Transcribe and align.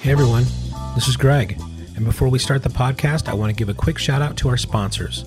Hey 0.00 0.12
everyone, 0.12 0.44
this 0.94 1.08
is 1.08 1.18
Greg. 1.18 1.60
And 1.94 2.06
before 2.06 2.30
we 2.30 2.38
start 2.38 2.62
the 2.62 2.70
podcast, 2.70 3.28
I 3.28 3.34
want 3.34 3.50
to 3.50 3.54
give 3.54 3.68
a 3.68 3.74
quick 3.74 3.98
shout 3.98 4.22
out 4.22 4.34
to 4.38 4.48
our 4.48 4.56
sponsors. 4.56 5.26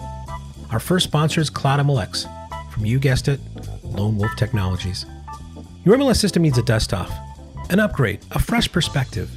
Our 0.72 0.80
first 0.80 1.04
sponsor 1.04 1.42
is 1.42 1.52
CloudMLX 1.52 2.74
from, 2.74 2.84
you 2.84 2.98
guessed 2.98 3.28
it, 3.28 3.40
Lone 3.84 4.18
Wolf 4.18 4.36
Technologies. 4.36 5.06
Your 5.86 5.96
MLS 5.96 6.16
system 6.16 6.42
needs 6.42 6.58
a 6.58 6.64
dust 6.64 6.92
off, 6.92 7.12
an 7.70 7.80
upgrade, 7.80 8.22
a 8.32 8.40
fresh 8.40 8.70
perspective. 8.72 9.30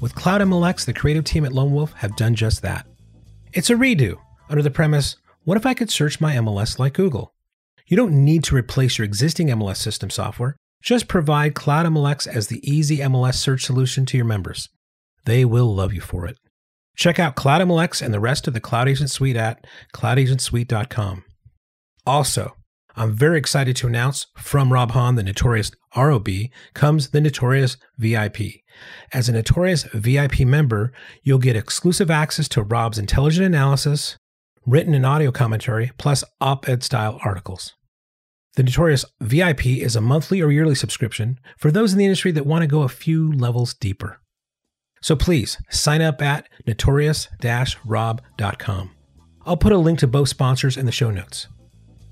With 0.00 0.16
CloudMLX, 0.16 0.86
the 0.86 0.92
creative 0.92 1.22
team 1.22 1.44
at 1.44 1.52
Lone 1.52 1.70
Wolf 1.70 1.92
have 1.92 2.16
done 2.16 2.34
just 2.34 2.60
that. 2.62 2.84
It's 3.52 3.70
a 3.70 3.74
redo 3.74 4.16
under 4.48 4.62
the 4.62 4.72
premise 4.72 5.14
what 5.44 5.56
if 5.56 5.66
I 5.66 5.74
could 5.74 5.92
search 5.92 6.20
my 6.20 6.34
MLS 6.34 6.80
like 6.80 6.94
Google? 6.94 7.32
You 7.86 7.96
don't 7.96 8.24
need 8.24 8.42
to 8.42 8.56
replace 8.56 8.98
your 8.98 9.04
existing 9.04 9.50
MLS 9.50 9.76
system 9.76 10.10
software. 10.10 10.56
Just 10.82 11.06
provide 11.06 11.54
CloudMLX 11.54 12.26
as 12.26 12.48
the 12.48 12.68
easy 12.68 12.98
MLS 12.98 13.34
search 13.34 13.64
solution 13.64 14.04
to 14.06 14.16
your 14.16 14.26
members. 14.26 14.68
They 15.24 15.44
will 15.44 15.74
love 15.74 15.92
you 15.92 16.00
for 16.00 16.26
it. 16.26 16.36
Check 16.96 17.18
out 17.18 17.36
CloudMLX 17.36 18.02
and 18.02 18.12
the 18.12 18.20
rest 18.20 18.46
of 18.46 18.54
the 18.54 18.60
Cloud 18.60 18.88
Agent 18.88 19.10
Suite 19.10 19.36
at 19.36 19.66
cloudagentsuite.com. 19.94 21.24
Also, 22.06 22.56
I'm 22.96 23.14
very 23.14 23.38
excited 23.38 23.76
to 23.76 23.86
announce 23.86 24.26
from 24.36 24.72
Rob 24.72 24.90
Hahn, 24.90 25.14
the 25.14 25.22
notorious 25.22 25.70
ROB, 25.96 26.28
comes 26.74 27.10
the 27.10 27.20
Notorious 27.20 27.76
VIP. 27.98 28.38
As 29.12 29.28
a 29.28 29.32
Notorious 29.32 29.84
VIP 29.94 30.40
member, 30.40 30.92
you'll 31.22 31.38
get 31.38 31.56
exclusive 31.56 32.10
access 32.10 32.48
to 32.48 32.62
Rob's 32.62 32.98
intelligent 32.98 33.46
analysis, 33.46 34.16
written 34.66 34.94
and 34.94 35.06
audio 35.06 35.30
commentary, 35.30 35.92
plus 35.98 36.24
op 36.40 36.68
ed 36.68 36.82
style 36.82 37.18
articles. 37.24 37.74
The 38.56 38.64
Notorious 38.64 39.04
VIP 39.20 39.66
is 39.66 39.94
a 39.94 40.00
monthly 40.00 40.40
or 40.42 40.50
yearly 40.50 40.74
subscription 40.74 41.38
for 41.56 41.70
those 41.70 41.92
in 41.92 41.98
the 41.98 42.04
industry 42.04 42.32
that 42.32 42.46
want 42.46 42.62
to 42.62 42.68
go 42.68 42.82
a 42.82 42.88
few 42.88 43.32
levels 43.32 43.74
deeper. 43.74 44.20
So 45.02 45.16
please 45.16 45.58
sign 45.70 46.02
up 46.02 46.20
at 46.20 46.48
notorious 46.66 47.28
rob.com. 47.84 48.90
I'll 49.46 49.56
put 49.56 49.72
a 49.72 49.78
link 49.78 49.98
to 50.00 50.06
both 50.06 50.28
sponsors 50.28 50.76
in 50.76 50.86
the 50.86 50.92
show 50.92 51.10
notes. 51.10 51.48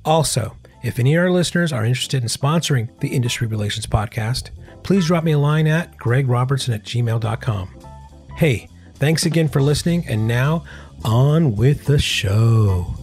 Also, 0.05 0.57
if 0.83 0.99
any 0.99 1.15
of 1.15 1.23
our 1.23 1.31
listeners 1.31 1.73
are 1.73 1.85
interested 1.85 2.23
in 2.23 2.29
sponsoring 2.29 2.99
the 3.01 3.09
Industry 3.09 3.47
Relations 3.47 3.87
Podcast, 3.87 4.51
please 4.83 5.07
drop 5.07 5.25
me 5.25 5.33
a 5.33 5.39
line 5.39 5.67
at 5.67 5.97
gregrobertson 5.99 6.75
at 6.75 6.85
gmail.com. 6.85 7.69
Hey, 8.37 8.69
thanks 8.95 9.27
again 9.27 9.49
for 9.49 9.61
listening, 9.61 10.07
and 10.09 10.27
now 10.27 10.65
on 11.05 11.57
with 11.57 11.85
the 11.87 11.99
show. 11.99 12.95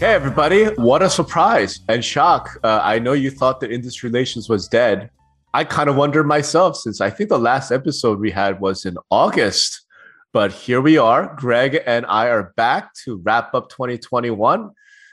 Hey, 0.00 0.14
everybody. 0.14 0.64
What 0.76 1.02
a 1.02 1.10
surprise 1.10 1.80
and 1.86 2.02
shock. 2.02 2.58
Uh, 2.64 2.80
I 2.82 2.98
know 2.98 3.12
you 3.12 3.30
thought 3.30 3.60
that 3.60 3.70
industry 3.70 4.08
relations 4.08 4.48
was 4.48 4.66
dead. 4.66 5.10
I 5.52 5.64
kind 5.64 5.90
of 5.90 5.96
wonder 5.96 6.24
myself 6.24 6.76
since 6.76 7.02
I 7.02 7.10
think 7.10 7.28
the 7.28 7.38
last 7.38 7.70
episode 7.70 8.18
we 8.18 8.30
had 8.30 8.62
was 8.62 8.86
in 8.86 8.96
August. 9.10 9.84
But 10.32 10.52
here 10.52 10.80
we 10.80 10.96
are. 10.96 11.36
Greg 11.36 11.82
and 11.84 12.06
I 12.06 12.28
are 12.28 12.54
back 12.56 12.94
to 13.04 13.18
wrap 13.18 13.54
up 13.54 13.68
2021 13.68 14.70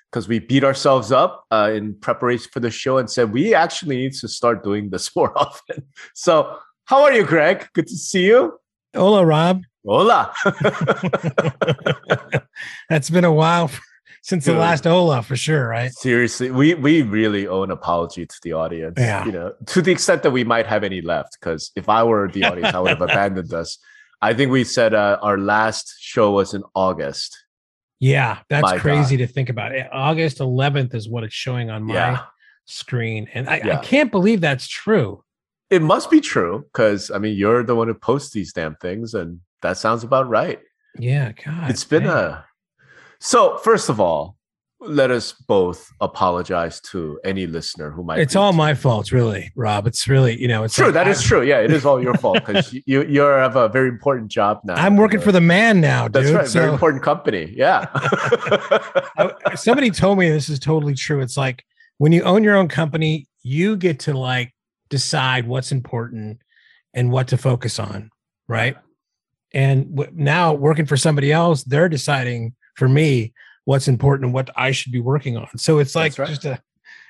because 0.10 0.30
we 0.30 0.40
beat 0.40 0.64
ourselves 0.64 1.12
up 1.12 1.44
uh, 1.52 1.70
in 1.74 1.94
preparation 1.96 2.50
for 2.54 2.62
the 2.62 2.72
show 2.72 2.98
and 2.98 3.12
said 3.12 3.34
we 3.34 3.54
actually 3.54 3.98
need 3.98 4.14
to 4.14 4.30
start 4.30 4.64
doing 4.64 4.90
this 4.90 5.14
more 5.18 5.38
often. 5.38 5.84
So, 6.14 6.60
how 6.86 7.04
are 7.04 7.12
you, 7.12 7.26
Greg? 7.26 7.68
Good 7.74 7.88
to 7.88 7.96
see 7.98 8.28
you. 8.28 8.58
Hola, 8.96 9.26
Rob. 9.26 9.64
Hola. 9.86 10.34
That's 12.90 13.10
been 13.10 13.26
a 13.26 13.34
while 13.34 13.70
since 14.28 14.44
the 14.44 14.54
last 14.54 14.86
Ola 14.86 15.24
for 15.24 15.38
sure, 15.38 15.70
right? 15.70 15.90
Seriously, 15.94 16.52
we 16.52 16.74
we 16.74 17.02
really 17.02 17.48
owe 17.48 17.64
an 17.64 17.72
apology 17.72 18.26
to 18.26 18.36
the 18.44 18.52
audience. 18.52 18.96
Yeah. 19.00 19.26
You 19.26 19.32
know, 19.32 19.54
to 19.68 19.82
the 19.82 19.92
extent 19.92 20.22
that 20.24 20.32
we 20.32 20.44
might 20.44 20.66
have 20.68 20.84
any 20.84 21.00
left. 21.02 21.38
Because 21.40 21.72
if 21.78 21.88
I 21.88 22.04
were 22.04 22.28
the 22.28 22.44
audience, 22.44 22.74
I 22.76 22.80
would 22.80 22.90
have 22.90 23.02
abandoned 23.10 23.54
us. 23.54 23.78
I 24.22 24.34
think 24.34 24.52
we 24.52 24.66
said 24.66 24.94
uh, 24.94 25.18
our 25.22 25.38
last 25.38 25.96
show 26.00 26.32
was 26.32 26.54
in 26.54 26.64
August. 26.76 27.38
Yeah, 28.00 28.40
that's 28.50 28.64
My 28.64 28.78
crazy 28.78 29.16
to 29.18 29.28
think 29.28 29.48
about. 29.50 29.72
August 29.94 30.40
11th 30.40 30.94
is 30.94 31.08
what 31.08 31.24
it's 31.24 31.34
showing 31.34 31.70
on 31.70 31.84
my 31.84 31.94
Yeah. 31.94 32.24
screen, 32.66 33.30
and 33.34 33.50
I, 33.50 33.62
I 33.74 33.76
can't 33.78 34.12
believe 34.12 34.42
that's 34.42 34.68
true. 34.68 35.24
It 35.70 35.82
must 35.82 36.12
be 36.12 36.20
true 36.20 36.66
because 36.72 37.12
I 37.12 37.18
mean 37.18 37.38
you're 37.38 37.64
the 37.64 37.76
one 37.76 37.88
who 37.88 37.94
posts 37.94 38.32
these 38.34 38.52
damn 38.52 38.76
things, 38.76 39.14
and 39.14 39.40
that 39.62 39.78
sounds 39.78 40.04
about 40.04 40.28
right. 40.28 40.60
Yeah, 41.00 41.32
God, 41.32 41.70
it's 41.70 41.86
been 41.86 42.04
man. 42.04 42.18
a 42.18 42.46
so 43.20 43.58
first 43.58 43.90
of 43.90 44.00
all, 44.00 44.38
let 44.80 45.10
us 45.10 45.32
both 45.32 45.92
apologize 46.02 46.80
to 46.80 47.20
any 47.24 47.48
listener 47.48 47.90
who 47.90 48.04
might 48.04 48.20
It's 48.20 48.36
all 48.36 48.54
my 48.54 48.76
fault, 48.76 49.12
really, 49.12 49.52
Rob. 49.56 49.88
It's 49.88 50.08
really, 50.08 50.40
you 50.40 50.48
know, 50.48 50.64
it's 50.64 50.76
True, 50.76 50.86
like 50.86 50.94
that 50.94 51.08
is 51.08 51.20
I- 51.20 51.24
true. 51.26 51.42
Yeah, 51.42 51.60
it 51.62 51.72
is 51.72 51.84
all 51.84 52.02
your 52.02 52.14
fault 52.24 52.46
because 52.46 52.72
you 52.86 53.04
you 53.04 53.22
have 53.22 53.56
a 53.56 53.70
very 53.70 53.90
important 53.90 54.30
job 54.30 54.62
now. 54.64 54.76
I'm 54.76 54.96
working 54.96 55.20
for 55.20 55.32
the 55.32 55.40
uh, 55.40 55.42
man 55.42 55.82
now, 55.82 56.08
dude. 56.08 56.26
That's 56.26 56.32
right. 56.32 56.48
Very 56.50 56.72
important 56.72 57.02
company. 57.04 57.52
Yeah. 57.56 57.88
Somebody 59.56 59.90
told 59.90 60.20
me 60.20 60.30
this 60.30 60.50
is 60.50 60.60
totally 60.60 60.94
true. 60.94 61.22
It's 61.22 61.38
like 61.38 61.64
when 61.98 62.12
you 62.12 62.22
own 62.24 62.44
your 62.44 62.56
own 62.56 62.68
company, 62.68 63.28
you 63.42 63.78
get 63.78 64.00
to 64.02 64.14
like 64.16 64.54
decide 64.90 65.48
what's 65.48 65.72
important 65.72 66.40
and 66.94 67.12
what 67.12 67.30
to 67.30 67.38
focus 67.38 67.80
on, 67.80 68.12
right? 68.48 68.78
And 69.54 69.96
w- 69.96 70.12
now 70.14 70.54
working 70.54 70.86
for 70.86 70.98
somebody 70.98 71.32
else, 71.32 71.64
they're 71.64 71.90
deciding 71.90 72.54
for 72.78 72.88
me 72.88 73.34
what's 73.66 73.88
important 73.90 74.26
and 74.26 74.34
what 74.34 74.50
I 74.56 74.72
should 74.72 74.94
be 74.94 75.02
working 75.02 75.36
on. 75.36 75.50
So 75.58 75.80
it's 75.80 75.96
like 75.96 76.18
right. 76.18 76.30
just 76.30 76.46
a 76.46 76.62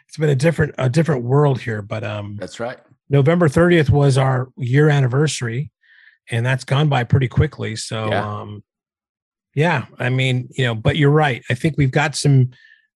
it's 0.08 0.18
been 0.18 0.30
a 0.30 0.36
different 0.36 0.74
a 0.78 0.90
different 0.90 1.24
world 1.24 1.60
here, 1.60 1.82
but 1.82 2.04
um 2.04 2.38
That's 2.40 2.60
right. 2.60 2.80
November 3.10 3.48
30th 3.48 3.90
was 3.90 4.18
our 4.18 4.50
year 4.58 4.90
anniversary 4.90 5.72
and 6.32 6.46
that's 6.46 6.64
gone 6.64 6.90
by 6.90 7.04
pretty 7.04 7.28
quickly. 7.28 7.76
So 7.76 8.10
Yeah. 8.10 8.40
um 8.40 8.64
yeah, 9.54 9.86
I 9.98 10.10
mean, 10.10 10.50
you 10.52 10.66
know, 10.66 10.76
but 10.76 10.98
you're 10.98 11.10
right. 11.10 11.44
I 11.50 11.56
think 11.56 11.76
we've 11.78 11.92
got 11.92 12.16
some 12.16 12.52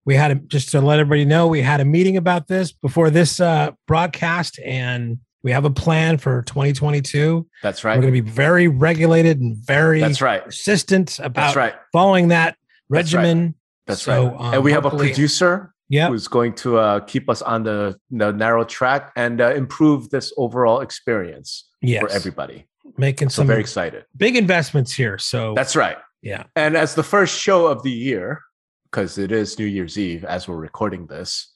we 0.06 0.16
had 0.16 0.32
a, 0.32 0.36
just 0.36 0.70
to 0.70 0.82
let 0.82 1.00
everybody 1.00 1.26
know 1.26 1.48
we 1.48 1.62
had 1.62 1.82
a 1.82 1.86
meeting 1.86 2.18
about 2.18 2.48
this 2.48 2.72
before 2.72 3.10
this 3.12 3.40
uh 3.40 3.72
broadcast 3.88 4.60
and 4.66 5.20
we 5.44 5.52
have 5.52 5.66
a 5.66 5.72
plan 5.72 6.18
for 6.18 6.44
2022. 6.44 7.48
That's 7.64 7.84
right. 7.84 7.96
We're 7.98 8.04
going 8.04 8.14
to 8.14 8.22
be 8.22 8.30
very 8.30 8.68
regulated 8.68 9.40
and 9.40 9.56
very 9.58 10.00
That's 10.00 10.22
right. 10.22 10.44
persistent 10.44 11.18
about 11.20 11.34
That's 11.34 11.56
right. 11.56 11.74
following 11.92 12.28
that 12.28 12.56
That's 12.92 13.14
right. 13.14 13.22
regimen. 13.22 13.56
That's 13.88 14.02
So, 14.04 14.28
right. 14.28 14.36
um, 14.40 14.54
and 14.56 14.64
we 14.64 14.72
have 14.74 14.86
a 14.86 14.90
producer 14.92 15.74
Yeah. 15.90 16.08
who's 16.10 16.28
going 16.28 16.54
to 16.56 16.78
uh, 16.78 17.00
keep 17.02 17.30
us 17.30 17.42
on 17.42 17.64
the, 17.64 17.98
the 18.12 18.32
narrow 18.32 18.64
track 18.64 19.12
and 19.16 19.42
uh, 19.42 19.54
improve 19.54 20.10
this 20.10 20.32
overall 20.38 20.82
experience 20.82 21.68
Yes. 21.82 22.02
for 22.02 22.10
everybody. 22.10 22.66
Making 22.98 23.30
So 23.30 23.38
some 23.42 23.48
very 23.48 23.62
excited. 23.62 24.06
big 24.16 24.36
investments 24.36 24.94
here. 24.94 25.18
So 25.18 25.54
That's 25.56 25.76
right. 25.76 25.98
yeah. 26.22 26.44
And 26.56 26.76
as 26.78 26.94
the 26.96 27.04
first 27.04 27.40
show 27.40 27.68
of 27.68 27.82
the 27.84 27.92
year, 27.92 28.42
because 28.92 29.18
it 29.18 29.32
is 29.32 29.58
New 29.58 29.66
Year's 29.66 29.98
Eve 29.98 30.26
as 30.26 30.48
we're 30.48 30.58
recording 30.58 31.08
this, 31.08 31.50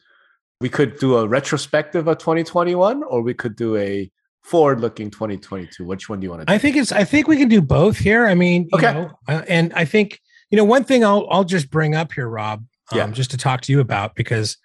we 0.62 0.70
could 0.70 0.98
do 1.00 1.18
a 1.18 1.28
retrospective 1.28 2.08
of 2.08 2.18
2021 2.18 3.04
or 3.04 3.22
we 3.22 3.34
could 3.34 3.56
do 3.58 3.76
a 3.76 4.10
forward 4.42 4.80
looking 4.80 5.12
2022. 5.12 5.84
Which 5.86 6.08
one 6.08 6.20
do 6.22 6.26
you 6.26 6.30
want 6.32 6.42
to 6.44 6.46
do? 6.46 6.54
I 6.54 6.58
think 6.58 6.78
it's. 6.78 6.92
I 6.94 7.04
think 7.04 7.28
we 7.28 7.36
can 7.36 7.50
do 7.50 7.62
both 7.62 7.98
here. 7.98 8.26
I 8.26 8.36
mean, 8.36 8.64
you 8.72 8.78
Okay. 8.80 8.94
know, 8.94 9.12
uh, 9.28 9.42
and 9.50 9.74
I 9.74 9.84
think 9.84 10.20
you 10.50 10.58
know 10.58 10.64
one 10.64 10.84
thing 10.84 11.04
I'll 11.04 11.28
I'll 11.30 11.44
just 11.44 11.70
bring 11.70 11.96
up 11.96 12.12
here, 12.14 12.28
Rob, 12.28 12.66
um, 12.92 12.98
Yeah. 12.98 13.08
just 13.12 13.32
to 13.32 13.38
talk 13.38 13.62
to 13.62 13.72
you 13.72 13.80
about 13.80 14.16
because 14.16 14.58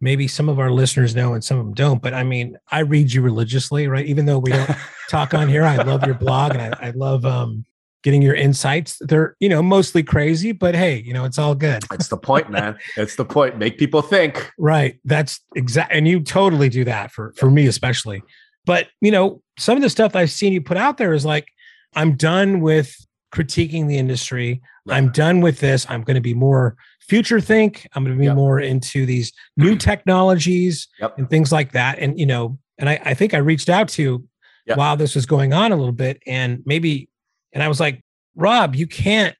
maybe 0.00 0.26
some 0.26 0.48
of 0.48 0.58
our 0.58 0.70
listeners 0.70 1.14
know 1.14 1.34
and 1.34 1.44
some 1.44 1.58
of 1.58 1.64
them 1.64 1.74
don't. 1.74 2.00
But 2.02 2.14
I 2.14 2.22
mean, 2.24 2.56
I 2.70 2.80
read 2.80 3.12
you 3.12 3.20
religiously, 3.22 3.86
right? 3.86 4.06
Even 4.06 4.26
though 4.26 4.38
we 4.38 4.50
don't 4.50 4.70
talk 5.08 5.34
on 5.34 5.48
here, 5.48 5.64
I 5.64 5.76
love 5.76 6.04
your 6.06 6.14
blog 6.14 6.54
and 6.54 6.74
I, 6.74 6.88
I 6.88 6.90
love 6.90 7.24
um, 7.26 7.64
getting 8.02 8.22
your 8.22 8.34
insights. 8.34 8.96
They're 9.00 9.36
you 9.40 9.48
know 9.48 9.62
mostly 9.62 10.02
crazy, 10.02 10.52
but 10.52 10.74
hey, 10.74 11.02
you 11.04 11.12
know 11.12 11.24
it's 11.24 11.38
all 11.38 11.54
good. 11.54 11.84
It's 11.92 12.08
the 12.08 12.16
point, 12.16 12.50
man. 12.50 12.78
It's 12.96 13.16
the 13.16 13.24
point. 13.24 13.58
Make 13.58 13.78
people 13.78 14.02
think. 14.02 14.50
Right. 14.58 14.98
That's 15.04 15.40
exact. 15.54 15.92
And 15.92 16.08
you 16.08 16.20
totally 16.20 16.68
do 16.68 16.84
that 16.84 17.12
for 17.12 17.32
for 17.36 17.50
me 17.50 17.66
especially. 17.66 18.22
But 18.66 18.88
you 19.00 19.10
know, 19.10 19.42
some 19.58 19.76
of 19.76 19.82
the 19.82 19.90
stuff 19.90 20.16
I've 20.16 20.30
seen 20.30 20.52
you 20.52 20.60
put 20.60 20.76
out 20.76 20.96
there 20.98 21.12
is 21.12 21.24
like, 21.24 21.46
I'm 21.94 22.14
done 22.16 22.60
with 22.60 22.94
critiquing 23.34 23.86
the 23.88 23.98
industry. 23.98 24.60
I'm 24.92 25.10
done 25.10 25.40
with 25.40 25.60
this. 25.60 25.86
I'm 25.88 26.02
going 26.02 26.14
to 26.16 26.20
be 26.20 26.34
more 26.34 26.76
future 27.00 27.40
think. 27.40 27.86
I'm 27.94 28.04
going 28.04 28.16
to 28.16 28.20
be 28.20 28.26
Yep. 28.26 28.36
more 28.36 28.60
into 28.60 29.04
these 29.06 29.32
new 29.56 29.70
mm-hmm. 29.70 29.78
technologies 29.78 30.88
Yep. 31.00 31.18
and 31.18 31.28
things 31.30 31.50
like 31.52 31.72
that. 31.72 31.98
And 31.98 32.18
you 32.18 32.26
know, 32.26 32.58
and 32.78 32.88
I, 32.88 33.00
I 33.04 33.14
think 33.14 33.34
I 33.34 33.38
reached 33.38 33.68
out 33.68 33.88
to 33.90 34.02
you 34.02 34.28
Yep. 34.66 34.76
while 34.78 34.96
this 34.96 35.14
was 35.14 35.26
going 35.26 35.52
on 35.52 35.72
a 35.72 35.76
little 35.76 35.92
bit, 35.92 36.22
and 36.26 36.62
maybe, 36.66 37.08
and 37.52 37.62
I 37.62 37.68
was 37.68 37.80
like, 37.80 38.02
Rob, 38.36 38.74
you 38.76 38.86
can't 38.86 39.34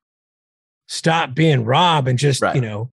stop 0.88 1.34
being 1.34 1.64
Rob 1.64 2.08
and 2.08 2.18
just 2.18 2.42
Right. 2.42 2.54
you 2.54 2.60
know 2.60 2.90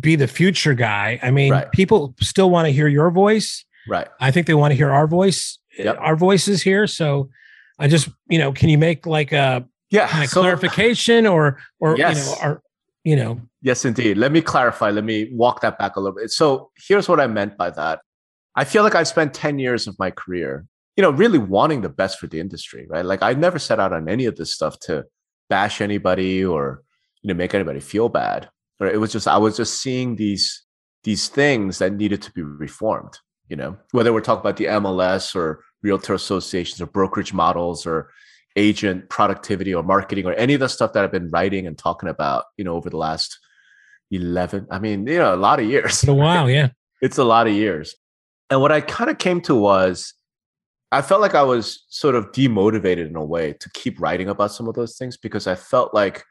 be 0.00 0.16
the 0.16 0.28
future 0.28 0.74
guy. 0.74 1.18
I 1.22 1.30
mean, 1.30 1.50
Right. 1.50 1.72
people 1.72 2.14
still 2.20 2.50
want 2.50 2.66
to 2.66 2.72
hear 2.72 2.88
your 2.88 3.10
voice. 3.10 3.64
Right. 3.88 4.06
I 4.20 4.30
think 4.30 4.46
they 4.46 4.52
want 4.52 4.72
to 4.72 4.76
hear 4.76 4.90
our 4.90 5.06
voice, 5.06 5.58
Yep. 5.78 5.96
our 5.98 6.14
voices 6.14 6.60
here. 6.62 6.86
So 6.86 7.30
I 7.78 7.88
just, 7.88 8.10
you 8.28 8.38
know, 8.38 8.52
can 8.52 8.68
you 8.68 8.76
make 8.76 9.06
like 9.06 9.32
a 9.32 9.64
Yeah. 9.90 10.24
so- 10.24 10.40
clarification 10.42 11.26
or, 11.26 11.58
or, 11.80 11.96
Yes. 11.96 12.36
you 12.36 12.42
know, 12.46 12.58
you 13.04 13.16
know, 13.16 13.40
Yes, 13.60 13.84
indeed. 13.84 14.18
Let 14.18 14.30
me 14.30 14.40
clarify. 14.40 14.90
Let 14.90 15.04
me 15.04 15.30
walk 15.32 15.62
that 15.62 15.78
back 15.78 15.96
a 15.96 16.00
little 16.00 16.16
bit. 16.16 16.30
So 16.30 16.70
here's 16.76 17.08
what 17.08 17.18
I 17.20 17.26
meant 17.26 17.56
by 17.56 17.70
that. 17.70 18.00
I 18.54 18.64
feel 18.64 18.82
like 18.82 18.94
i've 18.94 19.08
spent 19.08 19.34
10 19.34 19.58
years 19.58 19.86
of 19.86 19.96
my 19.98 20.10
career, 20.10 20.64
you 20.96 21.02
know, 21.02 21.10
really 21.10 21.38
wanting 21.38 21.80
the 21.80 21.88
best 21.88 22.18
for 22.18 22.26
the 22.28 22.38
industry, 22.40 22.86
right? 22.88 23.04
Like 23.04 23.22
I 23.22 23.32
never 23.32 23.58
set 23.58 23.80
out 23.80 23.92
on 23.92 24.08
any 24.08 24.26
of 24.26 24.36
this 24.36 24.54
stuff 24.54 24.78
to 24.80 25.04
bash 25.48 25.80
anybody 25.80 26.44
or, 26.44 26.82
you 27.22 27.28
know, 27.28 27.34
make 27.34 27.54
anybody 27.54 27.80
feel 27.80 28.08
bad. 28.08 28.48
Or 28.80 28.86
it 28.86 29.00
was 29.00 29.10
just, 29.12 29.26
I 29.26 29.38
was 29.38 29.56
just 29.56 29.80
seeing 29.82 30.16
these, 30.16 30.62
these 31.04 31.28
things 31.28 31.78
that 31.78 31.92
needed 31.94 32.22
to 32.22 32.32
be 32.32 32.42
reformed, 32.42 33.18
you 33.48 33.56
know, 33.56 33.76
whether 33.92 34.12
we're 34.12 34.20
talking 34.20 34.40
about 34.40 34.56
the 34.56 34.66
MLS 34.66 35.34
or 35.34 35.64
realtor 35.82 36.14
associations 36.14 36.80
or 36.80 36.86
brokerage 36.86 37.32
models 37.32 37.86
or 37.86 38.10
agent 38.58 39.08
productivity 39.08 39.72
or 39.72 39.82
marketing 39.82 40.26
or 40.26 40.32
any 40.34 40.54
of 40.54 40.60
the 40.60 40.68
stuff 40.68 40.92
that 40.92 41.04
I've 41.04 41.12
been 41.12 41.30
writing 41.30 41.66
and 41.66 41.78
talking 41.78 42.08
about, 42.08 42.44
you 42.56 42.64
know, 42.64 42.74
over 42.74 42.90
the 42.90 42.96
last 42.96 43.38
11, 44.10 44.66
I 44.70 44.78
mean, 44.78 45.06
you 45.06 45.18
know, 45.18 45.34
a 45.34 45.36
lot 45.36 45.60
of 45.60 45.66
years. 45.66 46.04
a 46.04 46.12
while, 46.12 46.50
yeah. 46.50 46.70
It's 47.00 47.16
a 47.18 47.24
lot 47.24 47.46
of 47.46 47.52
years. 47.52 47.94
And 48.50 48.60
what 48.60 48.72
I 48.72 48.80
kind 48.80 49.08
of 49.08 49.18
came 49.18 49.40
to 49.42 49.54
was 49.54 50.14
I 50.90 51.00
felt 51.00 51.20
like 51.20 51.36
I 51.36 51.44
was 51.44 51.84
sort 51.88 52.16
of 52.16 52.32
demotivated 52.32 53.06
in 53.06 53.14
a 53.14 53.24
way 53.24 53.52
to 53.52 53.70
keep 53.70 54.00
writing 54.00 54.28
about 54.28 54.50
some 54.50 54.66
of 54.66 54.74
those 54.74 54.96
things 54.96 55.16
because 55.16 55.46
I 55.46 55.54
felt 55.54 55.94
like, 55.94 56.24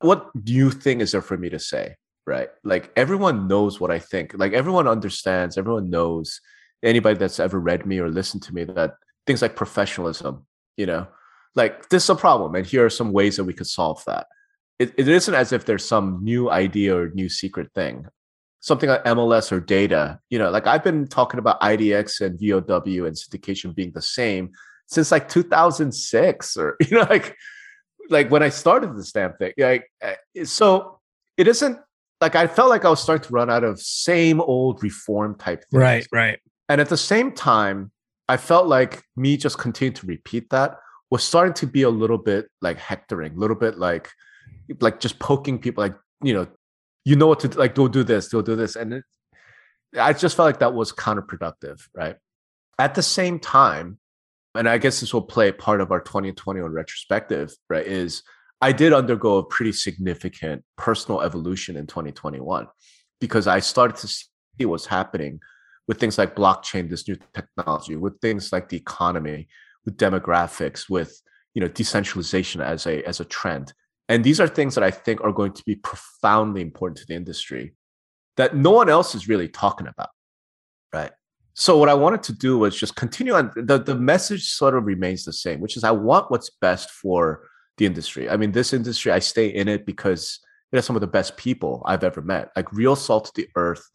what 0.00 0.28
new 0.34 0.70
thing 0.70 1.00
is 1.00 1.12
there 1.12 1.22
for 1.22 1.38
me 1.38 1.48
to 1.48 1.58
say? 1.58 1.94
Right. 2.26 2.48
Like 2.62 2.92
everyone 2.94 3.48
knows 3.48 3.80
what 3.80 3.90
I 3.90 3.98
think. 3.98 4.34
Like 4.34 4.52
everyone 4.52 4.86
understands, 4.86 5.56
everyone 5.56 5.88
knows 5.88 6.40
anybody 6.82 7.18
that's 7.18 7.40
ever 7.40 7.58
read 7.58 7.86
me 7.86 7.98
or 8.00 8.10
listened 8.10 8.42
to 8.44 8.54
me 8.54 8.64
that 8.64 8.94
things 9.26 9.40
like 9.40 9.56
professionalism, 9.56 10.44
you 10.76 10.86
know, 10.86 11.06
like 11.54 11.88
this 11.88 12.04
is 12.04 12.10
a 12.10 12.14
problem. 12.14 12.54
And 12.54 12.66
here 12.66 12.84
are 12.84 12.90
some 12.90 13.12
ways 13.12 13.36
that 13.36 13.44
we 13.44 13.54
could 13.54 13.66
solve 13.66 14.02
that. 14.06 14.26
It, 14.78 14.94
it 14.96 15.08
isn't 15.08 15.34
as 15.34 15.52
if 15.52 15.64
there's 15.64 15.84
some 15.84 16.20
new 16.22 16.50
idea 16.50 16.96
or 16.96 17.10
new 17.10 17.28
secret 17.28 17.70
thing 17.74 18.06
something 18.62 18.88
like 18.88 19.04
MLS 19.04 19.50
or 19.50 19.60
data, 19.60 20.20
you 20.30 20.38
know, 20.38 20.48
like 20.48 20.68
I've 20.68 20.84
been 20.84 21.08
talking 21.08 21.38
about 21.38 21.60
IDX 21.60 22.20
and 22.20 22.38
VOW 22.38 23.04
and 23.04 23.16
syndication 23.16 23.74
being 23.74 23.90
the 23.90 24.00
same 24.00 24.52
since 24.86 25.10
like 25.10 25.28
2006 25.28 26.56
or, 26.56 26.76
you 26.88 26.96
know, 26.96 27.06
like, 27.10 27.36
like 28.08 28.30
when 28.30 28.42
I 28.42 28.48
started 28.48 28.96
this 28.96 29.10
damn 29.10 29.34
thing. 29.34 29.52
Like, 29.58 29.90
eh, 30.00 30.14
so 30.44 31.00
it 31.36 31.48
isn't 31.48 31.78
like 32.20 32.36
I 32.36 32.46
felt 32.46 32.70
like 32.70 32.84
I 32.84 32.88
was 32.88 33.02
starting 33.02 33.26
to 33.26 33.34
run 33.34 33.50
out 33.50 33.64
of 33.64 33.80
same 33.80 34.40
old 34.40 34.80
reform 34.80 35.34
type 35.34 35.64
things. 35.68 35.80
Right, 35.82 36.06
right. 36.12 36.38
And 36.68 36.80
at 36.80 36.88
the 36.88 36.96
same 36.96 37.32
time, 37.32 37.90
I 38.28 38.36
felt 38.36 38.68
like 38.68 39.02
me 39.16 39.36
just 39.36 39.58
continuing 39.58 39.94
to 39.96 40.06
repeat 40.06 40.50
that 40.50 40.76
was 41.12 41.22
starting 41.22 41.52
to 41.52 41.66
be 41.66 41.82
a 41.82 41.90
little 41.90 42.16
bit 42.16 42.48
like 42.62 42.78
hectoring, 42.78 43.34
a 43.34 43.38
little 43.38 43.54
bit 43.54 43.78
like 43.78 44.08
like 44.80 44.98
just 44.98 45.18
poking 45.18 45.58
people 45.58 45.84
like 45.84 45.94
you 46.22 46.32
know 46.32 46.46
you 47.04 47.16
know 47.16 47.26
what 47.26 47.40
to 47.40 47.48
like 47.58 47.74
don't 47.74 47.92
do 47.92 48.02
this 48.02 48.28
don't 48.28 48.46
do 48.46 48.56
this 48.56 48.76
and 48.76 48.94
it, 48.94 49.04
i 50.00 50.10
just 50.14 50.36
felt 50.36 50.46
like 50.46 50.60
that 50.60 50.72
was 50.72 50.90
counterproductive 50.90 51.82
right? 51.94 52.16
At 52.78 52.94
the 52.94 53.02
same 53.02 53.38
time 53.38 53.98
and 54.54 54.66
i 54.66 54.78
guess 54.78 55.00
this 55.00 55.12
will 55.12 55.28
play 55.36 55.52
part 55.52 55.82
of 55.82 55.92
our 55.92 56.00
2021 56.00 56.72
retrospective 56.72 57.52
right 57.68 57.86
is 57.86 58.22
i 58.62 58.72
did 58.72 58.94
undergo 58.94 59.36
a 59.36 59.44
pretty 59.44 59.72
significant 59.72 60.64
personal 60.78 61.20
evolution 61.20 61.76
in 61.76 61.86
2021 61.86 62.66
because 63.20 63.46
i 63.46 63.58
started 63.58 63.96
to 63.96 64.08
see 64.08 64.64
what's 64.64 64.86
happening 64.86 65.40
with 65.88 66.00
things 66.00 66.16
like 66.16 66.34
blockchain 66.34 66.88
this 66.88 67.06
new 67.06 67.18
technology 67.34 67.96
with 67.96 68.18
things 68.20 68.50
like 68.50 68.70
the 68.70 68.78
economy 68.78 69.48
with 69.84 69.96
demographics 69.96 70.88
with 70.88 71.20
you 71.54 71.60
know 71.60 71.68
decentralization 71.68 72.60
as 72.60 72.86
a 72.86 73.02
as 73.04 73.20
a 73.20 73.24
trend 73.24 73.72
and 74.08 74.24
these 74.24 74.40
are 74.40 74.48
things 74.48 74.74
that 74.74 74.84
I 74.84 74.90
think 74.90 75.22
are 75.22 75.32
going 75.32 75.52
to 75.52 75.62
be 75.64 75.76
profoundly 75.76 76.60
important 76.60 76.98
to 76.98 77.06
the 77.06 77.14
industry 77.14 77.74
that 78.36 78.56
no 78.56 78.70
one 78.70 78.88
else 78.88 79.14
is 79.14 79.28
really 79.28 79.48
talking 79.48 79.86
about. 79.86 80.10
Right. 80.92 81.12
So 81.54 81.78
what 81.78 81.88
I 81.88 81.94
wanted 81.94 82.22
to 82.24 82.32
do 82.32 82.58
was 82.58 82.78
just 82.78 82.96
continue 82.96 83.34
on 83.34 83.52
the, 83.56 83.78
the 83.78 83.94
message 83.94 84.50
sort 84.50 84.74
of 84.74 84.84
remains 84.84 85.24
the 85.24 85.32
same, 85.32 85.60
which 85.60 85.76
is 85.76 85.84
I 85.84 85.90
want 85.90 86.30
what's 86.30 86.50
best 86.60 86.90
for 86.90 87.48
the 87.76 87.86
industry. 87.86 88.28
I 88.28 88.36
mean, 88.36 88.52
this 88.52 88.72
industry, 88.72 89.12
I 89.12 89.18
stay 89.18 89.48
in 89.48 89.68
it 89.68 89.84
because 89.84 90.40
it 90.72 90.76
has 90.76 90.86
some 90.86 90.96
of 90.96 91.00
the 91.00 91.06
best 91.06 91.36
people 91.36 91.82
I've 91.84 92.04
ever 92.04 92.22
met, 92.22 92.50
like 92.56 92.72
real 92.72 92.96
salt 92.96 93.28
of 93.28 93.34
the 93.34 93.48
earth, 93.56 93.86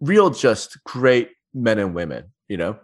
real 0.00 0.30
just 0.30 0.82
great 0.84 1.30
men 1.52 1.78
and 1.78 1.94
women, 1.94 2.32
you 2.48 2.56
know? 2.56 2.78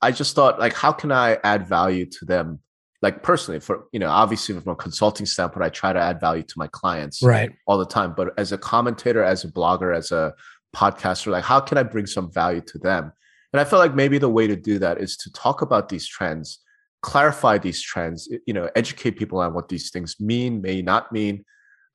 I 0.00 0.12
just 0.12 0.34
thought 0.34 0.58
like, 0.58 0.74
how 0.74 0.92
can 0.92 1.12
I 1.12 1.38
add 1.44 1.66
value 1.66 2.06
to 2.06 2.24
them? 2.24 2.60
Like 3.00 3.22
personally 3.22 3.60
for 3.60 3.84
you 3.92 4.00
know 4.00 4.10
obviously 4.10 4.58
from 4.58 4.72
a 4.72 4.74
consulting 4.74 5.24
standpoint 5.24 5.64
i 5.64 5.68
try 5.68 5.92
to 5.92 6.00
add 6.00 6.18
value 6.20 6.42
to 6.42 6.54
my 6.56 6.66
clients 6.66 7.22
right. 7.22 7.52
all 7.68 7.78
the 7.78 7.86
time. 7.86 8.12
But 8.16 8.36
as 8.36 8.50
a 8.50 8.58
commentator 8.58 9.22
as 9.22 9.44
a 9.44 9.48
blogger 9.48 9.96
as 9.96 10.10
a 10.10 10.34
podcaster 10.74 11.28
like 11.28 11.44
how 11.44 11.60
can 11.60 11.78
i 11.78 11.84
bring 11.84 12.06
some 12.06 12.32
value 12.32 12.60
to 12.62 12.78
them? 12.78 13.12
And 13.52 13.60
i 13.60 13.64
feel 13.64 13.78
like 13.78 13.94
maybe 13.94 14.18
the 14.18 14.28
way 14.28 14.48
to 14.48 14.56
do 14.56 14.80
that 14.80 14.98
is 14.98 15.16
to 15.18 15.32
talk 15.32 15.62
about 15.62 15.88
these 15.88 16.08
trends 16.08 16.58
clarify 17.02 17.56
these 17.56 17.80
trends 17.80 18.28
you 18.48 18.52
know 18.52 18.68
educate 18.74 19.12
people 19.12 19.38
on 19.38 19.54
what 19.54 19.68
these 19.68 19.90
things 19.90 20.16
mean 20.18 20.60
may 20.60 20.82
not 20.82 21.12
mean 21.12 21.44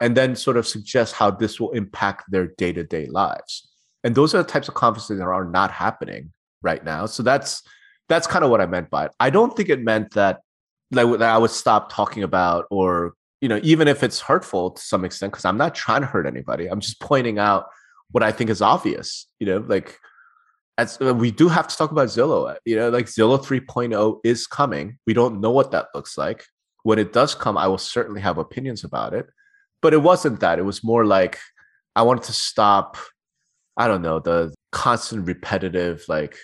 and 0.04 0.18
then 0.18 0.36
sort 0.36 0.58
of 0.58 0.68
suggest 0.68 1.16
how 1.16 1.32
this 1.32 1.62
will 1.62 1.72
impact 1.72 2.30
their 2.30 2.48
day-to-day 2.58 3.08
lives. 3.08 3.70
And 4.04 4.14
those 4.14 4.36
are 4.36 4.40
the 4.40 4.50
types 4.50 4.68
of 4.68 4.74
conversations 4.74 5.20
that 5.20 5.26
are 5.26 5.46
not 5.46 5.72
happening 5.72 6.34
right 6.62 6.84
now. 6.84 7.06
So 7.06 7.24
that's 7.24 7.64
that's 8.10 8.28
kind 8.28 8.44
of 8.44 8.52
what 8.52 8.62
i 8.62 8.66
meant 8.66 8.90
by 8.90 9.06
it 9.06 9.12
i 9.20 9.30
don't 9.30 9.56
think 9.56 9.70
it 9.70 9.82
meant 9.82 10.12
that 10.14 10.40
like 10.94 11.20
that 11.20 11.30
I 11.30 11.38
would 11.38 11.52
stop 11.52 11.92
talking 11.92 12.24
about, 12.24 12.66
or 12.70 13.14
you 13.42 13.50
know, 13.50 13.60
even 13.64 13.88
if 13.88 14.04
it's 14.04 14.22
hurtful 14.22 14.72
to 14.72 14.82
some 14.82 15.04
extent, 15.04 15.34
because 15.34 15.46
I'm 15.46 15.58
not 15.58 15.76
trying 15.76 16.02
to 16.02 16.08
hurt 16.08 16.26
anybody. 16.26 16.68
I'm 16.68 16.80
just 16.80 17.00
pointing 17.02 17.40
out 17.40 17.66
what 18.12 18.24
I 18.24 18.32
think 18.32 18.50
is 18.50 18.62
obvious. 18.62 19.28
You 19.40 19.48
know, 19.48 19.66
like 19.68 19.98
as 20.78 21.00
uh, 21.02 21.14
we 21.14 21.32
do 21.32 21.50
have 21.50 21.68
to 21.68 21.76
talk 21.76 21.92
about 21.92 22.08
Zillow. 22.08 22.52
Uh, 22.52 22.56
you 22.66 22.76
know, 22.76 22.90
like 22.90 23.08
Zillow 23.08 23.44
3.0 23.44 24.20
is 24.24 24.48
coming. 24.48 24.98
We 25.06 25.14
don't 25.14 25.42
know 25.42 25.52
what 25.52 25.72
that 25.72 25.88
looks 25.94 26.18
like. 26.18 26.46
When 26.84 27.00
it 27.00 27.14
does 27.14 27.36
come, 27.36 27.58
I 27.58 27.68
will 27.68 27.78
certainly 27.78 28.22
have 28.22 28.38
opinions 28.38 28.84
about 28.84 29.14
it. 29.14 29.28
But 29.82 29.94
it 29.94 30.02
wasn't 30.02 30.40
that. 30.40 30.60
It 30.60 30.64
was 30.64 30.84
more 30.84 31.06
like 31.06 31.40
I 31.96 32.04
wanted 32.04 32.24
to 32.26 32.34
stop. 32.34 32.98
I 33.76 33.88
don't 33.88 34.02
know 34.02 34.20
the 34.20 34.54
constant 34.72 35.28
repetitive 35.28 36.04
like 36.08 36.38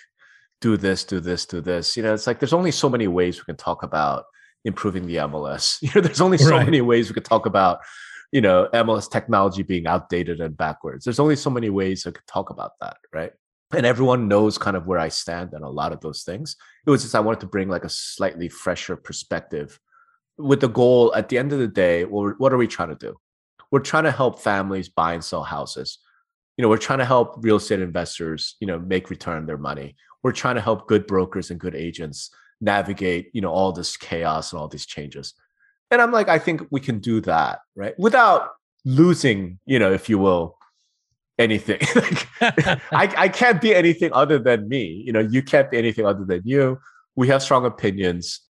do 0.61 0.77
this, 0.77 1.03
do 1.03 1.19
this, 1.19 1.45
do 1.45 1.61
this. 1.61 1.95
You 1.95 2.03
know, 2.03 2.13
it's 2.13 2.27
like 2.27 2.39
there's 2.39 2.53
only 2.53 2.71
so 2.71 2.89
many 2.89 3.07
ways 3.07 3.39
we 3.39 3.45
can 3.45 3.55
talk 3.55 3.83
about 3.83 4.25
improving 4.65 5.07
the 5.07 5.17
MLS. 5.17 5.77
You 5.81 5.89
know, 5.95 6.01
there's 6.01 6.21
only 6.21 6.37
so 6.37 6.51
right. 6.51 6.65
many 6.65 6.81
ways 6.81 7.09
we 7.09 7.13
could 7.13 7.25
talk 7.25 7.45
about, 7.45 7.79
you 8.31 8.41
know, 8.41 8.67
MLS 8.73 9.09
technology 9.09 9.63
being 9.63 9.87
outdated 9.87 10.41
and 10.41 10.55
backwards. 10.57 11.05
There's 11.05 11.19
only 11.19 11.35
so 11.35 11.49
many 11.49 11.69
ways 11.69 12.05
I 12.05 12.11
could 12.11 12.27
talk 12.27 12.49
about 12.49 12.71
that, 12.81 12.97
right? 13.13 13.31
And 13.71 13.85
everyone 13.85 14.27
knows 14.27 14.57
kind 14.57 14.75
of 14.75 14.87
where 14.87 14.99
I 14.99 15.09
stand 15.09 15.53
on 15.53 15.63
a 15.63 15.69
lot 15.69 15.93
of 15.93 16.01
those 16.01 16.23
things. 16.23 16.55
It 16.85 16.89
was 16.89 17.03
just 17.03 17.15
I 17.15 17.19
wanted 17.19 17.41
to 17.41 17.47
bring 17.47 17.69
like 17.69 17.85
a 17.85 17.89
slightly 17.89 18.49
fresher 18.49 18.95
perspective 18.95 19.79
with 20.39 20.61
the 20.61 20.69
goal 20.69 21.13
at 21.15 21.29
the 21.29 21.37
end 21.37 21.51
of 21.51 21.59
the 21.59 21.67
day, 21.67 22.05
well, 22.05 22.33
what 22.37 22.53
are 22.53 22.57
we 22.57 22.67
trying 22.67 22.89
to 22.89 22.95
do? 22.95 23.17
We're 23.71 23.81
trying 23.81 24.05
to 24.05 24.11
help 24.11 24.39
families 24.39 24.89
buy 24.89 25.13
and 25.13 25.23
sell 25.23 25.43
houses. 25.43 25.99
You 26.57 26.63
know, 26.63 26.69
we're 26.69 26.77
trying 26.77 26.99
to 26.99 27.05
help 27.05 27.35
real 27.39 27.57
estate 27.57 27.81
investors, 27.81 28.55
you 28.59 28.67
know, 28.67 28.79
make 28.79 29.09
return 29.09 29.45
their 29.45 29.57
money. 29.57 29.95
We're 30.23 30.31
trying 30.31 30.55
to 30.55 30.61
help 30.61 30.87
good 30.87 31.07
brokers 31.07 31.49
and 31.51 31.59
good 31.59 31.75
agents 31.75 32.29
navigate 32.61 33.29
you 33.33 33.41
know 33.41 33.51
all 33.51 33.71
this 33.71 33.95
chaos 33.95 34.51
and 34.51 34.59
all 34.59 34.67
these 34.67 34.85
changes. 34.85 35.33
And 35.91 36.01
i'm 36.01 36.11
like 36.11 36.29
i 36.29 36.37
think 36.37 36.61
we 36.69 36.79
can 36.79 36.99
do 36.99 37.19
that 37.21 37.59
right? 37.75 37.97
Without 37.97 38.49
losing 38.85 39.59
you 39.65 39.79
know 39.79 39.91
if 39.91 40.09
you 40.09 40.17
will 40.17 40.57
anything. 41.37 41.79
Like, 42.41 43.17
I, 43.17 43.23
I 43.25 43.29
can't 43.29 43.61
be 43.61 43.73
anything 43.73 44.11
other 44.13 44.39
than 44.39 44.67
me. 44.67 45.03
You 45.05 45.13
know 45.13 45.19
you 45.21 45.41
can't 45.41 45.71
be 45.71 45.77
anything 45.77 46.05
other 46.05 46.25
than 46.25 46.41
you. 46.43 46.79
We 47.15 47.27
have 47.29 47.41
strong 47.41 47.65
opinions 47.65 48.41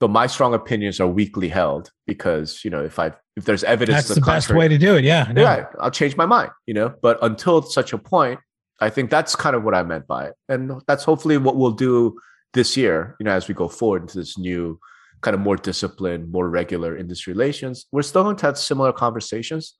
but 0.00 0.10
my 0.10 0.26
strong 0.26 0.54
opinions 0.54 1.00
are 1.00 1.08
weakly 1.08 1.48
held 1.48 1.90
because 2.06 2.64
you 2.64 2.70
know 2.70 2.84
if 2.84 2.98
i 2.98 3.12
if 3.36 3.44
there's 3.44 3.64
evidence 3.64 3.96
that's 3.96 4.08
the, 4.08 4.14
the 4.14 4.20
best 4.20 4.50
way 4.50 4.68
to 4.68 4.78
do 4.78 4.96
it. 4.96 5.04
Yeah 5.04 5.32
yeah 5.36 5.66
i'll 5.80 5.90
change 5.90 6.16
my 6.16 6.26
mind 6.26 6.50
you 6.66 6.74
know? 6.74 6.94
But 7.02 7.18
until 7.22 7.62
such 7.62 7.92
a 7.92 7.98
point 7.98 8.40
i 8.80 8.88
think 8.88 9.10
that's 9.10 9.34
kind 9.36 9.56
of 9.56 9.64
what 9.64 9.74
i 9.74 9.82
meant 9.82 10.06
by 10.06 10.26
it 10.26 10.34
and 10.48 10.72
that's 10.86 11.04
hopefully 11.04 11.36
what 11.36 11.56
we'll 11.56 11.72
do 11.72 12.16
this 12.54 12.76
year, 12.76 13.16
you 13.18 13.24
know, 13.24 13.32
as 13.32 13.48
we 13.48 13.54
go 13.54 13.68
forward 13.68 14.02
into 14.02 14.18
this 14.18 14.38
new 14.38 14.78
kind 15.20 15.34
of 15.34 15.40
more 15.40 15.56
disciplined, 15.56 16.30
more 16.30 16.48
regular 16.48 16.96
industry 16.96 17.32
relations, 17.32 17.86
we're 17.92 18.02
still 18.02 18.22
going 18.22 18.36
to 18.36 18.46
have 18.46 18.58
similar 18.58 18.92
conversations 18.92 19.74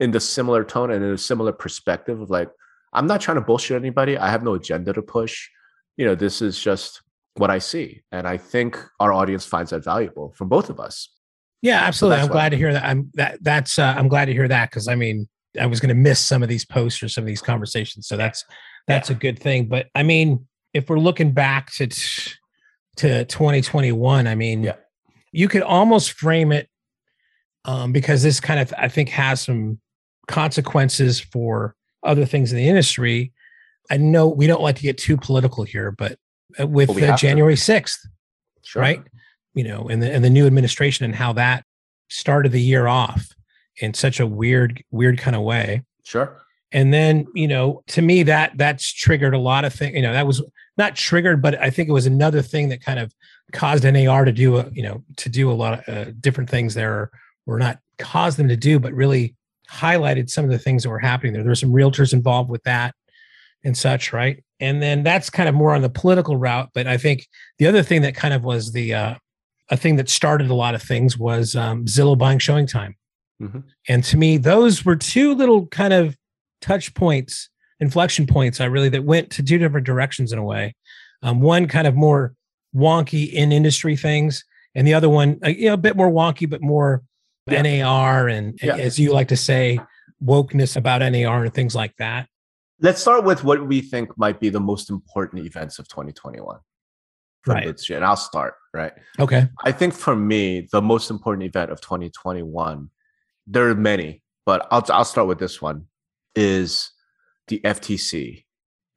in 0.00 0.10
the 0.10 0.20
similar 0.20 0.64
tone 0.64 0.90
and 0.90 1.04
in 1.04 1.12
a 1.12 1.18
similar 1.18 1.52
perspective 1.52 2.20
of 2.20 2.30
like, 2.30 2.48
I'm 2.92 3.06
not 3.06 3.20
trying 3.20 3.36
to 3.36 3.40
bullshit 3.42 3.76
anybody. 3.76 4.16
I 4.16 4.30
have 4.30 4.42
no 4.42 4.54
agenda 4.54 4.92
to 4.92 5.02
push. 5.02 5.48
You 5.96 6.06
know, 6.06 6.14
this 6.14 6.40
is 6.40 6.58
just 6.58 7.02
what 7.34 7.50
I 7.50 7.58
see. 7.58 8.02
And 8.12 8.26
I 8.26 8.36
think 8.36 8.82
our 8.98 9.12
audience 9.12 9.44
finds 9.44 9.70
that 9.70 9.84
valuable 9.84 10.32
from 10.36 10.48
both 10.48 10.70
of 10.70 10.80
us. 10.80 11.10
Yeah, 11.60 11.80
absolutely. 11.82 12.18
So 12.18 12.26
I'm 12.26 12.32
glad 12.32 12.50
to 12.50 12.56
hear 12.56 12.72
that. 12.72 12.84
I'm 12.84 13.10
that 13.14 13.38
that's 13.42 13.78
uh, 13.80 13.94
I'm 13.96 14.06
glad 14.08 14.26
to 14.26 14.32
hear 14.32 14.46
that 14.46 14.70
because 14.70 14.86
I 14.86 14.94
mean 14.94 15.28
I 15.58 15.66
was 15.66 15.80
going 15.80 15.88
to 15.88 15.94
miss 15.94 16.20
some 16.20 16.42
of 16.42 16.48
these 16.48 16.64
posts 16.64 17.02
or 17.02 17.08
some 17.08 17.22
of 17.22 17.28
these 17.28 17.42
conversations. 17.42 18.06
So 18.08 18.16
that's 18.16 18.44
that's 18.86 19.10
a 19.10 19.14
good 19.14 19.38
thing. 19.38 19.66
But 19.66 19.86
I 19.94 20.02
mean, 20.02 20.46
if 20.72 20.88
we're 20.88 20.98
looking 20.98 21.32
back 21.32 21.72
to 21.72 21.86
to 21.88 23.24
2021, 23.24 24.26
I 24.26 24.34
mean, 24.34 24.64
yeah. 24.64 24.76
you 25.32 25.48
could 25.48 25.62
almost 25.62 26.12
frame 26.12 26.52
it 26.52 26.68
um, 27.64 27.92
because 27.92 28.22
this 28.22 28.40
kind 28.40 28.60
of 28.60 28.72
I 28.76 28.88
think 28.88 29.08
has 29.10 29.40
some 29.42 29.80
consequences 30.26 31.20
for 31.20 31.74
other 32.02 32.24
things 32.24 32.52
in 32.52 32.58
the 32.58 32.68
industry. 32.68 33.32
I 33.90 33.96
know 33.96 34.28
we 34.28 34.46
don't 34.46 34.62
like 34.62 34.76
to 34.76 34.82
get 34.82 34.98
too 34.98 35.16
political 35.16 35.64
here, 35.64 35.90
but 35.90 36.18
uh, 36.60 36.66
with 36.66 36.88
Well, 36.88 36.96
we 36.96 37.04
uh, 37.04 37.16
to. 37.16 37.20
January 37.20 37.54
6th, 37.54 38.06
Sure. 38.62 38.82
right? 38.82 39.02
You 39.54 39.64
know, 39.64 39.88
and 39.88 40.02
the 40.02 40.12
and 40.12 40.24
the 40.24 40.30
new 40.30 40.46
administration 40.46 41.04
and 41.04 41.14
how 41.14 41.32
that 41.34 41.64
started 42.08 42.52
the 42.52 42.60
year 42.60 42.86
off 42.86 43.28
in 43.80 43.94
such 43.94 44.20
a 44.20 44.26
weird, 44.26 44.82
weird 44.90 45.18
kind 45.18 45.36
of 45.36 45.42
way. 45.42 45.82
Sure. 46.04 46.42
And 46.72 46.92
then, 46.92 47.26
you 47.34 47.48
know, 47.48 47.82
to 47.88 48.02
me 48.02 48.22
that 48.24 48.52
that's 48.56 48.92
triggered 48.92 49.34
a 49.34 49.38
lot 49.38 49.64
of 49.64 49.72
things. 49.72 49.94
You 49.94 50.02
know, 50.02 50.12
that 50.12 50.26
was 50.26 50.42
not 50.76 50.96
triggered, 50.96 51.40
but 51.40 51.60
I 51.60 51.70
think 51.70 51.88
it 51.88 51.92
was 51.92 52.06
another 52.06 52.42
thing 52.42 52.68
that 52.68 52.82
kind 52.82 52.98
of 52.98 53.12
caused 53.52 53.84
NAR 53.84 54.24
to 54.24 54.32
do 54.32 54.58
a, 54.58 54.68
you 54.72 54.82
know, 54.82 55.02
to 55.16 55.28
do 55.28 55.50
a 55.50 55.54
lot 55.54 55.88
of 55.88 55.88
uh, 55.88 56.10
different 56.20 56.50
things 56.50 56.74
there, 56.74 57.10
or 57.46 57.58
not 57.58 57.78
caused 57.98 58.38
them 58.38 58.48
to 58.48 58.56
do, 58.56 58.78
but 58.78 58.92
really 58.92 59.34
highlighted 59.70 60.30
some 60.30 60.44
of 60.44 60.50
the 60.50 60.58
things 60.58 60.82
that 60.82 60.90
were 60.90 60.98
happening 60.98 61.32
there. 61.32 61.42
There 61.42 61.50
were 61.50 61.54
some 61.54 61.72
realtors 61.72 62.12
involved 62.12 62.50
with 62.50 62.62
that 62.64 62.94
and 63.64 63.76
such, 63.76 64.12
right? 64.12 64.42
And 64.60 64.82
then 64.82 65.02
that's 65.02 65.30
kind 65.30 65.48
of 65.48 65.54
more 65.54 65.74
on 65.74 65.82
the 65.82 65.90
political 65.90 66.36
route. 66.36 66.70
But 66.74 66.86
I 66.86 66.96
think 66.96 67.26
the 67.58 67.66
other 67.66 67.82
thing 67.82 68.02
that 68.02 68.14
kind 68.14 68.34
of 68.34 68.44
was 68.44 68.72
the 68.72 68.94
uh, 68.94 69.14
a 69.70 69.76
thing 69.76 69.96
that 69.96 70.08
started 70.08 70.50
a 70.50 70.54
lot 70.54 70.74
of 70.74 70.82
things 70.82 71.18
was 71.18 71.56
um, 71.56 71.84
Zillow 71.86 72.16
buying 72.16 72.38
showing 72.38 72.66
time. 72.66 72.96
Mhm. 73.40 73.64
And 73.88 74.04
to 74.04 74.16
me, 74.16 74.36
those 74.36 74.84
were 74.84 74.96
two 74.96 75.34
little 75.34 75.66
kind 75.66 75.92
of 75.92 76.16
touch 76.60 76.94
points, 76.94 77.50
inflection 77.80 78.26
points. 78.26 78.60
I 78.60 78.64
really 78.66 78.88
that 78.90 79.04
went 79.04 79.30
to 79.32 79.42
two 79.42 79.58
different 79.58 79.86
directions 79.86 80.32
in 80.32 80.38
a 80.38 80.44
way. 80.44 80.74
Um, 81.22 81.40
one 81.40 81.68
kind 81.68 81.86
of 81.86 81.94
more 81.94 82.34
wonky 82.74 83.32
in 83.32 83.52
industry 83.52 83.96
things, 83.96 84.44
and 84.74 84.86
the 84.86 84.94
other 84.94 85.08
one, 85.08 85.38
uh, 85.44 85.48
you 85.48 85.66
know, 85.68 85.74
a 85.74 85.78
bit 85.78 85.96
more 85.96 86.10
wonky, 86.10 86.48
but 86.48 86.60
more 86.60 87.02
Yeah. 87.46 87.62
NAR 87.62 88.28
and, 88.28 88.58
Yeah. 88.62 88.76
as 88.76 88.98
you 88.98 89.12
like 89.12 89.28
to 89.28 89.36
say, 89.36 89.80
wokeness 90.22 90.76
about 90.76 91.00
NAR 91.00 91.44
and 91.44 91.54
things 91.54 91.74
like 91.74 91.96
that. 91.96 92.28
Let's 92.80 93.00
start 93.00 93.24
with 93.24 93.42
what 93.42 93.66
we 93.66 93.80
think 93.80 94.16
might 94.18 94.38
be 94.38 94.50
the 94.50 94.60
most 94.60 94.90
important 94.90 95.44
events 95.46 95.78
of 95.78 95.88
2021. 95.88 96.58
Right. 97.46 97.80
And 97.90 98.04
I'll 98.04 98.16
start, 98.16 98.54
right? 98.74 98.92
Okay. 99.18 99.48
I 99.64 99.72
think 99.72 99.94
for 99.94 100.14
me, 100.14 100.68
the 100.70 100.82
most 100.82 101.10
important 101.10 101.46
event 101.46 101.70
of 101.70 101.80
2021, 101.80 102.90
there 103.48 103.68
are 103.68 103.74
many, 103.74 104.22
but 104.46 104.66
I'll, 104.70 104.84
I'll 104.90 105.04
start 105.04 105.28
with 105.28 105.38
this 105.38 105.60
one, 105.60 105.86
is 106.34 106.90
the 107.48 107.60
FTC, 107.64 108.44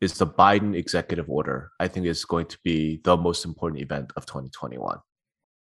is 0.02 0.18
the 0.18 0.28
Biden 0.28 0.76
executive 0.76 1.30
order. 1.30 1.72
I 1.80 1.88
think 1.88 2.06
is 2.06 2.26
going 2.26 2.48
to 2.48 2.58
be 2.64 3.00
the 3.04 3.18
most 3.18 3.46
important 3.46 3.82
event 3.82 4.12
of 4.16 4.26
2021. 4.26 5.00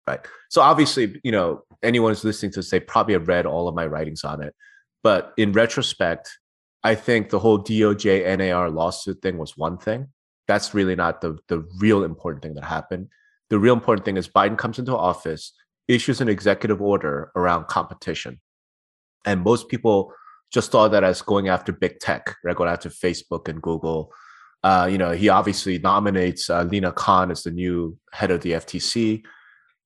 Right. 0.07 0.19
So 0.49 0.61
obviously, 0.61 1.19
you 1.23 1.31
know, 1.33 1.63
anyone 1.83 2.11
who's 2.11 2.23
listening 2.23 2.53
to 2.53 2.59
this, 2.59 2.69
they 2.69 2.79
probably 2.79 3.13
have 3.13 3.27
read 3.27 3.45
all 3.45 3.67
of 3.67 3.75
my 3.75 3.85
writings 3.85 4.23
on 4.23 4.41
it. 4.41 4.55
But 5.03 5.33
in 5.37 5.51
retrospect, 5.51 6.29
I 6.83 6.95
think 6.95 7.29
the 7.29 7.39
whole 7.39 7.61
DOJ 7.61 8.37
NAR 8.37 8.69
lawsuit 8.69 9.21
thing 9.21 9.37
was 9.37 9.57
one 9.57 9.77
thing. 9.77 10.07
That's 10.47 10.73
really 10.73 10.95
not 10.95 11.19
the, 11.19 11.37
the 11.49 11.67
real 11.79 12.05
important 12.05 12.41
thing 12.41 12.53
that 12.53 12.63
happened 12.63 13.09
the 13.49 13.59
real 13.59 13.73
important 13.73 14.05
thing 14.05 14.17
is 14.17 14.27
Biden 14.27 14.57
comes 14.57 14.79
into 14.79 14.95
office, 14.95 15.53
issues 15.87 16.21
an 16.21 16.29
executive 16.29 16.81
order 16.81 17.31
around 17.35 17.67
competition. 17.67 18.39
And 19.27 19.43
most 19.43 19.67
people 19.67 20.13
just 20.51 20.71
saw 20.71 20.87
that 20.87 21.03
as 21.03 21.21
going 21.21 21.49
after 21.49 21.71
big 21.71 21.99
tech, 21.99 22.35
right? 22.43 22.55
Going 22.55 22.69
after 22.69 22.89
Facebook 22.89 23.47
and 23.47 23.61
Google. 23.61 24.11
Uh, 24.63 24.87
you 24.89 24.97
know, 24.97 25.11
he 25.11 25.29
obviously 25.29 25.77
nominates 25.77 26.49
uh, 26.49 26.63
Lina 26.63 26.91
Khan 26.91 27.29
as 27.29 27.43
the 27.43 27.51
new 27.51 27.97
head 28.13 28.31
of 28.31 28.41
the 28.41 28.53
FTC. 28.53 29.23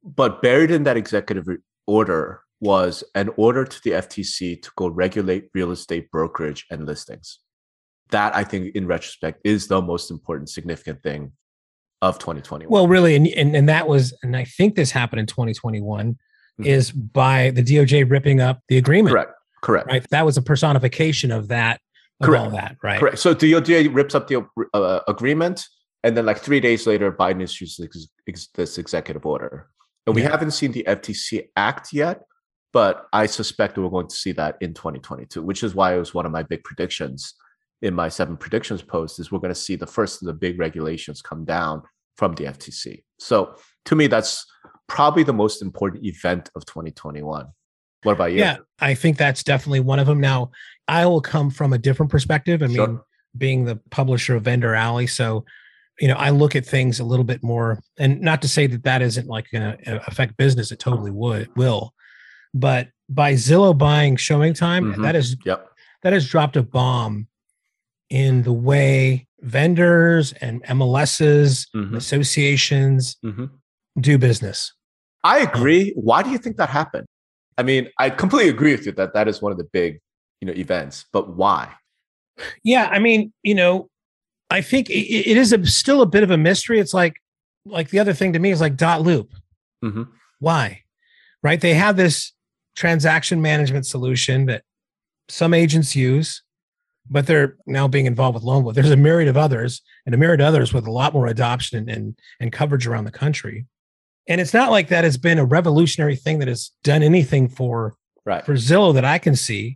But 0.04 0.42
buried 0.42 0.72
in 0.72 0.84
that 0.84 0.98
executive 0.98 1.46
order 1.88 2.42
was 2.60 3.04
an 3.16 3.30
order 3.36 3.66
to 3.66 3.82
the 3.84 3.92
FTC 3.92 4.62
to 4.62 4.72
go 4.78 4.88
regulate 4.88 5.50
real 5.54 5.72
estate 5.72 6.12
brokerage 6.12 6.66
and 6.70 6.86
listings. 6.86 7.40
That 8.12 8.36
I 8.36 8.44
think, 8.44 8.76
in 8.76 8.88
retrospect, 8.88 9.42
is 9.44 9.68
the 9.68 9.82
most 9.82 10.12
important, 10.12 10.50
significant 10.50 11.02
thing 11.02 11.32
of 12.02 12.20
2021. 12.20 12.72
Well, 12.72 12.88
really, 12.88 13.16
and, 13.16 13.28
and 13.28 13.56
and 13.56 13.70
that 13.70 13.88
was, 13.88 14.14
and 14.22 14.36
I 14.36 14.44
think 14.46 14.76
this 14.76 14.92
happened 14.92 15.22
in 15.22 15.26
2021, 15.28 16.18
Mhm. 16.64 16.68
is 16.68 16.92
by 16.92 17.52
the 17.52 17.62
DOJ 17.64 18.04
ripping 18.10 18.40
up 18.42 18.60
the 18.68 18.78
agreement. 18.78 19.14
correct, 19.14 19.32
correct. 19.62 19.88
Right. 19.88 20.06
That 20.12 20.26
was 20.26 20.38
a 20.38 20.42
personification 20.42 21.32
of 21.32 21.48
that. 21.50 21.80
Of 22.20 22.30
all 22.36 22.52
that. 22.52 22.78
Right. 22.84 23.00
Correct. 23.00 23.18
So 23.18 23.34
DOJ 23.34 23.88
rips 23.92 24.14
up 24.14 24.28
the 24.28 24.46
uh, 24.76 25.00
agreement, 25.08 25.66
and 26.04 26.16
then 26.16 26.26
like 26.28 26.38
three 26.38 26.60
days 26.60 26.86
later, 26.86 27.12
Biden 27.12 27.42
issues 27.42 27.78
this, 27.78 28.08
ex- 28.28 28.48
this 28.54 28.78
executive 28.78 29.26
order. 29.26 29.68
And 30.06 30.16
we 30.16 30.22
Yeah. 30.22 30.30
haven't 30.30 30.52
seen 30.52 30.72
the 30.72 30.84
FTC 30.88 31.50
act 31.56 31.94
yet, 31.94 32.22
but 32.74 33.08
I 33.12 33.26
suspect 33.26 33.78
we're 33.78 33.90
going 33.90 34.08
to 34.08 34.16
see 34.16 34.34
that 34.34 34.58
in 34.62 34.74
2022, 34.76 35.42
which 35.42 35.64
is 35.64 35.74
why 35.74 35.96
it 35.96 36.00
was 36.00 36.14
one 36.14 36.28
of 36.28 36.32
my 36.32 36.44
big 36.44 36.64
predictions 36.64 37.34
in 37.82 37.96
my 37.96 38.08
seven 38.08 38.38
predictions 38.38 38.84
post 38.84 39.20
is 39.20 39.32
we're 39.32 39.40
going 39.40 39.54
to 39.54 39.60
see 39.60 39.76
the 39.76 39.88
first 39.88 40.22
of 40.22 40.28
the 40.28 40.34
big 40.34 40.60
regulations 40.60 41.24
come 41.24 41.44
down 41.44 41.82
from 42.18 42.34
the 42.36 42.44
FTC. 42.46 43.04
So 43.18 43.56
to 43.86 43.96
me, 43.96 44.06
that's 44.06 44.46
probably 44.92 45.24
the 45.24 45.34
most 45.34 45.62
important 45.62 46.04
event 46.06 46.50
of 46.56 46.66
2021. 46.66 47.48
What 48.04 48.12
about 48.12 48.32
you? 48.34 48.40
Yeah, 48.40 48.58
I 48.80 48.94
think 48.94 49.18
that's 49.18 49.44
definitely 49.44 49.80
one 49.80 50.00
of 50.00 50.08
them. 50.08 50.20
Now, 50.20 50.52
I 50.88 51.06
will 51.06 51.22
come 51.22 51.50
from 51.50 51.72
a 51.72 51.78
different 51.78 52.12
perspective. 52.12 52.62
I 52.62 52.68
mean, 52.68 52.76
Sure. 52.76 53.06
being 53.38 53.64
the 53.66 53.78
publisher 53.90 54.36
of 54.36 54.44
Vendor 54.44 54.76
Alley, 54.76 55.08
so 55.08 55.46
you 56.00 56.08
know, 56.08 56.16
I 56.16 56.32
look 56.32 56.56
at 56.56 56.66
things 56.66 57.00
a 57.00 57.04
little 57.04 57.26
bit 57.26 57.44
more, 57.44 57.80
and 58.00 58.22
not 58.22 58.42
to 58.42 58.48
say 58.48 58.66
that 58.66 58.84
that 58.84 59.02
isn't 59.04 59.28
like 59.28 59.46
going 59.52 59.78
to 59.78 60.08
affect 60.08 60.36
business. 60.36 60.72
It 60.72 60.80
totally 60.80 61.12
would 61.12 61.56
will, 61.56 61.94
but 62.56 62.88
by 63.08 63.34
Zillow 63.34 63.78
buying 63.78 64.16
Showing 64.16 64.54
Time, 64.56 64.94
Mhm. 64.96 65.04
that 65.04 65.16
is 65.16 65.38
Yep. 65.46 65.68
that 66.02 66.14
has 66.14 66.28
dropped 66.28 66.56
a 66.58 66.64
bomb 66.64 67.28
in 68.10 68.42
the 68.44 68.54
way 68.54 69.28
vendors 69.42 70.34
and 70.42 70.64
MLSs, 70.64 71.68
Mhm. 71.76 71.96
associations 71.96 73.18
Mhm. 73.24 73.52
do 74.00 74.18
business. 74.18 74.74
I 75.24 75.40
agree. 75.40 75.94
Why 75.96 76.24
do 76.24 76.30
you 76.30 76.38
think 76.38 76.58
that 76.58 76.70
happened? 76.70 77.08
I 77.58 77.64
mean, 77.64 77.90
I 78.00 78.10
completely 78.10 78.50
agree 78.50 78.72
with 78.72 78.86
you 78.86 78.92
that 78.94 79.14
that 79.14 79.28
is 79.28 79.42
one 79.42 79.52
of 79.52 79.58
the 79.58 79.66
big, 79.66 80.00
you 80.40 80.48
know, 80.48 80.54
events. 80.54 81.06
But 81.12 81.36
why? 81.36 81.74
Yeah, 82.64 82.88
I 82.92 83.00
mean, 83.00 83.34
you 83.44 83.54
know, 83.54 83.90
I 84.50 84.62
think 84.62 84.90
it, 84.90 84.94
it 84.94 85.38
is 85.38 85.54
a, 85.54 85.66
still 85.66 86.02
a 86.02 86.06
bit 86.06 86.24
of 86.24 86.32
a 86.32 86.38
mystery. 86.38 86.80
It's 86.80 86.94
like, 86.94 87.14
like 87.66 87.90
the 87.90 88.00
other 88.00 88.14
thing 88.14 88.34
to 88.34 88.40
me 88.40 88.52
is 88.52 88.62
like 88.62 88.76
dot 88.76 89.02
loop. 89.02 89.32
Mhm. 89.84 90.08
Why? 90.40 90.82
Right? 91.44 91.62
They 91.62 91.76
have 91.76 91.98
this 91.98 92.34
transaction 92.76 93.42
management 93.42 93.86
solution 93.86 94.46
that 94.48 94.64
some 95.30 95.54
agents 95.54 95.96
use, 95.96 96.42
but 97.10 97.28
they're 97.28 97.58
now 97.68 97.88
being 97.88 98.06
involved 98.06 98.36
with 98.36 98.44
loan. 98.44 98.74
There's 98.74 98.92
a 98.92 98.98
myriad 98.98 99.30
of 99.30 99.38
others, 99.38 99.82
and 100.06 100.16
a 100.16 100.18
myriad 100.18 100.42
of 100.42 100.48
others 100.48 100.74
with 100.74 100.88
a 100.88 100.92
lot 100.92 101.14
more 101.14 101.28
adoption 101.28 101.78
and, 101.78 101.90
and 101.90 102.20
and 102.40 102.52
coverage 102.52 102.88
around 102.88 103.06
the 103.06 103.12
country. 103.12 103.66
And 104.28 104.40
it's 104.40 104.54
not 104.54 104.72
like 104.72 104.90
that 104.90 105.04
has 105.04 105.18
been 105.18 105.40
a 105.40 105.46
revolutionary 105.46 106.16
thing 106.16 106.40
that 106.40 106.48
has 106.48 106.72
done 106.84 107.04
anything 107.04 107.50
for 107.50 107.96
Right. 108.24 108.46
for 108.46 108.54
Zillow 108.54 108.94
that 108.94 109.06
I 109.06 109.18
can 109.18 109.36
see. 109.36 109.76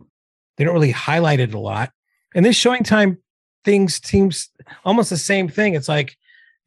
They 0.56 0.64
don't 0.64 0.74
really 0.74 0.92
highlight 0.92 1.40
it 1.40 1.52
a 1.52 1.58
lot. 1.58 1.90
And 2.34 2.44
this 2.44 2.56
showing 2.56 2.84
time 2.84 3.18
things 3.64 4.00
seems 4.06 4.50
almost 4.84 5.10
the 5.10 5.16
same 5.16 5.48
thing. 5.48 5.74
It's 5.74 5.88
like 5.88 6.16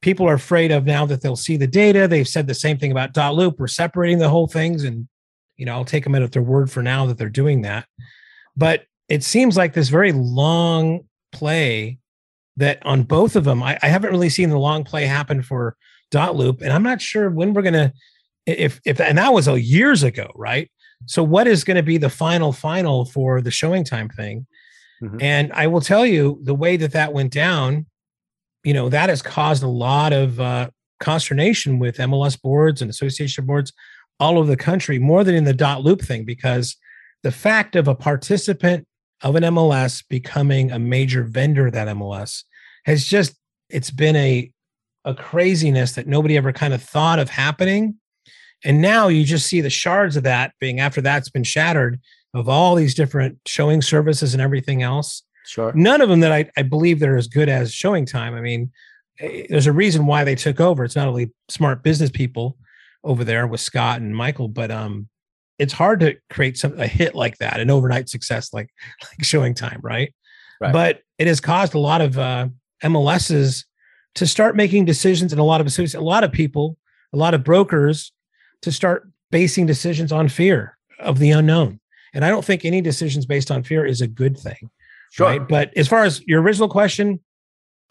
people 0.01 0.27
are 0.27 0.33
afraid 0.33 0.71
of 0.71 0.85
now 0.85 1.05
that 1.05 1.21
they'll 1.21 1.35
see 1.35 1.55
the 1.57 1.67
data. 1.67 2.07
They've 2.07 2.27
said 2.27 2.47
the 2.47 2.53
same 2.53 2.77
thing 2.77 2.91
about 2.91 3.13
dot 3.13 3.35
loop. 3.35 3.55
We're 3.57 3.67
separating 3.67 4.19
the 4.19 4.29
whole 4.29 4.47
things. 4.47 4.83
And, 4.83 5.07
you 5.55 5.65
know, 5.65 5.73
I'll 5.73 5.85
take 5.85 6.03
them 6.03 6.15
at 6.15 6.31
their 6.31 6.41
word 6.41 6.69
for 6.69 6.83
now 6.83 7.05
that 7.05 7.17
they're 7.17 7.29
doing 7.29 7.61
that. 7.61 7.87
But 8.57 8.83
it 9.07 9.23
seems 9.23 9.55
like 9.55 9.73
this 9.73 9.89
very 9.89 10.11
long 10.11 11.01
play 11.31 11.99
that 12.57 12.85
on 12.85 13.03
both 13.03 13.37
of 13.37 13.45
them, 13.45 13.63
I, 13.63 13.79
I 13.81 13.87
haven't 13.87 14.11
really 14.11 14.29
seen 14.29 14.49
the 14.49 14.59
long 14.59 14.83
play 14.83 15.05
happen 15.05 15.41
for 15.41 15.77
dot 16.11 16.35
loop. 16.35 16.61
And 16.61 16.71
I'm 16.71 16.83
not 16.83 17.01
sure 17.01 17.29
when 17.29 17.53
we're 17.53 17.61
gonna 17.61 17.93
if 18.45 18.79
if 18.85 18.99
and 18.99 19.17
that 19.17 19.33
was 19.33 19.47
a 19.47 19.59
years 19.59 20.03
ago, 20.03 20.31
right? 20.35 20.69
So 21.05 21.23
what 21.23 21.47
is 21.47 21.63
going 21.63 21.77
to 21.77 21.83
be 21.83 21.97
the 21.97 22.09
final 22.09 22.51
final 22.51 23.05
for 23.05 23.41
the 23.41 23.51
showing 23.51 23.83
time 23.83 24.09
thing? 24.09 24.45
Mhm. 25.01 25.21
And 25.21 25.53
I 25.53 25.67
will 25.67 25.81
tell 25.81 26.05
you 26.05 26.39
the 26.43 26.55
way 26.55 26.75
that 26.77 26.91
that 26.91 27.13
went 27.13 27.31
down, 27.31 27.85
you 28.63 28.73
know, 28.73 28.89
that 28.89 29.09
has 29.09 29.21
caused 29.21 29.63
a 29.63 29.67
lot 29.67 30.11
of 30.11 30.39
uh, 30.39 30.69
consternation 30.99 31.79
with 31.79 31.97
MLS 31.97 32.35
boards 32.35 32.81
and 32.81 32.89
association 32.89 33.45
boards 33.45 33.71
all 34.19 34.37
over 34.37 34.49
the 34.49 34.57
country, 34.57 34.99
more 34.99 35.23
than 35.23 35.35
in 35.35 35.45
the 35.45 35.53
dot 35.53 35.83
loop 35.83 36.01
thing, 36.01 36.25
because 36.25 36.75
the 37.23 37.31
fact 37.31 37.75
of 37.75 37.87
a 37.87 37.95
participant 37.95 38.85
of 39.21 39.35
an 39.35 39.43
MLS 39.43 40.03
becoming 40.09 40.71
a 40.71 40.79
major 40.79 41.23
vendor 41.23 41.67
of 41.67 41.73
that 41.73 41.87
MLS 41.87 42.43
has 42.85 43.05
just 43.05 43.35
it's 43.69 43.91
been 43.91 44.15
a 44.15 44.51
a 45.09 45.15
craziness 45.15 45.93
that 45.93 46.07
nobody 46.07 46.37
ever 46.37 46.53
kind 46.53 46.73
of 46.73 46.83
thought 46.83 47.17
of 47.17 47.29
happening. 47.29 47.95
And 48.63 48.79
now 48.79 49.07
you 49.07 49.23
just 49.23 49.47
see 49.47 49.59
the 49.59 49.69
shards 49.69 50.15
of 50.15 50.23
that 50.23 50.53
being 50.59 50.79
after 50.79 51.01
that's 51.01 51.29
been 51.29 51.43
shattered 51.43 51.99
of 52.35 52.47
all 52.47 52.75
these 52.75 52.93
different 52.93 53.39
showing 53.47 53.81
services 53.81 54.33
and 54.33 54.41
everything 54.41 54.83
else. 54.83 55.23
Sure. 55.45 55.73
None 55.73 56.01
of 56.01 56.09
them 56.09 56.19
that 56.19 56.31
I, 56.31 56.49
I 56.57 56.61
believe 56.61 56.99
that 56.99 57.09
are 57.09 57.17
as 57.17 57.27
good 57.27 57.49
as 57.49 57.73
showing 57.73 58.05
time. 58.05 58.35
I 58.35 58.41
mean, 58.41 58.71
eh, 59.19 59.47
there's 59.49 59.65
a 59.65 59.73
reason 59.73 60.05
why 60.05 60.23
they 60.23 60.35
took 60.35 60.59
over. 60.59 60.83
It's 60.83 60.95
not 60.95 61.07
only 61.07 61.31
smart 61.47 61.81
business 61.81 62.11
people 62.11 62.55
over 63.03 63.23
there 63.23 63.47
with 63.47 63.61
Scott 63.61 63.99
and 63.99 64.15
Michael, 64.15 64.47
but 64.47 64.69
um, 64.69 65.09
it's 65.57 65.73
hard 65.73 66.01
to 66.01 66.17
create 66.29 66.55
some 66.57 66.79
a 66.79 66.85
hit 66.85 67.15
like 67.15 67.39
that, 67.39 67.59
an 67.59 67.71
overnight 67.71 68.09
success 68.09 68.53
like 68.53 68.69
like 69.03 69.23
showing 69.23 69.55
time, 69.55 69.79
right? 69.81 70.13
Right. 70.61 70.73
But 70.73 71.01
it 71.17 71.25
has 71.25 71.39
caused 71.39 71.73
a 71.73 71.79
lot 71.79 72.01
of 72.01 72.19
uh, 72.19 72.49
MLSs 72.83 73.63
to 74.15 74.27
start 74.27 74.55
making 74.55 74.85
decisions 74.85 75.31
and 75.31 75.39
a 75.39 75.43
lot 75.43 75.61
of 75.61 75.79
a 75.79 75.99
lot 75.99 76.23
of 76.23 76.31
people, 76.31 76.77
a 77.13 77.17
lot 77.17 77.33
of 77.33 77.43
brokers 77.43 78.11
to 78.61 78.71
start 78.71 79.09
basing 79.31 79.65
decisions 79.65 80.11
on 80.11 80.27
fear 80.27 80.77
of 80.99 81.19
the 81.19 81.31
unknown. 81.31 81.79
And 82.13 82.25
I 82.25 82.29
don't 82.29 82.43
think 82.43 82.65
any 82.65 82.81
decisions 82.81 83.25
based 83.25 83.51
on 83.51 83.63
fear 83.63 83.85
is 83.85 84.01
a 84.01 84.07
good 84.07 84.37
thing. 84.37 84.69
Sure. 85.11 85.27
Right. 85.27 85.47
But 85.47 85.75
as 85.77 85.87
far 85.87 86.03
as 86.03 86.21
your 86.27 86.41
original 86.41 86.69
question, 86.69 87.19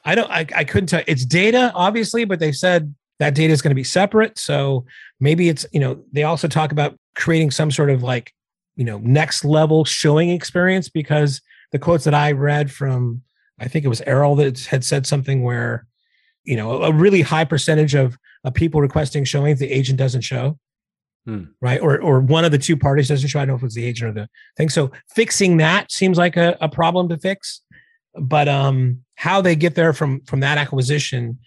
I 0.04 0.14
don't 0.14 0.30
I, 0.30 0.46
I 0.54 0.64
couldn't 0.64 0.88
tell 0.88 1.02
it's 1.06 1.25
data, 1.25 1.72
obviously, 1.75 2.25
but 2.25 2.38
they've 2.38 2.54
said 2.54 2.94
that 3.18 3.34
data 3.34 3.52
is 3.52 3.62
going 3.62 3.70
to 3.70 3.75
be 3.75 3.84
separate. 3.84 4.38
So 4.38 4.87
maybe 5.18 5.48
it's, 5.48 5.66
you 5.72 5.80
know, 5.80 6.04
they 6.12 6.22
also 6.22 6.46
talk 6.46 6.70
about 6.70 6.96
creating 7.16 7.50
some 7.50 7.70
sort 7.70 7.90
of 7.90 8.02
like, 8.02 8.32
you 8.76 8.84
know, 8.84 8.98
next 8.98 9.44
level 9.44 9.84
showing 9.84 10.30
experience 10.30 10.88
because 10.88 11.40
the 11.72 11.78
quotes 11.78 12.04
that 12.04 12.14
I 12.14 12.32
read 12.32 12.70
from 12.70 13.22
I 13.60 13.68
think 13.68 13.84
it 13.84 13.88
was 13.88 14.00
Errol 14.02 14.37
that 14.37 14.60
had 14.66 14.84
said 14.84 15.06
something 15.06 15.42
where, 15.42 15.87
you 16.45 16.57
know, 16.57 16.83
a 16.83 16.92
really 16.92 17.23
high 17.23 17.45
percentage 17.45 17.95
of, 17.95 18.16
of 18.45 18.54
people 18.54 18.80
requesting 18.80 19.25
showings 19.25 19.59
the 19.59 19.71
agent 19.71 19.99
doesn't 19.99 20.23
show. 20.23 20.59
Hmm. 21.26 21.45
Right. 21.61 21.80
Or 21.80 22.00
or 22.00 22.21
one 22.21 22.45
of 22.45 22.52
the 22.52 22.59
two 22.59 22.76
parties 22.76 23.09
doesn't 23.09 23.28
show. 23.28 23.38
I 23.38 23.42
don't 23.45 23.49
know 23.49 23.57
if 23.57 23.62
it's 23.62 23.75
the 23.75 23.85
agent 23.85 24.11
or 24.11 24.21
the 24.23 24.28
thing. 24.57 24.71
So 24.71 24.90
fixing 25.14 25.59
that 25.59 25.92
seems 25.92 26.16
like 26.16 26.38
a, 26.38 26.57
a 26.61 26.68
problem 26.71 27.09
to 27.11 27.18
fix. 27.18 27.61
But 28.14 28.49
um 28.49 29.04
how 29.16 29.40
they 29.40 29.54
get 29.54 29.75
there 29.75 29.92
from 29.92 30.23
from 30.23 30.40
that 30.40 30.59
acquisition 30.59 31.38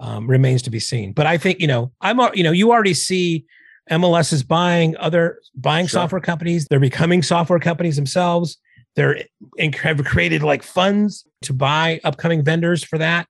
um, 0.00 0.28
remains 0.28 0.62
to 0.62 0.70
be 0.70 0.80
seen. 0.80 1.12
But 1.12 1.26
I 1.26 1.38
think 1.38 1.60
you 1.60 1.66
know 1.66 1.92
I'm 2.00 2.18
you 2.34 2.42
know 2.42 2.52
you 2.52 2.72
already 2.72 2.94
see 2.94 3.44
MLS 3.90 4.32
is 4.32 4.42
buying 4.42 4.96
other 4.96 5.40
buying 5.54 5.86
sure. 5.86 6.00
software 6.00 6.20
companies. 6.20 6.66
They're 6.68 6.80
becoming 6.80 7.22
software 7.22 7.58
companies 7.58 7.96
themselves. 7.96 8.58
They're 8.96 9.22
and 9.58 9.74
have 9.76 10.04
created 10.04 10.42
like 10.42 10.62
funds 10.62 11.26
to 11.42 11.52
buy 11.52 12.00
upcoming 12.04 12.44
vendors 12.44 12.82
for 12.82 12.98
that. 12.98 13.28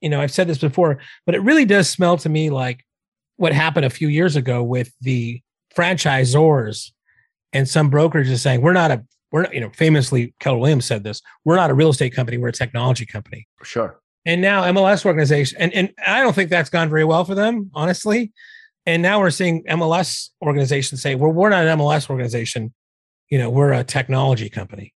You 0.00 0.08
know, 0.08 0.20
I've 0.20 0.32
said 0.32 0.48
this 0.48 0.58
before, 0.58 0.98
but 1.26 1.34
it 1.34 1.40
really 1.40 1.64
does 1.64 1.88
smell 1.88 2.16
to 2.18 2.28
me 2.28 2.50
like 2.50 2.84
what 3.36 3.52
happened 3.52 3.86
a 3.86 3.90
few 3.90 4.08
years 4.08 4.36
ago 4.36 4.62
with 4.62 4.92
the 5.00 5.40
franchisors 5.74 6.92
and 7.52 7.68
some 7.68 7.90
brokers 7.90 8.30
is 8.30 8.42
saying 8.42 8.60
we're 8.60 8.72
not 8.72 8.90
a 8.90 9.04
we're 9.30 9.42
not, 9.42 9.54
you 9.54 9.60
know, 9.60 9.70
famously 9.70 10.34
Keller 10.40 10.58
Williams 10.58 10.86
said 10.86 11.04
this, 11.04 11.20
we're 11.44 11.56
not 11.56 11.70
a 11.70 11.74
real 11.74 11.90
estate 11.90 12.14
company, 12.14 12.38
we're 12.38 12.48
a 12.48 12.52
technology 12.52 13.04
company. 13.04 13.46
For 13.58 13.64
sure. 13.64 14.00
And 14.24 14.40
now 14.40 14.62
MLS 14.64 15.04
organization, 15.04 15.58
and, 15.60 15.72
and 15.74 15.92
I 16.06 16.20
don't 16.20 16.34
think 16.34 16.50
that's 16.50 16.70
gone 16.70 16.88
very 16.88 17.04
well 17.04 17.24
for 17.24 17.34
them, 17.34 17.70
honestly. 17.74 18.32
And 18.86 19.02
now 19.02 19.20
we're 19.20 19.30
seeing 19.30 19.64
MLS 19.64 20.30
organizations 20.42 21.02
say, 21.02 21.14
well, 21.14 21.30
we're 21.30 21.50
not 21.50 21.66
an 21.66 21.78
MLS 21.78 22.08
organization, 22.08 22.72
you 23.28 23.38
know, 23.38 23.50
we're 23.50 23.72
a 23.72 23.84
technology 23.84 24.48
company. 24.48 24.94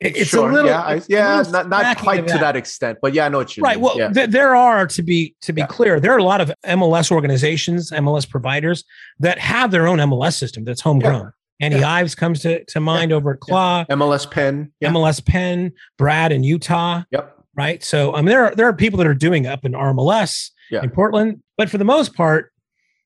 It's 0.00 0.30
sure. 0.30 0.48
a 0.48 0.52
little, 0.52 0.70
yeah, 0.70 0.80
I, 0.80 1.02
yeah, 1.08 1.42
not, 1.50 1.68
not 1.68 1.98
quite 1.98 2.26
to 2.26 2.32
that. 2.32 2.40
that. 2.40 2.56
extent, 2.56 2.98
but 3.02 3.12
yeah, 3.12 3.26
I 3.26 3.28
know 3.28 3.36
what 3.36 3.54
you 3.54 3.62
right. 3.62 3.76
mean. 3.76 3.84
Well, 3.84 3.98
yeah. 3.98 4.10
th- 4.10 4.30
there 4.30 4.56
are 4.56 4.86
to 4.86 5.02
be 5.02 5.34
to 5.42 5.52
be 5.52 5.60
yeah. 5.60 5.66
clear, 5.66 6.00
there 6.00 6.12
are 6.12 6.18
a 6.18 6.24
lot 6.24 6.40
of 6.40 6.50
MLS 6.64 7.12
organizations, 7.12 7.90
MLS 7.90 8.28
providers 8.28 8.84
that 9.18 9.38
have 9.38 9.70
their 9.70 9.86
own 9.86 9.98
MLS 9.98 10.38
system 10.38 10.64
that's 10.64 10.80
homegrown. 10.80 11.32
Andy 11.60 11.80
yeah. 11.80 11.92
Ives 11.92 12.14
comes 12.14 12.40
to, 12.40 12.64
to 12.64 12.80
mind 12.80 13.12
over 13.12 13.32
at 13.32 13.40
Claw. 13.40 13.84
MLS 13.90 14.30
PIN. 14.30 14.72
MLS 14.82 15.22
PIN, 15.22 15.72
Brad 15.98 16.32
in 16.32 16.42
Utah. 16.42 17.02
Yep. 17.10 17.36
Right. 17.54 17.84
So 17.84 18.14
I 18.14 18.18
mean 18.18 18.26
there 18.26 18.46
are 18.46 18.54
there 18.54 18.66
are 18.66 18.72
people 18.72 18.96
that 18.98 19.06
are 19.06 19.14
doing 19.14 19.46
up 19.46 19.66
in 19.66 19.72
RMLS 19.72 20.50
in 20.70 20.90
Portland. 20.90 21.42
But 21.56 21.68
for 21.68 21.78
the 21.78 21.84
most 21.84 22.14
part, 22.14 22.52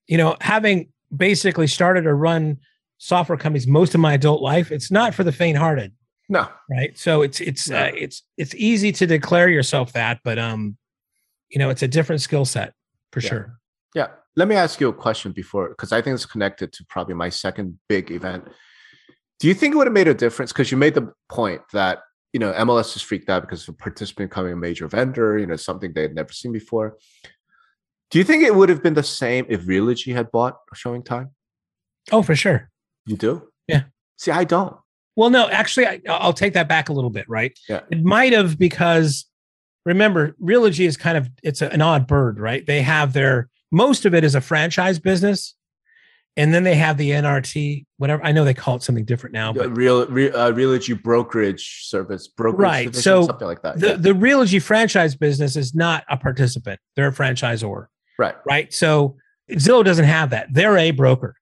you 0.07 0.19
know, 0.19 0.37
having 0.41 0.91
basically 1.15 1.67
started 1.67 2.07
or 2.07 2.17
run 2.17 2.59
software 2.99 3.39
companies 3.39 3.67
most 3.67 3.95
of 3.95 4.01
my 4.01 4.15
adult 4.15 4.43
life, 4.43 4.71
it's 4.71 4.91
not 4.91 5.15
for 5.15 5.25
the 5.25 5.33
faint-hearted. 5.33 5.93
No. 6.29 6.49
Right. 6.71 6.97
So 6.99 7.23
it's 7.23 7.41
it's 7.41 7.69
no. 7.69 7.79
uh, 7.79 7.91
it's 7.95 8.23
it's 8.37 8.55
easy 8.55 8.93
to 8.93 9.07
declare 9.07 9.49
yourself 9.49 9.93
that, 9.93 10.21
but 10.25 10.39
um, 10.39 10.77
you 11.51 11.59
know, 11.59 11.71
it's 11.71 11.83
a 11.83 11.89
different 11.89 12.23
skill 12.23 12.45
set 12.45 12.73
for 13.13 13.21
sure. 13.21 13.59
Yeah 13.95 14.09
let 14.37 14.49
me 14.49 14.55
ask 14.55 14.81
you 14.81 14.89
a 14.89 14.93
question 14.93 15.33
before 15.33 15.69
because 15.69 15.93
I 15.93 16.03
think 16.03 16.15
it's 16.15 16.27
connected 16.27 16.73
to 16.73 16.85
probably 16.89 17.15
my 17.15 17.29
second 17.29 17.79
big 17.89 18.11
event. 18.11 18.45
Do 19.41 19.49
you 19.49 19.55
think 19.55 19.75
it 19.75 19.77
would 19.77 19.87
have 19.87 19.95
made 19.95 20.09
a 20.09 20.15
difference? 20.15 20.53
Because 20.53 20.71
you 20.71 20.77
made 20.77 20.95
the 20.95 21.13
point 21.29 21.63
that 21.73 22.01
you 22.33 22.41
know 22.41 22.53
MLS 22.53 22.97
is 22.97 23.03
freaked 23.03 23.29
out 23.29 23.43
because 23.43 23.63
of 23.69 23.75
a 23.75 23.77
participant 23.77 24.31
becoming 24.31 24.53
a 24.53 24.57
major 24.57 24.89
vendor, 24.89 25.39
you 25.39 25.47
know, 25.47 25.57
something 25.57 25.93
they 25.93 26.03
had 26.03 26.15
never 26.15 26.33
seen 26.33 26.53
before. 26.53 26.97
Do 28.11 28.19
you 28.19 28.25
think 28.25 28.43
it 28.43 28.55
would 28.55 28.69
have 28.69 28.83
been 28.83 28.95
the 28.95 29.03
same 29.03 29.47
if 29.49 29.63
Realogy 29.63 30.15
had 30.15 30.31
bought 30.31 30.57
Showing 30.75 31.03
Time? 31.03 31.31
Oh, 32.13 32.23
for 32.23 32.37
sure. 32.37 32.71
You 33.07 33.17
do? 33.17 33.49
Yeah. 33.67 33.85
See, 34.19 34.31
I 34.31 34.45
don't. 34.45 34.77
Well, 35.17 35.31
no, 35.31 35.49
actually, 35.49 35.87
I, 35.87 36.27
will 36.27 36.33
take 36.33 36.55
that 36.55 36.69
back 36.69 36.89
a 36.89 36.93
little 36.93 37.11
bit. 37.11 37.27
Right? 37.29 37.59
Yeah. 37.69 37.81
It 37.91 38.03
might 38.03 38.33
have 38.33 38.59
because 38.59 39.27
remember, 39.85 40.35
Realogy 40.43 40.87
is 40.87 40.97
kind 40.97 41.17
of 41.17 41.29
it's 41.43 41.63
a, 41.63 41.71
an 41.71 41.83
odd 41.83 42.07
bird, 42.07 42.39
right? 42.39 42.67
They 42.67 42.83
have 42.83 43.13
their 43.13 43.49
most 43.71 44.05
of 44.05 44.15
it 44.15 44.25
is 44.25 44.35
a 44.35 44.41
franchise 44.41 44.99
business 44.99 45.55
and 46.37 46.53
then 46.53 46.65
they 46.65 46.75
have 46.75 46.97
the 46.97 47.11
NRT, 47.11 47.87
whatever. 47.99 48.25
I 48.25 48.33
know 48.33 48.45
they 48.45 48.55
call 48.55 48.77
it 48.77 48.83
something 48.83 49.05
different 49.05 49.35
now, 49.35 49.53
but 49.53 49.77
real, 49.77 50.07
real 50.07 50.35
uh, 50.37 50.51
Realogy 50.51 51.01
brokerage 51.01 51.85
service, 51.85 52.27
brokerage 52.27 52.61
right? 52.61 52.85
Division, 52.87 53.03
so 53.03 53.27
something 53.27 53.47
like 53.47 53.63
that. 53.63 53.79
The 53.79 53.89
yeah. 53.91 53.97
the 53.97 54.11
Realogy 54.11 54.61
franchise 54.61 55.15
business 55.15 55.57
is 55.57 55.75
not 55.75 56.05
a 56.09 56.17
participant; 56.17 56.81
they're 56.97 57.09
a 57.09 57.13
franchisor, 57.13 57.87
right? 58.19 58.35
Right. 58.47 58.73
So 58.73 59.17
Zillow 59.53 59.85
doesn't 59.85 60.07
have 60.07 60.31
that; 60.31 60.49
they're 60.53 60.77
a 60.77 60.91
broker. 60.91 61.37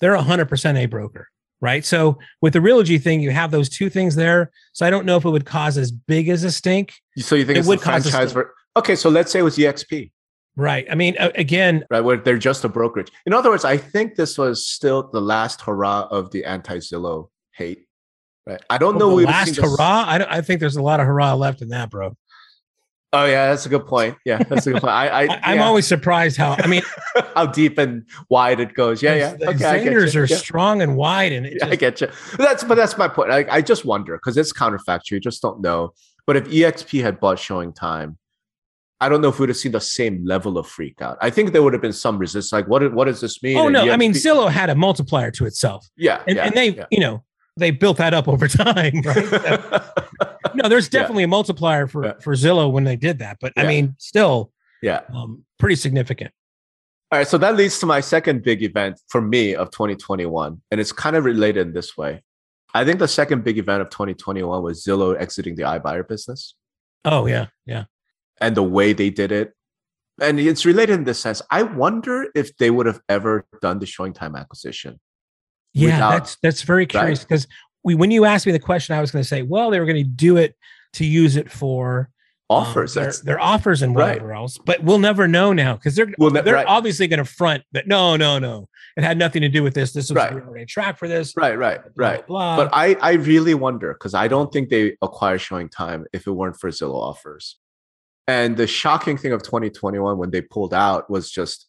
They're 0.00 0.14
a 0.14 0.22
hundred 0.22 0.48
percent 0.48 0.76
a 0.76 0.86
broker, 0.86 1.28
right? 1.60 1.84
So 1.84 2.18
with 2.42 2.52
the 2.52 2.58
Realogy 2.58 3.00
thing, 3.00 3.20
you 3.20 3.30
have 3.30 3.50
those 3.50 3.68
two 3.68 3.88
things 3.90 4.14
there. 4.14 4.50
So 4.72 4.86
I 4.86 4.90
don't 4.90 5.06
know 5.06 5.16
if 5.16 5.24
it 5.24 5.30
would 5.30 5.46
cause 5.46 5.78
as 5.78 5.90
big 5.90 6.28
as 6.28 6.44
a 6.44 6.52
stink. 6.52 6.94
So 7.18 7.34
you 7.34 7.44
think 7.44 7.58
it 7.58 7.64
would 7.64 7.80
cause 7.80 8.08
franchise? 8.08 8.32
For, 8.32 8.54
okay, 8.76 8.96
so 8.96 9.08
let's 9.08 9.32
say 9.32 9.40
it 9.40 9.42
was 9.42 9.56
EXP. 9.56 10.10
Right. 10.56 10.86
I 10.90 10.94
mean, 10.94 11.16
again, 11.18 11.84
right, 11.90 12.00
where 12.00 12.16
they're 12.16 12.38
just 12.38 12.64
a 12.64 12.68
brokerage. 12.68 13.12
In 13.26 13.34
other 13.34 13.50
words, 13.50 13.64
I 13.64 13.76
think 13.76 14.14
this 14.14 14.38
was 14.38 14.66
still 14.66 15.10
the 15.10 15.20
last 15.20 15.60
hurrah 15.60 16.08
of 16.10 16.30
the 16.30 16.46
anti-Zillow 16.46 17.28
hate. 17.52 17.86
Right. 18.46 18.62
I 18.70 18.78
don't 18.78 18.94
oh, 18.96 18.98
know. 18.98 19.20
The 19.20 19.26
last 19.26 19.56
hurrah. 19.56 20.04
I, 20.06 20.38
I 20.38 20.40
think 20.40 20.60
there's 20.60 20.76
a 20.76 20.82
lot 20.82 21.00
of 21.00 21.06
hurrah 21.06 21.34
left 21.34 21.62
in 21.62 21.68
that, 21.70 21.90
bro. 21.90 22.16
Oh 23.12 23.24
yeah, 23.24 23.48
that's 23.48 23.66
a 23.66 23.68
good 23.68 23.86
point. 23.86 24.16
Yeah, 24.24 24.42
that's 24.42 24.66
a 24.66 24.72
good 24.72 24.82
point. 24.82 24.92
I, 24.92 25.08
I 25.08 25.22
am 25.52 25.56
yeah. 25.58 25.64
always 25.64 25.86
surprised 25.86 26.36
how 26.36 26.56
I 26.58 26.66
mean 26.66 26.82
how 27.34 27.46
deep 27.46 27.78
and 27.78 28.04
wide 28.28 28.60
it 28.60 28.74
goes. 28.74 29.02
Yeah, 29.02 29.14
yeah. 29.14 29.34
The 29.34 29.48
okay, 29.50 29.86
Zingers 29.86 30.16
are 30.16 30.24
yeah. 30.24 30.36
strong 30.36 30.82
and 30.82 30.96
wide, 30.96 31.32
and 31.32 31.46
just, 31.46 31.64
I 31.64 31.76
get 31.76 32.00
you. 32.00 32.08
That's 32.36 32.64
but 32.64 32.74
that's 32.74 32.98
my 32.98 33.08
point. 33.08 33.30
I, 33.30 33.46
I 33.48 33.62
just 33.62 33.84
wonder 33.84 34.16
because 34.16 34.36
it's 34.36 34.52
counterfactual. 34.52 35.12
You 35.12 35.20
just 35.20 35.40
don't 35.40 35.60
know. 35.60 35.92
But 36.26 36.36
if 36.36 36.44
EXP 36.44 37.02
had 37.02 37.20
bought 37.20 37.38
Showing 37.38 37.72
Time, 37.72 38.18
I 39.00 39.08
don't 39.08 39.20
know 39.20 39.28
if 39.28 39.38
we 39.38 39.44
would 39.44 39.50
have 39.50 39.56
seen 39.56 39.72
the 39.72 39.80
same 39.80 40.24
level 40.24 40.58
of 40.58 40.66
freak 40.66 41.02
out. 41.02 41.18
I 41.20 41.30
think 41.30 41.52
there 41.52 41.62
would 41.62 41.74
have 41.74 41.82
been 41.82 41.92
some 41.92 42.18
resistance. 42.18 42.52
Like, 42.52 42.66
what, 42.66 42.92
what 42.92 43.04
does 43.04 43.20
this 43.20 43.42
mean? 43.42 43.58
Oh, 43.58 43.68
no. 43.68 43.90
I 43.90 43.96
mean, 43.96 44.12
Zillow 44.12 44.50
had 44.50 44.70
a 44.70 44.74
multiplier 44.74 45.30
to 45.32 45.46
itself. 45.46 45.86
Yeah. 45.96 46.22
And, 46.26 46.36
yeah, 46.36 46.46
and 46.46 46.54
they, 46.54 46.84
you 46.90 47.00
know, 47.00 47.22
they 47.58 47.70
built 47.70 47.98
that 47.98 48.14
up 48.14 48.26
over 48.26 48.48
time, 48.48 49.02
right? 49.04 49.82
No, 50.56 50.68
there's 50.68 50.88
definitely 50.88 51.22
yeah. 51.22 51.26
a 51.26 51.28
multiplier 51.28 51.86
for, 51.86 52.16
for 52.20 52.34
Zillow 52.34 52.70
when 52.70 52.84
they 52.84 52.96
did 52.96 53.18
that. 53.20 53.38
But 53.40 53.52
I 53.56 53.66
mean, 53.66 53.94
still, 53.98 54.52
yeah, 54.82 55.02
um, 55.14 55.44
pretty 55.58 55.76
significant. 55.76 56.32
All 57.12 57.18
right. 57.18 57.28
So 57.28 57.38
that 57.38 57.54
leads 57.54 57.78
to 57.80 57.86
my 57.86 58.00
second 58.00 58.42
big 58.42 58.62
event 58.62 59.00
for 59.08 59.20
me 59.20 59.54
of 59.54 59.70
2021. 59.70 60.60
And 60.70 60.80
it's 60.80 60.90
kind 60.90 61.14
of 61.14 61.24
related 61.24 61.68
in 61.68 61.72
this 61.72 61.96
way. 61.96 62.22
I 62.74 62.84
think 62.84 62.98
the 62.98 63.08
second 63.08 63.44
big 63.44 63.58
event 63.58 63.80
of 63.80 63.90
2021 63.90 64.62
was 64.62 64.84
Zillow 64.84 65.16
exiting 65.16 65.54
the 65.54 65.62
iBuyer 65.62 66.06
business. 66.06 66.54
Oh, 67.04 67.26
yeah. 67.26 67.46
Yeah 67.64 67.84
and 68.40 68.56
the 68.56 68.62
way 68.62 68.92
they 68.92 69.10
did 69.10 69.32
it. 69.32 69.52
And 70.20 70.40
it's 70.40 70.64
related 70.64 70.94
in 70.94 71.04
this 71.04 71.20
sense. 71.20 71.42
I 71.50 71.62
wonder 71.62 72.28
if 72.34 72.56
they 72.56 72.70
would 72.70 72.86
have 72.86 73.00
ever 73.08 73.46
done 73.60 73.78
the 73.78 73.86
showing 73.86 74.14
time 74.14 74.34
acquisition. 74.34 74.98
Yeah, 75.74 75.96
without, 75.96 76.10
that's 76.12 76.36
that's 76.42 76.62
very 76.62 76.86
curious 76.86 77.20
because? 77.20 77.46
We 77.86 77.94
when 77.94 78.10
you 78.10 78.24
asked 78.24 78.44
me 78.44 78.52
the 78.52 78.58
question, 78.58 78.96
I 78.96 79.00
was 79.00 79.12
going 79.12 79.22
to 79.22 79.28
say, 79.28 79.42
well, 79.42 79.70
they 79.70 79.78
were 79.78 79.86
going 79.86 79.96
to 79.96 80.02
do 80.02 80.36
it 80.36 80.56
to 80.94 81.06
use 81.06 81.36
it 81.36 81.50
for 81.50 82.10
um, 82.50 82.58
offers, 82.58 82.96
um, 82.96 83.04
their, 83.04 83.12
their, 83.24 83.40
offers 83.40 83.80
and 83.80 83.94
whatever 83.94 84.26
right. 84.26 84.36
else. 84.36 84.58
But 84.58 84.82
we'll 84.82 84.98
never 84.98 85.28
know 85.28 85.52
now 85.52 85.76
because 85.76 85.94
they're 85.94 86.12
we'll 86.18 86.32
ne- 86.32 86.42
they're 86.42 86.54
right. 86.54 86.66
obviously 86.66 87.06
going 87.06 87.18
to 87.18 87.24
front 87.24 87.62
that 87.72 87.86
no, 87.86 88.16
no, 88.16 88.40
no, 88.40 88.68
it 88.96 89.04
had 89.04 89.16
nothing 89.16 89.42
to 89.42 89.48
do 89.48 89.62
with 89.62 89.74
this. 89.74 89.92
This 89.92 90.10
was 90.10 90.16
right. 90.16 90.32
already 90.32 90.66
track 90.66 90.98
for 90.98 91.06
this. 91.06 91.34
Right, 91.36 91.56
right, 91.56 91.80
right. 91.94 92.26
Blah, 92.26 92.56
blah. 92.56 92.64
But 92.64 92.74
I 92.74 92.96
I 93.00 93.12
really 93.12 93.54
wonder 93.54 93.94
because 93.94 94.14
I 94.14 94.26
don't 94.26 94.52
think 94.52 94.68
they 94.68 94.96
acquire 95.00 95.38
showing 95.38 95.68
time 95.68 96.06
if 96.12 96.26
it 96.26 96.32
weren't 96.32 96.58
for 96.58 96.70
Zillow 96.70 96.94
offers. 96.94 97.56
And 98.28 98.56
the 98.56 98.66
shocking 98.66 99.16
thing 99.16 99.32
of 99.32 99.44
2021 99.44 100.18
when 100.18 100.32
they 100.32 100.40
pulled 100.40 100.74
out 100.74 101.08
was 101.08 101.30
just 101.30 101.68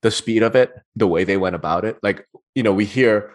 the 0.00 0.10
speed 0.10 0.42
of 0.42 0.56
it, 0.56 0.72
the 0.96 1.06
way 1.06 1.24
they 1.24 1.36
went 1.36 1.54
about 1.54 1.84
it. 1.84 1.98
Like, 2.02 2.26
you 2.54 2.62
know, 2.62 2.72
we 2.72 2.86
hear, 2.86 3.34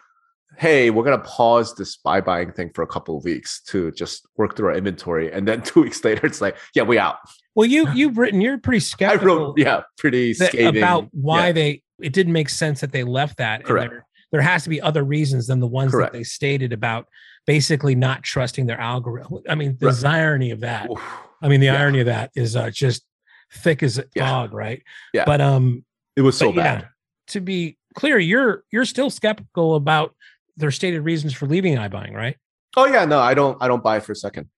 hey, 0.58 0.90
we're 0.90 1.04
going 1.04 1.18
to 1.18 1.26
pause 1.26 1.76
this 1.76 1.98
buy 1.98 2.22
buying 2.22 2.52
thing 2.52 2.72
for 2.74 2.82
a 2.82 2.88
couple 2.88 3.18
of 3.18 3.24
weeks 3.24 3.62
to 3.64 3.92
just 3.92 4.28
work 4.38 4.56
through 4.56 4.70
our 4.70 4.76
inventory. 4.76 5.32
And 5.32 5.48
then 5.48 5.62
two 5.64 5.82
weeks 5.84 6.04
later, 6.04 6.26
it's 6.26 6.42
like, 6.42 6.58
yeah, 6.74 6.84
we 6.84 6.98
out. 6.98 7.18
Well, 7.56 7.68
you, 7.68 7.92
you've 7.94 8.18
written, 8.18 8.42
you're 8.42 8.58
pretty 8.58 8.80
skeptical. 8.80 9.32
I 9.32 9.38
wrote, 9.38 9.58
yeah, 9.58 9.82
pretty 9.98 10.34
scathing. 10.34 10.78
About 10.78 11.08
why 11.12 11.48
yeah. 11.48 11.52
they, 11.54 11.84
it 12.02 12.14
didn't 12.14 12.34
make 12.34 12.50
sense 12.50 12.82
that 12.82 12.92
they 12.92 13.04
left 13.04 13.38
that. 13.38 13.64
Correct. 13.64 13.92
There, 13.92 14.06
there, 14.32 14.42
has 14.42 14.64
to 14.64 14.70
be 14.70 14.82
other 14.82 15.04
reasons 15.04 15.48
than 15.48 15.60
the 15.60 15.68
ones 15.68 15.92
Correct. 15.92 16.14
that 16.14 16.18
they 16.18 16.24
stated 16.24 16.74
about 16.74 17.08
basically 17.46 17.96
not 17.96 18.24
trusting 18.24 18.66
their 18.66 18.80
algorithm. 18.80 19.40
I 19.50 19.56
mean, 19.56 19.78
the 19.80 19.88
right. 19.88 20.06
irony 20.06 20.52
of 20.52 20.60
that. 20.62 20.90
Oof 20.90 21.02
I 21.42 21.48
mean, 21.48 21.60
the 21.60 21.68
Yeah. 21.68 21.80
irony 21.82 22.00
of 22.00 22.08
that 22.08 22.32
is 22.36 22.56
uh, 22.56 22.70
just 22.70 23.04
thick 23.52 23.84
as 23.84 24.02
Yeah. 24.16 24.28
fog, 24.28 24.54
right? 24.54 24.82
Yeah. 25.14 25.26
But 25.26 25.42
um, 25.42 25.86
It 26.16 26.22
was 26.22 26.38
so 26.38 26.52
bad. 26.52 26.90
to 27.28 27.42
be 27.42 27.78
clear, 27.96 28.20
you're 28.20 28.64
you're 28.72 28.86
still 28.86 29.10
skeptical 29.10 29.76
about 29.76 30.16
their 30.58 30.72
stated 30.72 31.02
reasons 31.02 31.34
for 31.34 31.46
leaving 31.46 31.76
iBuying, 31.76 32.14
right? 32.14 32.36
Oh 32.76 32.86
yeah, 32.86 33.06
no, 33.06 33.20
I 33.20 33.34
don't. 33.34 33.58
I 33.62 33.68
don't 33.68 33.84
buy 33.84 33.98
it 33.98 34.04
for 34.04 34.12
a 34.12 34.16
second. 34.16 34.50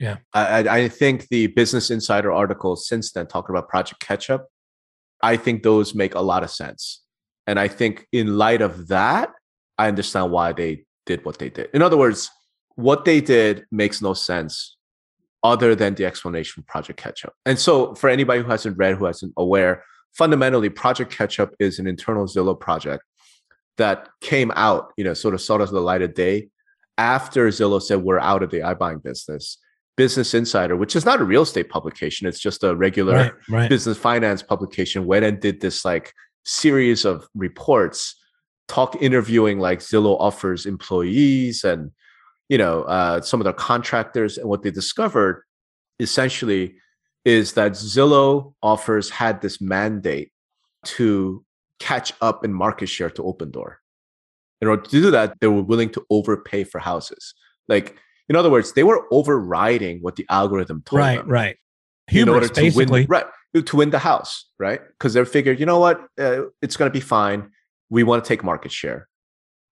Yeah. 0.00 0.16
I, 0.32 0.58
I, 0.68 0.88
think 0.88 1.28
the 1.28 1.46
Business 1.46 1.88
Insider 1.90 2.32
articles 2.32 2.88
since 2.88 3.12
then 3.12 3.28
talking 3.28 3.54
about 3.54 3.68
Project 3.68 4.00
Ketchup, 4.00 4.44
I 5.22 5.36
think 5.36 5.62
those 5.62 5.94
make 5.94 6.16
a 6.16 6.20
lot 6.20 6.42
of 6.42 6.50
sense, 6.50 7.02
and 7.46 7.60
I 7.60 7.68
think 7.68 8.06
in 8.12 8.36
light 8.36 8.60
of 8.60 8.88
that, 8.88 9.30
I 9.78 9.88
understand 9.88 10.32
why 10.32 10.52
they 10.52 10.84
did 11.06 11.24
what 11.24 11.38
they 11.38 11.48
did. 11.48 11.68
In 11.72 11.80
other 11.80 11.96
words, 11.96 12.30
what 12.74 13.04
they 13.04 13.20
did 13.20 13.64
makes 13.70 14.02
no 14.02 14.14
sense 14.14 14.76
other 15.44 15.74
than 15.74 15.94
the 15.94 16.06
explanation 16.06 16.62
for 16.62 16.66
Project 16.66 16.98
Ketchup. 16.98 17.32
And 17.46 17.58
so, 17.58 17.94
for 17.94 18.10
anybody 18.10 18.42
who 18.42 18.50
hasn't 18.50 18.76
read, 18.76 18.96
who 18.96 19.04
hasn't 19.04 19.32
aware, 19.36 19.84
fundamentally, 20.12 20.70
Project 20.70 21.12
Ketchup 21.12 21.54
is 21.60 21.78
an 21.78 21.86
internal 21.86 22.26
Zillow 22.26 22.58
project 22.58 23.04
that 23.76 24.08
came 24.20 24.52
out, 24.54 24.92
you 24.96 25.04
know, 25.04 25.14
sort 25.14 25.34
of 25.34 25.40
saw 25.40 25.58
the 25.58 25.80
light 25.80 26.02
of 26.02 26.14
day 26.14 26.48
after 26.98 27.48
Zillow 27.48 27.82
said 27.82 28.02
we're 28.02 28.18
out 28.18 28.42
of 28.42 28.50
the 28.50 28.58
iBuying 28.58 29.02
business. 29.02 29.58
Business 29.96 30.34
Insider, 30.34 30.76
which 30.76 30.96
is 30.96 31.04
not 31.04 31.20
a 31.20 31.24
real 31.24 31.42
estate 31.42 31.68
publication, 31.68 32.26
it's 32.26 32.40
just 32.40 32.64
a 32.64 32.74
regular 32.74 33.14
Right, 33.14 33.32
right. 33.48 33.68
business 33.70 33.96
finance 33.96 34.42
publication, 34.42 35.06
went 35.06 35.24
and 35.24 35.38
did 35.38 35.60
this 35.60 35.84
like 35.84 36.12
series 36.44 37.04
of 37.04 37.28
reports, 37.36 38.20
talk 38.66 39.00
interviewing 39.00 39.60
like 39.60 39.78
Zillow 39.78 40.16
offers 40.18 40.66
employees 40.66 41.62
and 41.62 41.92
you 42.48 42.58
know 42.58 42.82
uh, 42.82 43.20
some 43.20 43.40
of 43.40 43.44
their 43.44 43.52
contractors, 43.52 44.36
and 44.36 44.48
what 44.48 44.62
they 44.62 44.72
discovered 44.72 45.44
essentially 46.00 46.74
is 47.24 47.52
that 47.52 47.72
Zillow 47.72 48.54
offers 48.62 49.10
had 49.10 49.40
this 49.40 49.60
mandate 49.60 50.32
to 50.84 51.44
catch 51.80 52.12
up 52.20 52.44
in 52.44 52.52
market 52.52 52.86
share 52.86 53.10
to 53.10 53.22
Open 53.22 53.50
Door. 53.50 53.80
In 54.60 54.68
order 54.68 54.82
to 54.82 54.90
do 54.90 55.10
that, 55.10 55.38
they 55.40 55.46
were 55.46 55.62
willing 55.62 55.90
to 55.90 56.06
overpay 56.10 56.64
for 56.64 56.78
houses. 56.78 57.34
Like, 57.68 57.96
in 58.28 58.36
other 58.36 58.50
words, 58.50 58.72
they 58.72 58.84
were 58.84 59.06
overriding 59.10 60.00
what 60.00 60.16
the 60.16 60.26
algorithm 60.30 60.82
told 60.86 61.00
right, 61.00 61.18
them 61.18 61.28
right. 61.28 61.56
in 62.08 62.14
Hubris, 62.14 62.34
order 62.34 62.48
to 62.48 62.60
basically. 62.60 63.02
win, 63.02 63.06
right, 63.08 63.26
to 63.62 63.76
win 63.76 63.90
the 63.90 63.98
house, 63.98 64.46
right? 64.58 64.80
Because 64.98 65.14
they 65.14 65.24
figured, 65.24 65.60
you 65.60 65.66
know 65.66 65.78
what, 65.78 66.00
uh, 66.18 66.42
it's 66.62 66.76
going 66.76 66.90
to 66.90 66.92
be 66.92 67.00
fine. 67.00 67.50
We 67.90 68.02
want 68.02 68.24
to 68.24 68.28
take 68.28 68.42
market 68.42 68.72
share. 68.72 69.08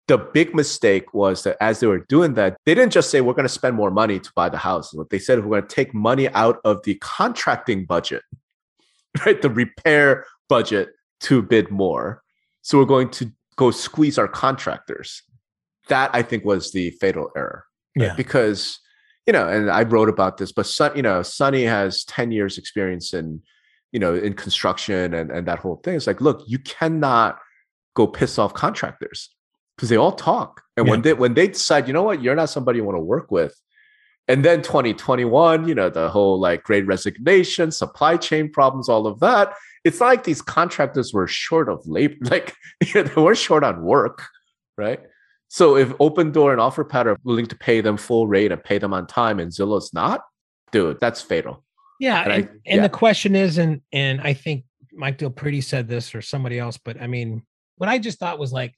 The 0.09 0.19
big 0.19 0.55
mistake 0.55 1.15
was 1.15 1.45
that 1.45 1.57
as 1.61 1.81
they 1.81 1.87
were 1.87 2.05
doing 2.09 2.35
that, 2.35 2.57
they 2.67 2.75
didn't 2.75 2.93
just 2.93 3.11
say 3.11 3.21
we're 3.21 3.35
going 3.35 3.45
to 3.45 3.49
spend 3.49 3.77
more 3.77 3.91
money 3.91 4.19
to 4.19 4.33
buy 4.35 4.49
the 4.49 4.59
house. 4.59 4.93
What 4.93 5.11
they 5.11 5.19
said 5.19 5.39
we're 5.39 5.61
going 5.61 5.69
to 5.69 5.75
take 5.75 5.95
money 5.95 6.29
out 6.31 6.59
of 6.65 6.83
the 6.83 6.97
contracting 6.97 7.87
budget, 7.87 8.23
right, 9.25 9.41
the 9.41 9.49
repair 9.49 10.27
budget 10.49 10.91
to 11.23 11.43
bid 11.43 11.71
more. 11.71 12.23
So 12.63 12.79
we're 12.79 12.85
going 12.85 13.11
to 13.11 13.33
go 13.57 13.71
squeeze 13.71 14.19
our 14.19 14.29
contractors. 14.29 15.23
That 15.89 16.11
I 16.15 16.23
think 16.23 16.45
was 16.45 16.73
the 16.73 16.91
fatal 17.01 17.31
error 17.37 17.65
Yeah. 17.97 18.15
because 18.15 18.79
you 19.27 19.33
know 19.33 19.47
and 19.49 19.71
i 19.71 19.83
wrote 19.83 20.09
about 20.09 20.37
this 20.39 20.51
but 20.53 20.67
Sun, 20.67 20.97
you 20.97 21.03
know 21.03 21.23
sunny 21.23 21.63
has 21.65 22.05
10 22.05 22.33
years 22.33 22.59
experience 22.59 23.15
in 23.15 23.41
you 23.93 24.01
know 24.01 24.15
in 24.15 24.33
construction 24.35 25.15
and 25.15 25.31
and 25.31 25.47
that 25.47 25.59
whole 25.61 25.77
thing 25.85 25.95
it's 25.95 26.07
like 26.09 26.21
look 26.21 26.43
you 26.47 26.59
cannot 26.59 27.39
go 27.95 28.07
piss 28.07 28.39
off 28.39 28.53
contractors 28.55 29.31
because 29.77 29.89
they 29.89 29.97
all 29.97 30.13
talk 30.13 30.63
and 30.77 30.89
when 30.89 31.03
they 31.03 31.15
when 31.15 31.35
they 31.35 31.47
decide 31.49 31.87
you 31.87 31.93
know 31.93 32.03
what 32.03 32.21
you're 32.23 32.35
not 32.35 32.51
somebody 32.51 32.79
you 32.79 32.85
want 32.85 32.97
to 32.97 33.01
work 33.03 33.31
with 33.31 33.55
and 34.29 34.45
then 34.45 34.63
2021 34.63 35.67
you 35.67 35.75
know 35.75 35.91
the 35.91 36.09
whole 36.09 36.39
like 36.39 36.63
great 36.63 36.87
resignation 36.87 37.71
supply 37.71 38.17
chain 38.17 38.51
problems 38.51 38.89
all 38.89 39.07
of 39.07 39.19
that 39.21 39.55
it's 39.85 39.99
not 40.01 40.07
like 40.07 40.25
these 40.25 40.41
contractors 40.43 41.13
were 41.13 41.27
short 41.27 41.69
of 41.69 41.81
labor 41.87 42.15
like 42.23 42.55
you 42.85 42.95
know, 42.95 43.03
they 43.03 43.21
were 43.21 43.35
short 43.35 43.65
on 43.65 43.83
work 43.83 44.23
right 44.79 45.01
so 45.53 45.77
if 45.77 45.93
Open 46.01 46.33
Door 46.33 46.53
and 46.53 46.63
OfferPad 46.63 47.05
are 47.05 47.19
willing 47.25 47.45
to 47.45 47.55
pay 47.55 47.83
them 47.83 47.99
full 47.99 48.27
rate 48.27 48.53
and 48.53 48.65
pay 48.65 48.79
them 48.79 48.95
on 48.95 49.07
time, 49.07 49.39
and 49.39 49.53
Zillow's 49.53 49.93
not, 49.93 50.23
dude, 50.71 50.99
that's 50.99 51.21
fatal. 51.21 51.63
Yeah, 52.01 52.23
And 52.23 52.33
I- 52.33 52.37
and, 52.37 52.49
and 52.49 52.77
yeah. 52.77 52.83
the 52.85 52.89
question 52.89 53.37
is, 53.37 53.59
and 53.59 53.83
and 53.93 54.23
I 54.23 54.33
think 54.33 54.65
Mike 54.95 55.19
DelPrete 55.19 55.63
said 55.65 55.89
this 55.89 56.15
or 56.15 56.23
somebody 56.23 56.59
else, 56.59 56.79
but 56.83 56.99
I 57.03 57.07
mean, 57.07 57.43
what 57.77 57.91
I 57.91 57.99
just 57.99 58.19
thought 58.19 58.39
was 58.39 58.51
like 58.51 58.75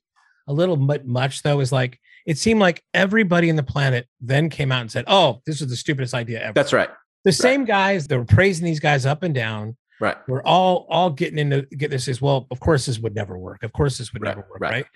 a 0.49 0.53
little 0.53 0.77
bit 0.77 1.07
much 1.07 1.43
though 1.45 1.61
is 1.61 1.71
like 1.71 2.01
it 2.27 2.39
seemed 2.39 2.61
like 2.61 2.83
everybody 2.95 3.49
in 3.49 3.57
the 3.57 3.63
planet 3.63 4.07
then 4.21 4.49
came 4.49 4.73
out 4.73 4.81
and 4.81 4.91
said, 4.91 5.05
"Oh, 5.07 5.41
this 5.47 5.61
is 5.61 5.69
the 5.69 5.77
stupidest 5.77 6.15
idea 6.15 6.43
ever." 6.43 6.53
That's 6.55 6.73
right. 6.73 6.89
the 7.25 7.33
same 7.33 7.65
guys 7.65 8.07
that 8.09 8.19
were 8.19 8.25
praising 8.25 8.65
these 8.67 8.81
guys 8.81 9.07
up 9.07 9.23
and 9.23 9.35
down 9.35 9.77
Right. 10.01 10.17
We're 10.27 10.43
all 10.43 10.87
all 10.91 11.09
getting 11.11 11.39
into 11.39 11.63
get 11.77 11.89
this 11.91 12.09
as 12.09 12.21
well. 12.21 12.47
Of 12.51 12.59
course, 12.59 12.87
this 12.87 12.99
would 12.99 13.15
never 13.15 13.39
work. 13.39 13.63
Of 13.63 13.73
course, 13.73 13.97
this 13.97 14.13
would 14.13 14.23
Right, 14.23 14.37
never 14.37 14.47
work, 14.51 14.61
right. 14.61 14.73
right. 14.73 14.87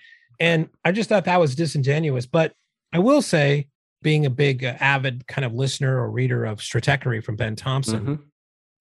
And 0.41 0.67
I 0.83 0.91
just 0.91 1.07
thought 1.07 1.23
that 1.25 1.39
was 1.39 1.55
disingenuous. 1.55 2.25
But 2.25 2.53
I 2.93 2.99
will 2.99 3.21
say, 3.21 3.67
being 4.01 4.25
a 4.25 4.29
big 4.29 4.63
uh, 4.65 4.75
avid 4.79 5.25
kind 5.27 5.45
of 5.45 5.53
listener 5.53 5.97
or 6.01 6.11
reader 6.11 6.43
of 6.45 6.59
Stratechery 6.59 7.23
from 7.23 7.37
Ben 7.37 7.55
Thompson, 7.55 8.05
Mhm. 8.05 8.19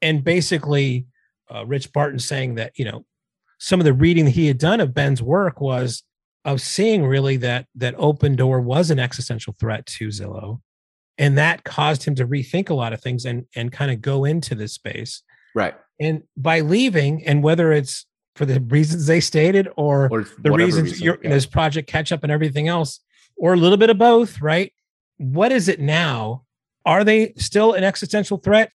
and 0.02 0.24
basically 0.24 1.06
uh, 1.54 1.64
Rich 1.64 1.92
Barton 1.92 2.18
saying 2.18 2.56
that 2.56 2.72
you 2.76 2.84
know 2.84 3.06
some 3.58 3.80
of 3.80 3.84
the 3.84 3.92
reading 3.92 4.24
that 4.26 4.32
he 4.32 4.48
had 4.48 4.58
done 4.58 4.80
of 4.80 4.92
Ben's 4.92 5.22
work 5.22 5.60
was 5.60 6.02
of 6.48 6.62
seeing 6.62 7.04
really 7.04 7.36
that 7.36 7.66
that 7.74 7.94
Open 7.98 8.34
Door 8.34 8.62
was 8.62 8.90
an 8.90 8.98
existential 8.98 9.54
threat 9.60 9.84
to 9.86 10.08
Zillow, 10.08 10.60
and 11.18 11.36
that 11.36 11.64
caused 11.64 12.04
him 12.04 12.14
to 12.14 12.26
rethink 12.26 12.70
a 12.70 12.74
lot 12.74 12.94
of 12.94 13.02
things 13.02 13.26
and 13.26 13.44
and 13.54 13.70
kind 13.70 13.90
of 13.90 14.00
go 14.00 14.24
into 14.24 14.54
this 14.54 14.72
space. 14.72 15.22
Right. 15.54 15.74
And 16.00 16.22
by 16.36 16.60
leaving, 16.60 17.26
and 17.26 17.42
whether 17.42 17.72
it's 17.72 18.06
for 18.34 18.46
the 18.46 18.60
reasons 18.60 19.06
they 19.06 19.20
stated 19.20 19.68
or 19.76 20.08
Or 20.10 20.26
the 20.38 20.52
reasons 20.52 20.92
reason, 20.92 21.04
you're 21.04 21.18
yeah. 21.22 21.30
this 21.30 21.44
project 21.44 21.88
catch 21.88 22.12
up 22.12 22.22
and 22.22 22.32
everything 22.32 22.66
else, 22.66 23.00
or 23.36 23.52
a 23.52 23.56
little 23.56 23.78
bit 23.78 23.90
of 23.90 23.98
both, 23.98 24.40
right? 24.40 24.72
What 25.18 25.52
is 25.52 25.68
it 25.68 25.80
now? 25.80 26.44
Are 26.86 27.04
they 27.04 27.34
still 27.36 27.74
an 27.74 27.84
existential 27.84 28.38
threat? 28.38 28.70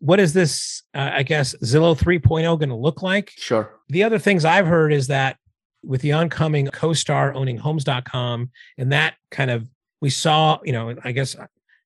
What 0.00 0.20
is 0.20 0.34
this, 0.34 0.82
uh, 0.92 1.10
I 1.14 1.22
guess, 1.22 1.54
Zillow 1.64 1.96
3.0 1.96 2.58
going 2.58 2.68
to 2.68 2.74
look 2.74 3.00
like? 3.00 3.32
Sure. 3.36 3.70
The 3.88 4.02
other 4.02 4.18
things 4.18 4.44
I've 4.44 4.66
heard 4.66 4.92
is 4.92 5.06
that 5.06 5.38
with 5.86 6.00
the 6.02 6.12
oncoming 6.12 6.66
CoStar 6.66 7.34
owning 7.34 7.58
homes.com 7.58 8.50
and 8.78 8.92
that 8.92 9.14
kind 9.30 9.50
of 9.50 9.68
we 10.00 10.10
saw, 10.10 10.58
you 10.64 10.72
know, 10.72 10.94
I 11.04 11.12
guess 11.12 11.36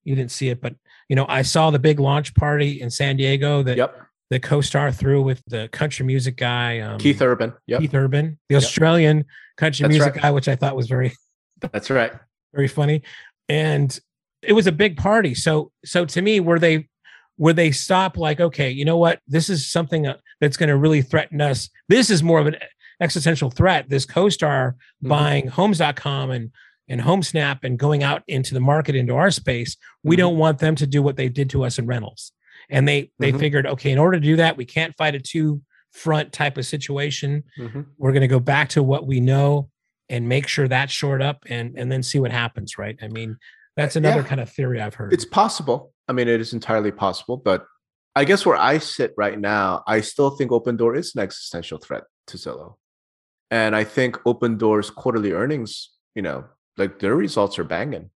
you 0.04 0.14
didn't 0.16 0.32
see 0.32 0.48
it, 0.48 0.60
but 0.60 0.74
you 1.08 1.16
know, 1.16 1.26
I 1.28 1.42
saw 1.42 1.70
the 1.70 1.78
big 1.78 2.00
launch 2.00 2.34
party 2.34 2.80
in 2.80 2.90
San 2.90 3.16
Diego 3.16 3.62
that 3.62 3.76
Yep. 3.76 3.96
the 4.30 4.40
CoStar 4.40 4.94
threw 4.94 5.22
with 5.22 5.42
the 5.46 5.68
country 5.68 6.06
music 6.06 6.36
guy, 6.36 6.80
um, 6.80 6.98
Keith 6.98 7.20
Urban. 7.20 7.52
Yep. 7.66 7.80
Keith 7.80 7.94
Urban, 7.94 8.38
the 8.48 8.54
Yep. 8.54 8.62
Australian 8.62 9.24
country 9.56 9.84
That's 9.84 9.92
music 9.96 10.14
right. 10.14 10.22
guy, 10.22 10.30
which 10.30 10.48
I 10.48 10.56
thought 10.56 10.76
was 10.76 10.88
very, 10.88 11.12
That's 11.72 11.90
right. 11.90 12.12
very 12.54 12.68
funny. 12.68 13.02
And 13.48 13.98
it 14.42 14.52
was 14.54 14.66
a 14.66 14.72
big 14.72 14.96
party. 14.96 15.34
So, 15.34 15.70
so 15.84 16.04
to 16.06 16.22
me, 16.22 16.40
were 16.40 16.58
they, 16.58 16.88
were 17.38 17.52
they 17.52 17.70
stop 17.70 18.16
like, 18.16 18.40
okay, 18.40 18.70
you 18.70 18.84
know 18.84 18.96
what? 18.96 19.20
This 19.28 19.48
is 19.50 19.70
something 19.70 20.06
uh, 20.06 20.16
that's 20.40 20.56
going 20.56 20.68
to 20.68 20.76
really 20.76 21.02
threaten 21.02 21.40
us. 21.40 21.68
This 21.88 22.10
is 22.10 22.22
more 22.22 22.38
of 22.38 22.46
an 22.46 22.56
existential 23.00 23.50
threat. 23.50 23.88
This 23.88 24.06
CoStar 24.06 24.74
Mhm. 25.02 25.08
buying 25.08 25.46
homes.com 25.48 26.30
and, 26.30 26.50
and 26.88 27.00
HomeSnap 27.00 27.60
and 27.62 27.78
going 27.78 28.02
out 28.02 28.22
into 28.28 28.52
the 28.54 28.60
market 28.60 28.94
into 28.94 29.14
our 29.14 29.30
space. 29.30 29.76
We 30.02 30.16
Mhm. 30.16 30.18
don't 30.18 30.36
want 30.38 30.58
them 30.58 30.74
to 30.76 30.86
do 30.86 31.02
what 31.02 31.16
they 31.16 31.28
did 31.28 31.48
to 31.50 31.64
us 31.64 31.78
in 31.78 31.86
rentals. 31.86 32.32
And 32.68 32.86
they, 32.86 33.10
they 33.18 33.32
Mhm. 33.32 33.38
figured, 33.38 33.66
okay, 33.66 33.90
in 33.90 33.98
order 33.98 34.18
to 34.18 34.24
do 34.26 34.36
that, 34.36 34.56
we 34.56 34.64
can't 34.64 34.94
fight 34.96 35.14
a 35.14 35.20
two 35.20 35.62
front 35.92 36.32
type 36.32 36.56
of 36.56 36.64
situation 36.64 37.42
Mhm. 37.58 37.84
we're 37.98 38.12
going 38.12 38.20
to 38.20 38.28
go 38.28 38.38
back 38.38 38.68
to 38.68 38.80
what 38.82 39.08
we 39.08 39.18
know 39.18 39.68
and 40.08 40.28
make 40.28 40.46
sure 40.46 40.68
that's 40.68 40.92
shored 40.92 41.20
up 41.20 41.42
and 41.48 41.76
and 41.76 41.90
then 41.90 42.00
see 42.00 42.20
what 42.20 42.30
happens 42.30 42.78
right 42.78 42.96
i 43.02 43.08
mean 43.08 43.36
that's 43.76 43.96
another 43.96 44.20
Yeah. 44.20 44.26
kind 44.28 44.40
of 44.40 44.48
theory 44.48 44.80
i've 44.80 44.94
heard 44.94 45.12
It's 45.12 45.24
possible. 45.24 45.92
I 46.08 46.12
mean, 46.12 46.28
it 46.28 46.40
is 46.40 46.52
entirely 46.52 46.92
possible, 46.92 47.36
but 47.36 47.66
I 48.14 48.24
guess 48.24 48.46
where 48.46 48.56
I 48.56 48.78
sit 48.78 49.12
right 49.16 49.38
now, 49.38 49.82
I 49.86 50.00
still 50.00 50.30
think 50.30 50.52
Open 50.52 50.76
Door 50.76 50.94
is 50.96 51.14
an 51.16 51.22
existential 51.22 51.78
threat 51.78 52.04
to 52.28 52.36
Zillow. 52.36 52.74
And 53.50 53.74
I 53.74 53.84
think 53.84 54.16
Open 54.26 54.56
Door's 54.56 54.90
quarterly 54.90 55.32
earnings, 55.32 55.90
you 56.14 56.22
know, 56.22 56.44
like 56.76 57.00
their 57.00 57.16
results 57.16 57.58
are 57.58 57.64
banging. 57.64 58.10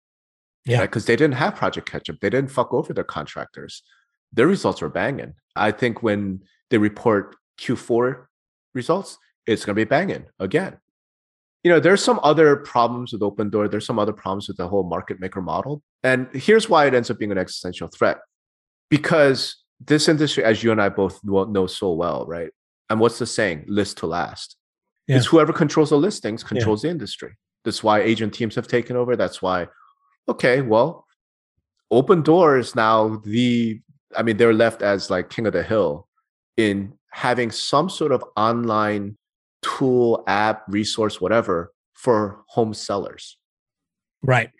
Yeah. 0.66 0.82
Because 0.82 1.06
they 1.06 1.16
didn't 1.16 1.36
have 1.36 1.56
Project 1.56 1.90
Ketchup. 1.90 2.20
They 2.20 2.30
didn't 2.30 2.50
fuck 2.50 2.72
over 2.74 2.92
their 2.92 3.04
contractors. 3.04 3.82
Their 4.32 4.46
results 4.46 4.80
were 4.80 4.88
banging. 4.88 5.34
I 5.56 5.70
think 5.70 6.02
when 6.02 6.42
they 6.68 6.78
report 6.78 7.36
Q4 7.60 8.26
results, 8.74 9.18
it's 9.46 9.64
going 9.64 9.74
to 9.74 9.80
be 9.80 9.88
banging 9.88 10.26
again. 10.38 10.78
You 11.64 11.70
know, 11.70 11.80
there's 11.80 12.02
some 12.02 12.20
other 12.22 12.56
problems 12.56 13.12
with 13.12 13.22
Open 13.22 13.50
Door. 13.50 13.68
There's 13.68 13.86
some 13.86 13.98
other 13.98 14.12
problems 14.12 14.48
with 14.48 14.56
the 14.56 14.68
whole 14.68 14.84
market 14.84 15.20
maker 15.20 15.42
model. 15.42 15.82
And 16.02 16.28
here's 16.32 16.68
why 16.68 16.86
it 16.86 16.94
ends 16.94 17.10
up 17.10 17.18
being 17.18 17.32
an 17.32 17.38
existential 17.38 17.88
threat. 17.88 18.18
Because 18.88 19.56
this 19.78 20.08
industry, 20.08 20.44
as 20.44 20.62
you 20.62 20.72
and 20.72 20.80
I 20.80 20.88
both 20.88 21.20
know 21.24 21.66
so 21.66 21.92
well, 21.92 22.26
right? 22.26 22.50
And 22.88 23.00
what's 23.00 23.18
the 23.18 23.26
saying? 23.26 23.64
List 23.66 23.98
to 23.98 24.06
last. 24.06 24.56
Yeah. 25.10 25.16
It's 25.16 25.26
whoever 25.26 25.52
controls 25.52 25.90
the 25.90 25.96
listings 25.96 26.44
controls 26.44 26.82
the 26.82 26.88
industry. 26.88 27.36
That's 27.64 27.82
why 27.82 28.00
agent 28.00 28.32
teams 28.32 28.54
have 28.54 28.68
taken 28.68 28.96
over. 28.96 29.16
That's 29.16 29.42
why, 29.42 29.66
okay, 30.28 30.60
well, 30.60 31.04
Open 31.90 32.22
Door 32.22 32.58
is 32.58 32.76
now 32.76 33.20
the 33.24 33.80
I 34.16 34.22
mean, 34.22 34.36
they're 34.36 34.54
left 34.54 34.82
as 34.82 35.10
like 35.10 35.30
king 35.30 35.46
of 35.46 35.52
the 35.52 35.64
hill 35.64 36.06
in 36.56 36.92
having 37.10 37.50
some 37.50 37.88
sort 37.90 38.12
of 38.12 38.24
online 38.36 39.16
tool, 39.62 40.22
app, 40.28 40.62
resource, 40.68 41.20
whatever 41.20 41.72
for 41.94 42.42
home 42.46 42.72
sellers. 42.72 43.36
Right. 44.22 44.50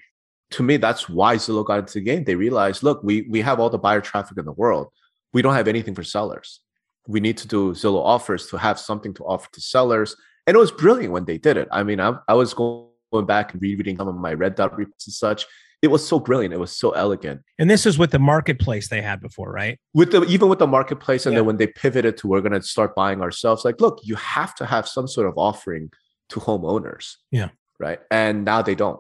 To 0.53 0.65
me, 0.65 0.79
that's 0.79 1.09
why 1.09 1.37
Zillow 1.37 1.65
got 1.65 1.79
into 1.79 1.95
the 1.95 2.01
game. 2.01 2.25
They 2.25 2.35
realized, 2.35 2.83
look, 2.83 3.03
we 3.05 3.23
we 3.31 3.41
have 3.41 3.61
all 3.61 3.71
the 3.71 3.79
buyer 3.79 4.01
traffic 4.01 4.37
in 4.37 4.45
the 4.45 4.53
world. 4.53 4.89
We 5.33 5.43
don't 5.43 5.55
have 5.55 5.69
anything 5.69 5.95
for 5.95 6.03
sellers. 6.03 6.61
We 7.07 7.21
need 7.21 7.37
to 7.39 7.47
do 7.47 7.73
Zillow 7.73 8.05
offers 8.05 8.49
to 8.49 8.57
have 8.57 8.81
something 8.81 9.15
to 9.15 9.25
offer 9.25 9.49
to 9.53 9.61
sellers. 9.61 10.17
And 10.51 10.57
it 10.57 10.59
was 10.59 10.73
brilliant 10.73 11.13
when 11.13 11.27
they 11.27 11.39
did 11.39 11.57
it. 11.57 11.69
I 11.71 11.85
mean, 11.85 12.01
I, 12.01 12.17
I 12.27 12.35
was 12.35 12.55
going 12.55 12.89
back 13.25 13.53
and 13.53 13.63
rereading 13.63 13.99
some 13.99 14.09
of 14.09 14.17
my 14.17 14.35
red 14.35 14.57
dot 14.57 14.77
reports 14.77 15.07
and 15.07 15.15
such 15.15 15.47
it 15.81 15.93
was 15.93 16.05
so 16.05 16.19
brilliant. 16.19 16.53
It 16.53 16.59
was 16.59 16.77
so 16.77 16.91
elegant. 16.91 17.43
And 17.61 17.71
this 17.71 17.87
is 17.87 17.97
with 17.97 18.11
the 18.11 18.19
marketplace 18.19 18.89
they 18.89 19.01
had 19.01 19.21
before, 19.21 19.53
right? 19.53 19.79
With 19.95 20.11
the 20.11 20.25
even 20.25 20.49
with 20.49 20.59
the 20.59 20.67
marketplace, 20.67 21.25
and 21.25 21.33
yeah. 21.33 21.39
then 21.39 21.47
when 21.47 21.57
they 21.57 21.69
pivoted 21.69 22.17
to 22.17 22.27
we're 22.27 22.41
going 22.41 22.61
to 22.61 22.63
start 22.63 22.97
buying 22.97 23.23
ourselves, 23.23 23.65
like, 23.65 23.81
look, 23.81 24.01
you 24.03 24.17
have 24.17 24.57
to 24.57 24.67
have 24.67 24.89
some 24.89 25.07
sort 25.07 25.29
of 25.29 25.35
offering 25.37 25.93
to 26.31 26.41
homeowners. 26.41 27.15
Yeah. 27.31 27.51
Right. 27.79 28.01
And 28.11 28.45
now 28.45 28.61
they 28.61 28.75
don't. 28.75 28.99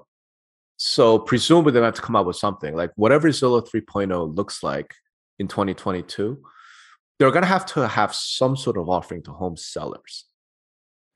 So 0.76 1.18
presumably 1.18 1.72
they 1.72 1.80
have 1.80 1.94
to 1.94 2.02
come 2.02 2.14
up 2.14 2.26
with 2.26 2.36
something 2.36 2.76
like 2.76 2.92
whatever 2.94 3.28
Zillow 3.28 3.66
3.0 3.68 4.36
looks 4.36 4.62
like 4.62 4.94
in 5.40 5.48
2022. 5.48 6.40
They're 7.18 7.32
going 7.32 7.42
to 7.42 7.48
have 7.48 7.66
to 7.74 7.88
have 7.88 8.14
some 8.14 8.56
sort 8.56 8.78
of 8.78 8.88
offering 8.88 9.24
to 9.24 9.32
home 9.32 9.58
sellers. 9.58 10.29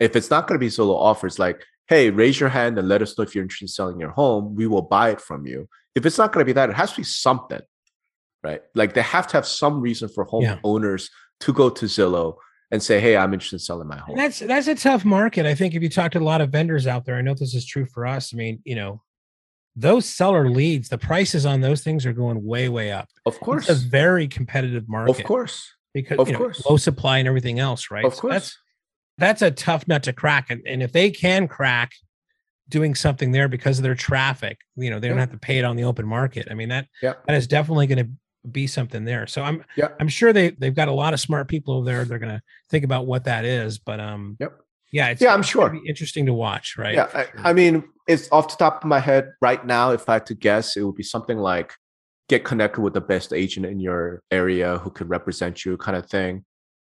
If 0.05 0.17
it's 0.17 0.31
not 0.31 0.47
going 0.47 0.59
to 0.59 0.65
be 0.65 0.71
Zillow 0.71 0.97
offers, 0.97 1.39
like 1.39 1.65
hey, 1.87 2.11
raise 2.11 2.41
your 2.41 2.49
hand 2.49 2.79
and 2.79 2.89
let 2.89 3.03
us 3.03 3.17
know 3.17 3.25
if 3.25 3.35
you're 3.35 3.43
interested 3.43 3.65
in 3.65 3.69
selling 3.69 4.01
your 4.01 4.11
home. 4.11 4.55
We 4.55 4.67
will 4.67 4.83
buy 4.83 5.11
it 5.11 5.21
from 5.21 5.47
you. 5.47 5.69
If 5.95 6.07
it's 6.07 6.19
not 6.19 6.33
going 6.33 6.43
to 6.43 6.47
be 6.47 6.53
that, 6.55 6.71
it 6.71 6.77
has 6.77 6.93
to 6.93 6.99
be 6.99 7.05
something, 7.05 7.61
right? 8.43 8.63
Like 8.75 8.95
they 8.95 9.03
have 9.03 9.27
to 9.29 9.37
have 9.37 9.47
some 9.47 9.81
reason 9.81 10.09
for 10.09 10.25
home 10.25 10.43
yeah. 10.43 10.59
owners 10.65 11.11
to 11.41 11.53
go 11.53 11.71
to 11.71 11.87
Zillow 11.87 12.37
and 12.71 12.83
say, 12.83 13.01
"Hey, 13.01 13.17
I'm 13.17 13.33
interested 13.33 13.57
in 13.57 13.61
selling 13.61 13.89
my 13.89 13.99
home." 13.99 14.17
And 14.17 14.19
that's 14.19 14.39
that's 14.41 14.67
a 14.67 14.75
tough 14.75 15.05
market. 15.05 15.47
I 15.47 15.55
think 15.55 15.75
if 15.75 15.83
you 15.83 15.89
talk 15.89 16.13
to 16.13 16.19
a 16.19 16.21
lot 16.21 16.41
of 16.41 16.51
vendors 16.51 16.87
out 16.87 17.05
there, 17.05 17.17
I 17.17 17.23
know 17.23 17.35
this 17.35 17.55
is 17.55 17.67
true 17.67 17.87
for 17.87 18.07
us. 18.07 18.33
I 18.35 18.37
mean, 18.37 18.61
you 18.65 18.75
know, 18.75 19.03
those 19.77 20.07
seller 20.07 20.49
leads, 20.51 20.89
the 20.89 20.99
prices 20.99 21.47
on 21.47 21.61
those 21.61 21.83
things 21.83 22.07
are 22.07 22.13
going 22.13 22.45
way, 22.45 22.69
way 22.69 22.91
up. 22.91 23.09
Of 23.27 23.39
course, 23.41 23.69
it's 23.69 23.85
a 23.85 23.89
very 23.89 24.27
competitive 24.27 24.89
market. 24.89 25.19
Of 25.19 25.25
course, 25.25 25.73
because 25.93 26.19
of 26.19 26.29
you 26.29 26.33
know, 26.33 26.39
course. 26.41 26.65
low 26.67 26.77
supply 26.77 27.19
and 27.19 27.29
everything 27.29 27.61
else, 27.61 27.91
right? 27.91 28.05
Of 28.05 28.17
course. 28.17 28.33
that's 28.33 28.59
that's 29.19 29.43
a 29.43 29.51
tough 29.51 29.87
nut 29.87 30.03
to 30.05 30.13
crack. 30.13 30.51
And, 30.51 30.63
and 30.67 30.83
if 30.83 30.93
they 30.93 31.11
can 31.11 31.49
crack 31.49 31.93
doing 32.69 32.95
something 32.95 33.33
there 33.33 33.49
because 33.49 33.79
of 33.79 33.83
their 33.83 33.95
traffic, 33.95 34.59
you 34.77 34.91
know, 34.91 34.99
they 34.99 35.09
don't 35.09 35.19
have 35.19 35.33
to 35.33 35.39
pay 35.39 35.59
it 35.59 35.65
on 35.65 35.77
the 35.77 35.85
open 35.85 36.07
market. 36.07 36.49
I 36.51 36.55
mean, 36.55 36.69
that 36.71 36.89
yeah. 37.03 37.15
that 37.27 37.37
is 37.37 37.47
definitely 37.47 37.87
going 37.87 38.07
to 38.07 38.11
be 38.51 38.67
something 38.67 39.05
there. 39.05 39.27
So 39.27 39.43
I'm 39.43 39.65
yeah. 39.77 39.89
I'm 40.01 40.09
sure 40.09 40.33
they 40.33 40.51
they've 40.51 40.75
got 40.75 40.89
a 40.89 40.93
lot 40.93 41.15
of 41.15 41.21
smart 41.21 41.49
people 41.49 41.75
over 41.75 41.87
there. 41.87 42.05
They're 42.05 42.19
going 42.19 42.35
to 42.35 42.43
think 42.71 42.85
about 42.85 43.07
what 43.07 43.25
that 43.25 43.45
is. 43.45 43.79
But 43.79 44.01
um 44.01 44.37
yep. 44.41 44.59
yeah, 44.93 45.09
it's, 45.09 45.21
yeah, 45.21 45.33
I'm 45.33 45.43
sure 45.43 45.79
interesting 45.87 46.27
to 46.27 46.35
watch, 46.35 46.77
right? 46.77 46.95
Yeah, 46.95 47.09
I, 47.15 47.51
I 47.51 47.53
mean, 47.53 47.85
it's 48.07 48.31
off 48.33 48.49
the 48.49 48.57
top 48.57 48.83
of 48.83 48.89
my 48.89 49.01
head 49.01 49.33
right 49.41 49.65
now. 49.65 49.91
If 49.91 50.09
I 50.09 50.15
had 50.15 50.27
to 50.27 50.35
guess, 50.35 50.77
it 50.77 50.83
would 50.83 50.97
be 50.97 51.03
something 51.03 51.39
like 51.39 51.75
get 52.29 52.45
connected 52.45 52.81
with 52.81 52.95
the 52.95 53.01
best 53.01 53.33
agent 53.33 53.67
in 53.67 53.81
your 53.81 54.23
area 54.31 54.79
who 54.79 54.91
could 54.91 55.09
represent 55.09 55.65
you, 55.65 55.77
kind 55.77 55.97
of 55.97 56.07
thing 56.07 56.45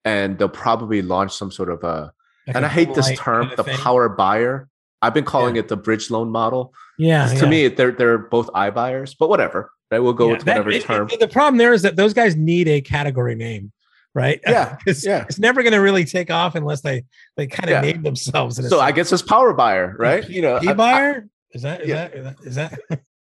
and 0.05 0.37
they'll 0.37 0.49
probably 0.49 1.01
launch 1.01 1.35
some 1.35 1.51
sort 1.51 1.69
of 1.69 1.83
a 1.83 2.11
like 2.47 2.55
and 2.55 2.65
I 2.65 2.69
hate 2.69 2.93
this 2.93 3.07
term, 3.17 3.47
kind 3.47 3.51
of 3.51 3.57
the 3.57 3.63
thing. 3.63 3.77
power 3.77 4.09
buyer. 4.09 4.67
I've 5.01 5.13
been 5.13 5.25
calling 5.25 5.55
yeah. 5.55 5.61
it 5.61 5.67
the 5.67 5.77
bridge 5.77 6.09
loan 6.09 6.29
model. 6.29 6.73
Yeah. 6.97 7.27
To 7.35 7.47
me, 7.47 7.67
they're 7.67 7.91
they're 7.91 8.17
both 8.17 8.47
iBuyers, 8.47 9.15
but 9.17 9.29
whatever. 9.29 9.71
Right? 9.91 9.99
We'll 9.99 10.13
go 10.13 10.27
yeah, 10.27 10.33
with 10.33 10.45
whatever 10.45 10.71
that, 10.71 10.81
term. 10.81 11.09
It, 11.11 11.19
the 11.19 11.27
problem 11.27 11.57
there 11.57 11.73
is 11.73 11.83
that 11.83 11.95
those 11.95 12.13
guys 12.13 12.35
need 12.35 12.67
a 12.67 12.81
category 12.81 13.35
name, 13.35 13.71
right? 14.13 14.39
Yeah. 14.45 14.77
it's, 14.85 15.05
yeah. 15.05 15.25
it's 15.27 15.39
never 15.39 15.63
going 15.63 15.73
to 15.73 15.79
really 15.79 16.05
take 16.05 16.29
off 16.29 16.55
unless 16.55 16.81
they 16.81 17.05
they 17.37 17.47
kind 17.47 17.69
of 17.69 17.83
yeah. 17.83 17.91
name 17.91 18.03
themselves. 18.03 18.57
so 18.57 18.63
sense. 18.63 18.73
I 18.73 18.91
guess 18.91 19.11
it's 19.11 19.21
power 19.21 19.53
buyer, 19.53 19.95
right? 19.97 20.27
You 20.29 20.41
know, 20.41 20.59
P 20.59 20.73
buyer 20.73 21.27
is 21.51 21.61
that 21.63 21.81
is 21.81 21.89
that 21.89 22.35
is 22.43 22.55
that. 22.55 22.79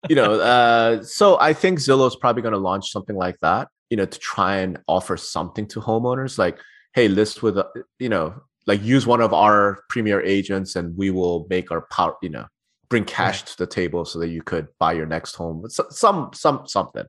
you 0.09 0.15
know, 0.15 0.33
uh, 0.39 1.03
so 1.03 1.39
I 1.39 1.53
think 1.53 1.79
Zillow's 1.79 2.15
probably 2.15 2.41
going 2.41 2.53
to 2.53 2.59
launch 2.59 2.91
something 2.91 3.15
like 3.15 3.39
that. 3.41 3.67
You 3.89 3.98
know, 3.98 4.06
to 4.06 4.19
try 4.19 4.58
and 4.58 4.80
offer 4.88 5.17
something 5.17 5.67
to 5.67 5.80
homeowners, 5.80 6.38
like 6.38 6.60
hey, 6.93 7.08
list 7.08 7.43
with, 7.43 7.58
a, 7.58 7.67
you 8.00 8.10
know, 8.10 8.34
like 8.65 8.82
use 8.84 9.06
one 9.06 9.22
of 9.22 9.34
our 9.34 9.80
premier 9.89 10.22
agents 10.22 10.76
and 10.76 10.96
we 10.96 11.12
will 11.12 11.46
make 11.50 11.72
our 11.72 11.82
power, 11.91 12.15
you 12.22 12.30
know, 12.30 12.46
bring 12.89 13.04
cash 13.04 13.41
right. 13.41 13.48
to 13.48 13.58
the 13.58 13.67
table 13.67 14.06
so 14.06 14.19
that 14.19 14.30
you 14.30 14.41
could 14.41 14.67
buy 14.80 14.93
your 14.93 15.06
next 15.06 15.36
home. 15.36 15.65
Some, 15.69 16.30
some, 16.34 16.67
something, 16.67 17.06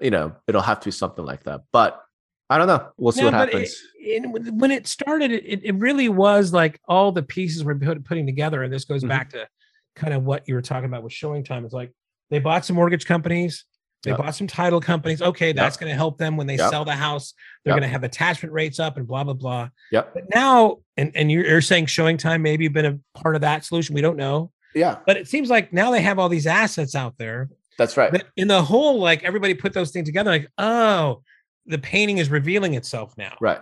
you 0.00 0.10
know, 0.10 0.34
it'll 0.48 0.62
have 0.62 0.80
to 0.80 0.86
be 0.86 0.90
something 0.90 1.24
like 1.24 1.44
that. 1.44 1.60
But 1.72 2.00
I 2.48 2.58
don't 2.58 2.66
know. 2.66 2.88
We'll 2.96 3.12
see 3.12 3.20
yeah, 3.20 3.26
what 3.26 3.34
happens. 3.34 3.80
It, 4.00 4.24
it, 4.24 4.54
when 4.54 4.70
it 4.70 4.88
started, 4.88 5.30
it, 5.30 5.62
it 5.62 5.74
really 5.76 6.08
was 6.08 6.52
like 6.52 6.80
all 6.88 7.12
the 7.12 7.22
pieces 7.22 7.62
were 7.62 7.76
put, 7.76 8.04
putting 8.04 8.26
together. 8.26 8.62
And 8.62 8.72
this 8.72 8.84
goes 8.84 9.02
mm-hmm. 9.02 9.08
back 9.10 9.30
to 9.30 9.46
kind 9.94 10.14
of 10.14 10.24
what 10.24 10.48
you 10.48 10.54
were 10.54 10.62
talking 10.62 10.86
about 10.86 11.02
with 11.02 11.12
showing 11.12 11.44
time. 11.44 11.64
It's 11.64 11.74
like 11.74 11.92
they 12.30 12.40
bought 12.40 12.64
some 12.64 12.76
mortgage 12.76 13.06
companies, 13.06 13.64
they 14.02 14.12
yep. 14.12 14.18
bought 14.18 14.34
some 14.34 14.46
title 14.46 14.80
companies. 14.80 15.20
Okay, 15.20 15.52
that's 15.52 15.76
yep. 15.76 15.80
going 15.80 15.90
to 15.90 15.96
help 15.96 16.16
them 16.16 16.36
when 16.36 16.46
they 16.46 16.56
yep. 16.56 16.70
sell 16.70 16.84
the 16.84 16.92
house. 16.92 17.34
They're 17.64 17.74
going 17.74 17.82
to 17.82 17.88
have 17.88 18.02
attachment 18.02 18.52
rates 18.52 18.80
up 18.80 18.96
and 18.96 19.06
blah 19.06 19.24
blah 19.24 19.34
blah. 19.34 19.68
Yep. 19.92 20.14
But 20.14 20.24
now, 20.34 20.78
and 20.96 21.12
and 21.14 21.30
you're, 21.30 21.46
you're 21.46 21.60
saying 21.60 21.86
showing 21.86 22.16
time 22.16 22.42
maybe 22.42 22.68
been 22.68 22.86
a 22.86 23.18
part 23.18 23.34
of 23.34 23.42
that 23.42 23.64
solution. 23.64 23.94
We 23.94 24.00
don't 24.00 24.16
know. 24.16 24.52
Yeah. 24.74 24.98
But 25.06 25.16
it 25.16 25.28
seems 25.28 25.50
like 25.50 25.72
now 25.72 25.90
they 25.90 26.00
have 26.00 26.18
all 26.18 26.28
these 26.28 26.46
assets 26.46 26.94
out 26.94 27.18
there. 27.18 27.50
That's 27.76 27.96
right. 27.96 28.12
That 28.12 28.26
in 28.36 28.48
the 28.48 28.62
whole, 28.62 29.00
like 29.00 29.22
everybody 29.22 29.54
put 29.54 29.74
those 29.74 29.90
things 29.90 30.08
together. 30.08 30.30
Like, 30.30 30.48
oh, 30.56 31.22
the 31.66 31.78
painting 31.78 32.18
is 32.18 32.30
revealing 32.30 32.74
itself 32.74 33.12
now. 33.18 33.36
Right. 33.40 33.60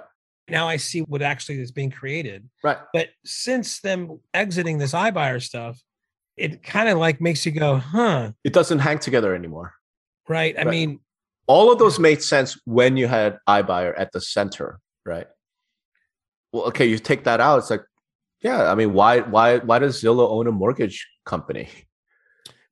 Now 0.48 0.68
I 0.68 0.77
see 0.77 1.01
what 1.01 1.20
actually 1.20 1.61
is 1.61 1.72
being 1.72 1.90
created. 1.90 2.48
Right. 2.62 2.79
But 2.92 3.09
since 3.24 3.81
them 3.81 4.20
exiting 4.33 4.79
this 4.79 4.92
iBuyer 4.92 5.42
stuff, 5.42 5.81
it 6.37 6.62
kind 6.62 6.88
of 6.88 6.98
like 6.98 7.20
makes 7.20 7.44
you 7.44 7.53
go, 7.53 7.77
huh? 7.77 8.33
It 8.44 8.53
doesn't 8.53 8.79
hang 8.79 9.01
together 9.01 9.35
anymore 9.35 9.74
right? 10.29 10.55
I 10.57 10.62
right. 10.62 10.71
mean, 10.71 11.01
all 11.47 11.73
of 11.73 11.79
those 11.79 11.99
made 11.99 12.23
sense 12.23 12.59
when 12.64 12.97
you 12.97 13.07
had 13.07 13.38
iBuyer 13.49 13.95
at 13.97 14.12
the 14.12 14.21
center, 14.21 14.81
right? 15.05 15.27
Well, 16.53 16.64
okay, 16.64 16.87
you 16.87 16.99
take 16.99 17.25
that 17.25 17.41
out. 17.41 17.59
It's 17.59 17.71
like, 17.71 17.83
yeah, 18.41 18.71
I 18.71 18.75
mean, 18.75 18.93
why, 18.93 19.21
why, 19.21 19.59
why 19.59 19.79
does 19.79 20.03
Zillow 20.03 20.29
own 20.31 20.47
a 20.47 20.53
mortgage 20.53 21.07
company? 21.25 21.69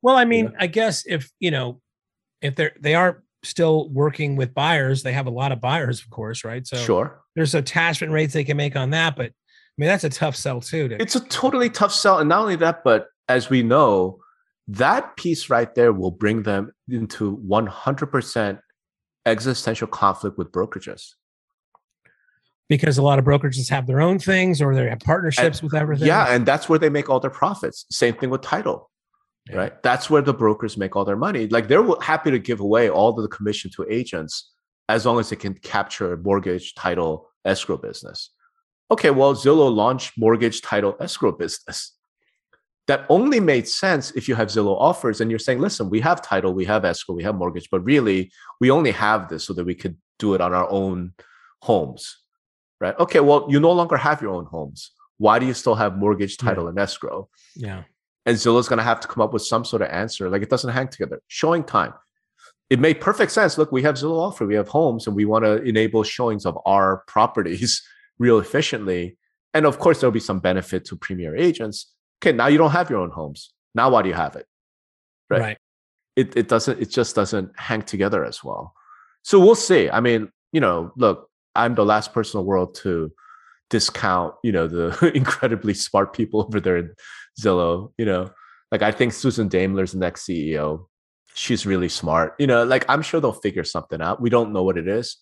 Well, 0.02 0.16
I 0.16 0.24
mean, 0.24 0.52
I 0.58 0.68
guess 0.68 1.04
if 1.04 1.32
you 1.40 1.50
know, 1.50 1.80
if 2.40 2.54
they're 2.54 2.76
they 2.78 2.94
are 2.94 3.24
still 3.42 3.88
working 3.88 4.36
with 4.36 4.54
buyers, 4.54 5.02
they 5.02 5.12
have 5.12 5.26
a 5.26 5.30
lot 5.30 5.50
of 5.50 5.60
buyers, 5.60 6.00
of 6.00 6.10
course, 6.10 6.44
right? 6.44 6.64
So 6.64 6.76
sure, 6.76 7.22
there's 7.34 7.56
attachment 7.56 8.12
rates 8.12 8.32
they 8.32 8.44
can 8.44 8.56
make 8.56 8.76
on 8.76 8.90
that, 8.90 9.16
but 9.16 9.26
I 9.26 9.74
mean, 9.76 9.88
that's 9.88 10.04
a 10.04 10.08
tough 10.08 10.36
sell 10.36 10.60
too. 10.60 10.88
To- 10.88 11.02
it's 11.02 11.16
a 11.16 11.20
totally 11.20 11.70
tough 11.70 11.92
sell, 11.92 12.20
and 12.20 12.28
not 12.28 12.42
only 12.42 12.54
that, 12.54 12.84
but 12.84 13.08
as 13.28 13.50
we 13.50 13.64
know, 13.64 14.20
that 14.68 15.16
piece 15.16 15.50
right 15.50 15.74
there 15.74 15.92
will 15.92 16.12
bring 16.12 16.44
them 16.44 16.72
into 16.88 17.38
100% 17.38 18.60
existential 19.24 19.88
conflict 19.88 20.38
with 20.38 20.52
brokerages. 20.52 21.14
Because 22.68 22.98
a 22.98 23.02
lot 23.02 23.18
of 23.18 23.24
brokerages 23.24 23.68
have 23.70 23.86
their 23.86 24.00
own 24.00 24.18
things 24.18 24.60
or 24.60 24.74
they 24.74 24.88
have 24.88 25.00
partnerships 25.00 25.60
and, 25.60 25.70
with 25.70 25.80
everything. 25.80 26.08
yeah 26.08 26.26
and 26.34 26.44
that's 26.44 26.68
where 26.68 26.78
they 26.78 26.88
make 26.88 27.08
all 27.08 27.20
their 27.20 27.30
profits. 27.30 27.86
Same 27.90 28.14
thing 28.14 28.30
with 28.30 28.42
title 28.42 28.90
yeah. 29.48 29.56
right? 29.56 29.82
That's 29.82 30.10
where 30.10 30.22
the 30.22 30.34
brokers 30.34 30.76
make 30.76 30.96
all 30.96 31.04
their 31.04 31.16
money. 31.16 31.46
Like 31.46 31.68
they're 31.68 31.84
happy 32.00 32.30
to 32.30 32.38
give 32.38 32.60
away 32.60 32.90
all 32.90 33.12
the 33.12 33.28
commission 33.28 33.70
to 33.76 33.86
agents 33.88 34.52
as 34.88 35.06
long 35.06 35.18
as 35.18 35.30
they 35.30 35.36
can 35.36 35.54
capture 35.54 36.16
mortgage 36.16 36.74
title 36.74 37.30
escrow 37.44 37.76
business. 37.76 38.30
Okay 38.90 39.10
well 39.10 39.34
zillow 39.34 39.72
launched 39.72 40.12
mortgage 40.16 40.62
title 40.62 40.96
escrow 41.00 41.32
business 41.32 41.95
that 42.86 43.04
only 43.08 43.40
made 43.40 43.66
sense 43.66 44.12
if 44.12 44.28
you 44.28 44.34
have 44.34 44.48
Zillow 44.48 44.76
offers 44.78 45.20
and 45.20 45.30
you're 45.30 45.40
saying, 45.40 45.60
listen, 45.60 45.90
we 45.90 46.00
have 46.00 46.22
title, 46.22 46.54
we 46.54 46.64
have 46.66 46.84
escrow, 46.84 47.14
we 47.14 47.24
have 47.24 47.34
mortgage, 47.34 47.68
but 47.70 47.80
really 47.80 48.30
we 48.60 48.70
only 48.70 48.92
have 48.92 49.28
this 49.28 49.44
so 49.44 49.52
that 49.54 49.64
we 49.64 49.74
could 49.74 49.96
do 50.18 50.34
it 50.34 50.40
on 50.40 50.54
our 50.54 50.70
own 50.70 51.12
homes, 51.62 52.18
right? 52.80 52.98
Okay, 52.98 53.20
well, 53.20 53.46
you 53.48 53.58
no 53.58 53.72
longer 53.72 53.96
have 53.96 54.22
your 54.22 54.32
own 54.32 54.46
homes. 54.46 54.92
Why 55.18 55.38
do 55.38 55.46
you 55.46 55.54
still 55.54 55.74
have 55.74 55.96
mortgage, 55.96 56.36
title, 56.36 56.64
yeah. 56.64 56.70
and 56.70 56.78
escrow? 56.78 57.28
Yeah. 57.56 57.82
And 58.24 58.36
Zillow's 58.36 58.68
going 58.68 58.78
to 58.78 58.84
have 58.84 59.00
to 59.00 59.08
come 59.08 59.22
up 59.22 59.32
with 59.32 59.42
some 59.42 59.64
sort 59.64 59.82
of 59.82 59.88
answer. 59.88 60.28
Like 60.30 60.42
it 60.42 60.50
doesn't 60.50 60.72
hang 60.72 60.88
together. 60.88 61.20
Showing 61.26 61.64
time. 61.64 61.94
It 62.70 62.80
made 62.80 63.00
perfect 63.00 63.32
sense. 63.32 63.58
Look, 63.58 63.72
we 63.72 63.82
have 63.82 63.94
Zillow 63.96 64.18
offer, 64.18 64.46
we 64.46 64.56
have 64.56 64.68
homes, 64.68 65.06
and 65.06 65.14
we 65.14 65.24
want 65.24 65.44
to 65.44 65.62
enable 65.62 66.02
showings 66.02 66.46
of 66.46 66.58
our 66.66 66.98
properties 67.06 67.82
real 68.18 68.38
efficiently. 68.38 69.16
And 69.54 69.66
of 69.66 69.78
course, 69.78 70.00
there'll 70.00 70.12
be 70.12 70.20
some 70.20 70.40
benefit 70.40 70.84
to 70.86 70.96
premier 70.96 71.34
agents 71.34 71.94
okay, 72.22 72.36
now 72.36 72.46
you 72.46 72.58
don't 72.58 72.70
have 72.70 72.90
your 72.90 73.00
own 73.00 73.10
homes. 73.10 73.52
Now 73.74 73.90
why 73.90 74.02
do 74.02 74.08
you 74.08 74.14
have 74.14 74.36
it? 74.36 74.46
Right. 75.28 75.40
right. 75.40 75.58
It 76.16 76.36
it 76.36 76.48
doesn't 76.48 76.80
it 76.80 76.90
just 76.90 77.14
doesn't 77.14 77.52
hang 77.58 77.82
together 77.82 78.24
as 78.24 78.42
well. 78.42 78.74
So 79.22 79.38
we'll 79.40 79.54
see. 79.54 79.90
I 79.90 80.00
mean, 80.00 80.30
you 80.52 80.60
know, 80.60 80.92
look, 80.96 81.28
I'm 81.54 81.74
the 81.74 81.84
last 81.84 82.12
person 82.12 82.38
in 82.38 82.44
the 82.44 82.48
world 82.48 82.74
to 82.76 83.12
discount, 83.70 84.34
you 84.42 84.52
know, 84.52 84.66
the 84.66 85.10
incredibly 85.14 85.74
smart 85.74 86.12
people 86.12 86.42
over 86.42 86.60
there 86.60 86.78
in 86.78 86.94
Zillow. 87.40 87.92
You 87.98 88.06
know, 88.06 88.30
like 88.72 88.82
I 88.82 88.92
think 88.92 89.12
Susan 89.12 89.48
Daimler's 89.48 89.92
the 89.92 89.98
next 89.98 90.26
CEO. 90.26 90.86
she's 91.34 91.66
really 91.66 91.88
smart. 91.88 92.34
You 92.38 92.46
know, 92.46 92.64
like 92.64 92.84
I'm 92.88 93.02
sure 93.02 93.20
they'll 93.20 93.32
figure 93.32 93.64
something 93.64 94.00
out. 94.00 94.20
We 94.20 94.30
don't 94.30 94.52
know 94.52 94.62
what 94.62 94.78
it 94.78 94.88
is, 94.88 95.16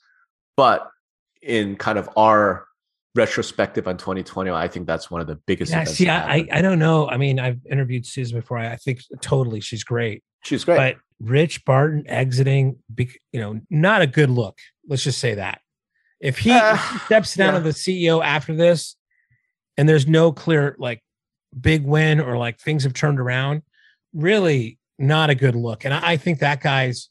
but 0.56 0.88
in 1.42 1.76
kind 1.76 1.98
of 1.98 2.08
our 2.16 2.66
retrospective 3.14 3.86
on 3.86 3.96
2020, 3.96 4.50
I 4.50 4.68
think 4.68 4.86
that's 4.86 5.10
one 5.10 5.20
of 5.20 5.26
the 5.26 5.36
biggest. 5.36 5.72
Yeah, 5.72 5.84
see, 5.84 6.08
I, 6.08 6.46
I. 6.50 6.62
Don't 6.62 6.78
know. 6.78 7.08
I 7.08 7.16
mean, 7.16 7.38
I've 7.38 7.60
interviewed 7.70 8.06
Susan 8.06 8.38
before. 8.38 8.58
I, 8.58 8.72
I 8.72 8.76
think 8.76 9.00
totally 9.20 9.60
she's 9.60 9.84
great, 9.84 10.22
she's 10.42 10.64
great. 10.64 10.76
but 10.76 10.96
Rich 11.20 11.64
Barton 11.64 12.04
exiting, 12.08 12.78
you 12.96 13.40
know, 13.40 13.60
not 13.70 14.02
a 14.02 14.06
good 14.06 14.30
look. 14.30 14.58
Let's 14.88 15.04
just 15.04 15.18
say 15.18 15.34
that. 15.34 15.60
If 16.20 16.38
he, 16.38 16.50
Uh, 16.50 16.74
if 16.74 16.92
he 16.92 16.98
steps 17.06 17.34
down 17.34 17.54
yeah. 17.54 17.68
as 17.68 17.84
the 17.84 18.04
CEO 18.04 18.24
after 18.24 18.54
this, 18.54 18.96
and 19.76 19.88
there's 19.88 20.06
no 20.06 20.32
clear 20.32 20.76
like 20.78 21.02
big 21.58 21.84
win 21.84 22.20
or 22.20 22.36
like 22.36 22.58
things 22.58 22.84
have 22.84 22.94
turned 22.94 23.20
around, 23.20 23.62
really 24.12 24.78
not 24.98 25.30
a 25.30 25.34
good 25.34 25.54
look. 25.54 25.84
And 25.84 25.94
I, 25.94 26.12
I 26.12 26.16
think 26.16 26.40
that 26.40 26.60
guy's 26.60 27.08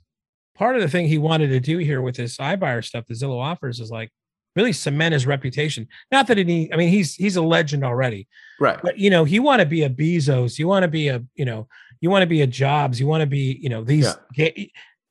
part 0.55 0.75
of 0.75 0.81
the 0.81 0.87
thing 0.87 1.07
he 1.07 1.17
wanted 1.17 1.47
to 1.49 1.59
do 1.59 1.77
here 1.77 2.01
with 2.01 2.15
this 2.15 2.37
iBuyer 2.37 2.83
stuff, 2.83 3.05
the 3.07 3.13
Zillow 3.13 3.39
offers, 3.39 3.79
is 3.79 3.91
like 3.91 4.09
really 4.55 4.73
cement 4.73 5.13
his 5.13 5.25
reputation. 5.25 5.87
Not 6.11 6.27
that 6.27 6.37
he, 6.37 6.71
I 6.71 6.75
mean, 6.77 6.89
he's 6.89 7.15
he's 7.15 7.35
a 7.35 7.41
legend 7.41 7.83
already, 7.83 8.27
right. 8.59 8.79
but 8.81 8.97
you 8.97 9.09
know, 9.09 9.25
you 9.25 9.41
want 9.41 9.61
to 9.61 9.65
be 9.65 9.83
a 9.83 9.89
Bezos, 9.89 10.59
you 10.59 10.67
want 10.67 10.83
to 10.83 10.87
be 10.87 11.07
a, 11.07 11.23
you 11.35 11.45
know, 11.45 11.67
you 12.01 12.09
want 12.09 12.21
to 12.23 12.27
be 12.27 12.41
a 12.41 12.47
Jobs, 12.47 12.99
you 12.99 13.07
want 13.07 13.21
to 13.21 13.27
be, 13.27 13.57
you 13.61 13.69
know, 13.69 13.83
these 13.83 14.15
get, 14.33 14.57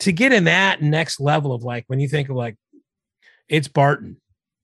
to 0.00 0.12
get 0.12 0.32
in 0.32 0.44
that 0.44 0.82
next 0.82 1.20
level 1.20 1.52
of 1.52 1.62
like 1.62 1.84
when 1.86 2.00
you 2.00 2.08
think 2.08 2.28
of 2.28 2.36
like 2.36 2.56
it's 3.48 3.68
Barton, 3.68 4.16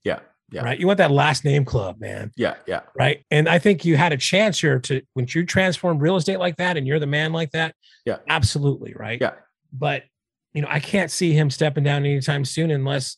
Yeah. 0.05 0.21
Yeah. 0.51 0.63
right? 0.63 0.79
You 0.79 0.87
want 0.87 0.99
that 0.99 1.11
last 1.11 1.45
name 1.45 1.65
club, 1.65 2.01
man, 2.01 2.33
Yeah. 2.37 2.55
Yeah. 2.67 2.81
right? 2.99 3.25
And 3.31 3.49
I 3.49 3.59
think 3.59 3.85
you 3.85 3.97
had 3.97 4.13
a 4.13 4.17
chance 4.17 4.61
here 4.61 4.79
to 4.81 5.03
when 5.15 5.27
you 5.29 5.45
transform 5.45 5.99
real 5.99 6.17
estate 6.17 6.39
like 6.39 6.57
that, 6.57 6.77
and 6.77 6.87
you're 6.87 6.99
the 7.01 7.07
man 7.07 7.33
like 7.33 7.51
that. 7.53 7.75
Yeah. 8.05 8.19
absolutely, 8.29 8.95
right? 8.95 9.21
Yeah. 9.21 9.33
but 9.73 10.05
you 10.55 10.63
know, 10.63 10.69
I 10.71 10.81
can't 10.81 11.11
see 11.11 11.35
him 11.35 11.51
stepping 11.51 11.85
down 11.85 12.07
anytime 12.07 12.45
soon 12.45 12.71
unless 12.71 13.17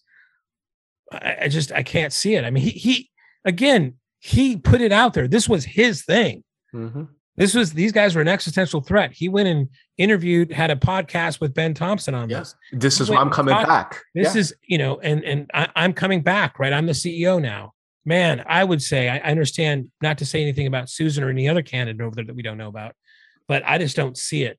I, 1.11 1.37
I 1.43 1.49
just 1.49 1.73
I 1.73 1.83
can't 1.83 2.13
see 2.13 2.35
it. 2.35 2.45
I 2.45 2.51
mean, 2.51 2.63
he 2.65 2.71
he 2.71 3.11
again 3.45 3.95
he 4.19 4.57
put 4.57 4.81
it 4.81 4.93
out 4.93 5.15
there. 5.15 5.27
This 5.29 5.49
was 5.49 5.65
his 5.65 6.05
thing. 6.05 6.45
hmm 6.73 7.05
This 7.37 7.55
was 7.55 7.73
these 7.73 7.93
guys 7.93 8.15
were 8.15 8.21
an 8.21 8.29
existential 8.29 8.81
threat. 8.83 9.13
He 9.13 9.29
went 9.29 9.49
and 9.49 9.69
interviewed, 9.97 10.53
had 10.53 10.71
a 10.71 10.77
podcast 10.77 11.41
with 11.41 11.55
Ben 11.55 11.73
Thompson 11.75 12.15
on 12.15 12.29
Yeah. 12.29 12.41
this. 12.41 12.55
This 12.73 13.01
is 13.01 13.09
why 13.11 13.17
I'm 13.17 13.31
coming 13.31 13.55
talk- 13.55 13.67
back. 13.67 14.03
This 14.15 14.35
Yeah. 14.35 14.41
is, 14.41 14.55
you 14.69 14.79
know, 14.79 15.01
and 15.01 15.25
and 15.25 15.51
I, 15.55 15.69
I'm 15.75 15.93
coming 15.95 16.23
back, 16.23 16.59
right? 16.59 16.73
I'm 16.73 16.87
the 16.87 16.93
CEO 16.93 17.41
now. 17.41 17.73
Man, 18.05 18.43
I 18.47 18.65
would 18.65 18.83
say 18.83 19.09
I, 19.09 19.17
I 19.19 19.31
understand 19.31 19.91
not 20.03 20.19
to 20.19 20.27
say 20.27 20.41
anything 20.43 20.67
about 20.67 20.89
Susan 20.91 21.23
or 21.25 21.29
any 21.31 21.49
other 21.49 21.63
candidate 21.63 22.01
over 22.03 22.15
there 22.15 22.25
that 22.25 22.35
we 22.37 22.43
don't 22.43 22.57
know 22.59 22.69
about, 22.69 22.95
but 23.49 23.63
I 23.67 23.79
just 23.79 23.95
don't 23.97 24.17
see 24.17 24.43
it. 24.45 24.59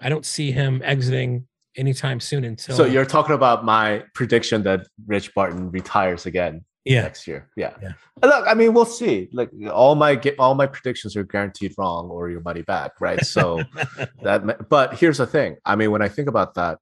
I 0.00 0.08
don't 0.08 0.24
see 0.26 0.52
him 0.52 0.82
exiting 0.84 1.46
anytime 1.76 2.20
soon 2.20 2.44
until 2.44 2.76
So 2.76 2.84
uh, 2.84 2.86
you're 2.86 3.06
talking 3.06 3.34
about 3.34 3.64
my 3.64 4.04
prediction 4.14 4.62
that 4.64 4.86
Rich 5.06 5.34
Barton 5.34 5.70
retires 5.70 6.26
again 6.26 6.64
yeah. 6.84 7.02
next 7.02 7.26
year. 7.26 7.48
Yeah. 7.56 7.74
Yeah. 7.82 7.92
Look, 8.22 8.46
I 8.46 8.54
mean, 8.54 8.74
we'll 8.74 8.84
see. 8.84 9.28
Like 9.32 9.50
all 9.72 9.94
my 9.94 10.20
all 10.38 10.54
my 10.54 10.66
predictions 10.66 11.16
are 11.16 11.24
guaranteed 11.24 11.74
wrong 11.76 12.08
or 12.10 12.30
your 12.30 12.40
money 12.40 12.62
back, 12.62 12.92
right? 13.00 13.24
So 13.24 13.62
that 14.22 14.68
but 14.68 14.94
here's 14.94 15.18
the 15.18 15.26
thing. 15.26 15.56
I 15.64 15.76
mean, 15.76 15.90
when 15.90 16.02
I 16.02 16.08
think 16.08 16.28
about 16.28 16.54
that, 16.54 16.78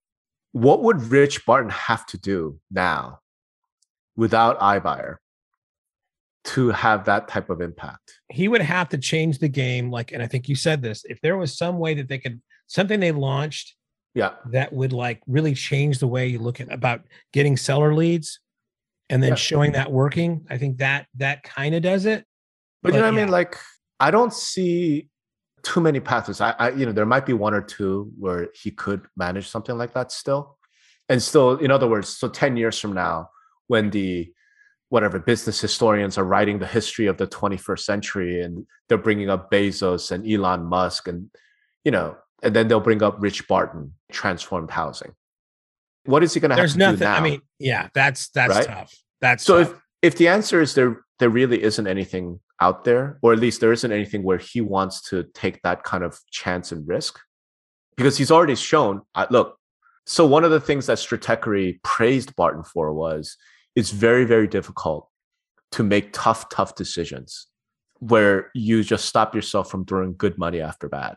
what 0.52 0.83
would 0.83 1.02
Rich 1.02 1.46
Barton 1.46 1.70
have 1.70 2.07
to 2.07 2.18
do 2.18 2.59
now 2.70 3.20
without 4.16 4.59
iBuyer 4.61 5.16
to 6.44 6.68
have 6.70 7.07
that 7.07 7.26
type 7.28 7.50
of 7.50 7.61
impact? 7.61 8.20
he 8.35 8.48
would 8.48 8.61
have 8.61 8.88
to 8.88 8.98
change 8.98 9.38
the 9.38 9.48
game 9.48 9.90
like 9.90 10.12
and 10.12 10.22
i 10.22 10.26
think 10.26 10.48
you 10.48 10.57
said 10.57 10.83
this 10.83 11.04
if 11.09 11.20
there 11.20 11.37
was 11.37 11.57
some 11.57 11.78
way 11.78 11.94
that 11.94 12.09
they 12.09 12.18
could 12.18 12.40
something 12.66 13.00
they 13.00 13.12
launched 13.12 13.74
Yeah. 14.14 14.33
that 14.53 14.72
would 14.72 14.92
like 14.92 15.20
really 15.27 15.55
change 15.55 15.98
the 15.98 16.07
way 16.07 16.29
you 16.29 16.38
look 16.38 16.61
at 16.61 16.72
about 16.72 17.03
getting 17.33 17.57
seller 17.57 17.94
leads 17.94 18.40
and 19.11 19.22
then 19.22 19.31
Yeah. 19.31 19.37
showing 19.37 19.72
that 19.72 19.90
working 19.90 20.46
i 20.50 20.57
think 20.59 20.79
that 20.79 21.07
that 21.16 21.42
kind 21.42 21.74
of 21.74 21.83
does 21.83 22.07
it 22.07 22.24
But, 22.83 22.92
you 22.94 23.00
know 23.00 23.07
But 23.07 23.12
what 23.14 23.18
I 23.18 23.24
mean? 23.24 23.31
Like, 23.31 23.57
I 23.98 24.11
don't 24.11 24.33
see 24.33 25.09
too 25.62 25.81
many 25.81 26.00
paths. 26.00 26.40
I, 26.40 26.55
I, 26.59 26.68
you 26.70 26.85
know, 26.85 26.92
there 26.92 27.07
might 27.07 27.24
be 27.24 27.33
one 27.33 27.55
or 27.55 27.62
two 27.62 28.12
where 28.18 28.48
he 28.62 28.70
could 28.70 29.07
manage 29.16 29.48
something 29.48 29.79
like 29.79 29.94
that 29.94 30.12
still. 30.12 30.59
And 31.09 31.22
still, 31.22 31.57
in 31.57 31.70
other 31.70 31.88
words, 31.88 32.09
so 32.11 32.29
10 32.29 32.59
years 32.59 32.79
from 32.79 32.92
now, 32.92 33.31
when 33.68 33.88
the 33.90 34.31
whatever 34.90 35.18
business 35.18 35.59
historians 35.61 36.18
are 36.18 36.24
writing 36.24 36.59
the 36.59 36.66
history 36.66 37.07
of 37.07 37.16
the 37.16 37.27
21st 37.27 37.79
century 37.81 38.42
and 38.42 38.66
they're 38.88 38.98
bringing 38.98 39.31
up 39.31 39.50
Bezos 39.50 40.11
and 40.12 40.29
Elon 40.31 40.64
Musk 40.66 41.09
and, 41.09 41.31
you 41.85 41.90
know, 41.90 42.16
and 42.44 42.54
then 42.54 42.68
they'll 42.68 42.80
bring 42.80 43.02
up 43.02 43.16
Rich 43.18 43.48
Barton, 43.48 43.94
transformed 44.12 44.70
housing. 44.70 45.12
What 46.04 46.22
is 46.22 46.35
he 46.35 46.40
going 46.40 46.50
to 46.50 46.54
have 46.57 46.61
there's 46.62 46.74
to 46.74 46.78
nothing 46.78 46.98
do 46.98 47.04
now? 47.04 47.14
i 47.16 47.20
mean 47.20 47.40
yeah 47.59 47.88
that's 47.94 48.28
that's 48.28 48.54
Right? 48.57 48.66
tough 48.66 48.92
that's 49.22 49.42
So 49.44 49.64
tough. 49.64 49.72
if 50.02 50.12
if 50.12 50.18
the 50.18 50.28
answer 50.28 50.61
is 50.61 50.74
there 50.74 51.02
there 51.18 51.30
really 51.30 51.62
isn't 51.62 51.87
anything 51.87 52.40
out 52.61 52.85
there, 52.85 53.18
or 53.22 53.33
at 53.33 53.38
least 53.38 53.61
there 53.61 53.72
isn't 53.72 53.90
anything 53.92 54.22
where 54.22 54.38
he 54.38 54.61
wants 54.61 55.00
to 55.11 55.24
take 55.35 55.61
that 55.62 55.83
kind 55.83 56.04
of 56.04 56.18
chance 56.30 56.72
and 56.72 56.87
risk, 56.87 57.18
because 57.96 58.16
he's 58.18 58.30
already 58.30 58.54
shown. 58.54 59.00
Uh, 59.14 59.26
look, 59.30 59.57
so 60.07 60.26
one 60.26 60.44
of 60.44 60.50
the 60.50 60.61
things 60.61 60.87
that 60.87 60.98
Stratechery 60.98 61.83
praised 61.83 62.37
Barton 62.37 62.62
for 62.64 62.92
was 62.92 63.37
it's 63.74 63.90
very 63.90 64.24
very 64.24 64.46
difficult 64.46 65.09
to 65.72 65.83
make 65.83 66.12
tough 66.12 66.48
tough 66.50 66.74
decisions 66.74 67.46
where 68.00 68.50
you 68.54 68.85
just 68.85 69.07
stop 69.07 69.35
yourself 69.35 69.70
from 69.70 69.85
throwing 69.87 70.14
good 70.16 70.37
money 70.37 70.61
after 70.61 70.88
bad. 70.88 71.14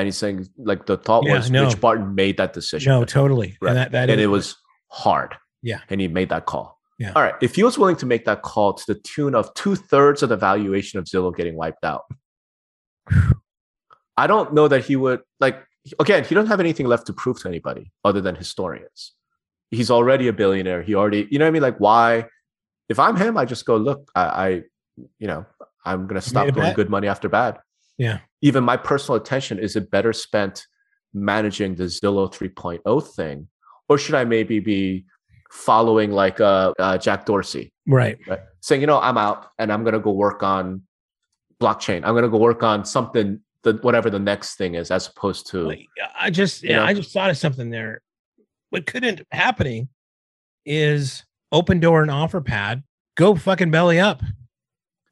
And 0.00 0.06
he's 0.06 0.16
saying 0.16 0.48
like 0.58 0.86
the 0.86 0.96
thought 0.96 1.24
Yeah, 1.26 1.34
was 1.36 1.50
no. 1.50 1.64
Rich 1.64 1.80
Barton 1.80 2.14
made 2.14 2.36
that 2.38 2.52
decision 2.52 2.90
no 2.92 3.04
totally 3.04 3.56
Right. 3.60 3.70
and 3.70 3.76
that 3.78 3.92
that 3.92 4.10
and 4.10 4.20
is- 4.20 4.24
it 4.24 4.28
was 4.28 4.56
hard. 4.90 5.34
Yeah. 5.62 5.80
And 5.90 6.00
he 6.00 6.08
made 6.08 6.28
that 6.30 6.46
call. 6.46 6.78
Yeah. 6.98 7.12
All 7.16 7.22
right. 7.22 7.34
If 7.40 7.54
he 7.56 7.62
was 7.62 7.78
willing 7.78 7.96
to 7.96 8.06
make 8.06 8.24
that 8.26 8.42
call 8.42 8.74
to 8.74 8.84
the 8.94 9.00
tune 9.00 9.34
of 9.34 9.52
two 9.54 9.74
thirds 9.76 10.22
of 10.22 10.28
the 10.28 10.36
valuation 10.36 10.98
of 10.98 11.06
Zillow 11.06 11.34
getting 11.34 11.56
wiped 11.56 11.84
out, 11.84 12.02
I 14.16 14.26
don't 14.26 14.52
know 14.54 14.68
that 14.68 14.84
he 14.84 14.96
would 14.96 15.20
like 15.40 15.62
again, 15.98 16.24
he 16.24 16.34
doesn't 16.34 16.48
have 16.48 16.60
anything 16.60 16.86
left 16.86 17.06
to 17.06 17.12
prove 17.12 17.40
to 17.42 17.48
anybody 17.48 17.90
other 18.04 18.20
than 18.20 18.34
historians. 18.36 19.12
He's 19.70 19.90
already 19.90 20.28
a 20.28 20.32
billionaire. 20.32 20.82
He 20.82 20.94
already, 20.94 21.26
you 21.30 21.38
know 21.38 21.46
what 21.46 21.48
I 21.48 21.52
mean? 21.52 21.62
Like, 21.62 21.78
why? 21.78 22.26
If 22.88 22.98
I'm 22.98 23.16
him, 23.16 23.38
I 23.38 23.46
just 23.46 23.64
go, 23.64 23.76
look, 23.78 24.10
I, 24.14 24.22
I 24.22 24.48
you 25.18 25.26
know, 25.26 25.46
I'm 25.84 26.06
gonna 26.06 26.20
stop 26.20 26.48
throwing 26.48 26.68
bet. 26.68 26.76
good 26.76 26.90
money 26.90 27.08
after 27.08 27.28
bad. 27.28 27.58
Yeah. 27.98 28.18
Even 28.40 28.64
my 28.64 28.76
personal 28.76 29.20
attention, 29.20 29.58
is 29.58 29.76
it 29.76 29.90
better 29.90 30.12
spent 30.12 30.66
managing 31.14 31.74
the 31.74 31.84
Zillow 31.84 32.32
3.0 32.32 33.14
thing? 33.14 33.48
Or 33.88 33.98
should 33.98 34.14
I 34.14 34.24
maybe 34.24 34.60
be 34.60 35.04
following 35.50 36.10
like 36.10 36.40
uh, 36.40 36.72
uh 36.78 36.96
Jack 36.96 37.26
Dorsey, 37.26 37.72
right 37.86 38.18
right? 38.26 38.40
Saying, 38.60 38.80
you 38.80 38.86
know, 38.86 38.98
I'm 38.98 39.18
out 39.18 39.48
and 39.58 39.70
I'm 39.70 39.84
gonna 39.84 40.00
go 40.00 40.12
work 40.12 40.42
on 40.42 40.82
blockchain. 41.60 42.02
I'm 42.04 42.14
gonna 42.14 42.30
go 42.30 42.38
work 42.38 42.62
on 42.62 42.84
something 42.84 43.40
the 43.62 43.74
whatever 43.82 44.10
the 44.10 44.18
next 44.18 44.56
thing 44.56 44.74
is, 44.74 44.90
as 44.90 45.06
opposed 45.08 45.48
to 45.48 45.68
Like, 45.68 45.86
I 46.18 46.30
just, 46.30 46.62
You 46.62 46.70
yeah, 46.70 46.76
know? 46.76 46.84
I 46.84 46.94
just 46.94 47.12
thought 47.12 47.30
of 47.30 47.36
something 47.36 47.70
there. 47.70 48.00
What 48.70 48.86
could 48.86 49.04
end 49.04 49.20
up 49.20 49.26
happening 49.30 49.88
is 50.64 51.24
Opendoor 51.52 52.02
and 52.02 52.10
Offerpad 52.10 52.82
go 53.16 53.34
fucking 53.34 53.70
belly 53.70 54.00
up, 54.00 54.22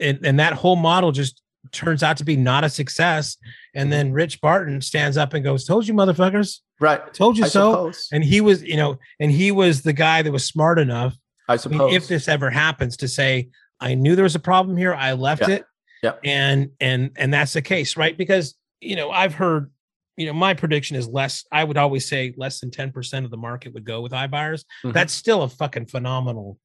and 0.00 0.24
and 0.24 0.40
that 0.40 0.54
whole 0.54 0.76
model 0.76 1.12
just 1.12 1.42
turns 1.72 2.02
out 2.02 2.16
to 2.18 2.24
be 2.24 2.36
not 2.36 2.64
a 2.64 2.68
success. 2.70 3.36
And 3.74 3.92
then 3.92 4.12
Rich 4.12 4.40
Barton 4.40 4.80
stands 4.80 5.16
up 5.16 5.34
and 5.34 5.44
goes, 5.44 5.64
"Told 5.64 5.86
you, 5.86 5.94
motherfuckers! 5.94 6.58
right. 6.80 7.12
Told 7.14 7.36
you 7.38 7.44
I 7.44 7.48
so." 7.48 7.70
suppose. 7.72 8.08
And 8.12 8.24
he 8.24 8.40
was, 8.40 8.62
you 8.62 8.76
know, 8.76 8.98
and 9.20 9.30
he 9.30 9.52
was 9.52 9.82
the 9.82 9.92
guy 9.92 10.22
that 10.22 10.32
was 10.32 10.44
smart 10.44 10.78
enough. 10.78 11.14
I 11.48 11.54
I 11.54 11.56
suppose. 11.56 11.78
mean, 11.78 11.94
if 11.94 12.08
this 12.08 12.28
ever 12.28 12.50
happens, 12.50 12.96
to 12.98 13.08
say, 13.08 13.48
"I 13.80 13.94
knew 13.94 14.14
there 14.16 14.22
was 14.24 14.34
a 14.34 14.40
problem 14.40 14.76
here. 14.76 14.94
I 14.94 15.12
left 15.12 15.42
Yeah. 15.42 15.56
it." 15.56 15.64
Yeah. 16.02 16.12
and 16.24 16.70
and 16.80 17.10
and 17.16 17.34
that's 17.34 17.52
the 17.52 17.60
case 17.60 17.94
right 17.94 18.16
because 18.16 18.54
you 18.80 18.96
know 18.96 19.10
i've 19.10 19.34
heard 19.34 19.70
you 20.16 20.24
know 20.24 20.32
my 20.32 20.54
prediction 20.54 20.96
is 20.96 21.06
less 21.06 21.44
i 21.52 21.62
would 21.62 21.76
always 21.76 22.08
say 22.08 22.32
less 22.38 22.58
than 22.60 22.70
10% 22.70 23.26
of 23.26 23.30
the 23.30 23.36
market 23.36 23.74
would 23.74 23.84
go 23.84 24.00
with 24.00 24.12
iBuyers. 24.12 24.64
Mhm. 24.82 24.94
that's 24.94 25.12
still 25.12 25.42
a 25.42 25.48
fucking 25.50 25.84
phenomenal 25.84 26.58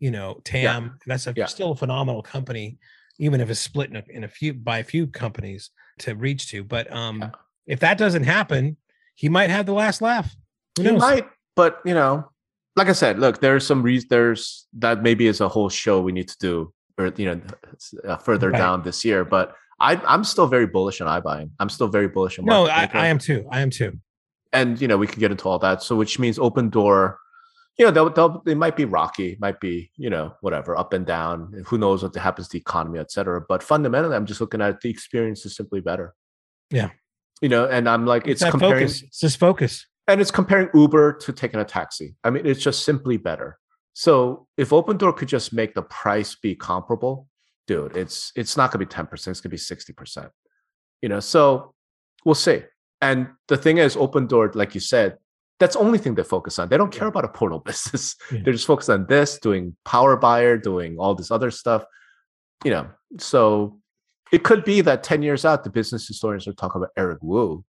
you 0.00 0.10
know 0.10 0.40
tam 0.42 0.98
that's 1.06 1.28
a, 1.28 1.34
Yeah. 1.36 1.46
still 1.46 1.70
a 1.70 1.76
phenomenal 1.76 2.22
company 2.24 2.78
even 3.18 3.40
if 3.40 3.50
it's 3.50 3.60
split 3.60 3.90
in 3.90 3.96
a, 3.96 4.02
in 4.08 4.24
a 4.24 4.28
few 4.28 4.52
by 4.54 4.78
a 4.78 4.84
few 4.84 5.06
companies 5.06 5.70
to 5.98 6.14
reach 6.14 6.48
to 6.50 6.64
but 6.64 6.90
um 6.92 7.20
Yeah. 7.20 7.30
if 7.66 7.80
that 7.80 7.98
doesn't 7.98 8.24
happen 8.24 8.76
he 9.14 9.28
might 9.28 9.50
have 9.50 9.66
the 9.66 9.74
last 9.74 10.00
laugh 10.02 10.34
Who 10.76 10.82
He 10.84 10.90
knows? 10.90 11.00
might, 11.00 11.26
but 11.54 11.80
you 11.84 11.92
know, 11.94 12.30
like 12.76 12.88
I 12.88 12.92
said, 12.92 13.18
look, 13.18 13.40
there's 13.42 13.66
some 13.66 13.82
reasons. 13.82 14.08
There's 14.08 14.66
that 14.78 15.02
maybe 15.02 15.26
is 15.26 15.42
a 15.42 15.48
whole 15.48 15.68
show 15.68 16.00
we 16.00 16.12
need 16.12 16.28
to 16.28 16.38
do, 16.40 16.72
or 16.96 17.12
you 17.18 17.26
know, 17.26 17.40
uh, 18.08 18.16
further 18.16 18.48
Right. 18.50 18.58
down 18.58 18.82
this 18.82 19.04
year. 19.04 19.22
But 19.26 19.54
I, 19.78 19.96
I'm 20.12 20.24
still 20.24 20.46
very 20.46 20.66
bullish 20.66 21.02
on 21.02 21.08
iBuying. 21.20 21.50
I'm 21.60 21.68
still 21.68 21.88
very 21.88 22.08
bullish 22.08 22.38
on. 22.38 22.46
no 22.46 22.64
I. 22.66 22.88
I 22.94 23.08
am 23.08 23.18
too 23.18 23.46
i 23.50 23.60
am 23.60 23.68
too 23.68 23.92
and 24.54 24.80
you 24.80 24.88
know, 24.88 24.96
we 24.96 25.06
can 25.06 25.20
get 25.20 25.30
into 25.30 25.46
all 25.46 25.58
that. 25.58 25.82
So, 25.82 25.94
which 25.94 26.18
means 26.18 26.38
Opendoor. 26.38 27.16
You 27.78 27.86
know, 27.86 27.90
they'll, 27.90 28.10
they'll 28.10 28.42
they 28.44 28.54
might 28.54 28.76
be 28.76 28.84
rocky, 28.84 29.36
might 29.40 29.58
be 29.60 29.90
you 29.96 30.10
know 30.10 30.34
whatever 30.42 30.76
up 30.76 30.92
and 30.92 31.06
down. 31.06 31.64
Who 31.66 31.78
knows 31.78 32.02
what 32.02 32.14
happens 32.14 32.48
to 32.48 32.52
the 32.52 32.58
economy, 32.60 32.98
et 32.98 33.10
cetera. 33.10 33.40
But 33.48 33.62
fundamentally, 33.62 34.14
I'm 34.14 34.26
just 34.26 34.40
looking 34.40 34.60
at 34.60 34.80
the 34.80 34.90
experience 34.90 35.46
is 35.46 35.56
simply 35.56 35.80
better. 35.80 36.14
Yeah. 36.70 36.90
You 37.40 37.48
know, 37.48 37.64
and 37.66 37.88
I'm 37.88 38.06
like, 38.06 38.28
it's, 38.28 38.42
it's 38.42 38.50
comparing, 38.50 38.86
focus. 38.86 39.02
It's 39.02 39.20
just 39.20 39.38
focus. 39.38 39.86
and 40.06 40.20
it's 40.20 40.30
comparing 40.30 40.68
Uber 40.74 41.14
to 41.14 41.32
taking 41.32 41.60
a 41.60 41.64
taxi. 41.64 42.14
I 42.22 42.30
mean, 42.30 42.46
it's 42.46 42.60
just 42.60 42.84
simply 42.84 43.16
better. 43.16 43.58
So 43.94 44.46
if 44.56 44.70
Opendoor 44.70 45.16
could 45.16 45.28
just 45.28 45.52
make 45.52 45.74
the 45.74 45.82
price 45.82 46.34
be 46.34 46.54
comparable, 46.54 47.28
dude, 47.66 47.96
it's 47.96 48.32
it's 48.36 48.56
not 48.56 48.70
gonna 48.70 48.84
be 48.84 48.90
10%, 48.90 49.28
it's 49.28 49.40
gonna 49.40 49.50
be 49.50 49.56
60%. 49.56 50.30
You 51.00 51.08
know, 51.08 51.20
so 51.20 51.74
we'll 52.24 52.34
see. 52.34 52.62
And 53.00 53.28
the 53.48 53.56
thing 53.56 53.78
is, 53.78 53.96
Opendoor, 53.96 54.54
like 54.54 54.74
you 54.74 54.80
said, 54.80 55.18
that's 55.62 55.76
the 55.76 55.80
only 55.80 55.98
thing 55.98 56.14
they 56.16 56.24
focus 56.24 56.58
on. 56.58 56.68
They 56.68 56.76
don't 56.76 56.92
care 56.92 57.06
about 57.06 57.24
a 57.24 57.28
portal 57.28 57.60
business. 57.64 58.16
Yeah. 58.32 58.40
They're 58.44 58.52
just 58.52 58.66
focused 58.66 58.90
on 58.90 59.06
this, 59.06 59.38
doing 59.38 59.76
power 59.84 60.16
buyer, 60.16 60.56
doing 60.58 60.96
all 60.98 61.14
this 61.14 61.30
other 61.30 61.50
stuff. 61.50 61.84
You 62.64 62.72
know, 62.72 62.90
so 63.18 63.78
it 64.32 64.42
could 64.42 64.64
be 64.64 64.80
that 64.82 65.02
10 65.02 65.22
years 65.22 65.44
out, 65.44 65.62
the 65.64 65.70
business 65.70 66.06
historians 66.08 66.46
are 66.48 66.52
talking 66.52 66.80
about 66.80 66.90
Eric 66.96 67.18
Wu, 67.22 67.64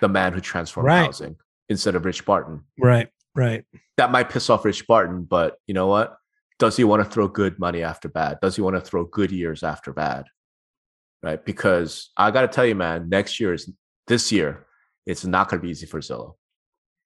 the 0.00 0.08
man 0.08 0.32
who 0.32 0.40
transformed 0.40 0.86
Right. 0.86 1.04
housing, 1.06 1.36
instead 1.68 1.94
of 1.94 2.04
Rich 2.04 2.24
Barton 2.24 2.62
Right. 2.78 3.08
Right. 3.34 3.64
that 3.96 4.10
might 4.12 4.28
piss 4.30 4.48
off 4.50 4.64
Rich 4.64 4.86
Barton, 4.86 5.24
but 5.24 5.56
you 5.66 5.74
know 5.74 5.86
what? 5.86 6.16
Does 6.58 6.76
he 6.76 6.84
want 6.84 7.02
to 7.02 7.08
throw 7.10 7.26
good 7.28 7.58
money 7.58 7.82
after 7.82 8.08
bad? 8.08 8.38
Does 8.40 8.54
he 8.56 8.62
want 8.62 8.76
to 8.76 8.80
throw 8.80 9.04
good 9.04 9.32
years 9.32 9.62
after 9.64 9.92
bad? 9.92 10.24
Right? 11.22 11.42
Because 11.44 12.10
I 12.16 12.30
got 12.30 12.42
to 12.42 12.48
tell 12.48 12.66
you, 12.66 12.74
man, 12.76 13.08
next 13.08 13.40
year 13.40 13.52
is 13.54 13.68
this 14.06 14.30
year. 14.30 14.66
It's 15.06 15.24
not 15.24 15.48
going 15.48 15.60
to 15.60 15.64
be 15.64 15.70
easy 15.70 15.86
for 15.86 16.00
Zillow. 16.00 16.34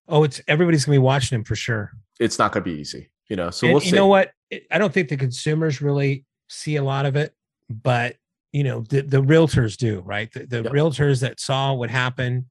Oh, 0.08 0.24
it's 0.24 0.40
everybody's 0.48 0.84
gonna 0.84 0.94
be 0.96 1.00
watching 1.00 1.36
him 1.36 1.44
for 1.44 1.56
sure. 1.56 1.92
It's 2.20 2.38
not 2.38 2.52
going 2.52 2.64
to 2.64 2.70
be 2.70 2.80
easy. 2.80 3.10
You 3.28 3.36
know, 3.36 3.50
so 3.50 3.66
And 3.66 3.74
we'll 3.74 3.80
see. 3.80 3.86
you 3.88 3.90
see. 3.90 3.96
know 3.96 4.06
what? 4.06 4.30
I 4.70 4.78
don't 4.78 4.92
think 4.92 5.08
the 5.08 5.16
consumers 5.16 5.82
really 5.82 6.24
see 6.48 6.76
a 6.76 6.82
lot 6.84 7.04
of 7.06 7.16
it, 7.16 7.34
but 7.68 8.16
you 8.52 8.62
know, 8.64 8.80
the, 8.82 9.02
the 9.02 9.20
realtors 9.22 9.76
do, 9.76 10.00
right? 10.06 10.32
The, 10.32 10.46
the 10.46 10.62
Yep. 10.62 10.72
realtors 10.72 11.20
that 11.20 11.40
saw 11.40 11.74
what 11.74 11.90
happened 11.90 12.44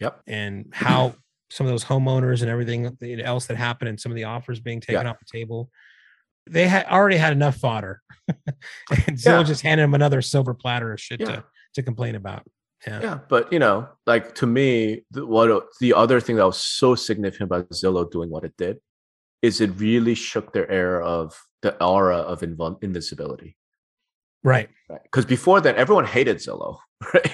Yep. 0.00 0.22
and 0.26 0.70
how 0.72 1.14
some 1.50 1.66
of 1.66 1.70
those 1.72 1.84
homeowners 1.84 2.40
and 2.40 2.50
everything 2.50 2.96
else 3.22 3.46
that 3.46 3.56
happened 3.58 3.90
and 3.90 4.00
some 4.00 4.10
of 4.10 4.16
the 4.16 4.24
offers 4.24 4.58
being 4.58 4.80
taken 4.80 5.04
Yeah. 5.04 5.10
off 5.10 5.18
the 5.20 5.26
table, 5.38 5.70
they 6.48 6.66
had 6.66 6.86
already 6.86 7.18
had 7.18 7.32
enough 7.32 7.56
fodder. 7.58 8.00
and 8.28 9.16
Zillow 9.18 9.40
Yeah. 9.40 9.42
just 9.44 9.62
handed 9.62 9.84
them 9.84 9.94
another 9.94 10.22
silver 10.22 10.54
platter 10.54 10.92
of 10.92 11.00
shit 11.00 11.20
Yeah. 11.20 11.26
to, 11.26 11.44
to 11.74 11.82
complain 11.82 12.14
about. 12.16 12.44
Yeah. 12.86 13.00
Yeah, 13.02 13.18
but 13.28 13.52
you 13.52 13.58
know, 13.58 13.88
like 14.06 14.34
to 14.36 14.46
me, 14.46 15.04
the, 15.10 15.24
what 15.24 15.66
the 15.80 15.94
other 15.94 16.20
thing 16.20 16.36
that 16.36 16.46
was 16.46 16.58
so 16.58 16.94
significant 16.94 17.48
about 17.48 17.70
Zillow 17.70 18.10
doing 18.10 18.28
what 18.30 18.44
it 18.44 18.54
did 18.56 18.78
is 19.40 19.60
it 19.60 19.70
really 19.76 20.14
shook 20.14 20.52
their 20.52 20.68
air 20.70 21.00
of 21.02 21.36
the 21.62 21.80
aura 21.82 22.18
of 22.18 22.40
invul- 22.40 22.82
invincibility. 22.82 23.56
Right. 24.44 24.68
right? 24.88 25.02
Because 25.04 25.24
before 25.24 25.60
then, 25.60 25.76
everyone 25.76 26.04
hated 26.06 26.38
Zillow, 26.38 26.78
right? 27.14 27.32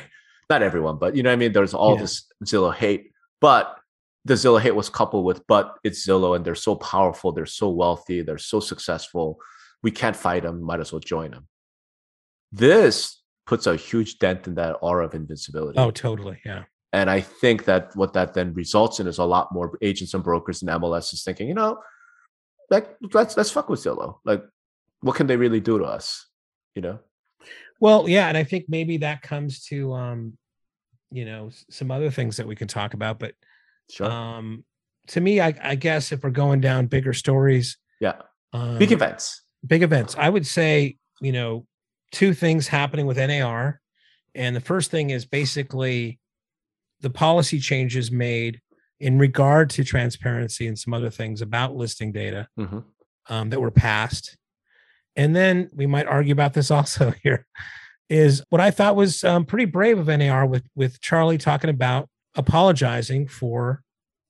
Not 0.51 0.62
everyone, 0.62 0.99
but 0.99 1.16
you 1.16 1.22
know 1.22 1.30
what 1.30 1.34
I 1.34 1.36
mean. 1.36 1.53
There's 1.53 1.74
all 1.74 1.94
Yeah. 1.94 2.03
this 2.03 2.26
Zillow 2.44 2.74
hate, 2.74 3.12
but 3.40 3.76
the 4.24 4.34
Zillow 4.34 4.61
hate 4.61 4.74
was 4.74 4.90
coupled 4.90 5.24
with, 5.24 5.46
but 5.46 5.76
it's 5.84 6.07
Zillow, 6.07 6.36
and 6.36 6.44
they're 6.44 6.55
so 6.55 6.74
powerful, 6.74 7.32
they're 7.32 7.46
so 7.46 7.70
wealthy, 7.70 8.20
they're 8.22 8.36
so 8.38 8.61
successful. 8.61 9.38
We 9.82 9.90
can't 9.90 10.16
fight 10.16 10.42
them. 10.42 10.61
Might 10.62 10.80
as 10.80 10.92
well 10.92 11.01
join 11.01 11.30
them. 11.30 11.46
This 12.53 13.18
puts 13.49 13.66
a 13.66 13.74
huge 13.74 14.18
dent 14.18 14.46
in 14.46 14.55
that 14.55 14.76
aura 14.82 15.07
of 15.07 15.14
invincibility. 15.14 15.78
Oh, 15.78 15.90
totally. 15.90 16.38
Yeah. 16.44 16.64
And 16.92 17.11
I 17.11 17.20
think 17.22 17.64
that 17.64 17.90
what 17.96 18.12
that 18.12 18.34
then 18.34 18.53
results 18.53 19.01
in 19.01 19.07
is 19.07 19.18
a 19.18 19.24
lot 19.24 19.53
more 19.53 19.76
agents 19.82 20.12
and 20.14 20.22
brokers 20.22 20.62
and 20.62 20.70
MLS 20.70 21.12
is 21.14 21.22
thinking, 21.24 21.49
you 21.49 21.55
know, 21.55 21.78
like 22.70 22.94
let's 23.14 23.36
let's 23.36 23.51
fuck 23.51 23.68
with 23.70 23.80
Zillow. 23.80 24.18
Like, 24.24 24.44
what 25.01 25.16
can 25.16 25.26
they 25.26 25.36
really 25.36 25.61
do 25.61 25.78
to 25.78 25.84
us? 25.84 26.26
You 26.74 26.82
know? 26.82 26.99
Well, 27.80 28.09
yeah, 28.09 28.28
and 28.28 28.36
I 28.36 28.44
think 28.44 28.66
maybe 28.68 28.99
that 28.99 29.22
comes 29.22 29.64
to 29.66 29.92
um, 29.94 30.36
you 31.11 31.24
know, 31.24 31.51
some 31.70 31.90
other 31.90 32.11
things 32.11 32.36
that 32.36 32.46
we 32.46 32.55
can 32.55 32.68
talk 32.68 32.94
about. 32.94 33.18
But 33.18 33.34
Sure. 33.90 34.11
um 34.11 34.64
to 35.09 35.20
me, 35.22 35.40
I, 35.40 35.55
I 35.62 35.74
guess 35.74 36.12
if 36.12 36.22
we're 36.22 36.28
going 36.30 36.61
down 36.61 36.86
bigger 36.86 37.14
stories, 37.14 37.78
yeah. 37.99 38.16
um, 38.53 38.76
Big 38.78 38.92
events. 38.92 39.42
big 39.66 39.82
events, 39.82 40.14
I 40.18 40.28
would 40.28 40.46
say, 40.46 40.99
you 41.22 41.32
know, 41.32 41.66
two 42.12 42.34
things 42.34 42.68
happening 42.68 43.06
with 43.06 43.16
NAR. 43.18 43.80
And 44.34 44.54
the 44.54 44.61
first 44.61 44.90
thing 44.90 45.11
is 45.11 45.24
basically 45.24 46.18
the 47.00 47.11
policy 47.11 47.59
changes 47.61 48.11
made 48.11 48.61
in 49.00 49.18
regard 49.18 49.70
to 49.70 49.84
transparency 49.84 50.66
and 50.66 50.78
some 50.78 50.92
other 50.92 51.11
things 51.11 51.40
about 51.42 51.74
listing 51.76 52.12
data 52.12 52.48
hmm 52.56 52.78
um, 53.30 53.50
that 53.50 53.61
were 53.61 53.70
passed. 53.70 54.38
And 55.14 55.36
then 55.36 55.68
we 55.74 55.86
might 55.86 56.06
argue 56.06 56.32
about 56.32 56.54
this 56.54 56.70
also 56.78 57.12
here 57.22 57.46
is 58.09 58.42
what 58.48 58.61
I 58.61 58.70
thought 58.70 58.96
was 58.96 59.22
um, 59.22 59.44
pretty 59.44 59.66
brave 59.66 59.98
of 59.98 60.06
NAR 60.06 60.46
with 60.46 60.64
with 60.74 61.00
Charlie 61.00 61.36
talking 61.38 61.68
about 61.70 62.09
apologizing 62.36 63.28
for 63.28 63.82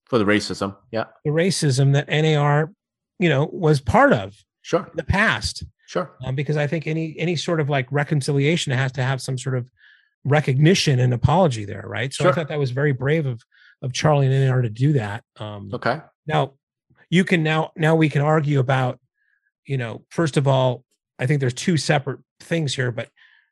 For 0.06 0.18
the 0.18 0.24
racism. 0.24 0.76
Yeah. 0.90 1.04
the 1.24 1.30
racism 1.30 1.92
that 1.92 2.08
NAR, 2.08 2.72
you 3.20 3.28
know, 3.28 3.48
was 3.52 3.80
part 3.80 4.12
of 4.12 4.34
Sure. 4.62 4.80
in 4.90 4.96
the 4.96 5.04
past. 5.04 5.64
Sure. 5.89 6.11
Um, 6.22 6.34
because 6.34 6.59
I 6.59 6.66
think 6.66 6.86
any 6.86 7.16
any 7.18 7.34
sort 7.34 7.61
of 7.61 7.70
like 7.70 7.86
reconciliation 7.91 8.72
has 8.74 8.93
to 8.93 9.03
have 9.03 9.22
some 9.22 9.39
sort 9.39 9.57
of 9.57 9.70
recognition 10.24 11.01
and 11.01 11.14
apology 11.14 11.64
there, 11.64 11.84
right? 11.86 12.12
So 12.12 12.28
I 12.28 12.32
thought 12.32 12.49
that 12.49 12.59
was 12.59 12.70
very 12.72 12.93
brave 12.93 13.24
of 13.24 13.43
of 13.80 13.93
Charlie 13.95 14.26
and 14.26 14.47
NAR 14.47 14.61
to 14.62 14.68
do 14.68 14.93
that. 14.95 15.24
Um, 15.39 15.70
Okay. 15.72 16.01
now 16.26 16.53
you 17.09 17.24
can 17.24 17.43
now 17.43 17.72
now 17.76 17.95
we 17.95 18.09
can 18.11 18.20
argue 18.20 18.59
about 18.59 18.99
you 19.64 19.78
know 19.78 20.05
first 20.11 20.36
of 20.36 20.47
all 20.47 20.84
i 21.18 21.26
think 21.26 21.41
there's 21.41 21.55
two 21.55 21.76
separate 21.78 22.20
things 22.41 22.74
here 22.74 22.91
but 22.93 23.09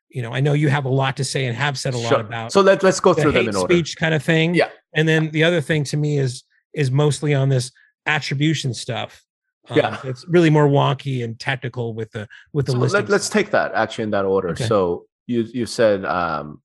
you 0.09 0.21
know 0.21 0.31
i 0.31 0.39
know 0.39 0.53
you 0.53 0.69
have 0.69 0.85
a 0.85 0.89
lot 0.89 1.17
to 1.17 1.23
say 1.23 1.45
and 1.47 1.55
have 1.57 1.77
said 1.77 1.93
a 1.95 1.97
lot 1.97 2.19
about 2.21 2.51
So 2.51 2.61
let, 2.61 2.83
let's 2.83 2.99
go 2.99 3.13
the 3.15 3.21
through 3.21 3.31
them 3.31 3.41
hate 3.45 3.49
in 3.49 3.55
order. 3.55 3.73
speech 3.73 3.97
kind 3.97 4.13
of 4.13 4.21
thing 4.23 4.53
Yeah. 4.53 4.69
and 4.93 5.07
then 5.07 5.31
the 5.31 5.43
other 5.43 5.59
thing 5.61 5.83
to 5.85 5.97
me 5.97 6.19
is 6.19 6.43
is 6.73 6.91
mostly 6.91 7.33
on 7.33 7.49
this 7.49 7.71
attribution 8.05 8.73
stuff 8.75 9.23
Um, 9.69 9.77
Yeah. 9.77 9.99
it's 10.03 10.25
really 10.27 10.49
more 10.49 10.67
wonky 10.67 11.23
and 11.23 11.39
technical 11.39 11.93
with 11.93 12.11
the 12.11 12.27
with 12.53 12.65
the 12.67 12.71
So 12.73 12.77
list 12.77 12.93
let, 12.93 13.09
us 13.09 13.29
take 13.29 13.51
that 13.51 13.73
actually 13.73 14.05
in 14.05 14.11
that 14.11 14.25
order. 14.25 14.49
Okay. 14.49 14.65
So 14.65 15.05
you 15.25 15.41
you 15.53 15.65
said 15.65 16.05
um 16.05 16.61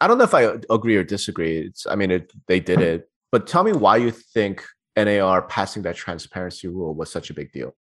I 0.00 0.06
don't 0.06 0.16
know 0.18 0.24
if 0.24 0.34
I 0.34 0.56
agree 0.70 0.96
or 0.96 1.04
disagree. 1.04 1.58
It's 1.58 1.86
I 1.86 1.94
mean 1.94 2.10
it 2.10 2.32
they 2.46 2.60
did 2.60 2.80
it, 2.80 3.10
but 3.30 3.46
tell 3.46 3.64
me 3.64 3.72
why 3.72 3.96
you 3.96 4.10
think 4.10 4.64
NAR 4.96 5.42
passing 5.42 5.82
that 5.82 5.96
transparency 5.96 6.68
rule 6.68 6.94
was 6.94 7.10
such 7.12 7.30
a 7.30 7.34
big 7.34 7.52
deal. 7.52 7.74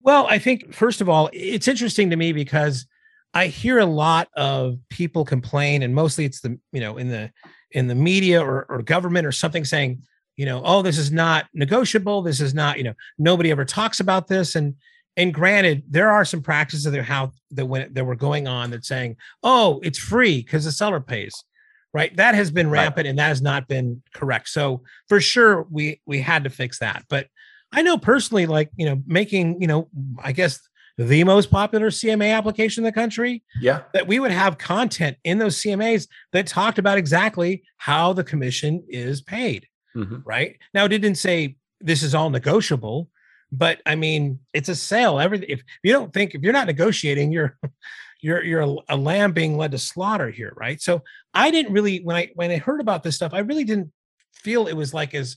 Well, 0.00 0.26
I 0.28 0.38
think 0.38 0.74
first 0.74 1.00
of 1.00 1.08
all, 1.08 1.30
it's 1.32 1.66
interesting 1.66 2.10
to 2.10 2.16
me 2.16 2.32
because 2.32 2.86
I 3.32 3.46
hear 3.48 3.78
a 3.78 3.86
lot 3.86 4.28
of 4.36 4.78
people 4.90 5.24
complain, 5.24 5.82
and 5.82 5.94
mostly 5.94 6.24
it's 6.24 6.40
the 6.40 6.58
you 6.72 6.80
know 6.80 6.96
in 6.98 7.08
the 7.08 7.32
in 7.72 7.88
the 7.88 7.94
media 7.94 8.40
or, 8.40 8.64
or 8.68 8.82
government 8.82 9.26
or 9.26 9.32
something 9.32 9.64
saying, 9.64 10.02
you 10.36 10.46
know, 10.46 10.62
oh, 10.64 10.82
this 10.82 10.98
is 10.98 11.10
not 11.12 11.46
negotiable. 11.54 12.22
This 12.22 12.40
is 12.40 12.54
not, 12.54 12.78
you 12.78 12.84
know, 12.84 12.94
nobody 13.18 13.50
ever 13.50 13.64
talks 13.64 14.00
about 14.00 14.26
this. 14.28 14.54
And 14.54 14.74
and 15.16 15.32
granted, 15.32 15.84
there 15.88 16.10
are 16.10 16.24
some 16.24 16.42
practices 16.42 16.84
that 16.90 17.02
how 17.04 17.32
that 17.52 17.66
when 17.66 17.92
that 17.94 18.04
were 18.04 18.16
going 18.16 18.48
on 18.48 18.70
that 18.70 18.84
saying, 18.84 19.16
oh, 19.44 19.80
it's 19.84 19.98
free 19.98 20.38
because 20.42 20.64
the 20.64 20.72
seller 20.72 21.00
pays. 21.00 21.32
Right. 21.92 22.14
That 22.16 22.34
has 22.34 22.50
been 22.50 22.68
Right. 22.68 22.82
rampant 22.82 23.06
and 23.06 23.18
that 23.20 23.28
has 23.28 23.40
not 23.40 23.68
been 23.68 24.02
correct. 24.14 24.48
So 24.48 24.82
for 25.08 25.20
sure 25.20 25.66
we 25.70 26.00
we 26.06 26.20
had 26.20 26.42
to 26.44 26.50
fix 26.50 26.80
that. 26.80 27.04
But 27.08 27.28
I 27.72 27.82
know 27.82 27.96
personally, 27.98 28.46
like, 28.46 28.70
you 28.76 28.86
know, 28.86 29.02
making, 29.06 29.60
you 29.60 29.66
know, 29.68 29.88
I 30.22 30.32
guess 30.32 30.60
the 30.98 31.24
most 31.24 31.50
popular 31.50 31.90
CMA 31.90 32.32
application 32.36 32.82
in 32.82 32.86
the 32.86 32.92
country, 32.92 33.42
Yeah. 33.60 33.82
that 33.94 34.06
we 34.06 34.20
would 34.20 34.30
have 34.30 34.58
content 34.58 35.16
in 35.24 35.38
those 35.38 35.60
CMAs 35.60 36.06
that 36.32 36.46
talked 36.46 36.78
about 36.78 36.98
exactly 36.98 37.62
how 37.78 38.12
the 38.12 38.22
commission 38.22 38.84
is 38.88 39.20
paid. 39.20 39.66
Mhm. 39.96 40.22
Right 40.24 40.58
now, 40.72 40.84
it 40.84 40.88
didn't 40.88 41.16
say 41.16 41.56
this 41.80 42.02
is 42.02 42.14
all 42.14 42.30
negotiable, 42.30 43.08
but 43.52 43.80
I 43.86 43.94
mean, 43.94 44.40
it's 44.52 44.68
a 44.68 44.74
sale. 44.74 45.20
Everything. 45.20 45.48
If 45.50 45.62
you 45.82 45.92
don't 45.92 46.12
think 46.12 46.34
if 46.34 46.42
you're 46.42 46.52
not 46.52 46.66
negotiating, 46.66 47.32
you're 47.32 47.56
you're 48.20 48.42
you're 48.42 48.80
a 48.88 48.96
lamb 48.96 49.32
being 49.32 49.56
led 49.56 49.72
to 49.72 49.78
slaughter 49.78 50.30
here, 50.30 50.52
right? 50.56 50.80
So 50.80 51.02
I 51.34 51.50
didn't 51.50 51.72
really 51.72 51.98
when 51.98 52.16
I 52.16 52.30
when 52.34 52.50
I 52.50 52.56
heard 52.56 52.80
about 52.80 53.02
this 53.02 53.16
stuff, 53.16 53.34
I 53.34 53.40
really 53.40 53.64
didn't 53.64 53.92
feel 54.34 54.66
it 54.66 54.74
was 54.74 54.92
like 54.94 55.14
as 55.14 55.36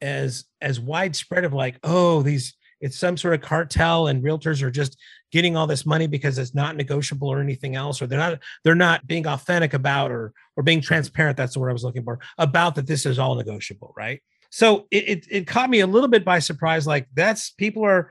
as 0.00 0.44
as 0.60 0.78
widespread 0.78 1.44
of 1.44 1.52
like 1.54 1.78
oh 1.82 2.22
these 2.22 2.54
it's 2.86 2.98
some 2.98 3.16
sort 3.16 3.34
of 3.34 3.40
cartel 3.40 4.06
and 4.06 4.22
realtors 4.22 4.62
are 4.62 4.70
just 4.70 4.96
getting 5.32 5.56
all 5.56 5.66
this 5.66 5.84
money 5.84 6.06
because 6.06 6.38
it's 6.38 6.54
not 6.54 6.76
negotiable 6.76 7.28
or 7.28 7.40
anything 7.40 7.74
else 7.74 8.00
or 8.00 8.06
they're 8.06 8.18
not 8.18 8.38
they're 8.64 8.74
not 8.74 9.06
being 9.06 9.26
authentic 9.26 9.74
about 9.74 10.10
or 10.10 10.32
or 10.56 10.62
being 10.62 10.80
transparent 10.80 11.36
that's 11.36 11.54
the 11.54 11.60
word 11.60 11.70
i 11.70 11.72
was 11.72 11.84
looking 11.84 12.04
for 12.04 12.18
about 12.38 12.74
that 12.74 12.86
this 12.86 13.04
is 13.04 13.18
all 13.18 13.34
negotiable 13.34 13.92
right? 13.96 14.22
So 14.50 14.86
it, 14.90 15.08
it 15.08 15.26
it 15.30 15.46
caught 15.46 15.70
me 15.70 15.80
a 15.80 15.86
little 15.86 16.08
bit 16.08 16.24
by 16.24 16.38
surprise 16.38 16.86
like 16.86 17.08
that's 17.14 17.50
people 17.50 17.84
are 17.84 18.10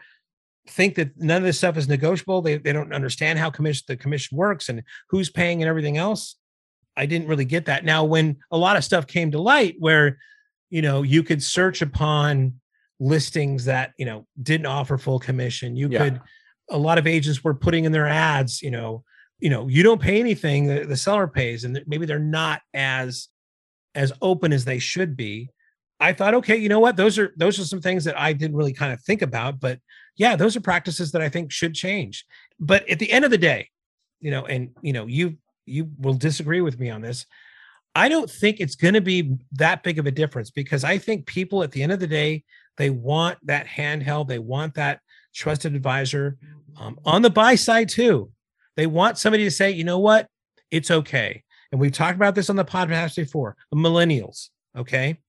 think 0.68 0.96
that 0.96 1.18
none 1.18 1.38
of 1.38 1.44
this 1.44 1.58
stuff 1.58 1.78
is 1.78 1.88
negotiable 1.88 2.42
they, 2.42 2.58
they 2.58 2.74
don't 2.74 2.94
understand 2.94 3.40
how 3.40 3.50
commission 3.50 3.86
the 3.88 3.96
commission 3.96 4.38
works 4.38 4.68
and 4.70 4.84
who's 5.10 5.30
paying 5.30 5.62
and 5.62 5.70
everything 5.70 5.98
else. 5.98 6.36
I 6.98 7.06
didn't 7.06 7.28
really 7.28 7.46
get 7.46 7.66
that. 7.66 7.84
Now 7.84 8.04
when 8.04 8.38
a 8.52 8.58
lot 8.58 8.78
of 8.78 8.84
stuff 8.84 9.06
came 9.08 9.32
to 9.32 9.42
light 9.42 9.76
where 9.80 10.18
you 10.70 10.82
know 10.82 11.04
you 11.04 11.24
could 11.24 11.42
search 11.42 11.82
upon 11.82 12.60
listings 13.00 13.66
that 13.66 13.94
you 13.98 14.06
know 14.06 14.26
didn't 14.42 14.68
offer 14.68 14.98
full 14.98 15.20
commission 15.20 15.76
you 15.76 15.90
Yeah. 15.90 16.04
could 16.04 16.22
a 16.70 16.78
lot 16.78 16.98
of 16.98 17.06
agents 17.08 17.44
were 17.44 17.54
putting 17.54 17.86
in 17.86 17.92
their 17.92 18.08
ads 18.08 18.62
you 18.62 18.72
know 18.72 19.04
you 19.40 19.50
know 19.50 19.68
you 19.68 19.84
don't 19.84 20.02
pay 20.02 20.20
anything 20.20 20.66
the, 20.68 20.86
the 20.86 20.96
seller 20.98 21.28
pays 21.28 21.64
and 21.66 21.82
maybe 21.88 22.06
they're 22.06 22.20
not 22.20 22.62
as 22.74 23.28
as 23.96 24.12
open 24.22 24.52
as 24.54 24.66
they 24.66 24.78
should 24.78 25.16
be, 25.16 25.50
I 26.00 26.12
thought, 26.14 26.34
okay, 26.36 26.58
you 26.58 26.68
know 26.68 26.82
what? 26.82 26.98
Those 26.98 27.18
are 27.18 27.34
those 27.38 27.58
are 27.58 27.64
some 27.64 27.82
things 27.82 28.04
that 28.04 28.20
I 28.20 28.34
didn't 28.34 28.58
really 28.58 28.74
kind 28.74 28.92
of 28.92 29.02
think 29.02 29.22
about, 29.22 29.60
but 29.60 29.80
yeah, 30.18 30.36
those 30.36 30.56
are 30.56 30.62
practices 30.62 31.12
that 31.14 31.22
I 31.22 31.30
think 31.30 31.52
should 31.52 31.74
change. 31.74 32.26
But 32.60 32.88
at 32.90 33.00
the 33.00 33.12
end 33.12 33.24
of 33.26 33.32
the 33.32 33.38
day, 33.38 33.70
you 34.20 34.32
know, 34.32 34.46
and 34.46 34.72
you 34.82 34.94
know, 34.94 35.08
you 35.08 35.38
you 35.66 35.90
will 35.98 36.14
disagree 36.14 36.62
with 36.62 36.80
me 36.80 36.90
on 36.90 37.02
this. 37.02 37.26
I 37.96 38.10
don't 38.10 38.30
think 38.30 38.60
it's 38.60 38.76
going 38.76 38.94
to 38.96 39.02
be 39.02 39.38
that 39.54 39.82
big 39.84 39.98
of 39.98 40.06
a 40.06 40.12
difference 40.12 40.52
because 40.52 40.84
I 40.84 40.98
think 40.98 41.26
people 41.26 41.64
at 41.64 41.72
the 41.72 41.82
end 41.82 41.94
of 41.94 42.02
the 42.02 42.08
day, 42.08 42.44
they 42.78 42.90
want 42.90 43.38
that 43.44 43.68
handheld, 43.68 44.28
they 44.28 44.40
want 44.40 44.76
that 44.76 45.00
trusted 45.34 45.76
advisor 45.76 46.38
um, 46.78 47.00
on 47.06 47.22
the 47.22 47.30
buy 47.30 47.56
side 47.56 47.90
too. 47.90 48.32
They 48.76 48.88
want 48.88 49.18
somebody 49.18 49.44
to 49.46 49.52
say, 49.52 49.72
you 49.72 49.84
know 49.84 50.00
what, 50.00 50.28
it's 50.72 50.92
okay. 50.92 51.44
And 51.72 51.80
we've 51.80 51.92
talked 51.92 52.16
about 52.16 52.36
this 52.36 52.50
on 52.50 52.56
the 52.56 52.66
podcast 52.66 53.16
before. 53.16 53.56
The 53.72 53.78
millennials, 53.78 54.50
okay, 54.78 55.20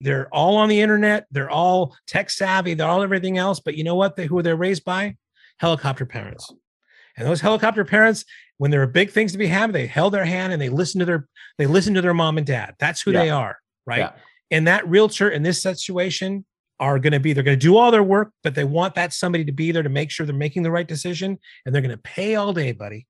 they're 0.00 0.28
all 0.32 0.56
on 0.56 0.68
the 0.68 0.80
internet, 0.80 1.26
they're 1.30 1.50
all 1.50 1.96
tech 2.06 2.30
savvy, 2.30 2.74
they're 2.74 2.88
all 2.88 3.02
everything 3.02 3.38
else. 3.38 3.60
But 3.60 3.76
you 3.76 3.84
know 3.84 3.94
what? 3.94 4.16
They, 4.16 4.26
who 4.26 4.42
they're 4.42 4.56
raised 4.56 4.84
by? 4.84 5.16
Helicopter 5.58 6.06
parents. 6.06 6.52
And 7.16 7.26
those 7.26 7.40
helicopter 7.40 7.84
parents, 7.84 8.24
when 8.58 8.70
there 8.70 8.82
are 8.82 8.86
big 8.86 9.10
things 9.10 9.32
to 9.32 9.38
be 9.38 9.46
had, 9.46 9.72
they 9.72 9.86
held 9.86 10.12
their 10.12 10.24
hand 10.24 10.52
and 10.52 10.60
they 10.60 10.68
listen 10.68 10.98
to 11.00 11.04
their 11.06 11.28
they 11.58 11.66
listen 11.66 11.94
to 11.94 12.02
their 12.02 12.14
mom 12.14 12.36
and 12.38 12.46
dad. 12.46 12.74
That's 12.78 13.00
who 13.00 13.12
yeah. 13.12 13.22
they 13.22 13.30
are, 13.30 13.58
right? 13.86 13.98
Yeah. 13.98 14.12
And 14.50 14.66
that 14.66 14.86
realtor 14.88 15.30
in 15.30 15.42
this 15.42 15.62
situation 15.62 16.44
are 16.78 16.98
going 16.98 17.12
to 17.12 17.20
be 17.20 17.32
they're 17.32 17.42
going 17.42 17.58
to 17.58 17.66
do 17.66 17.76
all 17.76 17.90
their 17.90 18.02
work, 18.02 18.32
but 18.42 18.54
they 18.54 18.64
want 18.64 18.94
that 18.94 19.12
somebody 19.12 19.44
to 19.44 19.52
be 19.52 19.72
there 19.72 19.82
to 19.82 19.88
make 19.88 20.10
sure 20.10 20.26
they're 20.26 20.34
making 20.34 20.62
the 20.62 20.70
right 20.70 20.86
decision, 20.86 21.38
and 21.64 21.74
they're 21.74 21.82
going 21.82 21.90
to 21.90 22.02
pay 22.02 22.34
all 22.34 22.52
day, 22.52 22.72
buddy. 22.72 23.06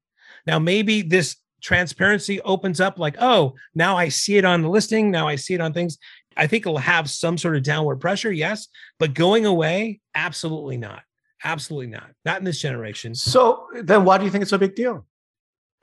Now 0.46 0.58
maybe 0.58 1.02
this 1.02 1.36
transparency 1.62 2.40
opens 2.42 2.80
up 2.80 2.98
like, 2.98 3.16
oh, 3.20 3.54
now 3.74 3.96
I 3.96 4.08
see 4.08 4.36
it 4.36 4.44
on 4.44 4.62
the 4.62 4.68
listing, 4.68 5.10
now 5.10 5.26
I 5.26 5.36
see 5.36 5.54
it 5.54 5.60
on 5.60 5.72
things. 5.72 5.98
I 6.36 6.46
think 6.46 6.66
it'll 6.66 6.78
have 6.78 7.10
some 7.10 7.38
sort 7.38 7.56
of 7.56 7.62
downward 7.62 7.96
pressure, 7.96 8.30
yes, 8.30 8.68
but 8.98 9.14
going 9.14 9.46
away, 9.46 10.00
absolutely 10.14 10.76
not. 10.76 11.02
Absolutely 11.44 11.88
not. 11.88 12.10
Not 12.24 12.38
in 12.38 12.44
this 12.44 12.60
generation. 12.60 13.14
So 13.14 13.66
then 13.74 14.04
why 14.04 14.18
do 14.18 14.24
you 14.24 14.30
think 14.30 14.42
it's 14.42 14.52
a 14.52 14.58
big 14.58 14.74
deal? 14.74 15.06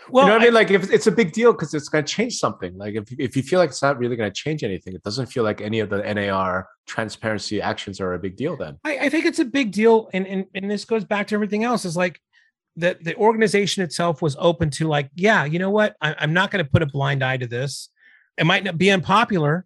Well, 0.10 0.26
you 0.26 0.30
know 0.30 0.36
what 0.36 0.42
I, 0.42 0.46
I 0.46 0.48
mean? 0.48 0.54
Like 0.54 0.72
if 0.72 0.92
it's 0.92 1.08
a 1.08 1.12
big 1.12 1.32
deal 1.32 1.52
because 1.54 1.74
it's 1.74 1.90
going 1.90 2.04
to 2.06 2.12
change 2.12 2.38
something. 2.38 2.78
Like 2.78 2.96
if, 2.96 3.12
if 3.18 3.36
you 3.36 3.44
feel 3.44 3.60
like 3.60 3.70
it's 3.70 3.82
not 3.82 3.98
really 3.98 4.16
going 4.16 4.30
to 4.30 4.34
change 4.34 4.64
anything, 4.64 4.94
it 4.94 5.04
doesn't 5.04 5.28
feel 5.28 5.44
like 5.44 5.62
any 5.62 5.80
of 5.80 5.90
the 5.90 6.02
NAR 6.14 6.68
transparency 6.88 7.62
actions 7.62 8.00
are 8.00 8.14
a 8.14 8.20
big 8.20 8.36
deal 8.36 8.58
then. 8.58 8.78
I, 8.84 8.98
I 9.00 9.10
think 9.10 9.26
it's 9.26 9.40
a 9.40 9.46
big 9.46 9.72
deal. 9.72 10.10
And, 10.14 10.28
and, 10.28 10.46
and 10.54 10.70
this 10.70 10.86
goes 10.86 11.06
back 11.06 11.28
to 11.28 11.36
everything 11.36 11.64
else 11.64 11.86
is 11.86 11.96
like 11.96 12.20
that 12.76 13.04
the 13.04 13.16
organization 13.16 13.84
itself 13.84 14.22
was 14.22 14.36
open 14.40 14.70
to 14.72 14.88
like, 14.88 15.10
yeah, 15.16 15.46
you 15.46 15.60
know 15.60 15.70
what? 15.70 15.96
I, 16.02 16.16
I'm 16.18 16.34
not 16.34 16.52
going 16.52 16.64
to 16.64 16.70
put 16.70 16.82
a 16.82 16.88
blind 16.88 17.24
eye 17.24 17.38
to 17.38 17.48
this. 17.48 17.90
It 18.38 18.46
might 18.46 18.64
not 18.64 18.78
be 18.78 18.90
unpopular, 18.90 19.66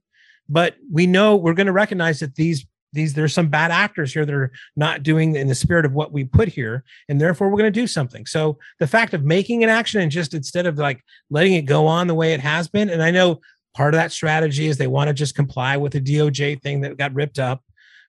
but 0.49 0.75
we 0.91 1.07
know 1.07 1.35
we're 1.35 1.53
going 1.53 1.67
to 1.67 1.73
recognize 1.73 2.19
that 2.19 2.35
these 2.35 2.65
these 2.97 3.13
there's 3.13 3.33
some 3.33 3.47
bad 3.47 3.71
actors 3.71 4.13
here 4.13 4.25
that 4.25 4.35
are 4.35 4.51
not 4.75 5.03
doing 5.03 5.35
in 5.35 5.47
the 5.47 5.55
spirit 5.55 5.85
of 5.85 5.93
what 5.93 6.11
we 6.11 6.25
put 6.25 6.49
here 6.49 6.83
and 7.07 7.21
therefore 7.21 7.49
we're 7.49 7.57
going 7.57 7.71
to 7.71 7.81
do 7.81 7.87
something. 7.87 8.25
So 8.25 8.57
the 8.79 8.87
fact 8.87 9.13
of 9.13 9.23
making 9.23 9.63
an 9.63 9.69
action 9.69 10.01
and 10.01 10.11
just 10.11 10.33
instead 10.33 10.65
of 10.65 10.77
like 10.77 11.01
letting 11.29 11.53
it 11.53 11.61
go 11.61 11.87
on 11.87 12.07
the 12.07 12.15
way 12.15 12.33
it 12.33 12.39
has 12.39 12.67
been 12.67 12.89
and 12.89 13.03
i 13.03 13.11
know 13.11 13.39
part 13.75 13.93
of 13.93 13.99
that 13.99 14.11
strategy 14.11 14.67
is 14.67 14.77
they 14.77 14.87
want 14.87 15.07
to 15.07 15.13
just 15.13 15.35
comply 15.35 15.77
with 15.77 15.93
the 15.93 16.01
doj 16.01 16.61
thing 16.61 16.81
that 16.81 16.97
got 16.97 17.13
ripped 17.13 17.39
up 17.39 17.63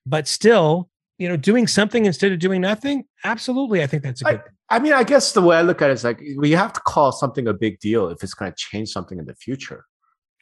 but 0.05 0.27
still 0.27 0.89
you 1.17 1.29
know 1.29 1.37
doing 1.37 1.67
something 1.67 2.05
instead 2.05 2.31
of 2.31 2.39
doing 2.39 2.61
nothing 2.61 3.05
absolutely 3.23 3.83
i 3.83 3.87
think 3.87 4.03
that's 4.03 4.21
a 4.21 4.25
good 4.25 4.41
I, 4.69 4.77
I 4.77 4.79
mean 4.79 4.93
i 4.93 5.03
guess 5.03 5.31
the 5.31 5.41
way 5.41 5.57
i 5.57 5.61
look 5.61 5.81
at 5.81 5.89
it 5.89 5.93
is 5.93 6.03
like 6.03 6.21
we 6.37 6.51
have 6.51 6.73
to 6.73 6.81
call 6.81 7.11
something 7.11 7.47
a 7.47 7.53
big 7.53 7.79
deal 7.79 8.09
if 8.09 8.23
it's 8.23 8.33
going 8.33 8.51
to 8.51 8.57
change 8.57 8.89
something 8.89 9.19
in 9.19 9.25
the 9.25 9.35
future 9.35 9.85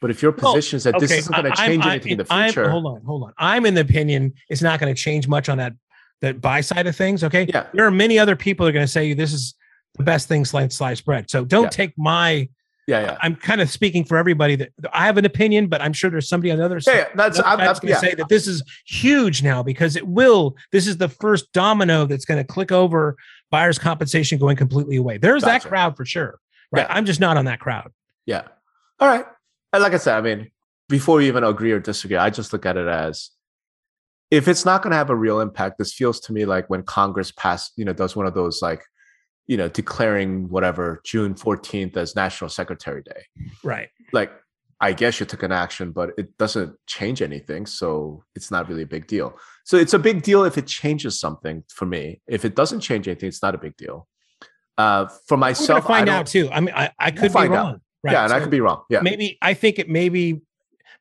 but 0.00 0.10
if 0.10 0.22
your 0.22 0.32
oh, 0.32 0.34
position 0.52 0.76
is 0.76 0.84
that 0.84 0.94
okay, 0.94 1.06
this 1.06 1.12
isn't 1.12 1.32
going 1.32 1.44
to 1.44 1.56
change 1.56 1.84
I'm, 1.84 1.90
anything 1.90 2.12
I'm, 2.12 2.12
in 2.12 2.18
the 2.18 2.24
future, 2.24 2.64
I'm, 2.64 2.70
hold 2.70 2.86
on, 2.86 3.02
hold 3.02 3.24
on. 3.24 3.32
I'm 3.38 3.66
in 3.66 3.74
the 3.74 3.80
opinion 3.80 4.34
it's 4.48 4.62
not 4.62 4.78
going 4.80 4.94
to 4.94 5.00
change 5.00 5.26
much 5.26 5.48
on 5.48 5.58
that 5.58 5.72
that 6.20 6.40
buy 6.40 6.60
side 6.60 6.86
of 6.86 6.96
things. 6.96 7.24
Okay, 7.24 7.46
yeah. 7.48 7.66
There 7.72 7.86
are 7.86 7.90
many 7.90 8.18
other 8.18 8.36
people 8.36 8.64
that 8.64 8.70
are 8.70 8.72
going 8.72 8.86
to 8.86 8.92
say 8.92 9.12
this 9.12 9.32
is 9.32 9.54
the 9.96 10.04
best 10.04 10.28
thing 10.28 10.44
sliced 10.44 10.76
sliced 10.76 11.04
bread. 11.04 11.30
So 11.30 11.44
don't 11.44 11.64
yeah. 11.64 11.70
take 11.70 11.92
my. 11.96 12.48
Yeah, 12.86 13.02
yeah. 13.02 13.18
I'm 13.20 13.36
kind 13.36 13.60
of 13.60 13.68
speaking 13.68 14.02
for 14.02 14.16
everybody 14.16 14.56
that 14.56 14.70
I 14.94 15.04
have 15.04 15.18
an 15.18 15.26
opinion, 15.26 15.66
but 15.66 15.82
I'm 15.82 15.92
sure 15.92 16.08
there's 16.08 16.26
somebody 16.26 16.50
on 16.52 16.58
the 16.58 16.64
other 16.64 16.80
side. 16.80 16.96
Yeah, 16.96 17.08
that's 17.14 17.38
I'm, 17.38 17.58
that's 17.58 17.80
going 17.80 17.92
to 17.92 18.00
say 18.00 18.14
that 18.14 18.30
this 18.30 18.46
is 18.46 18.62
huge 18.86 19.42
now 19.42 19.62
because 19.62 19.94
it 19.94 20.08
will. 20.08 20.56
This 20.72 20.86
is 20.86 20.96
the 20.96 21.10
first 21.10 21.52
domino 21.52 22.06
that's 22.06 22.24
going 22.24 22.42
to 22.42 22.46
click 22.50 22.72
over 22.72 23.16
buyers' 23.50 23.78
compensation 23.78 24.38
going 24.38 24.56
completely 24.56 24.96
away. 24.96 25.18
There's 25.18 25.44
gotcha. 25.44 25.64
that 25.64 25.68
crowd 25.68 25.96
for 25.98 26.06
sure. 26.06 26.40
Right. 26.72 26.86
I'm 26.88 27.04
just 27.04 27.20
not 27.20 27.36
on 27.36 27.44
that 27.44 27.60
crowd. 27.60 27.92
Yeah. 28.24 28.44
All 29.00 29.08
right 29.08 29.26
like 29.72 29.92
I 29.92 29.98
said, 29.98 30.16
I 30.16 30.20
mean, 30.20 30.50
before 30.88 31.18
we 31.18 31.28
even 31.28 31.44
agree 31.44 31.72
or 31.72 31.80
disagree, 31.80 32.16
I 32.16 32.30
just 32.30 32.52
look 32.52 32.64
at 32.64 32.76
it 32.76 32.88
as 32.88 33.30
if 34.30 34.48
it's 34.48 34.64
not 34.64 34.82
going 34.82 34.90
to 34.90 34.96
have 34.96 35.10
a 35.10 35.16
real 35.16 35.40
impact, 35.40 35.78
this 35.78 35.92
feels 35.92 36.20
to 36.20 36.32
me 36.32 36.44
like 36.44 36.68
when 36.68 36.82
Congress 36.82 37.32
passed, 37.32 37.72
you 37.76 37.84
know, 37.84 37.92
does 37.92 38.14
one 38.14 38.26
of 38.26 38.34
those 38.34 38.60
like, 38.60 38.84
you 39.46 39.56
know, 39.56 39.68
declaring 39.68 40.48
whatever 40.50 41.00
June 41.04 41.34
14th 41.34 41.96
as 41.96 42.14
National 42.14 42.50
Secretary 42.50 43.02
Day. 43.02 43.24
Right. 43.64 43.88
Like, 44.12 44.32
I 44.80 44.92
guess 44.92 45.18
you 45.18 45.26
took 45.26 45.42
an 45.42 45.50
action, 45.50 45.92
but 45.92 46.10
it 46.18 46.36
doesn't 46.38 46.76
change 46.86 47.22
anything. 47.22 47.66
So 47.66 48.22
it's 48.36 48.50
not 48.50 48.68
really 48.68 48.82
a 48.82 48.86
big 48.86 49.06
deal. 49.06 49.36
So 49.64 49.76
it's 49.76 49.94
a 49.94 49.98
big 49.98 50.22
deal 50.22 50.44
if 50.44 50.56
it 50.58 50.66
changes 50.66 51.18
something 51.18 51.64
for 51.68 51.86
me. 51.86 52.20
If 52.28 52.44
it 52.44 52.54
doesn't 52.54 52.80
change 52.80 53.08
anything, 53.08 53.28
it's 53.28 53.42
not 53.42 53.54
a 53.54 53.58
big 53.58 53.76
deal. 53.76 54.06
Uh, 54.76 55.08
for 55.26 55.36
myself, 55.36 55.86
find 55.86 56.08
out 56.08 56.26
too. 56.26 56.48
I 56.52 56.60
mean, 56.60 56.74
I, 56.76 56.92
I 56.98 57.10
could 57.10 57.34
we'll 57.34 57.44
be 57.44 57.48
wrong. 57.48 57.74
Out. 57.74 57.80
Right. 58.02 58.12
Yeah, 58.12 58.22
and 58.22 58.30
so 58.30 58.36
I 58.36 58.40
could 58.40 58.50
be 58.50 58.60
wrong. 58.60 58.82
Yeah. 58.88 59.00
Maybe 59.00 59.38
I 59.42 59.54
think 59.54 59.78
it 59.78 59.88
maybe 59.88 60.42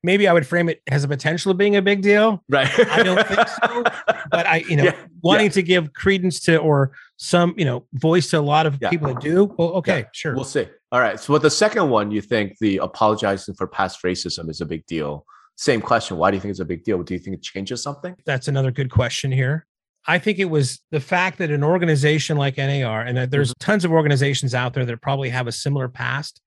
maybe 0.04 0.28
I 0.28 0.34
would 0.34 0.46
frame 0.46 0.70
it 0.70 0.82
as 0.88 1.04
a 1.04 1.08
potential 1.08 1.52
of 1.52 1.58
being 1.58 1.76
a 1.76 1.82
big 1.82 2.02
deal. 2.02 2.44
Right. 2.50 2.68
I 2.90 3.04
don't 3.04 3.28
think 3.28 3.48
so. 3.48 3.84
But 4.30 4.46
I, 4.46 4.58
you 4.58 4.76
know, 4.76 4.84
yeah. 4.84 4.96
wanting 5.22 5.46
yeah. 5.46 5.52
to 5.54 5.62
give 5.62 5.94
credence 5.94 6.42
to 6.42 6.58
or 6.58 6.92
some, 7.16 7.54
you 7.56 7.64
know, 7.64 7.86
voice 7.94 8.30
to 8.32 8.40
a 8.40 8.42
lot 8.42 8.66
of 8.66 8.78
yeah. 8.82 8.90
people 8.90 9.08
that 9.08 9.22
do. 9.22 9.56
Well, 9.58 9.70
okay, 9.76 10.06
sure. 10.12 10.36
We'll 10.36 10.44
see. 10.44 10.68
All 10.92 11.00
right. 11.00 11.18
So 11.18 11.32
with 11.32 11.44
the 11.44 11.50
second 11.50 11.90
one, 11.90 12.12
you 12.12 12.20
think 12.20 12.58
the 12.60 12.78
apologizing 12.78 13.56
for 13.56 13.68
past 13.68 14.04
racism 14.04 14.50
is 14.50 14.60
a 14.60 14.66
big 14.66 14.86
deal. 14.86 15.26
Same 15.56 15.80
question. 15.80 16.18
Why 16.18 16.30
do 16.30 16.36
you 16.36 16.42
think 16.42 16.52
it's 16.52 16.60
a 16.60 16.66
big 16.66 16.84
deal? 16.84 17.02
Do 17.04 17.14
you 17.14 17.22
think 17.22 17.38
it 17.38 17.42
changes 17.42 17.82
something? 17.82 18.16
That's 18.26 18.50
another 18.50 18.72
good 18.72 18.92
question 18.92 19.32
here. 19.32 19.66
I 20.06 20.20
think 20.20 20.40
it 20.40 20.46
was 20.46 20.82
the 20.92 21.00
fact 21.00 21.38
that 21.38 21.50
an 21.50 21.64
organization 21.64 22.38
like 22.38 22.58
NAR, 22.58 23.02
and 23.02 23.32
there's 23.32 23.52
mm-hmm. 23.52 23.66
tons 23.66 23.86
of 23.86 23.92
organizations 23.92 24.54
out 24.54 24.74
there 24.74 24.86
that 24.86 25.02
probably 25.02 25.30
have 25.30 25.48
a 25.48 25.52
similar 25.52 25.88
past, 25.88 26.42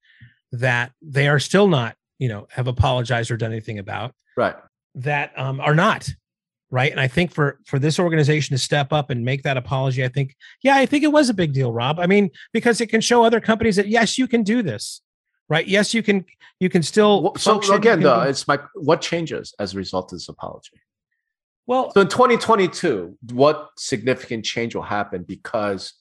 that 0.52 0.92
they 1.02 1.28
are 1.28 1.38
still 1.38 1.68
not, 1.68 1.96
you 2.18 2.28
know, 2.28 2.46
have 2.50 2.66
apologized 2.66 3.30
or 3.30 3.36
done 3.36 3.52
anything 3.52 3.78
about. 3.78 4.14
Right. 4.36 4.56
That 4.96 5.32
um, 5.38 5.60
are 5.60 5.74
not. 5.74 6.08
Right. 6.72 6.92
And 6.92 7.00
I 7.00 7.08
think 7.08 7.32
for 7.32 7.58
for 7.66 7.80
this 7.80 7.98
organization 7.98 8.54
to 8.54 8.58
step 8.58 8.92
up 8.92 9.10
and 9.10 9.24
make 9.24 9.42
that 9.42 9.56
apology, 9.56 10.04
I 10.04 10.08
think, 10.08 10.36
yeah, 10.62 10.76
I 10.76 10.86
think 10.86 11.02
it 11.02 11.10
was 11.10 11.28
a 11.28 11.34
big 11.34 11.52
deal, 11.52 11.72
Rob. 11.72 11.98
I 11.98 12.06
mean, 12.06 12.30
because 12.52 12.80
it 12.80 12.86
can 12.86 13.00
show 13.00 13.24
other 13.24 13.40
companies 13.40 13.74
that 13.76 13.88
yes, 13.88 14.18
you 14.18 14.28
can 14.28 14.44
do 14.44 14.62
this. 14.62 15.00
Right. 15.48 15.66
Yes, 15.66 15.92
you 15.92 16.02
can 16.04 16.24
you 16.60 16.68
can 16.68 16.84
still 16.84 17.34
so 17.36 17.60
again 17.72 18.00
though, 18.00 18.20
it's 18.20 18.46
my 18.46 18.60
what 18.74 19.00
changes 19.00 19.52
as 19.58 19.74
a 19.74 19.78
result 19.78 20.12
of 20.12 20.18
this 20.18 20.28
apology? 20.28 20.80
Well, 21.66 21.92
so 21.92 22.00
in 22.00 22.08
2022, 22.08 23.16
what 23.32 23.70
significant 23.76 24.44
change 24.44 24.74
will 24.74 24.82
happen 24.82 25.22
because 25.22 25.94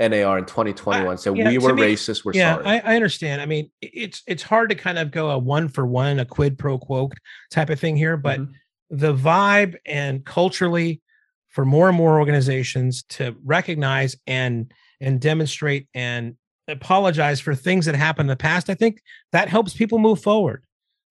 NAR 0.00 0.38
in 0.38 0.46
2021 0.46 1.18
said 1.18 1.36
yeah, 1.36 1.48
we 1.48 1.58
were 1.58 1.74
me, 1.74 1.82
racist. 1.82 2.24
We're 2.24 2.32
yeah, 2.32 2.54
sorry. 2.54 2.66
I, 2.66 2.92
I, 2.92 2.96
understand. 2.96 3.42
I 3.42 3.46
mean, 3.46 3.70
it's 3.82 4.22
it's 4.26 4.42
hard 4.42 4.70
to 4.70 4.74
kind 4.74 4.98
of 4.98 5.10
go 5.10 5.30
a 5.30 5.38
one 5.38 5.68
for 5.68 5.86
one, 5.86 6.18
a 6.18 6.24
quid 6.24 6.58
pro 6.58 6.78
quo 6.78 7.10
type 7.50 7.68
of 7.68 7.78
thing 7.78 7.96
here, 7.96 8.16
but 8.16 8.40
mm-hmm. 8.40 8.96
the 8.96 9.14
vibe 9.14 9.76
and 9.84 10.24
culturally 10.24 11.02
for 11.50 11.64
more 11.64 11.88
and 11.88 11.96
more 11.96 12.18
organizations 12.18 13.02
to 13.10 13.36
recognize 13.44 14.16
and 14.26 14.72
and 15.00 15.20
demonstrate 15.20 15.86
and 15.94 16.36
apologize 16.66 17.40
for 17.40 17.54
things 17.54 17.86
that 17.86 17.94
happened 17.94 18.28
in 18.28 18.32
the 18.32 18.36
past, 18.36 18.70
I 18.70 18.74
think 18.74 19.02
that 19.32 19.48
helps 19.48 19.74
people 19.74 19.98
move 19.98 20.22
forward. 20.22 20.64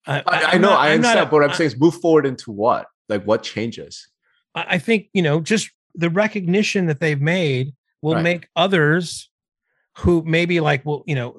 I, 0.06 0.22
I 0.26 0.58
know, 0.58 0.70
not, 0.70 0.80
I 0.80 0.94
understand, 0.94 1.30
but 1.30 1.40
what 1.40 1.50
I'm 1.50 1.54
saying 1.54 1.72
is 1.72 1.80
move 1.80 1.94
forward 2.00 2.24
into 2.24 2.50
what? 2.50 2.86
Like 3.08 3.22
what 3.24 3.42
changes? 3.42 4.08
I 4.54 4.78
think 4.78 5.08
you 5.12 5.22
know 5.22 5.40
just 5.40 5.70
the 5.94 6.10
recognition 6.10 6.86
that 6.86 6.98
they've 6.98 7.20
made 7.20 7.72
will 8.02 8.14
right. 8.14 8.22
make 8.22 8.48
others 8.56 9.30
who 9.98 10.22
maybe 10.24 10.60
like 10.60 10.84
well 10.84 11.02
you 11.06 11.14
know 11.14 11.36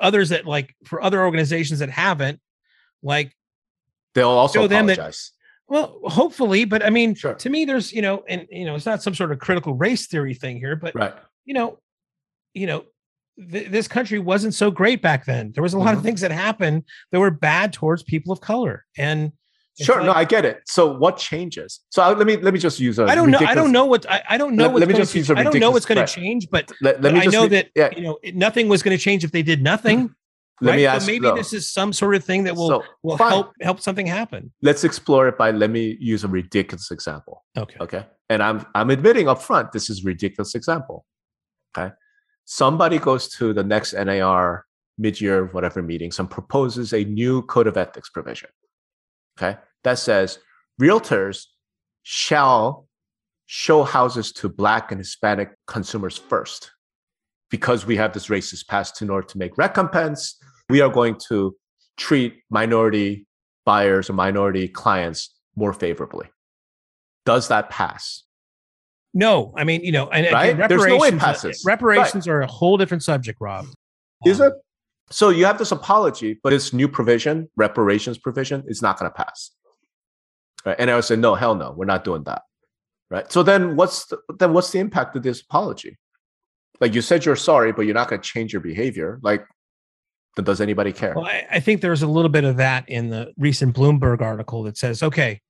others 0.00 0.28
that 0.28 0.46
like 0.46 0.74
for 0.84 1.02
other 1.02 1.24
organizations 1.24 1.80
that 1.80 1.90
haven't 1.90 2.40
like 3.02 3.34
they'll 4.14 4.28
also 4.28 4.64
apologize. 4.64 5.32
That, 5.32 5.36
well, 5.68 5.98
hopefully, 6.04 6.64
but 6.64 6.84
I 6.84 6.90
mean, 6.90 7.14
sure. 7.14 7.34
to 7.34 7.50
me, 7.50 7.64
there's 7.64 7.92
you 7.92 8.02
know, 8.02 8.24
and 8.28 8.46
you 8.50 8.64
know, 8.64 8.74
it's 8.74 8.86
not 8.86 9.02
some 9.02 9.14
sort 9.14 9.32
of 9.32 9.38
critical 9.38 9.74
race 9.74 10.06
theory 10.06 10.34
thing 10.34 10.58
here, 10.58 10.76
but 10.76 10.94
right. 10.94 11.14
you 11.44 11.54
know, 11.54 11.78
you 12.54 12.66
know, 12.66 12.84
th- 13.50 13.68
this 13.68 13.88
country 13.88 14.18
wasn't 14.18 14.54
so 14.54 14.70
great 14.70 15.02
back 15.02 15.24
then. 15.24 15.52
There 15.52 15.62
was 15.62 15.74
a 15.74 15.78
lot 15.78 15.88
mm-hmm. 15.88 15.98
of 15.98 16.04
things 16.04 16.20
that 16.20 16.30
happened 16.30 16.84
that 17.10 17.18
were 17.20 17.32
bad 17.32 17.72
towards 17.72 18.04
people 18.04 18.32
of 18.32 18.40
color, 18.40 18.84
and 18.96 19.32
sure, 19.84 19.96
like, 19.96 20.06
no, 20.06 20.12
I 20.12 20.24
get 20.24 20.44
it. 20.44 20.62
So 20.66 20.96
what 20.96 21.16
changes? 21.16 21.80
So 21.90 22.02
I, 22.02 22.12
let 22.12 22.26
me 22.26 22.36
let 22.36 22.54
me 22.54 22.60
just 22.60 22.80
use 22.80 22.98
a. 22.98 23.04
I 23.04 23.14
don't 23.14 23.30
know. 23.30 23.38
I 23.40 23.54
don't 23.54 23.72
know 23.72 23.84
what 23.84 24.08
I, 24.10 24.22
I 24.30 24.38
don't 24.38 24.56
know. 24.56 24.68
Let, 24.68 24.80
let 24.80 24.88
me 24.88 24.94
just 24.94 25.14
use 25.14 25.30
a 25.30 25.36
I 25.36 25.42
don't 25.42 25.58
know 25.58 25.70
what's 25.70 25.86
going 25.86 26.04
to 26.04 26.12
change, 26.12 26.48
but, 26.50 26.70
let, 26.80 27.02
let 27.02 27.14
me 27.14 27.20
I 27.20 27.26
know 27.26 27.46
that 27.48 27.70
yeah. 27.74 27.90
you 27.94 28.02
know 28.02 28.18
nothing 28.34 28.68
was 28.68 28.82
going 28.82 28.96
to 28.96 29.02
change 29.02 29.24
if 29.24 29.32
they 29.32 29.42
did 29.42 29.62
nothing. 29.62 30.14
let 30.60 30.70
right? 30.70 30.76
me 30.76 30.82
So 30.84 30.88
ask. 30.88 31.06
maybe 31.06 31.26
no. 31.26 31.34
this 31.36 31.52
is 31.52 31.70
some 31.70 31.92
sort 31.92 32.14
of 32.14 32.24
thing 32.24 32.44
that 32.44 32.56
will 32.56 32.68
So, 32.68 32.84
will 33.02 33.18
fine. 33.18 33.30
help 33.30 33.52
help 33.60 33.80
something 33.80 34.06
happen. 34.06 34.52
Let's 34.62 34.84
explore 34.84 35.28
it 35.28 35.36
by. 35.36 35.50
Let 35.50 35.70
me 35.70 35.96
use 36.00 36.24
a 36.24 36.28
ridiculous 36.28 36.90
example. 36.90 37.44
Okay. 37.56 37.76
Okay. 37.80 38.06
And 38.30 38.42
I'm 38.42 38.64
I'm 38.74 38.90
admitting 38.90 39.28
up 39.28 39.42
front 39.42 39.72
this 39.72 39.90
is 39.90 40.04
a 40.04 40.06
ridiculous 40.06 40.54
example. 40.54 41.04
Okay. 41.76 41.94
Somebody 42.44 42.98
goes 42.98 43.28
to 43.36 43.52
the 43.52 43.64
next 43.64 43.92
NAR 43.92 44.64
mid-year 44.98 45.46
whatever 45.46 45.82
meetings 45.82 46.18
and 46.18 46.30
proposes 46.30 46.94
a 46.94 47.04
new 47.04 47.42
code 47.42 47.66
of 47.66 47.76
ethics 47.76 48.08
provision. 48.08 48.48
Okay. 49.38 49.58
That 49.84 49.98
says 49.98 50.38
realtors 50.80 51.44
shall 52.02 52.86
show 53.46 53.82
houses 53.84 54.32
to 54.32 54.48
black 54.48 54.90
and 54.90 55.00
Hispanic 55.00 55.50
consumers 55.66 56.16
first. 56.16 56.72
Because 57.50 57.86
we 57.86 57.96
have 57.96 58.12
this 58.12 58.26
racist 58.26 58.66
past 58.66 59.00
in 59.02 59.08
order 59.10 59.26
to 59.28 59.38
make 59.38 59.56
recompense, 59.56 60.36
we 60.68 60.80
are 60.80 60.88
going 60.90 61.16
to 61.28 61.54
treat 61.96 62.42
minority 62.50 63.24
buyers 63.64 64.10
or 64.10 64.14
minority 64.14 64.66
clients 64.66 65.32
more 65.54 65.72
favorably. 65.72 66.26
Does 67.24 67.46
that 67.48 67.70
pass? 67.70 68.24
No, 69.14 69.52
I 69.56 69.62
mean, 69.64 69.82
you 69.84 69.92
know, 69.92 70.08
and 70.10 70.26
Right? 70.32 70.54
again, 70.54 70.68
There's 70.68 70.84
no 70.86 70.98
way 70.98 71.08
it 71.08 71.14
reparations, 71.14 71.22
passes. 71.22 71.62
reparations 71.64 72.28
are 72.28 72.40
a 72.40 72.46
whole 72.48 72.76
different 72.76 73.02
subject, 73.04 73.40
Rob. 73.40 73.66
Is 74.26 74.40
Um, 74.40 74.48
it? 74.48 74.52
So 75.10 75.28
you 75.28 75.44
have 75.44 75.58
this 75.58 75.72
apology, 75.72 76.38
but 76.42 76.50
this 76.50 76.72
new 76.72 76.88
provision, 76.88 77.48
reparations 77.56 78.18
provision, 78.18 78.64
is 78.66 78.82
not 78.82 78.98
going 78.98 79.10
to 79.10 79.14
pass. 79.16 79.52
Right? 80.64 80.76
And 80.78 80.90
I 80.90 80.96
would 80.96 81.04
say, 81.04 81.16
no, 81.16 81.34
hell 81.34 81.54
no, 81.54 81.72
we're 81.76 81.84
not 81.84 82.02
doing 82.04 82.24
that. 82.24 82.42
Right. 83.08 83.30
So 83.30 83.44
then 83.44 83.76
what's 83.76 84.06
the, 84.06 84.18
then 84.38 84.52
what's 84.52 84.70
the 84.72 84.80
impact 84.80 85.14
of 85.14 85.22
this 85.22 85.40
apology? 85.40 85.96
Like 86.80 86.92
you 86.92 87.02
said 87.02 87.24
you're 87.24 87.36
sorry, 87.36 87.72
but 87.72 87.82
you're 87.82 87.94
not 87.94 88.08
going 88.08 88.20
to 88.20 88.28
change 88.28 88.52
your 88.52 88.60
behavior. 88.60 89.20
Like, 89.22 89.46
then 90.34 90.44
does 90.44 90.60
anybody 90.60 90.92
care? 90.92 91.14
Well, 91.14 91.24
I, 91.24 91.46
I 91.52 91.60
think 91.60 91.80
there's 91.82 92.02
a 92.02 92.06
little 92.08 92.28
bit 92.28 92.42
of 92.44 92.56
that 92.56 92.88
in 92.88 93.08
the 93.08 93.32
recent 93.38 93.76
Bloomberg 93.76 94.20
article 94.20 94.64
that 94.64 94.76
says, 94.76 95.04
okay, 95.04 95.40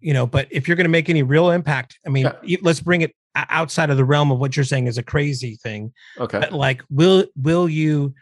you 0.00 0.14
know, 0.14 0.26
but 0.26 0.46
if 0.50 0.68
you're 0.68 0.76
going 0.76 0.84
to 0.84 0.90
make 0.90 1.10
any 1.10 1.22
real 1.24 1.50
impact, 1.50 1.98
I 2.06 2.08
mean, 2.08 2.30
Yeah. 2.44 2.58
let's 2.62 2.80
bring 2.80 3.02
it 3.02 3.14
outside 3.34 3.90
of 3.90 3.96
the 3.96 4.04
realm 4.04 4.30
of 4.30 4.38
what 4.38 4.56
you're 4.56 4.64
saying 4.64 4.86
is 4.86 4.96
a 4.96 5.02
crazy 5.02 5.56
thing. 5.56 5.92
okay. 6.18 6.38
But 6.38 6.52
like, 6.52 6.84
will 6.88 7.26
will 7.36 7.68
you 7.68 8.14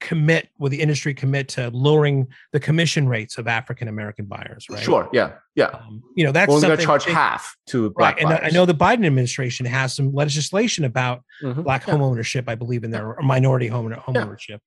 commit? 0.00 0.48
Will 0.58 0.70
the 0.70 0.80
industry 0.80 1.14
commit 1.14 1.48
to 1.50 1.70
lowering 1.70 2.26
the 2.52 2.60
commission 2.60 3.08
rates 3.08 3.38
of 3.38 3.46
African 3.46 3.88
American 3.88 4.24
buyers? 4.24 4.66
Right. 4.68 4.82
Sure. 4.82 5.08
Yeah. 5.12 5.32
Yeah. 5.54 5.66
Um, 5.66 6.02
you 6.16 6.24
know, 6.24 6.32
that's 6.32 6.50
We're 6.50 6.60
going 6.60 6.76
to 6.78 6.84
charge 6.84 7.04
big- 7.06 7.14
half 7.14 7.54
to 7.68 7.88
Right. 7.88 7.94
black 8.16 8.20
And 8.20 8.28
I- 8.32 8.48
know 8.50 8.66
the 8.66 8.74
Biden 8.74 9.06
administration 9.06 9.66
has 9.66 9.94
some 9.94 10.12
legislation 10.12 10.84
about 10.84 11.22
Mhm. 11.42 11.62
black 11.64 11.86
Yeah. 11.86 11.92
home 11.92 12.02
ownership, 12.02 12.48
I 12.48 12.54
believe, 12.54 12.82
in 12.84 12.90
their 12.90 13.14
or 13.14 13.22
minority 13.22 13.66
home, 13.68 13.90
home 13.92 14.16
ownership. 14.16 14.60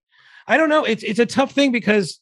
I 0.48 0.58
don't 0.58 0.70
know. 0.70 0.84
It's 0.86 1.04
it's 1.04 1.20
a 1.20 1.26
tough 1.26 1.52
thing 1.52 1.72
because 1.72 2.20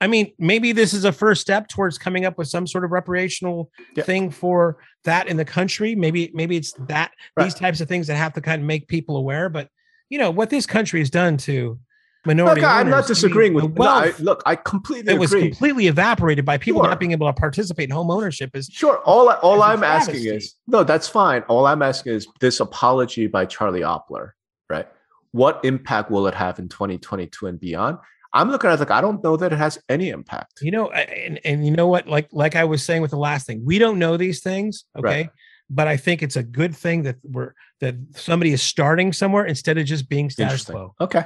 I 0.00 0.06
mean, 0.06 0.30
maybe 0.38 0.70
this 0.70 0.94
is 0.94 1.04
a 1.04 1.10
first 1.10 1.40
step 1.40 1.66
towards 1.66 1.98
coming 1.98 2.24
up 2.24 2.38
with 2.38 2.46
some 2.46 2.68
sort 2.68 2.84
of 2.84 2.92
reparational 2.92 3.66
Yeah. 3.96 4.04
thing 4.04 4.30
for 4.30 4.76
that 5.02 5.26
in 5.26 5.36
the 5.36 5.44
country. 5.44 5.96
Maybe, 5.96 6.30
maybe 6.34 6.56
it's 6.56 6.70
that 6.86 7.10
Right. 7.36 7.42
these 7.44 7.54
types 7.54 7.80
of 7.80 7.88
things 7.88 8.06
that 8.06 8.14
have 8.14 8.32
to 8.34 8.40
kind 8.40 8.62
of 8.62 8.66
make 8.66 8.86
people 8.86 9.16
aware. 9.16 9.48
But 9.48 9.68
you 10.08 10.18
know 10.20 10.30
what 10.30 10.50
this 10.50 10.66
country 10.66 11.00
has 11.00 11.10
done 11.10 11.36
to 11.38 11.80
minority. 12.26 12.60
Look, 12.60 12.70
I'm 12.70 12.88
not 12.90 12.96
I 12.96 13.00
mean, 13.00 13.06
disagreeing 13.08 13.54
with. 13.54 13.64
No, 13.76 13.84
I, 13.84 14.00
wealth 14.06 14.20
look, 14.20 14.42
I 14.46 14.56
completely 14.56 15.12
that 15.12 15.18
was 15.18 15.32
completely 15.32 15.86
evaporated 15.86 16.44
by 16.44 16.58
people 16.58 16.82
Sure. 16.82 16.88
not 16.90 16.98
being 17.00 17.12
able 17.12 17.26
to 17.26 17.32
participate 17.32 17.88
in 17.88 17.94
home 17.94 18.10
ownership 18.10 18.50
is 18.54 18.66
Sure. 18.72 18.98
All 19.04 19.30
all 19.30 19.62
I'm 19.62 19.82
asking 19.84 20.24
is 20.26 20.54
no, 20.66 20.84
that's 20.84 21.08
fine. 21.08 21.42
All 21.48 21.66
I'm 21.66 21.82
asking 21.82 22.12
is 22.14 22.26
this 22.40 22.60
apology 22.60 23.26
by 23.26 23.46
Charlie 23.46 23.80
Oppler, 23.80 24.30
right? 24.68 24.88
What 25.32 25.60
impact 25.64 26.10
will 26.10 26.26
it 26.26 26.34
have 26.34 26.58
in 26.58 26.68
2022 26.68 27.46
and 27.46 27.60
beyond? 27.60 27.98
I'm 28.34 28.50
looking 28.50 28.68
at 28.68 28.74
it 28.74 28.80
like 28.80 28.90
I 28.90 29.00
don't 29.00 29.22
know 29.24 29.36
that 29.38 29.52
it 29.52 29.56
has 29.56 29.78
any 29.88 30.10
impact. 30.10 30.60
you 30.60 30.70
know 30.70 30.90
and 30.90 31.40
and 31.44 31.64
you 31.64 31.70
know 31.72 31.88
what 31.88 32.06
like 32.06 32.28
like 32.32 32.56
i 32.56 32.64
was 32.64 32.82
saying 32.84 33.00
with 33.00 33.10
the 33.10 33.16
last 33.18 33.46
thing 33.46 33.62
we 33.64 33.78
don't 33.78 33.98
know 33.98 34.18
these 34.18 34.40
things 34.42 34.84
okay 34.98 35.06
Right. 35.22 35.30
but 35.70 35.88
i 35.88 35.96
think 35.96 36.22
it's 36.22 36.36
a 36.36 36.42
good 36.42 36.76
thing 36.76 37.04
that 37.04 37.16
we're 37.24 37.52
that 37.80 37.94
somebody 38.16 38.52
is 38.52 38.60
starting 38.62 39.14
somewhere 39.14 39.46
instead 39.46 39.78
of 39.78 39.86
just 39.86 40.10
being 40.10 40.28
status 40.28 40.64
quo 40.66 40.94
Okay. 41.00 41.24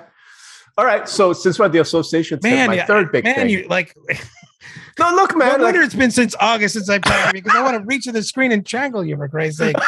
All 0.79 0.85
right. 0.87 1.09
So 1.09 1.33
since 1.33 1.59
we're 1.59 1.67
at 1.67 1.73
the 1.73 1.81
association, 1.81 2.39
man 2.43 2.69
my 2.69 2.75
yeah, 2.77 2.87
third 2.87 3.13
big 3.13 3.25
man 3.25 3.35
thing. 3.35 3.49
you 3.51 3.67
like 3.69 3.95
no, 4.99 5.11
look, 5.15 5.33
no 5.33 5.39
man. 5.39 5.51
like- 5.53 5.61
wonder 5.61 5.83
it's 5.83 5.95
been 5.95 6.11
since 6.11 6.35
august 6.41 6.75
since 6.75 6.89
i've 6.89 7.03
talked 7.03 7.31
to 7.31 7.37
you 7.37 7.43
because 7.43 7.57
i 7.57 7.63
want 7.63 7.77
to 7.79 7.85
reach 7.85 8.05
to 8.05 8.13
the 8.13 8.23
screen 8.23 8.53
and 8.53 8.67
strangle 8.67 9.05
you 9.05 9.17
for 9.17 9.29
christ's 9.29 9.59
sake 9.59 9.77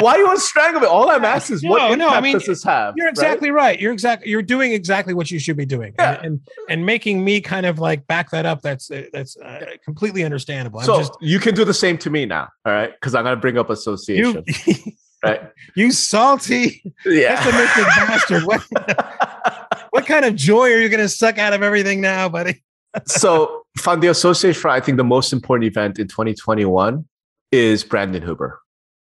Why 0.00 0.14
do 0.14 0.20
you 0.20 0.26
want 0.26 0.38
to 0.38 0.44
strangle 0.44 0.80
me? 0.80 0.86
All 0.86 1.10
I'm 1.10 1.24
asking 1.24 1.56
is 1.56 1.62
what 1.64 1.78
No, 1.78 1.92
impact 1.92 1.98
no, 1.98 2.08
I 2.08 2.20
mean, 2.20 2.32
does 2.32 2.46
this 2.46 2.64
have? 2.64 2.94
you're 2.96 3.08
exactly 3.08 3.50
right, 3.50 3.78
you're 3.78 3.92
exactly 3.92 4.28
you're 4.30 4.42
doing 4.42 4.72
exactly 4.72 5.12
what 5.14 5.30
you 5.30 5.38
should 5.38 5.56
be 5.56 5.66
doing 5.66 5.94
Yeah. 5.98 6.14
and, 6.14 6.24
and 6.24 6.40
and 6.70 6.86
making 6.86 7.22
me 7.22 7.40
kind 7.40 7.66
of 7.66 7.78
like 7.78 8.06
back 8.06 8.30
that 8.30 8.46
up 8.46 8.62
that's 8.62 8.90
uh, 8.90 9.04
that's 9.12 9.36
uh, 9.36 9.60
completely 9.84 10.24
understandable 10.24 10.80
i'm 10.80 10.86
So 10.86 10.98
just 10.98 11.12
you 11.20 11.38
can 11.38 11.54
do 11.54 11.64
the 11.64 11.74
same 11.74 11.98
to 11.98 12.10
me 12.10 12.24
now, 12.26 12.48
all 12.64 12.72
right? 12.72 12.90
Because 12.92 13.14
I'm 13.14 13.24
to 13.36 13.36
bring 13.36 13.58
up 13.58 13.68
you 13.68 13.74
association, 13.74 14.44
right? 15.22 15.50
you 15.76 15.90
salty 15.92 16.82
Yeah. 17.04 17.36
pessimistic 17.42 17.84
bastard. 17.96 18.42
What, 18.44 19.86
what 19.90 20.06
kind 20.06 20.24
of 20.24 20.34
joy 20.36 20.72
are 20.72 20.78
you 20.80 20.88
going 20.88 21.00
to 21.00 21.08
suck 21.08 21.38
out 21.38 21.52
of 21.52 21.62
everything 21.62 22.00
now, 22.00 22.28
buddy? 22.28 22.62
so 23.06 23.62
from 23.78 24.00
the 24.00 24.08
association 24.08 24.60
front, 24.60 24.82
I 24.82 24.84
think 24.84 24.96
the 24.98 25.04
most 25.04 25.32
important 25.32 25.64
event 25.70 25.98
in 25.98 26.08
2021 26.08 27.06
is 27.50 27.84
Brandon 27.84 28.22
Huber, 28.22 28.60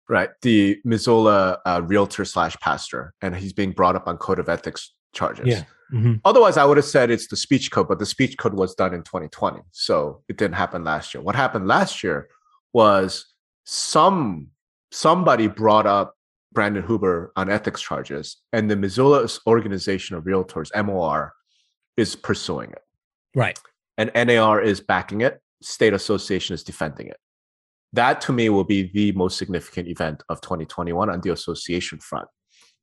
right? 0.09 0.31
The 0.43 0.79
Missoula 0.85 1.59
uh, 1.65 1.83
realtor 1.85 2.25
slash 2.25 2.57
pastor, 2.61 3.15
and 3.23 3.35
he's 3.37 3.53
being 3.53 3.73
brought 3.73 3.97
up 3.97 4.07
on 4.07 4.17
code 4.19 4.39
of 4.39 4.49
ethics 4.49 4.93
charges. 5.13 5.47
Yeah. 5.47 5.65
Mhm. 5.93 6.21
Otherwise, 6.25 6.57
I 6.57 6.65
would 6.65 6.77
have 6.77 6.87
said 6.87 7.11
it's 7.11 7.27
the 7.27 7.37
speech 7.37 7.71
code, 7.73 7.89
but 7.89 7.99
the 7.99 8.07
speech 8.07 8.39
code 8.39 8.55
was 8.55 8.75
done 8.77 8.95
in 8.95 9.03
2020, 9.03 9.61
so 9.73 10.23
it 10.29 10.37
didn't 10.37 10.55
happen 10.55 10.85
last 10.85 11.13
year. 11.13 11.23
What 11.23 11.35
happened 11.35 11.67
last 11.67 12.05
year 12.05 12.29
was 12.73 13.27
some 13.65 14.49
somebody 14.91 15.47
brought 15.47 15.87
up 15.87 16.15
Brandon 16.53 16.85
Huber 16.87 17.33
on 17.37 17.49
ethics 17.49 17.81
charges, 17.81 18.37
and 18.53 18.71
the 18.71 18.77
Missoula 18.77 19.29
Organization 19.47 20.17
of 20.17 20.25
Realtors 20.25 20.71
(MOR) 20.85 21.33
is 21.97 22.17
pursuing 22.17 22.71
it 22.71 22.83
Right. 23.35 23.59
and 23.97 24.11
NAR 24.15 24.61
is 24.61 24.81
backing 24.81 25.21
it, 25.21 25.41
state 25.63 25.93
association 25.93 26.55
is 26.55 26.65
defending 26.65 27.07
it. 27.09 27.19
That 27.93 28.21
to 28.23 28.33
me 28.33 28.49
will 28.49 28.65
be 28.65 28.91
the 28.93 29.13
most 29.13 29.37
significant 29.37 29.89
event 29.89 30.23
of 30.29 30.41
2021 30.41 31.11
on 31.11 31.21
the 31.21 31.33
association 31.33 31.99
front. 31.99 32.29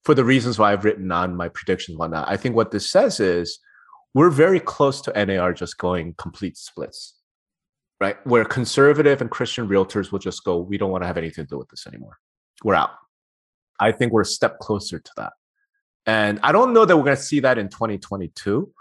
For 0.05 0.13
the 0.13 0.23
reasons 0.23 0.57
why 0.57 0.71
I've 0.71 0.85
written 0.85 1.11
on 1.11 1.35
my 1.35 1.49
predictions 1.49 1.97
on 1.99 2.11
that, 2.11 2.29
I 2.29 2.37
think 2.37 2.55
what 2.55 2.71
this 2.71 2.89
says 2.89 3.19
is 3.19 3.59
we're 4.13 4.29
very 4.29 4.59
close 4.59 5.01
to 5.01 5.25
NAR 5.25 5.53
just 5.53 5.77
going 5.77 6.13
complete 6.17 6.57
splits, 6.57 7.15
right? 7.99 8.17
Where 8.25 8.45
conservative 8.45 9.21
and 9.21 9.29
Christian 9.29 9.67
realtors 9.67 10.11
will 10.11 10.19
just 10.19 10.43
go, 10.43 10.57
we 10.57 10.77
don't 10.77 10.91
want 10.91 11.03
to 11.03 11.07
have 11.07 11.17
anything 11.17 11.45
to 11.45 11.49
do 11.49 11.57
with 11.57 11.69
this 11.69 11.87
anymore. 11.87 12.17
We're 12.63 12.75
out. 12.75 12.91
I 13.79 13.91
think 13.91 14.11
we're 14.11 14.21
a 14.21 14.25
step 14.25 14.59
closer 14.59 14.99
to 14.99 15.11
that. 15.17 15.33
And 16.05 16.39
I 16.41 16.51
don't 16.51 16.73
know 16.73 16.85
that 16.85 16.95
we're 16.95 17.03
going 17.03 17.17
to 17.17 17.21
see 17.21 17.41
that 17.41 17.57
in 17.57 17.69
2022, 17.69 18.71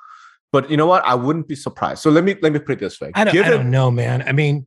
but 0.52 0.70
you 0.70 0.76
know 0.76 0.86
what? 0.86 1.04
I 1.04 1.14
wouldn't 1.14 1.48
be 1.48 1.56
surprised. 1.56 2.02
So 2.02 2.10
let 2.10 2.24
me 2.24 2.36
let 2.40 2.52
me 2.52 2.60
put 2.60 2.72
it 2.72 2.80
this 2.80 3.00
way. 3.00 3.10
I 3.14 3.24
don't, 3.24 3.36
I 3.36 3.50
don't 3.50 3.70
know, 3.70 3.90
man. 3.90 4.22
I 4.26 4.32
mean, 4.32 4.66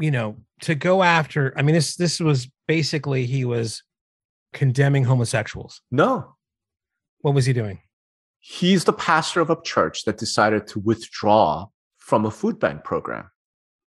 you 0.00 0.10
know, 0.10 0.36
to 0.62 0.74
go 0.74 1.02
after, 1.02 1.54
I 1.56 1.62
mean, 1.62 1.74
this 1.74 1.96
this 1.96 2.18
was 2.18 2.48
basically 2.66 3.26
he 3.26 3.44
was 3.44 3.84
condemning 4.52 5.04
homosexuals. 5.04 5.80
no, 5.90 6.34
What 7.20 7.34
was 7.34 7.46
he 7.46 7.52
doing? 7.52 7.80
he's 8.40 8.84
the 8.84 8.92
pastor 8.92 9.40
of 9.40 9.50
a 9.50 9.60
church 9.62 10.04
that 10.04 10.16
decided 10.16 10.66
to 10.68 10.78
withdraw 10.80 11.66
from 11.98 12.24
a 12.24 12.30
food 12.30 12.58
bank 12.58 12.82
program 12.84 13.28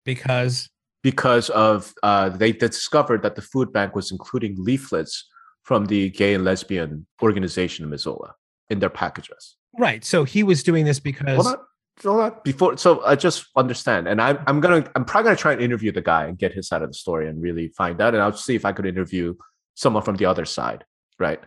Because 0.04 0.68
because 1.02 1.50
of 1.50 1.92
uh, 2.02 2.28
they 2.28 2.52
discovered 2.52 3.22
that 3.22 3.34
the 3.34 3.42
food 3.42 3.72
bank 3.72 3.94
was 3.94 4.10
including 4.10 4.54
leaflets 4.58 5.28
from 5.62 5.86
the 5.86 6.10
gay 6.10 6.34
and 6.34 6.44
lesbian 6.44 7.06
organization 7.22 7.84
in 7.84 7.90
Missoula 7.90 8.34
in 8.70 8.78
their 8.78 8.90
packages. 8.90 9.56
right. 9.78 10.04
So 10.04 10.24
he 10.24 10.42
was 10.42 10.62
doing 10.62 10.84
this 10.84 11.00
because 11.00 11.44
Hold 11.44 11.46
on, 11.46 11.56
hold 12.02 12.20
on. 12.20 12.32
Before, 12.44 12.76
so 12.76 13.04
I 13.04 13.16
just 13.16 13.46
understand, 13.56 14.08
and 14.08 14.20
I'm 14.20 14.38
I'm 14.46 14.60
gonna 14.60 14.90
I'm 14.94 15.04
probably 15.04 15.28
gonna 15.28 15.36
try 15.36 15.52
and 15.52 15.62
interview 15.62 15.92
the 15.92 16.02
guy 16.02 16.26
and 16.26 16.38
get 16.38 16.52
his 16.52 16.68
side 16.68 16.82
of 16.82 16.88
the 16.88 16.94
story 16.94 17.28
and 17.28 17.40
really 17.42 17.68
find 17.68 18.00
out, 18.00 18.14
and 18.14 18.22
I'll 18.22 18.32
see 18.32 18.54
if 18.54 18.64
I 18.64 18.72
could 18.72 18.86
interview 18.86 19.34
someone 19.74 20.02
from 20.02 20.16
the 20.16 20.26
other 20.26 20.44
side, 20.44 20.84
right? 21.18 21.40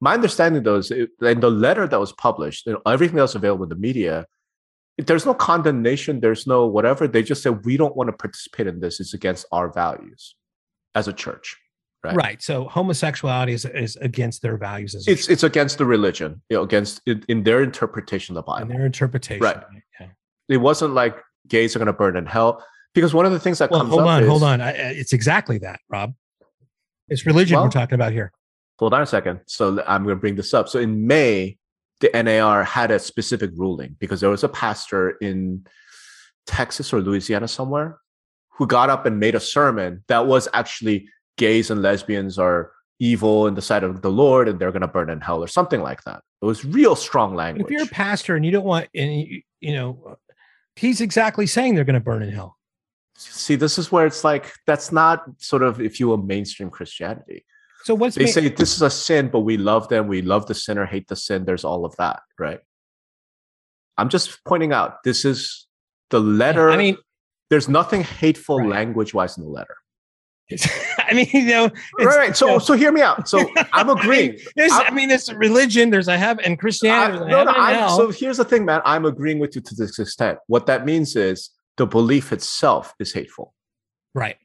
My 0.00 0.14
understanding, 0.14 0.62
though, 0.62 0.76
is 0.76 0.90
it, 0.90 1.10
in 1.22 1.40
the 1.40 1.50
letter 1.50 1.86
that 1.86 1.98
was 1.98 2.12
published, 2.12 2.66
you 2.66 2.72
know, 2.74 2.82
everything 2.86 3.18
else 3.18 3.34
available 3.34 3.64
in 3.64 3.70
the 3.70 3.76
media, 3.76 4.26
there's 4.98 5.26
no 5.26 5.34
condemnation, 5.34 6.20
there's 6.20 6.46
no 6.46 6.66
whatever. 6.66 7.08
They 7.08 7.22
just 7.22 7.42
said 7.42 7.64
we 7.64 7.76
don't 7.76 7.96
want 7.96 8.08
to 8.08 8.12
participate 8.12 8.66
in 8.66 8.80
this. 8.80 9.00
It's 9.00 9.14
against 9.14 9.46
our 9.52 9.72
values 9.72 10.36
as 10.94 11.08
a 11.08 11.12
church. 11.12 11.56
right. 12.04 12.14
Right. 12.14 12.42
So 12.42 12.64
homosexuality 12.68 13.52
is, 13.54 13.64
is 13.64 13.96
against 13.96 14.42
their 14.42 14.56
values 14.56 14.94
as 14.94 15.08
a 15.08 15.10
It's 15.10 15.28
it's 15.28 15.42
against 15.42 15.78
the 15.78 15.84
religion, 15.84 16.42
you 16.48 16.56
know, 16.56 16.62
against 16.62 17.00
in, 17.06 17.24
in 17.28 17.42
their 17.42 17.62
interpretation 17.62 18.36
of 18.36 18.44
the 18.44 18.46
bible 18.50 18.62
in 18.62 18.68
their 18.76 18.86
interpretation. 18.86 19.42
Right. 19.42 19.56
Okay. 20.00 20.10
It 20.48 20.58
wasn't 20.58 20.94
like 20.94 21.16
gays 21.48 21.74
are 21.74 21.78
going 21.80 21.86
to 21.86 21.92
burn 21.92 22.16
in 22.16 22.26
hell 22.26 22.64
because 22.94 23.12
one 23.14 23.26
of 23.26 23.32
the 23.32 23.40
things 23.40 23.58
that 23.58 23.70
Well, 23.70 23.80
comes 23.80 23.90
hold 23.90 24.02
up 24.02 24.08
on, 24.08 24.22
is, 24.22 24.28
hold 24.28 24.42
on. 24.44 24.60
I, 24.60 24.70
it's 24.70 25.12
exactly 25.12 25.58
that, 25.58 25.80
Rob. 25.88 26.14
It's 27.08 27.26
religion 27.26 27.60
we're 27.60 27.68
talking 27.68 27.94
about 27.96 28.12
here. 28.12 28.30
hold 28.78 28.94
on 28.94 29.02
a 29.02 29.06
second. 29.06 29.40
So 29.46 29.82
i'm 29.86 30.04
going 30.04 30.16
to 30.16 30.20
bring 30.20 30.36
this 30.36 30.54
up. 30.54 30.68
So 30.68 30.78
in 30.78 31.06
May, 31.06 31.58
the 32.04 32.22
NAR 32.22 32.64
had 32.64 32.90
a 32.90 32.98
specific 32.98 33.50
ruling 33.56 33.96
because 33.98 34.20
there 34.20 34.30
was 34.30 34.44
a 34.44 34.48
pastor 34.48 35.10
in 35.22 35.66
Texas 36.46 36.92
or 36.92 37.00
Louisiana 37.00 37.48
somewhere 37.48 37.98
who 38.50 38.66
got 38.66 38.90
up 38.90 39.06
and 39.06 39.18
made 39.18 39.34
a 39.34 39.40
sermon 39.40 40.04
that 40.08 40.26
was 40.26 40.46
actually 40.52 41.08
gays 41.38 41.70
and 41.70 41.80
lesbians 41.80 42.38
are 42.38 42.72
evil 43.00 43.46
in 43.46 43.54
the 43.54 43.62
sight 43.62 43.82
of 43.82 44.02
the 44.02 44.10
Lord 44.10 44.48
and 44.48 44.58
they're 44.58 44.70
going 44.70 44.82
to 44.82 44.88
burn 44.88 45.08
in 45.08 45.20
hell 45.20 45.42
or 45.42 45.46
something 45.46 45.80
like 45.80 46.02
that. 46.04 46.20
It 46.42 46.44
was 46.46 46.64
real 46.64 46.94
strong 46.94 47.34
language. 47.34 47.64
If 47.64 47.70
you're 47.70 47.82
a 47.84 47.86
pastor 47.86 48.36
and 48.36 48.44
you 48.44 48.52
don't 48.52 48.66
want, 48.66 48.88
and 48.94 49.20
you, 49.22 49.42
you 49.60 49.72
know, 49.72 50.18
he's 50.76 51.00
exactly 51.00 51.46
saying 51.46 51.74
they're 51.74 51.84
going 51.84 51.94
to 51.94 52.00
burn 52.00 52.22
in 52.22 52.30
hell. 52.30 52.58
See, 53.16 53.54
this 53.54 53.78
is 53.78 53.90
where 53.90 54.06
it's 54.06 54.24
like 54.24 54.52
that's 54.66 54.92
not 54.92 55.24
sort 55.38 55.62
of, 55.62 55.80
if 55.80 55.98
you 56.00 56.08
will, 56.08 56.18
mainstream 56.18 56.68
Christianity. 56.68 57.46
So 57.84 57.94
what's 57.94 58.16
they 58.16 58.24
ma- 58.24 58.30
say 58.30 58.48
this 58.48 58.74
is 58.74 58.82
a 58.82 58.90
sin, 58.90 59.28
but 59.28 59.40
we 59.40 59.56
love 59.56 59.88
them. 59.88 60.08
We 60.08 60.22
love 60.22 60.46
the 60.46 60.54
sinner, 60.54 60.86
hate 60.86 61.08
the 61.08 61.16
sin. 61.16 61.44
There's 61.44 61.64
all 61.64 61.84
of 61.84 61.94
that, 61.96 62.20
right? 62.38 62.60
I'm 63.96 64.08
just 64.08 64.42
pointing 64.44 64.72
out 64.72 65.02
this 65.04 65.24
is 65.24 65.66
the 66.10 66.20
letter. 66.20 66.70
I 66.70 66.76
mean, 66.76 66.96
there's 67.50 67.68
nothing 67.68 68.02
hateful 68.02 68.58
Right. 68.58 68.68
language 68.68 69.14
wise 69.14 69.36
in 69.38 69.44
the 69.44 69.50
letter. 69.50 69.76
I 70.98 71.14
mean, 71.14 71.28
you 71.32 71.44
know, 71.46 71.70
Right, 71.98 72.16
right. 72.16 72.36
So, 72.36 72.46
you 72.46 72.52
know, 72.52 72.58
so 72.58 72.74
hear 72.74 72.92
me 72.92 73.00
out. 73.02 73.28
So 73.28 73.48
I'm 73.72 73.88
agreeing. 73.88 74.38
there's, 74.56 74.72
I 74.72 74.90
mean, 74.90 75.10
it's 75.10 75.32
religion. 75.32 75.90
There's 75.90 76.08
a 76.08 76.18
heaven 76.18 76.44
and 76.44 76.58
Christianity. 76.58 77.18
there's 77.18 77.26
a 77.26 77.30
no, 77.30 77.44
no, 77.44 77.52
I'm, 77.54 77.90
so 77.90 78.10
here's 78.10 78.36
the 78.38 78.44
thing, 78.44 78.64
man. 78.64 78.82
I'm 78.84 79.04
agreeing 79.04 79.38
with 79.38 79.54
you 79.54 79.62
to 79.62 79.74
this 79.74 79.98
extent. 79.98 80.38
What 80.46 80.66
that 80.66 80.84
means 80.84 81.16
is 81.16 81.50
the 81.76 81.86
belief 81.86 82.32
itself 82.32 82.94
is 82.98 83.12
hateful, 83.12 83.54
right. 84.14 84.36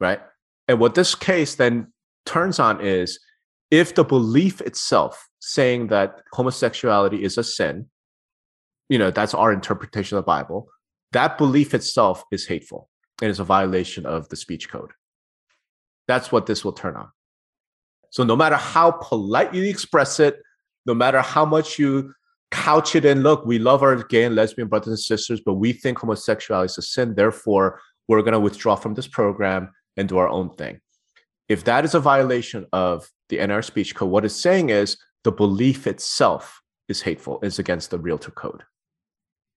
right? 0.00 0.20
And 0.68 0.78
what 0.78 0.94
this 0.94 1.14
case 1.14 1.54
then 1.54 1.92
turns 2.26 2.58
on 2.58 2.80
is 2.80 3.18
if 3.70 3.94
the 3.94 4.04
belief 4.04 4.60
itself 4.60 5.28
saying 5.40 5.88
that 5.88 6.22
homosexuality 6.32 7.22
is 7.22 7.38
a 7.38 7.44
sin, 7.44 7.86
you 8.88 8.98
know, 8.98 9.10
that's 9.10 9.34
our 9.34 9.52
interpretation 9.52 10.16
of 10.16 10.24
the 10.24 10.26
Bible, 10.26 10.68
that 11.12 11.38
belief 11.38 11.74
itself 11.74 12.24
is 12.30 12.46
hateful 12.46 12.88
and 13.22 13.30
is 13.30 13.40
a 13.40 13.44
violation 13.44 14.06
of 14.06 14.28
the 14.28 14.36
speech 14.36 14.68
code. 14.68 14.90
That's 16.06 16.30
what 16.30 16.46
this 16.46 16.64
will 16.64 16.72
turn 16.72 16.96
on. 16.96 17.08
So 18.10 18.24
no 18.24 18.36
matter 18.36 18.56
how 18.56 18.92
polite 18.92 19.54
you 19.54 19.64
express 19.64 20.20
it, 20.20 20.40
no 20.86 20.94
matter 20.94 21.20
how 21.20 21.44
much 21.44 21.78
you 21.78 22.12
couch 22.50 22.94
it 22.94 23.04
in, 23.04 23.22
look, 23.22 23.44
we 23.44 23.58
love 23.58 23.82
our 23.82 23.96
gay 24.04 24.24
and 24.24 24.34
lesbian 24.34 24.68
brothers 24.68 24.88
and 24.88 24.98
sisters, 24.98 25.40
but 25.44 25.54
we 25.54 25.72
think 25.72 25.98
homosexuality 25.98 26.66
is 26.66 26.78
a 26.78 26.82
sin. 26.82 27.14
Therefore, 27.14 27.80
we're 28.06 28.20
going 28.20 28.32
to 28.32 28.40
withdraw 28.40 28.76
from 28.76 28.94
this 28.94 29.08
program 29.08 29.70
and 29.96 30.08
do 30.08 30.18
our 30.18 30.28
own 30.28 30.50
thing. 30.54 30.80
If 31.48 31.64
that 31.64 31.84
is 31.84 31.94
a 31.94 32.00
violation 32.00 32.66
of 32.72 33.08
the 33.28 33.44
NAR 33.46 33.62
speech 33.62 33.94
code, 33.94 34.10
what 34.10 34.24
it's 34.24 34.34
saying 34.34 34.70
is 34.70 34.96
the 35.24 35.32
belief 35.32 35.86
itself 35.86 36.60
is 36.88 37.02
hateful, 37.02 37.38
is 37.42 37.58
against 37.58 37.90
the 37.90 37.98
realtor 37.98 38.30
code. 38.30 38.62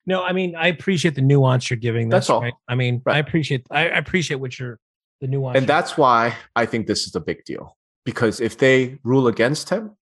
No, 0.06 0.24
I 0.24 0.32
mean, 0.32 0.56
I 0.56 0.68
appreciate 0.68 1.16
the 1.16 1.22
nuance 1.22 1.70
you're 1.70 1.78
giving. 1.78 2.08
That's 2.10 2.28
This, 2.28 2.30
all. 2.32 2.42
right? 2.42 2.54
I 2.68 2.76
mean, 2.76 3.02
Right. 3.06 3.18
I 3.18 3.20
appreciate, 3.20 3.68
I 3.72 3.84
appreciate 3.86 4.38
what 4.38 4.58
you're, 4.58 4.80
the 5.20 5.28
nuance. 5.28 5.58
And 5.58 5.68
that's 5.68 5.98
why 5.98 6.36
I 6.56 6.66
think 6.66 6.88
this 6.88 7.08
is 7.08 7.16
a 7.16 7.20
big 7.20 7.44
deal. 7.44 7.76
Because 8.06 8.40
if 8.40 8.58
they 8.58 9.00
rule 9.04 9.28
against 9.28 9.70
him, 9.70 9.98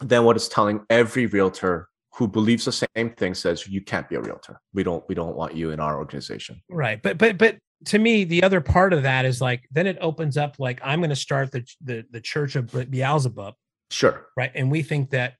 then 0.00 0.24
what 0.24 0.34
it's 0.36 0.48
telling 0.48 0.80
every 0.90 1.26
realtor 1.26 1.88
who 2.16 2.26
believes 2.26 2.64
the 2.64 2.72
same 2.72 3.10
thing 3.10 3.34
says 3.34 3.68
you 3.68 3.80
can't 3.80 4.08
be 4.08 4.16
a 4.16 4.20
realtor. 4.20 4.60
We 4.72 4.82
don't 4.82 5.04
we 5.08 5.14
don't 5.14 5.36
want 5.36 5.54
you 5.54 5.70
in 5.70 5.80
our 5.80 5.98
organization. 5.98 6.62
right. 6.68 7.00
But, 7.00 7.18
but, 7.18 7.38
but 7.38 7.58
to 7.86 7.98
me, 7.98 8.24
the 8.24 8.42
other 8.42 8.60
part 8.60 8.92
of 8.92 9.02
that 9.02 9.24
is 9.24 9.40
like, 9.40 9.62
then 9.70 9.86
it 9.86 9.98
opens 10.00 10.36
up, 10.36 10.56
like, 10.58 10.80
I'm 10.84 11.00
going 11.00 11.10
to 11.10 11.16
start 11.16 11.50
the, 11.52 11.64
the, 11.82 12.04
the 12.10 12.20
church 12.20 12.56
of 12.56 12.70
Beelzebub. 12.90 13.54
Sure, 13.90 14.26
Right. 14.36 14.50
And 14.54 14.70
we 14.70 14.82
think 14.82 15.10
that 15.10 15.34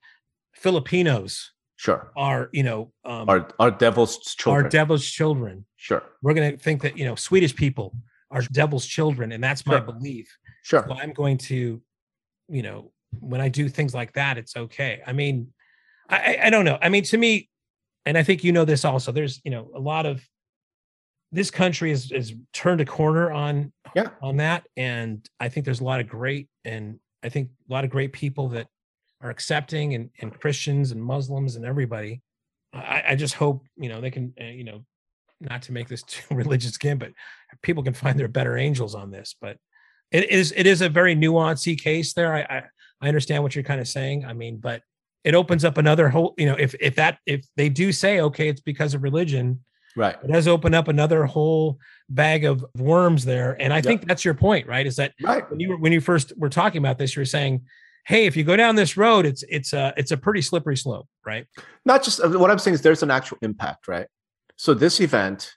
Filipinos 0.55 1.53
sure. 1.77 2.13
are, 2.17 2.49
you 2.53 2.63
know, 2.63 2.93
um, 3.05 3.29
Our 3.29 3.49
our 3.59 3.71
devil's 3.71 4.19
children. 4.35 4.67
are 4.67 4.69
devil's 4.69 5.05
children. 5.05 5.67
sure, 5.77 6.03
We're 6.23 6.35
going 6.35 6.53
to 6.53 6.57
think 6.59 6.83
that, 6.83 6.97
you 6.97 7.05
know, 7.05 7.15
Swedish 7.17 7.55
people 7.55 7.97
are 8.31 8.43
devil's 8.53 8.87
children. 8.87 9.33
And 9.33 9.43
that's 9.43 9.67
my 9.67 9.75
Sure. 9.79 9.81
belief. 9.93 10.29
sure. 10.63 10.85
So 10.89 10.95
I'm 10.95 11.13
going 11.13 11.39
to, 11.39 11.83
you 12.49 12.63
know, 12.63 12.93
when 13.21 13.41
I 13.41 13.49
do 13.49 13.69
things 13.69 13.95
like 13.95 14.13
that, 14.15 14.39
it's 14.39 14.57
okay. 14.57 15.03
I 15.07 15.13
mean, 15.13 15.53
I- 16.09 16.39
I 16.45 16.51
don't 16.51 16.65
know. 16.65 16.79
I 16.83 16.89
mean, 16.89 17.05
to 17.05 17.17
me, 17.19 17.49
and 18.07 18.19
I 18.19 18.23
think 18.23 18.45
you 18.45 18.53
know 18.53 18.65
this 18.65 18.85
also. 18.85 19.13
There's, 19.13 19.41
you 19.45 19.51
know, 19.51 19.71
a 19.75 19.79
lot 19.81 20.05
of 20.07 20.23
this 21.35 21.51
country 21.51 21.91
has, 21.91 22.11
is 22.13 22.35
turned 22.53 22.81
a 22.81 22.85
corner 22.85 23.31
on 23.33 23.73
Yeah. 23.95 24.11
on 24.23 24.37
that, 24.39 24.67
and 24.77 25.29
I 25.41 25.49
think 25.49 25.65
there's 25.65 25.81
a 25.81 25.85
lot 25.85 26.01
of 26.01 26.09
great 26.09 26.49
and 26.65 26.99
I 27.23 27.29
think 27.29 27.51
a 27.69 27.73
lot 27.73 27.85
of 27.85 27.91
great 27.91 28.13
people 28.13 28.49
that 28.51 28.67
are 29.21 29.31
accepting 29.31 29.95
and 29.95 30.11
and 30.21 30.39
Christians 30.41 30.93
and 30.93 31.03
Muslims 31.03 31.57
and 31.57 31.65
everybody. 31.65 32.23
I, 32.73 33.03
I 33.11 33.15
just 33.17 33.35
hope 33.35 33.65
you 33.77 33.89
know 33.89 34.01
they 34.01 34.11
can 34.11 34.33
uh, 34.41 34.45
you 34.45 34.65
know 34.65 34.85
not 35.41 35.63
to 35.63 35.73
make 35.73 35.89
this 35.89 36.03
too 36.15 36.35
religious 36.35 36.77
again, 36.77 36.99
but 36.99 37.13
people 37.63 37.83
can 37.83 37.95
find 37.95 38.19
their 38.19 38.29
better 38.29 38.57
angels 38.57 38.95
on 38.95 39.11
this. 39.11 39.35
But 39.41 39.57
it 40.13 40.31
is 40.31 40.53
it 40.57 40.67
is 40.67 40.81
a 40.83 40.89
very 40.89 41.17
nuanced 41.17 41.81
case 41.83 42.15
there. 42.15 42.35
I, 42.35 42.43
I 42.43 42.63
I 43.01 43.09
understand 43.09 43.43
what 43.43 43.55
you're 43.55 43.65
kind 43.65 43.81
of 43.81 43.89
saying. 43.89 44.25
I 44.25 44.33
mean, 44.33 44.59
but 44.59 44.83
it 45.25 45.35
opens 45.35 45.65
up 45.65 45.79
another 45.79 46.09
whole. 46.09 46.35
You 46.39 46.47
know, 46.47 46.57
if 46.59 46.75
if 46.81 46.95
that 46.97 47.19
if 47.27 47.45
they 47.57 47.69
do 47.69 47.93
say 47.93 48.21
okay, 48.21 48.49
it's 48.49 48.61
because 48.61 48.95
of 48.95 49.03
religion, 49.03 49.65
Right. 49.97 50.17
it 50.23 50.27
does 50.29 50.49
open 50.49 50.75
up 50.75 50.89
another 50.89 51.25
whole 51.25 51.79
bag 52.09 52.45
of 52.45 52.65
worms 52.77 53.25
there. 53.25 53.57
And 53.61 53.73
I 53.73 53.81
think 53.81 54.07
that's 54.07 54.25
your 54.25 54.35
point, 54.35 54.67
right? 54.67 54.87
Is 54.87 54.97
that 54.97 55.13
Right. 55.23 55.49
when 55.51 55.61
you 55.61 55.71
were 55.71 55.77
when 55.77 55.93
you 55.93 56.01
first 56.01 56.33
were 56.37 56.49
talking 56.49 56.79
about 56.79 56.99
this, 56.99 57.15
you 57.15 57.21
were 57.21 57.27
saying, 57.27 57.63
hey, 58.07 58.27
if 58.27 58.37
you 58.37 58.45
go 58.45 58.57
down 58.57 58.75
this 58.77 58.97
road, 58.97 59.25
it's 59.25 59.45
it's 59.49 59.73
a 59.73 59.95
it's 59.97 60.11
a 60.11 60.17
pretty 60.17 60.43
slippery 60.43 60.77
slope, 60.77 61.09
right? 61.25 61.47
Not 61.85 62.03
just 62.03 62.21
uh, 62.21 62.29
what 62.31 62.51
I'm 62.51 62.59
saying 62.59 62.75
is 62.75 62.83
there's 62.83 63.03
an 63.03 63.11
actual 63.11 63.39
impact, 63.43 63.89
right? 63.89 64.07
So 64.57 64.75
this 64.75 65.01
event. 65.01 65.53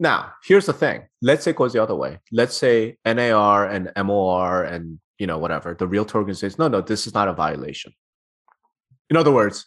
Now, 0.00 0.32
here's 0.44 0.66
the 0.66 0.72
thing. 0.72 1.08
Let's 1.22 1.42
say 1.42 1.50
it 1.50 1.56
goes 1.56 1.72
the 1.72 1.82
other 1.82 1.96
way. 1.96 2.20
Let's 2.30 2.56
say 2.56 2.98
NAR 3.04 3.66
and 3.66 3.90
MOR 4.04 4.62
and 4.62 5.00
you 5.18 5.26
know 5.26 5.38
whatever 5.38 5.74
the 5.74 5.88
realtor 5.88 6.18
organization. 6.18 6.50
Says, 6.50 6.58
no, 6.58 6.68
no, 6.68 6.80
this 6.80 7.06
is 7.08 7.14
not 7.14 7.26
a 7.26 7.32
violation. 7.32 7.92
In 9.10 9.16
other 9.16 9.32
words, 9.32 9.66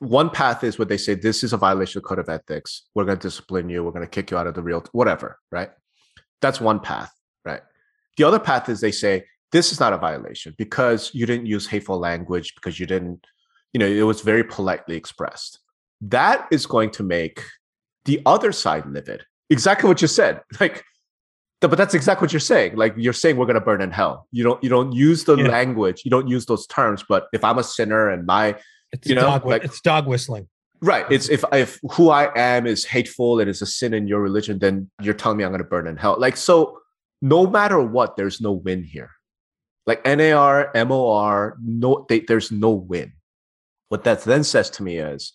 one 0.00 0.30
path 0.30 0.64
is 0.64 0.78
what 0.78 0.88
they 0.88 0.96
say 0.96 1.14
this 1.14 1.44
is 1.44 1.52
a 1.52 1.56
violation 1.56 1.98
of 1.98 2.04
code 2.04 2.18
of 2.18 2.28
ethics. 2.28 2.84
We're 2.94 3.04
going 3.04 3.18
to 3.18 3.22
discipline 3.28 3.68
you. 3.68 3.84
We're 3.84 3.92
going 3.92 4.04
to 4.04 4.10
kick 4.10 4.30
you 4.30 4.38
out 4.38 4.46
of 4.46 4.54
the 4.54 4.62
real 4.62 4.82
whatever, 4.92 5.38
right? 5.52 5.70
That's 6.40 6.60
one 6.60 6.80
path, 6.80 7.12
right? 7.44 7.60
The 8.16 8.24
other 8.24 8.38
path 8.38 8.68
is 8.70 8.80
they 8.80 8.92
say 8.92 9.24
this 9.52 9.72
is 9.72 9.78
not 9.80 9.92
a 9.92 9.98
violation 9.98 10.54
because 10.56 11.10
you 11.12 11.26
didn't 11.26 11.46
use 11.46 11.66
hateful 11.66 11.98
language 11.98 12.54
because 12.54 12.80
you 12.80 12.86
didn't, 12.86 13.26
you 13.74 13.78
know, 13.78 13.86
it 13.86 14.02
was 14.02 14.22
very 14.22 14.42
politely 14.42 14.96
expressed. 14.96 15.58
That 16.00 16.48
is 16.50 16.64
going 16.64 16.90
to 16.92 17.02
make 17.02 17.42
the 18.06 18.22
other 18.24 18.52
side 18.52 18.86
livid. 18.86 19.24
Exactly 19.50 19.86
what 19.88 20.00
you 20.02 20.08
said. 20.08 20.40
Like, 20.60 20.82
but 21.60 21.76
that's 21.76 21.92
exactly 21.92 22.24
what 22.24 22.32
you're 22.32 22.40
saying. 22.40 22.76
Like 22.76 22.94
you're 22.96 23.12
saying 23.12 23.36
we're 23.36 23.44
gonna 23.44 23.60
burn 23.60 23.82
in 23.82 23.90
hell. 23.90 24.26
You 24.32 24.44
don't 24.44 24.64
you 24.64 24.70
don't 24.70 24.92
use 24.92 25.24
the 25.24 25.36
Yeah. 25.36 25.48
language, 25.48 26.02
you 26.06 26.10
don't 26.10 26.26
use 26.26 26.46
those 26.46 26.66
terms. 26.66 27.04
But 27.06 27.26
if 27.34 27.44
I'm 27.44 27.58
a 27.58 27.62
sinner 27.62 28.08
and 28.08 28.24
my 28.24 28.56
It's 28.92 29.08
You 29.08 29.14
know, 29.14 29.22
dog 29.22 29.46
like- 29.46 29.64
it's 29.64 29.80
dog 29.80 30.06
whistling. 30.06 30.48
Right. 30.82 31.04
It's 31.10 31.28
if 31.28 31.44
if 31.52 31.78
who 31.92 32.08
I 32.08 32.30
am 32.36 32.66
is 32.66 32.86
hateful 32.86 33.38
and 33.38 33.50
is 33.50 33.60
a 33.60 33.66
sin 33.66 33.92
in 33.92 34.06
your 34.08 34.20
religion, 34.20 34.58
then 34.58 34.90
you're 35.02 35.14
telling 35.14 35.36
me 35.36 35.44
I'm 35.44 35.50
going 35.50 35.58
to 35.58 35.68
burn 35.68 35.86
in 35.86 35.96
hell. 35.96 36.16
Like 36.18 36.38
so, 36.38 36.78
no 37.20 37.46
matter 37.46 37.80
what, 37.80 38.16
there's 38.16 38.40
no 38.40 38.52
win 38.52 38.82
here. 38.82 39.10
Like 39.86 40.04
NAR, 40.06 40.70
MOR, 40.74 41.58
no, 41.62 42.06
they, 42.08 42.20
there's 42.20 42.50
no 42.50 42.70
win. 42.70 43.12
What 43.88 44.04
that 44.04 44.22
then 44.22 44.44
says 44.44 44.70
to 44.70 44.82
me 44.82 44.96
is, 44.98 45.32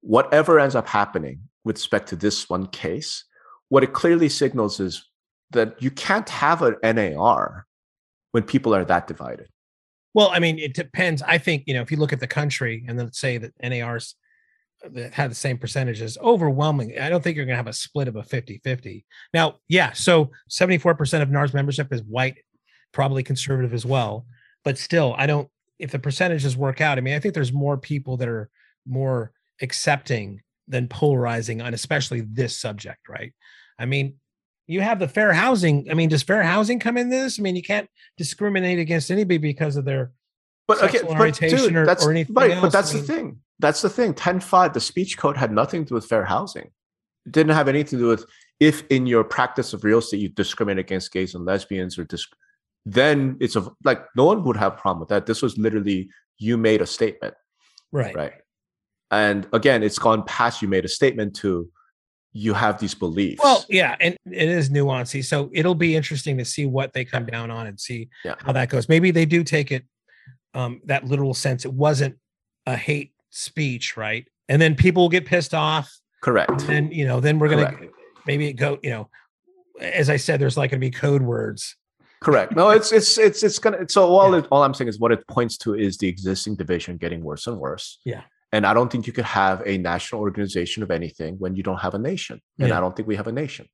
whatever 0.00 0.60
ends 0.60 0.74
up 0.76 0.86
happening 0.86 1.48
with 1.64 1.76
respect 1.76 2.08
to 2.10 2.16
this 2.16 2.48
one 2.48 2.66
case, 2.66 3.24
what 3.68 3.82
it 3.82 3.92
clearly 3.92 4.28
signals 4.28 4.78
is 4.78 5.08
that 5.50 5.80
you 5.82 5.90
can't 5.90 6.28
have 6.28 6.62
an 6.62 6.76
NAR 6.82 7.66
when 8.32 8.42
people 8.42 8.74
are 8.74 8.84
that 8.84 9.06
divided. 9.06 9.48
Well, 10.14 10.30
I 10.30 10.38
mean, 10.38 10.58
it 10.58 10.74
depends. 10.74 11.22
I 11.22 11.38
think, 11.38 11.64
you 11.66 11.74
know, 11.74 11.82
if 11.82 11.90
you 11.90 11.96
look 11.96 12.12
at 12.12 12.20
the 12.20 12.26
country 12.26 12.84
and 12.86 12.98
then 12.98 13.12
say 13.12 13.38
that 13.38 13.52
NARs 13.62 14.14
uh, 14.84 14.88
that 14.92 15.14
had 15.14 15.30
the 15.30 15.34
same 15.34 15.58
percentages, 15.58 16.18
overwhelming. 16.20 16.98
I 16.98 17.08
don't 17.08 17.22
think 17.22 17.36
you're 17.36 17.46
going 17.46 17.54
to 17.54 17.58
have 17.58 17.66
a 17.66 17.72
split 17.72 18.08
of 18.08 18.16
a 18.16 18.22
50 18.22 18.60
50. 18.62 19.06
Now, 19.32 19.56
yeah, 19.68 19.92
so 19.92 20.30
74% 20.50 21.22
of 21.22 21.30
NARS 21.30 21.54
membership 21.54 21.92
is 21.92 22.02
white, 22.02 22.38
probably 22.92 23.22
conservative 23.22 23.72
as 23.72 23.86
well. 23.86 24.26
But 24.64 24.78
still, 24.78 25.14
I 25.16 25.26
don't, 25.26 25.48
if 25.78 25.90
the 25.90 25.98
percentages 25.98 26.56
work 26.56 26.80
out, 26.80 26.98
I 26.98 27.00
mean, 27.00 27.14
I 27.14 27.18
think 27.18 27.34
there's 27.34 27.52
more 27.52 27.78
people 27.78 28.16
that 28.18 28.28
are 28.28 28.50
more 28.86 29.32
accepting 29.60 30.40
than 30.68 30.88
polarizing 30.88 31.60
on 31.62 31.74
especially 31.74 32.20
this 32.20 32.58
subject, 32.58 33.08
right? 33.08 33.32
I 33.78 33.86
mean, 33.86 34.14
you 34.66 34.80
have 34.80 34.98
the 34.98 35.08
fair 35.08 35.32
housing. 35.32 35.88
I 35.90 35.94
mean, 35.94 36.08
does 36.08 36.22
fair 36.22 36.42
housing 36.42 36.78
come 36.78 36.96
in 36.96 37.10
this? 37.10 37.38
I 37.38 37.42
mean, 37.42 37.56
you 37.56 37.62
can't 37.62 37.88
discriminate 38.16 38.78
against 38.78 39.10
anybody 39.10 39.38
because 39.38 39.76
of 39.76 39.84
their 39.84 40.12
But 40.68 40.82
okay, 40.82 41.00
but 41.02 41.18
orientation 41.18 41.58
dude, 41.58 41.76
or- 41.76 41.86
that's 41.86 42.04
or 42.06 42.10
anything 42.10 42.34
right. 42.34 42.50
else, 42.52 42.60
But 42.60 42.66
I 42.68 42.70
that's 42.70 42.94
mean- 42.94 43.02
the 43.06 43.12
thing. 43.12 43.38
That's 43.58 43.80
the 43.82 43.90
thing. 43.90 44.12
10.5, 44.14 44.72
the 44.72 44.80
speech 44.80 45.16
code 45.18 45.36
had 45.36 45.52
nothing 45.52 45.84
to 45.84 45.88
do 45.90 45.94
with 45.94 46.06
fair 46.06 46.24
housing. 46.24 46.70
It 47.26 47.30
didn't 47.32 47.54
have 47.54 47.68
anything 47.68 47.98
to 47.98 48.04
do 48.04 48.08
with 48.08 48.26
if 48.58 48.84
in 48.88 49.06
your 49.06 49.22
practice 49.22 49.72
of 49.72 49.84
real 49.84 49.98
estate 49.98 50.20
you 50.20 50.28
discriminate 50.28 50.84
against 50.84 51.12
gays 51.12 51.34
and 51.36 51.44
lesbians 51.44 51.96
or 51.98 52.04
dis- 52.04 52.26
then 52.86 53.36
it's 53.40 53.54
a 53.54 53.70
like 53.84 54.04
no 54.16 54.24
one 54.24 54.42
would 54.42 54.56
have 54.56 54.72
a 54.72 54.76
problem 54.76 54.98
with 55.00 55.08
that. 55.10 55.26
This 55.26 55.42
was 55.42 55.56
literally 55.58 56.08
you 56.38 56.56
made 56.56 56.80
a 56.82 56.86
statement, 56.86 57.34
right. 57.92 58.14
right? 58.16 58.32
And 59.12 59.46
again, 59.52 59.84
it's 59.84 59.98
gone 59.98 60.24
past 60.24 60.62
you 60.62 60.66
made 60.66 60.84
a 60.84 60.88
statement 60.88 61.36
to 61.36 61.68
you 62.32 62.54
have 62.54 62.78
these 62.80 62.94
beliefs. 62.94 63.40
Well, 63.42 63.64
yeah, 63.68 63.96
and 64.00 64.16
it 64.30 64.48
is 64.48 64.70
nuancy. 64.70 65.24
So 65.24 65.50
it'll 65.52 65.74
be 65.74 65.94
interesting 65.94 66.38
to 66.38 66.44
see 66.44 66.64
what 66.66 66.92
they 66.92 67.04
come 67.04 67.26
down 67.26 67.50
on 67.50 67.66
and 67.66 67.78
see 67.78 68.08
Yeah. 68.24 68.36
how 68.38 68.52
that 68.52 68.68
goes. 68.70 68.88
Maybe 68.88 69.10
they 69.10 69.26
do 69.26 69.44
take 69.44 69.70
it 69.72 69.84
um 70.54 70.80
that 70.86 71.04
literal 71.04 71.34
sense. 71.34 71.64
It 71.64 71.72
wasn't 71.72 72.16
a 72.66 72.76
hate 72.76 73.12
speech, 73.30 73.96
right? 73.96 74.26
And 74.48 74.60
then 74.60 74.74
people 74.74 75.02
will 75.02 75.08
get 75.10 75.26
pissed 75.26 75.54
off. 75.54 75.90
correct. 76.22 76.50
And 76.50 76.60
then, 76.60 76.92
you 76.92 77.04
know, 77.06 77.20
then 77.20 77.38
we're 77.38 77.48
gonna 77.48 77.72
Correct. 77.72 77.92
maybe 78.26 78.48
it 78.48 78.54
go, 78.54 78.78
you 78.82 78.90
know, 78.90 79.08
as 79.80 80.08
I 80.10 80.16
said, 80.16 80.40
there's 80.40 80.56
like 80.56 80.70
gonna 80.70 80.80
be 80.80 80.90
code 80.90 81.22
words. 81.22 81.76
Correct. 82.20 82.54
No, 82.54 82.70
it's 82.70 82.92
it's 82.92 83.18
it's 83.18 83.42
it's 83.42 83.58
gonna. 83.58 83.88
So 83.88 84.04
all 84.14 84.32
it, 84.34 84.46
all 84.52 84.62
I'm 84.62 84.74
saying 84.74 84.88
is 84.88 85.00
what 85.00 85.10
it 85.10 85.26
points 85.26 85.58
to 85.58 85.74
is 85.74 85.98
the 85.98 86.06
existing 86.08 86.54
division 86.56 86.96
getting 86.96 87.22
worse 87.24 87.46
and 87.48 87.58
worse. 87.58 87.98
Yeah. 88.04 88.22
And 88.52 88.66
I 88.66 88.74
don't 88.74 88.92
think 88.92 89.06
you 89.06 89.12
could 89.12 89.24
have 89.24 89.62
a 89.66 89.78
national 89.78 90.20
organization 90.20 90.82
of 90.82 90.90
anything 90.90 91.36
when 91.38 91.56
you 91.56 91.62
don't 91.62 91.80
have 91.80 91.94
a 91.94 91.98
nation. 91.98 92.40
And 92.58 92.68
Yeah. 92.68 92.76
I 92.76 92.80
don't 92.80 92.94
think 92.94 93.08
we 93.08 93.16
have 93.16 93.26
a 93.26 93.32
nation. 93.32 93.66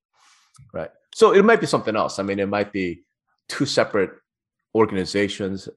Right. 0.73 0.89
So 1.13 1.33
it 1.33 1.43
might 1.43 1.59
be 1.59 1.67
something 1.67 1.95
else. 1.95 2.17
I 2.19 2.23
mean, 2.23 2.39
it 2.39 2.47
might 2.47 2.71
be 2.71 3.03
two 3.49 3.65
separate 3.65 4.11
organizations 4.73 5.67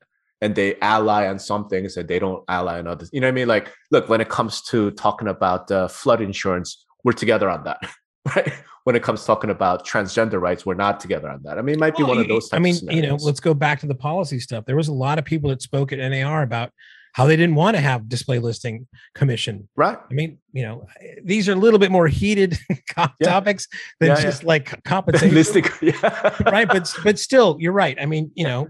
and 0.40 0.54
they 0.54 0.78
ally 0.80 1.26
on 1.28 1.38
some 1.38 1.68
things 1.68 1.96
and 1.96 2.08
they 2.08 2.18
don't 2.18 2.44
ally 2.48 2.78
on 2.78 2.86
others. 2.86 3.10
You 3.12 3.20
know 3.20 3.28
what 3.28 3.32
I 3.32 3.34
mean? 3.34 3.48
Like, 3.48 3.72
look, 3.90 4.08
when 4.08 4.20
it 4.20 4.28
comes 4.28 4.62
to 4.62 4.90
talking 4.92 5.28
about 5.28 5.70
uh, 5.70 5.88
flood 5.88 6.20
insurance, 6.20 6.84
we're 7.04 7.12
together 7.12 7.50
on 7.50 7.64
that. 7.64 7.78
Right. 8.36 8.52
When 8.84 8.94
it 8.94 9.02
comes 9.02 9.22
to 9.22 9.26
talking 9.26 9.50
about 9.50 9.84
transgender 9.84 10.40
rights, 10.40 10.64
we're 10.64 10.74
not 10.74 11.00
together 11.00 11.28
on 11.28 11.42
that. 11.42 11.58
I 11.58 11.62
mean, 11.62 11.74
it 11.74 11.80
might 11.80 11.96
be 11.96 12.04
Well, 12.04 12.12
one 12.12 12.18
of 12.18 12.28
those. 12.28 12.48
Types 12.48 12.56
I 12.56 12.60
mean, 12.60 12.96
you 12.96 13.02
know, 13.02 13.16
let's 13.16 13.40
go 13.40 13.52
back 13.52 13.80
to 13.80 13.88
the 13.88 13.96
policy 13.96 14.38
stuff. 14.38 14.64
There 14.64 14.76
was 14.76 14.86
a 14.86 14.92
lot 14.92 15.18
of 15.18 15.24
people 15.24 15.50
that 15.50 15.60
spoke 15.60 15.90
at 15.92 15.98
NAR 15.98 16.42
about 16.42 16.70
how 17.12 17.26
they 17.26 17.36
didn't 17.36 17.54
want 17.56 17.76
to 17.76 17.80
have 17.80 18.08
display 18.08 18.38
listing 18.38 18.86
commission. 19.14 19.68
right. 19.76 19.98
I 20.10 20.14
mean, 20.14 20.38
you 20.52 20.62
know, 20.62 20.86
these 21.22 21.48
are 21.48 21.52
a 21.52 21.56
little 21.56 21.78
bit 21.78 21.90
more 21.90 22.06
heated 22.08 22.58
Yeah. 22.96 23.08
topics 23.22 23.68
than 24.00 24.08
Yeah, 24.10 24.16
yeah. 24.16 24.22
just 24.22 24.44
like 24.44 24.82
compensation, 24.84 25.34
Listing, 25.34 25.64
yeah. 25.80 26.36
right? 26.50 26.66
But 26.68 26.92
but 27.04 27.18
still, 27.18 27.56
you're 27.60 27.72
right. 27.72 27.96
I 28.00 28.06
mean, 28.06 28.30
you 28.34 28.44
know, 28.44 28.68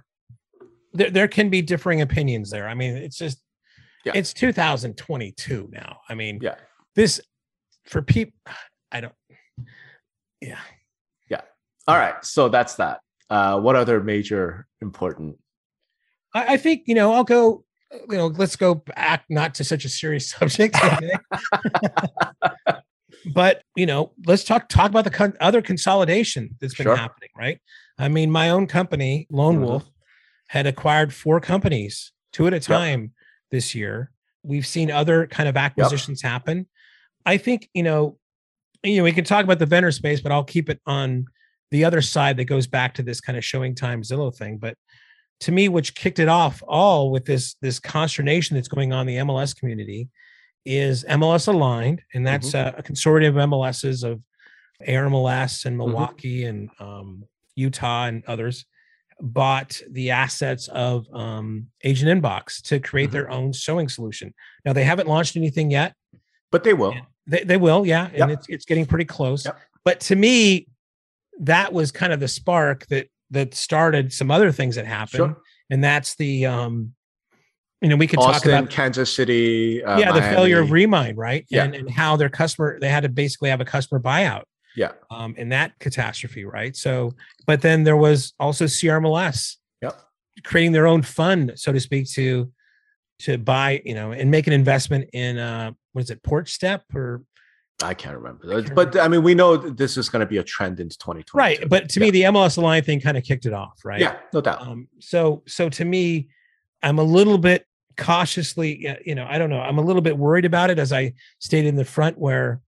there 0.93 1.11
there 1.11 1.28
can 1.28 1.51
be 1.51 1.62
differing 1.62 2.01
opinions 2.03 2.51
there. 2.51 2.68
I 2.68 2.74
mean, 2.74 2.97
it's 2.97 3.16
just 3.18 3.38
Yeah. 4.05 4.12
it's 4.16 4.32
2022 4.32 5.68
now. 5.72 6.01
I 6.09 6.14
mean, 6.14 6.38
Yeah. 6.43 6.57
this 6.97 7.20
for 7.86 8.03
people, 8.03 8.34
I 8.90 9.01
don't. 9.01 9.14
Yeah. 10.40 10.59
Yeah. 11.28 11.40
All 11.86 11.97
right. 11.97 12.24
So 12.24 12.49
that's 12.49 12.74
that. 12.76 13.01
Uh, 13.30 13.61
what 13.61 13.76
other 13.76 14.03
major 14.03 14.66
important? 14.80 15.38
I, 16.34 16.55
I 16.55 16.57
think 16.57 16.82
you 16.86 16.95
know 16.95 17.12
I'll 17.12 17.24
go. 17.24 17.64
You 18.09 18.16
know, 18.16 18.26
let's 18.28 18.57
go 18.57 18.74
back 18.76 19.24
not 19.28 19.55
to 19.57 19.64
such 19.64 19.84
a 19.84 19.88
serious 19.88 20.30
subject, 20.32 20.76
okay? 20.82 21.11
but 23.34 23.62
you 23.76 23.86
know, 23.86 24.12
let's 24.26 24.45
talk 24.45 24.68
talk 24.68 24.90
about 24.90 25.05
the 25.05 25.11
con- 25.11 25.36
other 25.40 25.62
consolidation 25.62 26.57
that's 26.61 26.74
been 26.74 26.84
Sure. 26.84 26.97
happening. 26.97 27.28
Right? 27.36 27.61
I 27.99 28.09
mean, 28.09 28.30
my 28.30 28.51
own 28.51 28.66
company, 28.66 29.26
Lone 29.30 29.59
Mhm. 29.59 29.61
Wolf, 29.66 29.84
had 30.49 30.66
acquired 30.66 31.14
four 31.14 31.40
companies, 31.40 32.12
two 32.32 32.47
at 32.47 32.55
a 32.55 32.61
time 32.61 33.12
this 33.51 33.74
year. 33.74 34.11
We've 34.43 34.66
seen 34.66 34.90
other 34.90 35.26
kind 35.26 35.49
of 35.49 35.57
acquisitions 35.57 36.22
happen. 36.22 36.66
I 37.24 37.36
think 37.36 37.68
you 37.74 37.82
know, 37.82 38.18
you 38.82 38.97
know, 38.97 39.05
we 39.05 39.12
can 39.12 39.24
talk 39.24 39.45
about 39.45 39.59
the 39.59 39.66
vendor 39.66 39.93
space, 39.93 40.20
but 40.20 40.32
I'll 40.32 40.45
keep 40.45 40.68
it 40.68 40.80
on 40.86 41.26
the 41.70 41.84
other 41.84 42.03
side 42.03 42.36
that 42.38 42.45
goes 42.45 42.66
back 42.66 42.95
to 42.95 43.03
this 43.03 43.20
kind 43.20 43.38
of 43.38 43.45
ShowingTime 43.45 44.01
Zillow 44.01 44.34
thing. 44.34 44.59
But 44.59 44.76
to 45.43 45.53
me, 45.53 45.68
which 45.68 45.95
kicked 45.95 46.18
it 46.18 46.28
off 46.28 46.62
all 46.66 47.11
with 47.11 47.24
this 47.24 47.55
this 47.61 47.78
consternation 47.78 48.57
that's 48.57 48.68
going 48.68 48.93
on 48.93 49.09
in 49.09 49.14
the 49.14 49.32
MLS 49.32 49.55
community 49.57 50.09
is 50.64 51.05
MLS 51.05 51.49
Aligned, 51.49 52.03
and 52.14 52.26
that's 52.26 52.55
a, 52.55 52.74
a 52.78 52.82
consortium 52.82 53.28
of 53.30 53.34
MLSs 53.51 54.05
of 54.05 54.20
ARMLS 54.86 55.64
and 55.64 55.76
Milwaukee 55.76 56.45
and 56.45 56.70
um, 56.80 57.24
Utah 57.57 58.07
and 58.07 58.24
others 58.26 58.64
bought 59.20 59.80
the 59.90 60.11
assets 60.11 60.68
of 60.68 61.07
um, 61.12 61.66
Agent 61.84 62.22
Inbox 62.22 62.61
to 62.62 62.80
create 62.80 63.11
Mhm. 63.11 63.12
their 63.12 63.30
own 63.30 63.53
showing 63.53 63.88
solution. 63.88 64.34
Now 64.64 64.72
they 64.72 64.84
haven't 64.84 65.09
launched 65.09 65.36
anything 65.36 65.70
yet. 65.70 65.95
But 66.51 66.64
they 66.64 66.74
will. 66.74 66.95
They, 67.26 67.45
they 67.45 67.57
will, 67.57 67.86
yeah, 67.86 68.07
and 68.07 68.18
Yep. 68.18 68.30
it's 68.30 68.47
it's 68.49 68.64
getting 68.64 68.86
pretty 68.86 69.05
close. 69.05 69.45
Yep. 69.45 69.59
But 69.84 70.01
to 70.01 70.16
me, 70.16 70.66
that 71.40 71.72
was 71.72 71.93
kind 71.93 72.12
of 72.12 72.20
the 72.20 72.28
spark 72.28 72.86
that 72.88 73.07
that 73.33 73.55
started 73.55 74.12
some 74.12 74.30
other 74.30 74.53
things 74.53 74.76
that 74.76 74.87
happened, 74.87 75.16
Sure. 75.16 75.37
and 75.70 75.83
that's 75.83 76.14
the 76.14 76.47
um, 76.47 76.95
you 77.80 77.89
know, 77.89 77.97
we 77.97 78.07
could 78.07 78.20
talk 78.20 78.45
about 78.47 78.70
Kansas 78.70 79.12
City. 79.12 79.83
Uh, 79.83 79.99
yeah, 79.99 80.12
the 80.12 80.22
failure 80.22 80.61
of 80.61 80.70
Remine, 80.70 81.16
right? 81.16 81.45
Yeah. 81.51 81.64
And 81.64 81.74
and 81.74 81.91
how 81.91 82.16
their 82.16 82.28
customer 82.28 82.78
they 82.80 82.89
had 82.89 83.03
to 83.03 83.09
basically 83.09 83.51
have 83.51 83.61
a 83.61 83.64
customer 83.64 84.01
buyout 84.01 84.45
Yeah. 84.76 84.93
um 85.11 85.35
in 85.37 85.49
that 85.49 85.72
catastrophe, 85.80 86.45
right? 86.45 86.76
So, 86.76 87.12
but 87.47 87.61
then 87.61 87.83
there 87.83 87.97
was 87.97 88.35
also 88.39 88.66
CRMLS 88.66 89.57
Yep. 89.83 90.01
creating 90.45 90.72
their 90.72 90.87
own 90.87 91.03
fund, 91.03 91.55
so 91.57 91.72
to 91.72 91.80
speak, 91.80 92.09
to 92.12 92.53
to 93.20 93.39
buy, 93.39 93.83
you 93.85 93.95
know, 93.95 94.12
and 94.12 94.30
make 94.30 94.47
an 94.47 94.53
investment 94.53 95.09
in 95.12 95.39
uh 95.39 95.72
what 95.93 96.05
is 96.05 96.11
it, 96.11 96.22
Porch 96.22 96.53
Step 96.53 96.85
or 96.95 97.22
I 97.83 97.95
can't 97.95 98.16
remember. 98.16 98.62
can't 98.62 98.74
but 98.74 98.99
I 98.99 99.09
mean, 99.09 99.22
we 99.22 99.35
know 99.35 99.57
this 99.57 99.97
is 99.97 100.09
going 100.09 100.20
to 100.20 100.26
be 100.26 100.39
a 100.39 100.45
trend 100.45 100.80
into 100.80 100.97
2020. 100.99 101.39
right. 101.39 101.68
But 101.68 101.89
to 101.91 102.01
me, 102.01 102.11
the 102.11 102.22
MLS 102.22 102.59
Align 102.59 102.83
thing 102.83 103.01
kind 103.01 103.16
of 103.16 103.24
kicked 103.24 103.47
it 103.47 103.53
off, 103.53 103.80
right? 103.85 104.01
yeah, 104.01 104.18
no 104.33 104.41
doubt. 104.41 104.62
Um, 104.62 104.89
so 105.01 105.43
so 105.47 105.68
to 105.68 105.85
me, 105.85 106.28
I'm 106.83 106.99
a 106.99 107.05
little 107.05 107.39
bit 107.39 107.66
cautiously, 107.97 108.89
you 109.05 109.14
know, 109.14 109.26
I 109.28 109.39
don't 109.39 109.51
know, 109.51 109.61
I'm 109.61 109.78
a 109.78 109.83
little 109.83 110.03
bit 110.03 110.16
worried 110.16 110.45
about 110.45 110.70
it, 110.70 110.78
as 110.78 110.93
I 110.93 111.14
stayed 111.39 111.66
in 111.66 111.76
the 111.76 111.85
front, 111.85 112.18
where. 112.18 112.61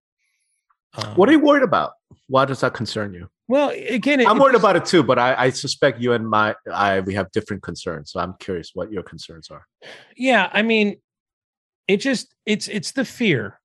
Um, 0.97 1.15
what 1.17 1.29
are 1.29 1.33
you 1.33 1.41
worried 1.41 1.65
about? 1.65 1.93
Why 2.29 2.45
does 2.45 2.61
that 2.61 2.75
concern 2.75 3.15
you? 3.15 3.29
Well, 3.47 3.71
again, 3.71 4.21
it, 4.21 4.29
I'm 4.29 4.39
worried 4.39 4.55
about 4.55 4.77
it 4.77 4.87
too, 4.87 5.03
but 5.03 5.19
I, 5.19 5.35
I 5.35 5.51
suspect 5.51 6.01
you 6.01 6.13
and 6.13 6.29
my 6.29 6.55
I 6.73 7.01
we 7.01 7.15
have 7.15 7.31
different 7.33 7.63
concerns. 7.63 8.11
So 8.13 8.21
I'm 8.21 8.35
curious 8.39 8.71
what 8.73 8.91
your 8.91 9.03
concerns 9.03 9.51
are. 9.51 9.67
Yeah, 10.17 10.49
I 10.53 10.63
mean, 10.63 10.97
it 11.87 11.99
just 11.99 12.35
it's 12.47 12.69
it's 12.69 12.93
the 12.93 13.05
fear. 13.05 13.61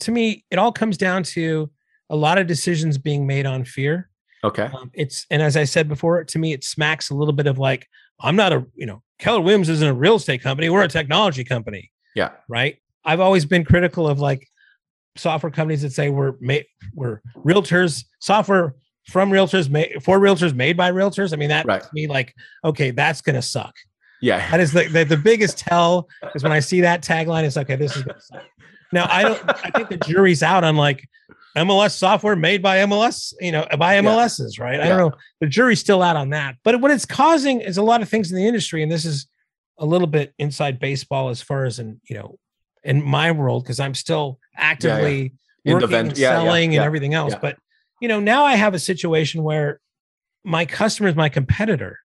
To 0.00 0.10
me, 0.10 0.44
it 0.50 0.58
all 0.58 0.72
comes 0.72 0.96
down 0.96 1.22
to 1.24 1.70
a 2.10 2.16
lot 2.16 2.38
of 2.38 2.46
decisions 2.46 2.98
being 2.98 3.26
made 3.26 3.46
on 3.46 3.64
fear. 3.64 4.10
Okay. 4.44 4.64
Um, 4.64 4.90
it's 4.94 5.26
and 5.30 5.42
as 5.42 5.56
I 5.56 5.64
said 5.64 5.88
before, 5.88 6.22
to 6.22 6.38
me, 6.38 6.52
it 6.52 6.62
smacks 6.64 7.10
a 7.10 7.14
little 7.14 7.32
bit 7.34 7.46
of 7.46 7.58
like 7.58 7.86
I'm 8.20 8.36
not 8.36 8.52
a 8.52 8.64
you 8.74 8.86
know 8.86 9.02
Keller 9.18 9.40
Williams 9.40 9.68
isn't 9.68 9.88
a 9.88 9.94
real 9.94 10.16
estate 10.16 10.42
company. 10.42 10.68
We're 10.70 10.82
a 10.82 10.88
technology 10.88 11.44
company. 11.44 11.90
Yeah. 12.14 12.30
right? 12.48 12.78
I've 13.04 13.20
always 13.20 13.44
been 13.44 13.64
critical 13.64 14.08
of 14.08 14.20
like 14.20 14.48
software 15.16 15.50
companies 15.50 15.82
that 15.82 15.92
say 15.92 16.08
we're 16.10 16.34
made 16.40 16.64
we're 16.94 17.20
realtors, 17.36 18.04
software 18.20 18.74
from 19.08 19.30
realtors 19.30 19.68
made 19.68 20.02
for 20.02 20.18
realtors 20.18 20.54
made 20.54 20.76
by 20.76 20.90
realtors. 20.90 21.32
I 21.32 21.36
mean, 21.36 21.48
that 21.50 21.66
Right. 21.66 21.82
to 21.82 21.88
me, 21.92 22.06
like, 22.06 22.34
okay, 22.64 22.90
that's 22.90 23.20
gonna 23.20 23.42
suck. 23.42 23.74
Yeah. 24.22 24.50
That 24.50 24.60
is 24.60 24.72
the, 24.72 24.88
the, 24.88 25.04
the 25.04 25.16
biggest 25.16 25.58
tell 25.58 26.08
is 26.34 26.42
when 26.42 26.52
I 26.52 26.60
see 26.60 26.80
that 26.80 27.02
tagline, 27.02 27.44
it's 27.44 27.56
okay, 27.58 27.76
this 27.76 27.96
is 27.96 28.02
gonna 28.02 28.20
suck. 28.20 28.42
Now 28.92 29.06
I 29.10 29.22
don't 29.22 29.42
I 29.48 29.70
think 29.70 29.88
the 29.88 29.96
jury's 29.98 30.42
out 30.42 30.64
on 30.64 30.76
like 30.76 31.08
MLS 31.56 31.92
software 31.92 32.36
made 32.36 32.62
by 32.62 32.78
MLS, 32.78 33.32
you 33.40 33.50
know, 33.52 33.66
by 33.78 33.94
Yeah. 33.94 34.02
MLSs, 34.02 34.60
right? 34.60 34.78
I 34.80 34.84
Yeah. 34.84 34.88
don't 34.96 35.10
know. 35.10 35.18
The 35.40 35.46
jury's 35.46 35.80
still 35.80 36.02
out 36.02 36.16
on 36.16 36.30
that. 36.30 36.56
But 36.64 36.80
what 36.80 36.90
it's 36.90 37.06
causing 37.06 37.60
is 37.60 37.78
a 37.78 37.82
lot 37.82 38.02
of 38.02 38.08
things 38.08 38.30
in 38.30 38.36
the 38.36 38.46
industry, 38.46 38.82
and 38.82 38.92
this 38.92 39.04
is 39.06 39.26
a 39.78 39.86
little 39.86 40.06
bit 40.06 40.34
inside 40.38 40.78
baseball 40.78 41.28
as 41.30 41.40
far 41.42 41.64
as 41.64 41.78
in, 41.78 42.00
you 42.08 42.16
know, 42.16 42.38
in 42.84 43.02
my 43.02 43.32
world, 43.32 43.64
because 43.64 43.80
I'm 43.80 43.94
still 43.94 44.38
actively 44.56 45.32
In 45.64 45.70
the 45.70 45.74
working 45.74 45.88
vent- 45.90 46.08
and 46.10 46.18
yeah, 46.18 46.28
yeah, 46.30 46.36
selling 46.44 46.72
yeah, 46.72 46.80
and 46.80 46.86
everything 46.86 47.14
else. 47.14 47.32
yeah. 47.32 47.38
But 47.40 47.56
you 48.02 48.08
know, 48.08 48.20
now 48.20 48.44
I 48.44 48.56
have 48.56 48.74
a 48.74 48.78
situation 48.78 49.42
where 49.42 49.80
my 50.44 50.66
customer 50.66 51.08
is 51.08 51.14
my 51.16 51.30
competitor 51.30 51.98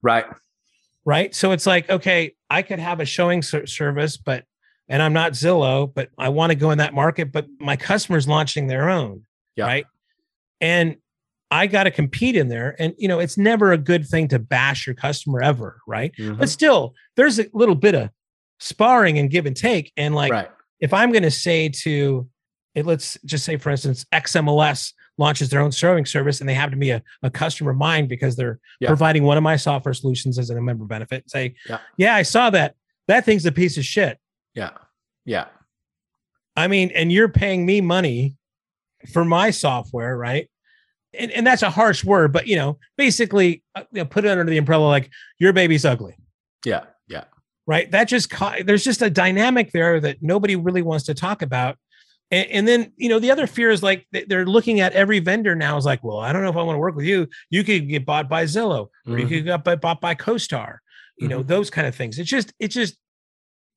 Right. 0.00 0.24
right? 1.04 1.34
So 1.34 1.50
it's 1.50 1.66
like, 1.66 1.90
okay, 1.90 2.34
I 2.48 2.62
could 2.62 2.78
have 2.78 3.00
a 3.00 3.04
showing 3.04 3.42
ser- 3.42 3.66
service, 3.66 4.16
but 4.16 4.44
and 4.88 5.02
I'm 5.02 5.12
not 5.12 5.32
Zillow, 5.32 5.92
but 5.92 6.10
I 6.18 6.28
want 6.28 6.50
to 6.50 6.54
go 6.56 6.70
in 6.70 6.78
that 6.78 6.94
market, 6.94 7.32
but 7.32 7.46
my 7.58 7.76
customer's 7.76 8.28
launching 8.28 8.66
their 8.66 8.88
own, 8.88 9.22
Yeah. 9.56 9.64
right? 9.66 9.86
And 10.60 10.96
I 11.50 11.66
got 11.66 11.84
to 11.84 11.90
compete 11.90 12.34
in 12.36 12.48
there, 12.48 12.74
and 12.78 12.94
you 12.98 13.06
know, 13.08 13.20
it's 13.20 13.38
never 13.38 13.72
a 13.72 13.78
good 13.78 14.06
thing 14.06 14.28
to 14.28 14.38
bash 14.38 14.86
your 14.86 14.94
customer 14.94 15.40
ever, 15.42 15.80
right? 15.86 16.12
Mhm. 16.18 16.38
But 16.38 16.48
still, 16.48 16.94
there's 17.16 17.38
a 17.38 17.46
little 17.52 17.74
bit 17.76 17.94
of 17.94 18.10
sparring 18.58 19.18
and 19.18 19.30
give 19.30 19.46
and 19.46 19.56
take, 19.56 19.92
and 19.96 20.14
like 20.14 20.32
right. 20.32 20.48
if 20.80 20.92
I'm 20.92 21.12
going 21.12 21.22
to 21.22 21.30
say 21.30 21.68
to, 21.68 22.28
let's 22.74 23.16
just 23.24 23.44
say, 23.44 23.56
for 23.58 23.70
instance, 23.70 24.04
XMLS 24.12 24.92
launches 25.18 25.48
their 25.48 25.60
own 25.60 25.72
serving 25.72 26.04
service 26.04 26.40
and 26.40 26.48
they 26.48 26.52
happen 26.54 26.72
to 26.72 26.76
be 26.76 26.90
a, 26.90 27.02
a 27.22 27.30
customer 27.30 27.70
of 27.70 27.76
mine 27.78 28.06
because 28.06 28.36
they're 28.36 28.58
Yeah. 28.80 28.88
providing 28.88 29.22
one 29.22 29.36
of 29.38 29.42
my 29.42 29.56
software 29.56 29.94
solutions 29.94 30.38
as 30.38 30.50
a 30.50 30.60
member 30.60 30.84
benefit. 30.84 31.30
Say, 31.30 31.54
Yeah. 31.68 31.78
yeah, 31.96 32.14
I 32.14 32.22
saw 32.22 32.50
that. 32.50 32.74
That 33.08 33.24
thing's 33.24 33.46
a 33.46 33.52
piece 33.52 33.78
of 33.78 33.84
shit. 33.84 34.18
Yeah. 34.56 34.70
Yeah. 35.24 35.46
I 36.56 36.66
mean, 36.66 36.90
and 36.94 37.12
you're 37.12 37.28
paying 37.28 37.64
me 37.66 37.80
money 37.80 38.34
for 39.12 39.24
my 39.24 39.50
software, 39.50 40.16
right? 40.16 40.48
And, 41.18 41.30
and 41.30 41.46
that's 41.46 41.62
a 41.62 41.70
harsh 41.70 42.04
word, 42.04 42.32
but 42.32 42.46
you 42.46 42.56
know, 42.56 42.78
basically, 42.96 43.62
uh, 43.74 43.84
you 43.92 44.00
know, 44.00 44.04
put 44.06 44.24
it 44.24 44.28
under 44.30 44.44
the 44.44 44.58
umbrella 44.58 44.86
like 44.88 45.10
your 45.38 45.52
baby's 45.52 45.84
ugly. 45.84 46.16
Yeah. 46.64 46.84
Yeah. 47.08 47.24
right? 47.66 47.90
That 47.90 48.08
just 48.08 48.30
ca- 48.30 48.62
there's 48.64 48.82
just 48.84 49.02
a 49.02 49.10
dynamic 49.10 49.70
there 49.72 50.00
that 50.00 50.18
nobody 50.22 50.56
really 50.56 50.82
wants 50.82 51.04
to 51.06 51.14
talk 51.14 51.42
about. 51.42 51.76
And, 52.32 52.48
and 52.50 52.66
then 52.68 52.92
you 52.96 53.08
know 53.08 53.20
the 53.20 53.30
other 53.30 53.46
fear 53.46 53.70
is 53.70 53.84
like 53.84 54.04
they're 54.26 54.46
looking 54.46 54.80
at 54.80 54.94
every 54.94 55.20
vendor 55.20 55.54
now 55.54 55.76
is 55.76 55.84
like, 55.84 56.02
well, 56.02 56.18
I 56.18 56.32
don't 56.32 56.42
know 56.42 56.50
if 56.50 56.56
I 56.56 56.62
want 56.62 56.74
to 56.74 56.80
work 56.80 56.96
with 56.96 57.06
you. 57.06 57.28
You 57.50 57.62
could 57.62 57.88
get 57.88 58.04
bought 58.04 58.28
by 58.28 58.44
Zillow, 58.46 58.88
or 59.06 59.18
you 59.18 59.26
Mhm. 59.26 59.28
could 59.28 59.44
get 59.64 59.80
bought- 59.80 60.00
by 60.00 60.14
CoStar. 60.16 60.78
You 61.18 61.28
know 61.28 61.42
those 61.44 61.70
kind 61.70 61.86
of 61.86 61.94
things. 61.94 62.18
It 62.18 62.24
just 62.24 62.52
it 62.58 62.68
just 62.68 62.96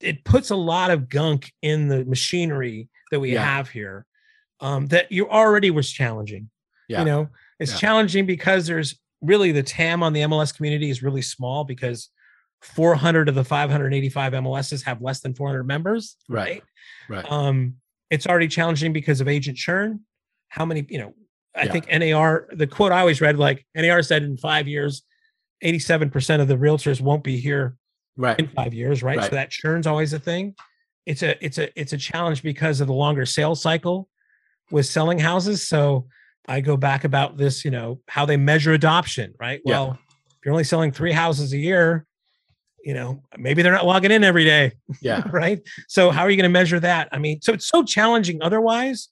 it 0.00 0.24
puts 0.24 0.50
a 0.50 0.56
lot 0.56 0.90
of 0.90 1.08
gunk 1.08 1.52
in 1.62 1.88
the 1.88 2.04
machinery 2.04 2.88
that 3.10 3.20
we 3.20 3.32
Yeah. 3.34 3.44
have 3.44 3.68
here 3.70 4.06
um, 4.60 4.86
that 4.88 5.10
you 5.10 5.28
already 5.28 5.70
was 5.70 5.90
challenging. 5.90 6.50
Yeah. 6.88 7.00
You 7.00 7.04
know, 7.06 7.28
it's 7.58 7.72
Yeah. 7.72 7.78
challenging 7.78 8.26
because 8.26 8.66
there's 8.66 8.98
really 9.22 9.52
the 9.52 9.62
TAM 9.62 10.02
on 10.02 10.12
the 10.12 10.20
MLS 10.22 10.52
community 10.52 10.90
is 10.90 11.02
really 11.02 11.22
small 11.22 11.64
because 11.64 12.10
400 12.62 13.28
of 13.28 13.34
the 13.34 13.44
585 13.44 14.34
MLSs 14.34 14.82
have 14.84 15.00
less 15.00 15.20
than 15.20 15.34
400 15.34 15.64
members. 15.64 16.16
Right. 16.28 16.62
Right. 17.08 17.24
Um, 17.30 17.76
it's 18.10 18.26
already 18.26 18.48
challenging 18.48 18.92
because 18.92 19.20
of 19.20 19.28
agent 19.28 19.56
churn. 19.56 20.00
How 20.48 20.64
many, 20.64 20.84
you 20.88 20.98
know, 20.98 21.14
I 21.54 21.64
Yeah. 21.64 21.72
think 21.72 21.88
NAR, 21.90 22.48
the 22.52 22.66
quote 22.66 22.92
I 22.92 23.00
always 23.00 23.20
read, 23.20 23.38
like 23.38 23.66
NAR 23.74 24.02
said 24.02 24.22
in 24.22 24.36
five 24.36 24.68
years, 24.68 25.02
87% 25.62 26.40
of 26.40 26.48
the 26.48 26.56
realtors 26.56 27.00
won't 27.00 27.24
be 27.24 27.38
here 27.38 27.76
right. 28.20 28.38
in 28.38 28.48
five 28.48 28.74
years, 28.74 29.02
right? 29.02 29.18
Right. 29.18 29.30
So 29.30 29.36
that 29.36 29.50
churn's 29.50 29.86
always 29.86 30.12
a 30.12 30.18
thing. 30.18 30.54
It's 31.06 31.22
a 31.22 31.42
it's 31.44 31.58
a 31.58 31.80
it's 31.80 31.92
a 31.92 31.98
challenge 31.98 32.42
because 32.42 32.80
of 32.80 32.86
the 32.86 32.92
longer 32.92 33.26
sales 33.26 33.60
cycle 33.62 34.08
with 34.70 34.86
selling 34.86 35.18
houses. 35.18 35.66
So 35.66 36.06
I 36.46 36.60
go 36.60 36.76
back 36.76 37.04
about 37.04 37.36
this, 37.36 37.64
you 37.64 37.70
know, 37.70 38.00
how 38.08 38.26
they 38.26 38.36
measure 38.36 38.72
adoption, 38.72 39.34
right? 39.40 39.60
Yeah. 39.64 39.72
Well, 39.80 39.98
if 40.30 40.44
you're 40.44 40.52
only 40.52 40.64
selling 40.64 40.92
three 40.92 41.12
houses 41.12 41.52
a 41.52 41.58
year, 41.58 42.06
you 42.84 42.94
know, 42.94 43.22
maybe 43.36 43.62
they're 43.62 43.72
not 43.72 43.86
logging 43.86 44.10
in 44.10 44.24
every 44.24 44.44
day, 44.44 44.72
Yeah. 45.00 45.22
right? 45.30 45.60
So 45.88 46.10
how 46.10 46.22
are 46.22 46.30
you 46.30 46.36
going 46.36 46.48
to 46.50 46.52
measure 46.52 46.80
that? 46.80 47.08
I 47.12 47.18
mean, 47.18 47.40
so 47.42 47.52
it's 47.52 47.66
so 47.66 47.82
challenging 47.82 48.42
otherwise. 48.42 49.08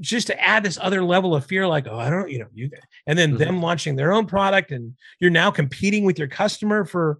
Just 0.00 0.26
to 0.28 0.40
add 0.40 0.64
this 0.64 0.78
other 0.80 1.02
level 1.04 1.34
of 1.34 1.44
fear, 1.46 1.66
like, 1.68 1.86
oh, 1.88 1.98
I 1.98 2.10
don't, 2.10 2.30
you 2.30 2.38
know, 2.40 2.46
you, 2.54 2.70
and 3.06 3.16
then 3.18 3.34
Mhm. 3.34 3.38
them 3.38 3.62
launching 3.62 3.94
their 3.94 4.12
own 4.12 4.26
product, 4.26 4.72
and 4.72 4.94
you're 5.20 5.30
now 5.30 5.50
competing 5.50 6.04
with 6.04 6.18
your 6.18 6.28
customer 6.28 6.84
for, 6.84 7.18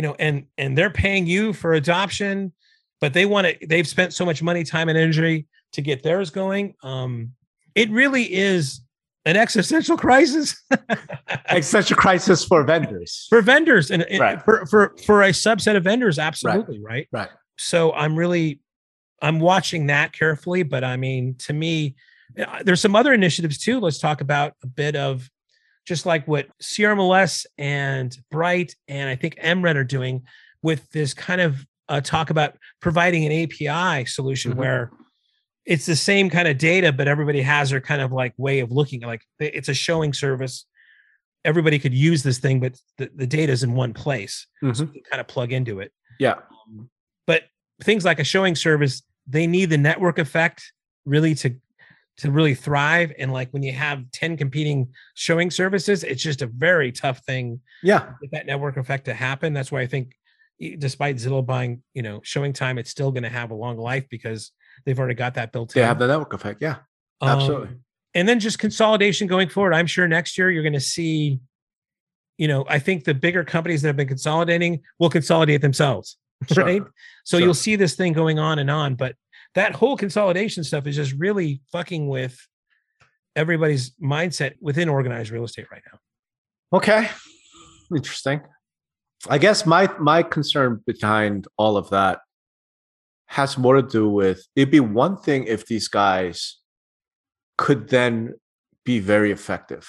you 0.00 0.06
know, 0.08 0.16
and 0.18 0.46
and 0.56 0.78
they're 0.78 0.88
paying 0.88 1.26
you 1.26 1.52
for 1.52 1.74
adoption, 1.74 2.54
but 3.02 3.12
they 3.12 3.26
want 3.26 3.46
to. 3.46 3.66
They've 3.66 3.86
spent 3.86 4.14
so 4.14 4.24
much 4.24 4.42
money, 4.42 4.64
time, 4.64 4.88
and 4.88 4.96
energy 4.96 5.46
to 5.74 5.82
get 5.82 6.02
theirs 6.02 6.30
going. 6.30 6.72
Um, 6.82 7.32
it 7.74 7.90
really 7.90 8.32
is 8.32 8.80
an 9.26 9.36
existential 9.36 9.98
crisis 9.98 10.56
Existential 11.50 11.98
crisis 11.98 12.42
for 12.46 12.64
vendors. 12.64 13.26
for 13.28 13.42
vendors 13.42 13.90
and 13.90 14.06
Right. 14.18 14.42
for, 14.42 14.64
for 14.64 14.96
for 15.04 15.22
a 15.22 15.28
subset 15.32 15.76
of 15.76 15.84
vendors 15.84 16.18
absolutely 16.18 16.80
right. 16.80 17.06
Right. 17.12 17.28
so 17.58 17.92
i'm 17.92 18.16
really 18.16 18.60
i'm 19.20 19.38
watching 19.38 19.88
that 19.88 20.14
carefully 20.14 20.62
but 20.62 20.82
i 20.84 20.96
mean 20.96 21.34
to 21.40 21.52
me 21.52 21.96
uh, 22.40 22.62
there's 22.64 22.80
some 22.80 22.96
other 22.96 23.12
initiatives 23.12 23.58
too 23.58 23.78
let's 23.78 23.98
talk 23.98 24.22
about 24.22 24.54
a 24.64 24.66
bit 24.66 24.96
of 24.96 25.28
just 25.90 26.06
like 26.06 26.24
what 26.28 26.46
crmls 26.62 27.44
and 27.58 28.16
bright 28.30 28.76
and 28.86 29.08
i 29.10 29.16
think 29.16 29.34
mred 29.42 29.74
are 29.74 29.82
doing 29.82 30.22
with 30.62 30.88
this 30.92 31.12
kind 31.12 31.40
of 31.40 31.66
uh, 31.88 32.00
talk 32.00 32.30
about 32.30 32.56
providing 32.80 33.24
an 33.26 33.32
api 33.42 34.04
solution 34.06 34.52
Mhm. 34.52 34.56
where 34.56 34.92
it's 35.66 35.84
the 35.86 35.96
same 35.96 36.30
kind 36.30 36.46
of 36.46 36.58
data 36.58 36.92
but 36.92 37.08
everybody 37.08 37.42
has 37.42 37.70
their 37.70 37.80
kind 37.80 38.00
of 38.00 38.12
like 38.12 38.32
way 38.36 38.60
of 38.60 38.70
looking 38.70 39.00
like 39.00 39.22
it's 39.40 39.68
a 39.68 39.74
showing 39.74 40.12
service 40.12 40.64
everybody 41.44 41.80
could 41.80 41.92
use 41.92 42.22
this 42.22 42.38
thing 42.38 42.60
but 42.60 42.76
the, 42.98 43.10
the 43.16 43.26
data 43.26 43.52
is 43.52 43.64
in 43.64 43.72
one 43.74 43.92
place 43.92 44.46
so 44.60 44.66
Mhm. 44.68 44.78
you 44.80 44.86
can 44.92 45.02
kind 45.10 45.20
of 45.20 45.26
plug 45.26 45.50
into 45.52 45.80
it 45.80 45.90
Yeah. 46.20 46.36
but 47.26 47.42
things 47.82 48.04
like 48.04 48.20
a 48.20 48.24
showing 48.24 48.54
service 48.54 49.02
they 49.26 49.48
need 49.48 49.70
the 49.70 49.78
network 49.78 50.20
effect 50.20 50.72
really 51.04 51.34
to 51.34 51.56
to 52.20 52.30
really 52.30 52.54
thrive 52.54 53.12
and 53.18 53.32
like 53.32 53.50
when 53.50 53.62
you 53.62 53.72
have 53.72 54.02
10 54.12 54.36
competing 54.36 54.88
showing 55.14 55.50
services 55.50 56.04
it's 56.04 56.22
just 56.22 56.42
a 56.42 56.46
very 56.46 56.92
tough 56.92 57.18
thing 57.24 57.60
Yeah. 57.82 58.12
that 58.32 58.46
network 58.46 58.76
effect 58.76 59.04
to 59.06 59.14
happen 59.14 59.52
that's 59.52 59.70
why 59.72 59.80
i 59.80 59.86
think 59.86 60.14
despite 60.78 61.16
zillow 61.16 61.44
buying 61.44 61.82
you 61.94 62.02
know 62.02 62.20
ShowingTime 62.20 62.78
it's 62.78 62.90
still 62.90 63.10
going 63.10 63.22
to 63.22 63.30
have 63.30 63.50
a 63.50 63.54
long 63.54 63.78
life 63.78 64.04
because 64.10 64.52
they've 64.84 64.98
already 64.98 65.14
got 65.14 65.34
that 65.34 65.52
built 65.52 65.74
in. 65.74 65.80
They 65.80 65.86
have 65.86 65.98
the 65.98 66.06
network 66.06 66.32
effect. 66.34 66.60
Yeah. 66.62 66.76
Um, 67.22 67.28
absolutely. 67.30 67.68
and 68.14 68.28
then 68.28 68.40
just 68.40 68.58
consolidation 68.58 69.26
going 69.26 69.48
forward 69.48 69.72
i'm 69.74 69.86
sure 69.86 70.06
next 70.08 70.36
year 70.38 70.50
you're 70.50 70.62
going 70.62 70.72
to 70.74 70.80
see 70.80 71.40
you 72.38 72.48
know 72.48 72.64
i 72.68 72.78
think 72.78 73.04
the 73.04 73.14
bigger 73.14 73.44
companies 73.44 73.82
that 73.82 73.88
have 73.88 73.96
been 73.96 74.08
consolidating 74.08 74.80
will 74.98 75.10
consolidate 75.10 75.60
themselves 75.62 76.16
Sure. 76.50 76.64
right 76.64 76.82
so 77.24 77.36
Sure. 77.36 77.44
you'll 77.44 77.54
see 77.54 77.76
this 77.76 77.94
thing 77.96 78.12
going 78.14 78.38
on 78.38 78.58
and 78.58 78.70
on 78.70 78.94
but 78.94 79.14
that 79.54 79.74
whole 79.74 79.96
consolidation 79.96 80.64
stuff 80.64 80.86
is 80.86 80.96
just 80.96 81.12
really 81.12 81.60
fucking 81.72 82.08
with 82.08 82.38
everybody's 83.36 83.92
mindset 84.02 84.54
within 84.60 84.88
organized 84.88 85.30
real 85.30 85.44
estate 85.44 85.66
right 85.70 85.82
now 85.90 85.98
Okay. 86.72 87.08
Interesting. 87.94 88.42
I 89.28 89.38
guess 89.38 89.66
my 89.66 89.90
my 89.98 90.22
concern 90.22 90.82
behind 90.86 91.46
all 91.56 91.76
of 91.76 91.90
that 91.90 92.20
has 93.26 93.58
more 93.58 93.76
to 93.76 93.82
do 93.82 94.08
with 94.08 94.46
it'd 94.56 94.70
be 94.70 94.80
one 94.80 95.16
thing 95.16 95.44
if 95.44 95.66
these 95.66 95.88
guys 95.88 96.58
could 97.58 97.88
then 97.88 98.34
be 98.84 98.98
very 98.98 99.30
effective. 99.30 99.88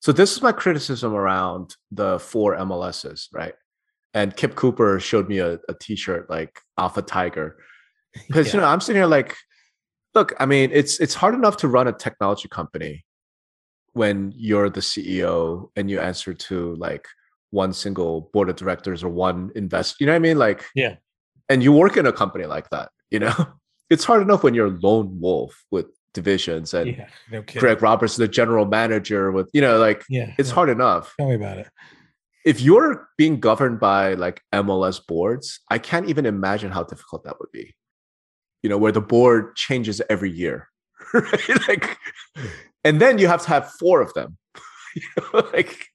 So 0.00 0.12
this 0.12 0.32
is 0.32 0.42
my 0.42 0.52
criticism 0.52 1.14
around 1.14 1.76
the 1.90 2.18
four 2.18 2.56
MLSs, 2.56 3.28
right? 3.32 3.54
And 4.14 4.34
Kip 4.36 4.54
Cooper 4.54 4.98
showed 4.98 5.28
me 5.28 5.38
a, 5.38 5.58
a 5.68 5.74
t-shirt 5.80 6.28
like 6.28 6.60
Alpha 6.78 7.02
Tiger. 7.02 7.58
Because 8.26 8.52
you 8.52 8.60
know, 8.60 8.66
I'm 8.66 8.80
sitting 8.80 9.00
here 9.00 9.06
like, 9.06 9.36
look, 10.14 10.34
I 10.38 10.46
mean, 10.46 10.70
it's 10.72 11.00
it's 11.00 11.14
hard 11.14 11.34
enough 11.34 11.56
to 11.58 11.68
run 11.68 11.88
a 11.88 11.92
technology 11.92 12.48
company 12.48 13.04
when 13.92 14.32
you're 14.36 14.70
the 14.70 14.80
CEO 14.80 15.70
and 15.76 15.90
you 15.90 16.00
answer 16.00 16.34
to 16.34 16.74
like 16.76 17.06
one 17.50 17.72
single 17.72 18.30
board 18.32 18.48
of 18.48 18.56
directors 18.56 19.04
or 19.04 19.08
one 19.08 19.50
invest. 19.54 20.00
You 20.00 20.06
know 20.06 20.12
what 20.12 20.16
I 20.16 20.20
mean? 20.20 20.38
Like, 20.38 20.64
Yeah. 20.74 20.96
And 21.48 21.62
you 21.62 21.72
work 21.72 21.96
in 21.96 22.06
a 22.06 22.12
company 22.12 22.46
like 22.46 22.70
that. 22.70 22.90
You 23.10 23.20
know, 23.20 23.34
it's 23.90 24.04
hard 24.04 24.22
enough 24.22 24.42
when 24.42 24.54
you're 24.54 24.66
a 24.66 24.78
lone 24.82 25.20
wolf 25.20 25.64
with 25.70 25.86
divisions 26.14 26.74
and 26.74 26.96
yeah 26.96 27.08
no 27.30 27.42
Greg 27.42 27.82
Roberts, 27.82 28.16
the 28.16 28.28
general 28.28 28.66
manager, 28.66 29.32
with 29.32 29.50
you 29.52 29.60
know, 29.60 29.78
like 29.78 30.04
yeah 30.08 30.34
it's 30.38 30.50
yeah. 30.50 30.54
hard 30.54 30.68
enough. 30.68 31.14
tell 31.18 31.28
me 31.28 31.34
about 31.34 31.58
it 31.58 31.68
If 32.44 32.60
you're 32.60 33.08
being 33.16 33.40
governed 33.40 33.80
by 33.80 34.14
like 34.14 34.40
MLS 34.52 35.00
boards, 35.06 35.60
I 35.70 35.78
can't 35.78 36.08
even 36.08 36.26
imagine 36.26 36.70
how 36.70 36.84
difficult 36.84 37.24
that 37.24 37.38
would 37.40 37.52
be. 37.52 37.74
You 38.62 38.70
know, 38.70 38.78
where 38.78 38.92
the 38.92 39.00
board 39.00 39.56
changes 39.56 40.00
every 40.08 40.30
year, 40.30 40.68
right? 41.14 41.68
Like, 41.68 41.98
and 42.84 43.00
then 43.00 43.18
you 43.18 43.26
have 43.28 43.42
to 43.42 43.48
have 43.48 43.72
four 43.72 44.00
of 44.00 44.12
them, 44.14 44.36
you 44.94 45.02
know, 45.16 45.48
like, 45.52 45.88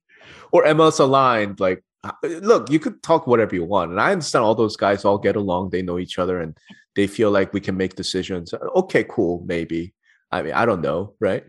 or 0.52 0.64
MLS 0.66 1.00
aligned. 1.00 1.60
Like, 1.60 1.84
uh, 2.04 2.12
look, 2.24 2.70
you 2.70 2.80
could 2.80 3.02
talk 3.04 3.26
whatever 3.26 3.56
you 3.56 3.64
want, 3.64 3.92
and 3.92 4.02
I 4.02 4.12
understand 4.12 4.44
all 4.44 4.56
those 4.56 4.76
guys 4.76 5.06
all 5.06 5.18
get 5.18 5.36
along, 5.36 5.70
they 5.70 5.82
know 5.82 6.00
each 6.00 6.20
other, 6.20 6.40
and 6.40 6.58
they 6.96 7.08
feel 7.08 7.32
like 7.32 7.54
we 7.54 7.62
can 7.62 7.78
make 7.78 7.96
decisions. 7.96 8.54
Okay, 8.76 9.04
cool, 9.04 9.44
maybe. 9.46 9.94
I 10.32 10.42
mean, 10.42 10.54
I 10.54 10.66
don't 10.66 10.82
know, 10.82 11.14
right? 11.20 11.44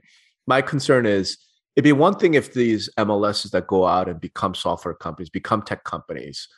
My 0.47 0.63
concern 0.63 1.05
is 1.05 1.39
it'd 1.75 1.85
be 1.85 1.93
one 1.93 2.17
thing 2.17 2.35
if 2.35 2.55
these 2.55 2.89
MLSs 2.99 3.51
that 3.51 3.67
go 3.67 3.87
out 3.87 4.09
and 4.09 4.21
become 4.21 4.55
software 4.55 4.95
companies, 4.95 5.31
become 5.31 5.63
tech 5.63 5.85
companies, 5.85 6.49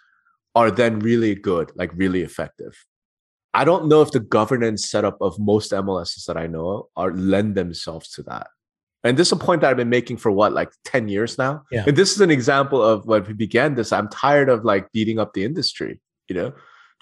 are 0.54 0.70
then 0.70 0.98
really 0.98 1.34
good, 1.34 1.72
like 1.76 1.90
really 1.94 2.22
effective. 2.22 2.84
I 3.52 3.64
don't 3.64 3.88
know 3.88 4.00
if 4.02 4.12
the 4.12 4.20
governance 4.20 4.88
setup 4.88 5.18
of 5.20 5.38
most 5.38 5.72
MLSs 5.72 6.24
that 6.26 6.36
I 6.36 6.46
know 6.46 6.88
are 6.96 7.12
lend 7.12 7.56
themselves 7.56 8.10
to 8.12 8.22
that. 8.24 8.48
And 9.02 9.16
this 9.16 9.28
is 9.28 9.32
a 9.32 9.36
point 9.36 9.62
that 9.62 9.70
I've 9.70 9.76
been 9.76 9.88
making 9.88 10.18
for 10.18 10.30
what, 10.30 10.52
like 10.52 10.70
10 10.84 11.08
years 11.08 11.38
now? 11.38 11.62
Yeah. 11.72 11.84
And 11.86 11.96
this 11.96 12.12
is 12.12 12.20
an 12.20 12.30
example 12.30 12.82
of 12.82 13.06
when 13.06 13.24
we 13.24 13.32
began 13.32 13.74
this. 13.74 13.92
I'm 13.92 14.08
tired 14.08 14.48
of 14.48 14.64
like 14.64 14.92
beating 14.92 15.18
up 15.18 15.32
the 15.32 15.44
industry, 15.44 16.00
you 16.28 16.34
know, 16.36 16.52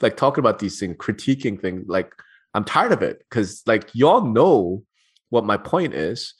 like 0.00 0.16
talking 0.16 0.40
about 0.40 0.60
these 0.60 0.78
things, 0.78 0.96
critiquing 0.96 1.60
things. 1.60 1.84
Like 1.88 2.12
I'm 2.54 2.64
tired 2.64 2.92
of 2.92 3.02
it 3.02 3.18
because 3.28 3.62
like 3.66 3.90
y'all 3.94 4.22
know 4.22 4.84
what 5.30 5.44
my 5.44 5.56
point 5.56 5.92
is. 5.92 6.34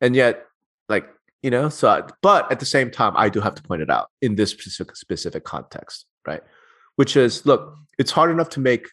And 0.00 0.14
yet, 0.14 0.46
like, 0.88 1.06
you 1.42 1.50
know, 1.50 1.68
so, 1.68 1.88
I- 1.88 2.02
but 2.22 2.50
at 2.50 2.60
the 2.60 2.66
same 2.66 2.90
time, 2.90 3.12
I 3.16 3.28
do 3.28 3.40
have 3.40 3.54
to 3.56 3.62
point 3.62 3.82
it 3.82 3.90
out 3.90 4.10
in 4.22 4.36
this 4.36 4.50
specific, 4.50 4.96
specific 4.96 5.44
context, 5.44 6.06
right? 6.26 6.42
Which 6.96 7.16
is, 7.16 7.44
look, 7.44 7.74
it's 7.98 8.12
hard 8.12 8.30
enough 8.30 8.48
to 8.50 8.60
make 8.60 8.86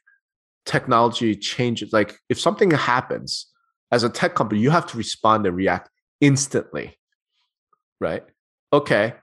technology 0.68 1.36
changes. 1.36 1.92
Like, 1.92 2.20
if 2.30 2.40
something 2.40 2.70
happens 2.70 3.48
as 3.92 4.04
a 4.04 4.10
tech 4.10 4.36
company, 4.36 4.62
you 4.62 4.70
have 4.70 4.86
to 4.88 4.98
respond 4.98 5.48
and 5.48 5.56
react 5.56 5.90
instantly, 6.22 6.98
right? 8.00 8.24
Okay. 8.72 9.14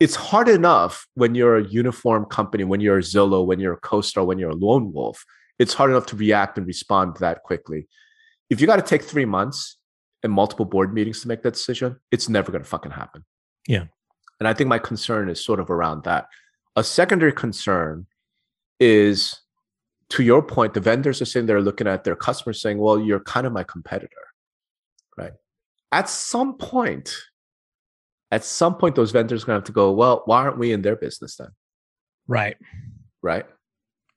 It's 0.00 0.14
hard 0.14 0.48
enough 0.48 1.06
when 1.14 1.34
you're 1.34 1.56
a 1.56 1.64
uniform 1.64 2.26
company, 2.26 2.64
when 2.64 2.80
you're 2.80 2.98
a 2.98 3.02
Zillow, 3.02 3.46
when 3.46 3.58
you're 3.58 3.72
a 3.72 3.80
CoStar, 3.80 4.26
when 4.26 4.38
you're 4.38 4.50
a 4.50 4.54
lone 4.54 4.92
wolf. 4.92 5.24
It's 5.58 5.74
hard 5.74 5.90
enough 5.90 6.06
to 6.06 6.16
react 6.16 6.58
and 6.58 6.66
respond 6.66 7.16
that 7.18 7.42
quickly. 7.42 7.88
If 8.50 8.60
you 8.60 8.66
got 8.66 8.76
to 8.76 8.82
take 8.82 9.02
three 9.02 9.24
months 9.24 9.76
and 10.22 10.32
multiple 10.32 10.64
board 10.64 10.94
meetings 10.94 11.22
to 11.22 11.28
make 11.28 11.42
that 11.42 11.54
decision, 11.54 11.96
it's 12.12 12.28
never 12.28 12.52
going 12.52 12.62
to 12.62 12.68
fucking 12.68 12.92
happen. 12.92 13.24
Yeah. 13.66 13.84
And 14.38 14.46
I 14.46 14.54
think 14.54 14.68
my 14.68 14.78
concern 14.78 15.28
is 15.28 15.44
sort 15.44 15.58
of 15.58 15.68
around 15.70 16.04
that. 16.04 16.28
A 16.76 16.84
secondary 16.84 17.32
concern 17.32 18.06
is 18.78 19.40
to 20.10 20.22
your 20.22 20.42
point, 20.42 20.74
the 20.74 20.80
vendors 20.80 21.20
are 21.20 21.26
sitting 21.26 21.46
there 21.46 21.60
looking 21.60 21.86
at 21.86 22.04
their 22.04 22.16
customers 22.16 22.60
saying, 22.60 22.78
Well, 22.78 22.98
you're 22.98 23.20
kind 23.20 23.46
of 23.46 23.52
my 23.52 23.64
competitor. 23.64 24.10
Right. 25.16 25.32
At 25.92 26.08
some 26.08 26.56
point, 26.56 27.14
at 28.30 28.44
some 28.44 28.76
point, 28.76 28.94
those 28.94 29.10
vendors 29.10 29.42
are 29.42 29.46
gonna 29.46 29.58
have 29.58 29.64
to 29.64 29.72
go, 29.72 29.92
Well, 29.92 30.22
why 30.24 30.42
aren't 30.42 30.58
we 30.58 30.72
in 30.72 30.82
their 30.82 30.96
business 30.96 31.36
then? 31.36 31.50
Right. 32.26 32.56
Right. 33.22 33.46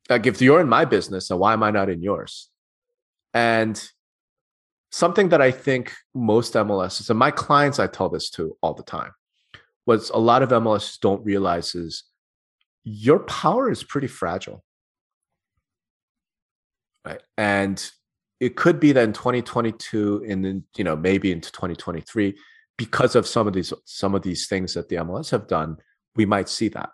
Like 0.10 0.26
if 0.26 0.42
you're 0.42 0.62
in 0.62 0.70
my 0.70 0.86
business, 0.86 1.28
then 1.28 1.40
why 1.40 1.54
am 1.54 1.64
I 1.64 1.72
not 1.72 1.90
in 1.90 2.02
yours? 2.02 2.50
And 3.34 3.82
something 4.92 5.30
that 5.30 5.42
I 5.42 5.52
think 5.52 5.94
most 6.14 6.54
MLSs 6.54 7.10
and 7.10 7.18
my 7.18 7.32
clients 7.32 7.80
I 7.80 7.88
tell 7.88 8.10
this 8.10 8.30
to 8.32 8.58
all 8.62 8.74
the 8.74 8.84
time 8.84 9.12
was 9.86 10.10
a 10.10 10.18
lot 10.18 10.44
of 10.44 10.50
MLSs 10.50 11.00
don't 11.00 11.26
realize 11.26 11.76
is 11.76 12.04
your 12.84 13.20
power 13.20 13.72
is 13.72 13.84
pretty 13.84 14.08
fragile. 14.08 14.64
Right. 17.06 17.22
And 17.38 17.84
it 18.40 18.56
could 18.56 18.80
be 18.80 18.92
that 18.92 19.04
in 19.04 19.14
2022 19.14 20.26
and 20.28 20.44
then, 20.44 20.64
you 20.78 20.84
know, 20.84 20.96
maybe 20.96 21.32
into 21.32 21.52
2023, 21.52 22.36
because 22.78 23.16
of 23.16 23.28
some 23.28 23.48
of 23.48 23.54
these 23.54 23.72
some 23.86 24.16
of 24.16 24.24
these 24.24 24.48
things 24.48 24.74
that 24.74 24.90
the 24.90 24.96
MLS 24.98 25.30
have 25.32 25.48
done, 25.48 25.78
we 26.16 26.26
might 26.26 26.50
see 26.50 26.68
that. 26.70 26.90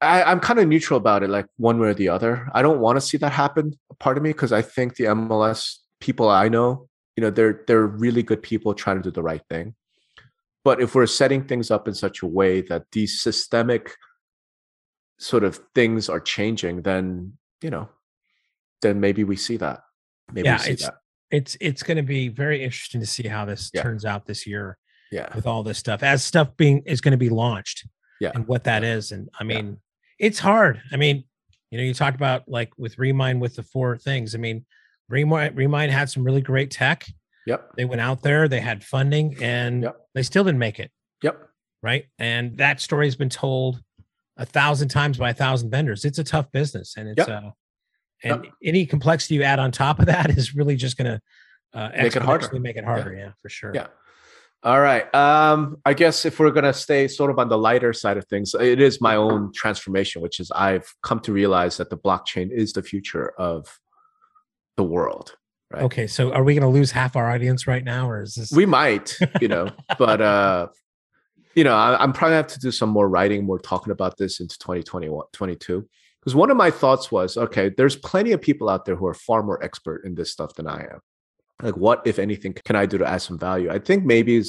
I, 0.00 0.22
I'm 0.22 0.40
kind 0.40 0.58
of 0.58 0.68
neutral 0.68 0.98
about 0.98 1.22
it, 1.22 1.30
like 1.30 1.46
one 1.56 1.78
way 1.78 1.88
or 1.88 1.94
the 1.94 2.10
other. 2.10 2.48
I 2.52 2.60
don't 2.60 2.80
want 2.80 2.96
to 2.96 3.00
see 3.00 3.16
that 3.18 3.32
happen, 3.32 3.72
part 3.98 4.18
of 4.18 4.22
me, 4.22 4.30
because 4.30 4.52
I 4.52 4.60
think 4.60 4.96
the 4.96 5.04
MLS 5.04 5.76
people 6.00 6.28
I 6.28 6.48
know, 6.48 6.88
you 7.16 7.22
know, 7.22 7.30
they're 7.30 7.64
they're 7.66 7.86
really 7.86 8.22
good 8.22 8.42
people 8.42 8.74
trying 8.74 8.96
to 8.98 9.02
do 9.02 9.10
the 9.10 9.22
right 9.22 9.42
thing. 9.48 9.74
But 10.64 10.82
if 10.82 10.94
we're 10.94 11.06
setting 11.06 11.44
things 11.44 11.70
up 11.70 11.88
in 11.88 11.94
such 11.94 12.22
a 12.22 12.26
way 12.26 12.60
that 12.62 12.84
these 12.92 13.22
systemic 13.22 13.94
sort 15.18 15.44
of 15.44 15.60
things 15.74 16.10
are 16.10 16.20
changing, 16.20 16.82
then 16.82 17.38
you 17.62 17.70
know, 17.70 17.88
then 18.82 19.00
maybe 19.00 19.24
we 19.24 19.36
see 19.36 19.56
that. 19.58 19.80
Maybe 20.32 20.46
yeah, 20.46 20.56
we 20.56 20.62
see 20.62 20.70
it's 20.72 20.84
that. 20.84 20.94
it's 21.30 21.56
it's 21.60 21.82
going 21.82 21.96
to 21.96 22.02
be 22.02 22.28
very 22.28 22.62
interesting 22.62 23.00
to 23.00 23.06
see 23.06 23.28
how 23.28 23.44
this 23.44 23.70
Yeah. 23.72 23.82
turns 23.82 24.04
out 24.04 24.26
this 24.26 24.46
year 24.46 24.78
Yeah. 25.12 25.34
with 25.34 25.46
all 25.46 25.62
this 25.62 25.78
stuff 25.78 26.02
as 26.02 26.24
stuff 26.24 26.56
being 26.56 26.82
is 26.86 27.00
going 27.00 27.12
to 27.12 27.18
be 27.18 27.28
launched 27.30 27.86
Yeah. 28.20 28.32
and 28.34 28.46
what 28.46 28.64
that 28.64 28.82
is. 28.84 29.12
And 29.12 29.28
I 29.38 29.44
Yeah. 29.44 29.48
mean, 29.62 29.80
it's 30.18 30.38
hard. 30.38 30.82
I 30.92 30.96
mean, 30.96 31.24
you 31.70 31.78
know, 31.78 31.84
you 31.84 31.94
talked 31.94 32.16
about 32.16 32.48
like 32.48 32.70
with 32.78 32.98
Remine 32.98 33.40
with 33.40 33.56
the 33.56 33.62
four 33.62 33.96
things. 33.98 34.34
I 34.34 34.38
mean, 34.38 34.64
Remine 35.08 35.54
Remine 35.54 35.90
had 35.90 36.10
some 36.10 36.24
really 36.24 36.40
great 36.42 36.70
tech. 36.70 37.06
Yep. 37.46 37.72
They 37.76 37.84
went 37.84 38.00
out 38.00 38.22
there, 38.22 38.48
they 38.48 38.60
had 38.60 38.82
funding, 38.84 39.40
and 39.40 39.84
Yep. 39.84 39.96
they 40.14 40.22
still 40.24 40.42
didn't 40.44 40.58
make 40.58 40.80
it. 40.80 40.90
Yep. 41.22 41.38
Right. 41.82 42.06
And 42.18 42.56
that 42.58 42.80
story 42.80 43.06
has 43.06 43.14
been 43.14 43.28
told 43.28 43.80
a 44.36 44.44
thousand 44.44 44.88
times 44.88 45.16
by 45.18 45.30
a 45.30 45.34
thousand 45.34 45.70
vendors. 45.70 46.04
It's 46.04 46.18
a 46.18 46.24
tough 46.24 46.50
business. 46.50 46.96
And 46.96 47.08
it's 47.08 47.18
Yep. 47.18 47.28
uh 47.44 47.50
and 48.22 48.44
Yep. 48.44 48.52
any 48.64 48.86
complexity 48.86 49.34
you 49.36 49.42
add 49.42 49.58
on 49.58 49.70
top 49.72 49.98
of 50.00 50.06
that 50.06 50.30
is 50.38 50.54
really 50.54 50.76
just 50.76 50.96
gonna 50.96 51.20
uh 51.74 51.90
Make 51.96 52.16
it 52.16 52.22
harder. 52.22 52.58
make 52.58 52.76
it 52.76 52.84
harder. 52.84 53.14
Yeah, 53.14 53.32
for 53.42 53.48
sure. 53.48 53.72
Yeah. 53.74 53.88
All 54.62 54.80
right. 54.80 55.14
Um, 55.14 55.76
I 55.84 55.94
guess 55.94 56.24
if 56.24 56.40
we're 56.40 56.50
gonna 56.50 56.72
stay 56.72 57.06
sort 57.08 57.30
of 57.30 57.38
on 57.38 57.48
the 57.48 57.58
lighter 57.58 57.92
side 57.92 58.16
of 58.16 58.26
things, 58.26 58.54
it 58.58 58.80
is 58.80 59.00
my 59.00 59.14
own 59.16 59.52
transformation, 59.54 60.22
which 60.22 60.40
is 60.40 60.50
I've 60.50 60.92
come 61.02 61.20
to 61.20 61.32
realize 61.32 61.76
that 61.76 61.90
the 61.90 61.96
blockchain 61.96 62.50
is 62.50 62.72
the 62.72 62.82
future 62.82 63.32
of 63.38 63.78
the 64.76 64.82
world. 64.82 65.36
Right. 65.70 65.82
Okay, 65.82 66.06
so 66.06 66.32
are 66.32 66.44
we 66.44 66.54
going 66.54 66.62
to 66.62 66.68
lose 66.68 66.92
half 66.92 67.16
our 67.16 67.28
audience 67.30 67.66
right 67.66 67.82
now, 67.82 68.08
or 68.08 68.22
is 68.22 68.34
this? 68.36 68.52
We 68.52 68.66
might, 68.66 69.18
you 69.40 69.48
know, 69.48 69.68
but 69.98 70.20
uh, 70.20 70.68
you 71.54 71.64
know, 71.64 71.74
I, 71.74 72.00
I'm 72.02 72.12
probably 72.12 72.32
gonna 72.32 72.36
have 72.36 72.46
to 72.48 72.60
do 72.60 72.70
some 72.70 72.88
more 72.88 73.08
writing, 73.08 73.44
more 73.44 73.58
talking 73.58 73.90
about 73.92 74.16
this 74.16 74.40
into 74.40 74.56
2021, 74.58 75.26
22. 75.32 75.88
Because 76.26 76.34
one 76.34 76.50
of 76.50 76.56
my 76.56 76.72
thoughts 76.72 77.12
was, 77.12 77.36
okay, 77.36 77.68
there's 77.68 77.94
plenty 77.94 78.32
of 78.32 78.42
people 78.42 78.68
out 78.68 78.84
there 78.84 78.96
who 78.96 79.06
are 79.06 79.14
far 79.14 79.44
more 79.44 79.62
expert 79.62 80.04
in 80.04 80.16
this 80.16 80.32
stuff 80.32 80.54
than 80.54 80.66
I 80.66 80.80
am. 80.80 81.00
Like, 81.62 81.76
what, 81.76 82.04
if 82.04 82.18
anything, 82.18 82.52
can 82.52 82.74
I 82.74 82.84
do 82.84 82.98
to 82.98 83.06
add 83.06 83.22
some 83.22 83.38
value? 83.38 83.70
I 83.70 83.78
think 83.78 84.04
maybe 84.04 84.42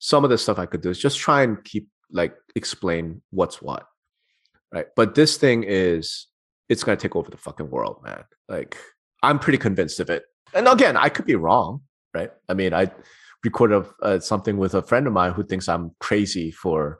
some 0.00 0.22
of 0.24 0.28
the 0.28 0.36
stuff 0.36 0.58
I 0.58 0.66
could 0.66 0.82
do 0.82 0.90
is 0.90 0.98
just 0.98 1.18
try 1.18 1.40
and 1.40 1.64
keep 1.64 1.88
like 2.12 2.34
explain 2.54 3.22
what's 3.30 3.62
what, 3.62 3.86
right? 4.70 4.84
But 4.96 5.14
this 5.14 5.38
thing 5.38 5.64
is, 5.66 6.26
it's 6.68 6.84
gonna 6.84 6.98
take 6.98 7.16
over 7.16 7.30
the 7.30 7.38
fucking 7.38 7.70
world, 7.70 8.02
man. 8.04 8.24
Like, 8.46 8.76
I'm 9.22 9.38
pretty 9.38 9.56
convinced 9.56 10.00
of 10.00 10.10
it. 10.10 10.24
And 10.52 10.68
again, 10.68 10.94
I 10.94 11.08
could 11.08 11.24
be 11.24 11.36
wrong, 11.36 11.80
right? 12.12 12.32
I 12.50 12.52
mean, 12.52 12.74
I 12.74 12.90
recorded 13.42 13.86
uh, 14.02 14.18
something 14.18 14.58
with 14.58 14.74
a 14.74 14.82
friend 14.82 15.06
of 15.06 15.14
mine 15.14 15.32
who 15.32 15.42
thinks 15.42 15.70
I'm 15.70 15.92
crazy 16.00 16.50
for, 16.50 16.98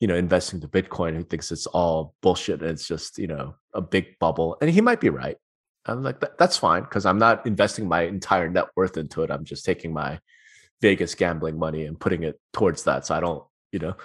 you 0.00 0.08
know, 0.08 0.14
investing 0.14 0.60
to 0.60 0.68
Bitcoin. 0.68 1.14
Who 1.14 1.22
thinks 1.22 1.52
it's 1.52 1.66
all 1.66 2.14
bullshit 2.20 2.60
and 2.60 2.70
it's 2.70 2.86
just, 2.86 3.18
you 3.18 3.26
know, 3.26 3.54
a 3.72 3.80
big 3.80 4.18
bubble. 4.18 4.56
And 4.60 4.70
he 4.70 4.80
might 4.80 5.00
be 5.00 5.10
right. 5.10 5.36
I'm 5.86 6.02
like, 6.02 6.20
that, 6.20 6.38
that's 6.38 6.56
fine 6.56 6.82
because 6.82 7.04
I'm 7.06 7.18
not 7.18 7.46
investing 7.46 7.88
my 7.88 8.02
entire 8.02 8.48
net 8.48 8.66
worth 8.74 8.96
into 8.96 9.22
it. 9.22 9.30
I'm 9.30 9.44
just 9.44 9.64
taking 9.64 9.92
my 9.92 10.18
Vegas 10.80 11.14
gambling 11.14 11.58
money 11.58 11.84
and 11.84 11.98
putting 11.98 12.22
it 12.22 12.40
towards 12.52 12.84
that. 12.84 13.06
So 13.06 13.14
I 13.14 13.20
don't, 13.20 13.44
you 13.72 13.78
know, 13.78 13.96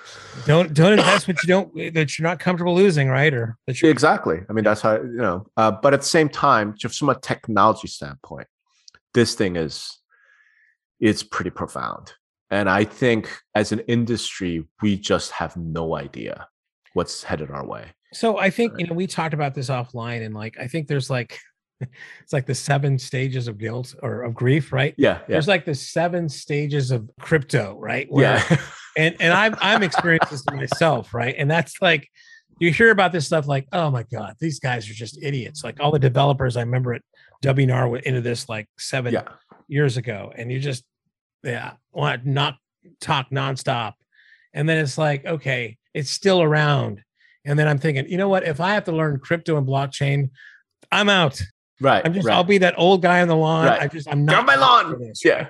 don't 0.45 0.73
don't 0.73 0.93
invest 0.99 1.27
what 1.27 1.41
you 1.43 1.47
don't 1.47 1.93
that 1.93 2.17
you're 2.17 2.27
not 2.27 2.39
comfortable 2.39 2.75
losing, 2.75 3.07
right? 3.07 3.33
Or 3.33 3.57
that 3.67 3.81
you're 3.81 3.91
exactly. 3.91 4.39
I 4.49 4.53
mean, 4.53 4.63
that's 4.63 4.81
how, 4.81 4.95
you 4.95 5.17
know, 5.17 5.45
uh, 5.55 5.71
but 5.71 5.93
at 5.93 6.01
the 6.01 6.07
same 6.07 6.27
time, 6.27 6.75
just 6.77 6.99
from 6.99 7.09
a 7.09 7.19
technology 7.19 7.87
standpoint, 7.87 8.47
this 9.13 9.35
thing 9.35 9.55
is, 9.55 9.99
it's 10.99 11.23
pretty 11.23 11.49
profound. 11.49 12.13
And 12.51 12.69
I 12.69 12.83
think 12.83 13.29
as 13.55 13.71
an 13.71 13.79
industry, 13.81 14.65
we 14.81 14.97
just 14.97 15.31
have 15.31 15.55
no 15.55 15.95
idea 15.95 16.47
what's 16.93 17.23
headed 17.23 17.51
our 17.51 17.65
way. 17.65 17.85
So 18.11 18.39
I 18.39 18.49
think 18.49 18.73
you 18.79 18.87
know 18.87 18.95
we 18.95 19.05
talked 19.05 19.35
about 19.35 19.53
this 19.53 19.69
offline, 19.69 20.25
and 20.25 20.33
like 20.33 20.57
I 20.59 20.67
think 20.67 20.87
there's 20.87 21.09
like 21.09 21.39
it's 21.81 22.33
like 22.33 22.45
the 22.45 22.55
seven 22.55 22.97
stages 22.97 23.47
of 23.47 23.57
guilt 23.57 23.95
or 24.01 24.23
of 24.23 24.33
grief, 24.33 24.73
right? 24.73 24.93
Yeah. 24.97 25.19
Yeah. 25.19 25.25
There's 25.27 25.47
like 25.47 25.65
the 25.65 25.75
seven 25.75 26.27
stages 26.27 26.91
of 26.91 27.09
crypto, 27.19 27.77
right? 27.79 28.07
Where- 28.11 28.23
Yeah. 28.23 28.57
and 28.97 29.15
and 29.19 29.33
I'm 29.33 29.55
I'm 29.61 29.83
experiencing 29.83 30.29
this 30.31 30.45
myself, 30.47 31.13
right? 31.13 31.35
And 31.37 31.49
that's 31.49 31.81
like 31.81 32.09
you 32.59 32.71
hear 32.71 32.91
about 32.91 33.11
this 33.11 33.25
stuff 33.25 33.47
like, 33.47 33.67
oh 33.71 33.89
my 33.89 34.03
god, 34.03 34.35
these 34.39 34.59
guys 34.59 34.89
are 34.89 34.93
just 34.93 35.17
idiots. 35.21 35.63
Like 35.63 35.79
all 35.79 35.91
the 35.91 35.99
developers 35.99 36.57
I 36.57 36.61
remember 36.61 36.93
at 36.93 37.01
WNR 37.43 37.89
went 37.89 38.05
into 38.05 38.21
this 38.21 38.49
like 38.49 38.67
seven 38.77 39.13
yeah. 39.13 39.23
years 39.67 39.97
ago, 39.97 40.33
and 40.35 40.51
you 40.51 40.59
just 40.59 40.83
yeah 41.43 41.73
want 41.91 42.23
to 42.23 42.29
not 42.29 42.55
talk 43.01 43.29
nonstop, 43.31 43.93
and 44.53 44.67
then 44.67 44.77
it's 44.77 44.97
like 44.97 45.25
okay, 45.25 45.77
it's 45.93 46.09
still 46.09 46.41
around, 46.41 47.01
and 47.45 47.57
then 47.57 47.67
I'm 47.67 47.77
thinking, 47.79 48.07
you 48.09 48.17
know 48.17 48.29
what? 48.29 48.43
If 48.43 48.59
I 48.59 48.73
have 48.73 48.85
to 48.85 48.91
learn 48.91 49.19
crypto 49.19 49.57
and 49.57 49.67
blockchain, 49.67 50.29
I'm 50.91 51.09
out. 51.09 51.41
Right. 51.81 52.01
I'm 52.05 52.13
just 52.13 52.27
right. 52.27 52.35
I'll 52.35 52.43
be 52.43 52.57
that 52.59 52.75
old 52.77 53.01
guy 53.01 53.21
on 53.21 53.27
the 53.29 53.35
lawn. 53.35 53.65
Right. 53.67 53.81
I 53.81 53.87
just 53.87 54.07
I'm 54.09 54.25
not 54.25 54.39
on 54.39 54.45
my 54.45 54.55
lawn. 54.55 54.99
this, 54.99 55.23
Yeah. 55.23 55.35
right? 55.35 55.47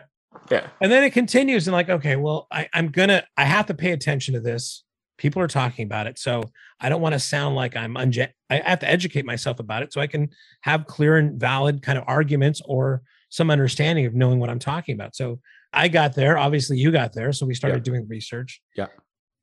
Yeah. 0.52 0.68
And 0.80 0.92
then 0.92 1.04
it 1.04 1.10
continues 1.12 1.68
and 1.68 1.74
like, 1.74 1.90
okay, 1.90 2.16
well, 2.16 2.48
I, 2.52 2.70
I'm 2.74 2.90
gonna 2.90 3.24
I 3.36 3.46
have 3.46 3.66
to 3.68 3.74
pay 3.74 3.92
attention 3.92 4.36
to 4.36 4.40
this. 4.40 4.84
People 5.18 5.42
are 5.42 5.48
talking 5.48 5.86
about 5.86 6.06
it. 6.08 6.18
So 6.20 6.44
I 6.80 6.88
don't 6.88 7.02
want 7.02 7.14
to 7.14 7.20
sound 7.20 7.56
like 7.56 7.76
I'm 7.76 7.96
unje- 7.96 8.30
I 8.50 8.58
have 8.58 8.80
to 8.80 8.90
educate 8.90 9.26
myself 9.26 9.60
about 9.60 9.82
it 9.84 9.92
so 9.92 10.00
I 10.02 10.08
can 10.08 10.30
have 10.62 10.86
clear 10.86 11.18
and 11.18 11.40
valid 11.40 11.82
kind 11.82 11.98
of 11.98 12.04
arguments 12.08 12.62
or 12.64 13.02
some 13.30 13.50
understanding 13.52 14.06
of 14.06 14.14
knowing 14.14 14.40
what 14.40 14.50
I'm 14.50 14.60
talking 14.60 14.94
about. 14.96 15.16
So 15.16 15.40
I 15.74 15.88
got 15.88 16.16
there. 16.16 16.38
Obviously, 16.38 16.78
you 16.78 16.92
got 16.92 17.14
there. 17.14 17.32
So 17.34 17.46
we 17.46 17.54
started 17.54 17.84
doing 17.84 18.08
research. 18.08 18.62
Yeah. 18.76 18.88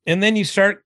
And 0.07 0.23
then 0.23 0.36
you 0.36 0.44
start 0.44 0.82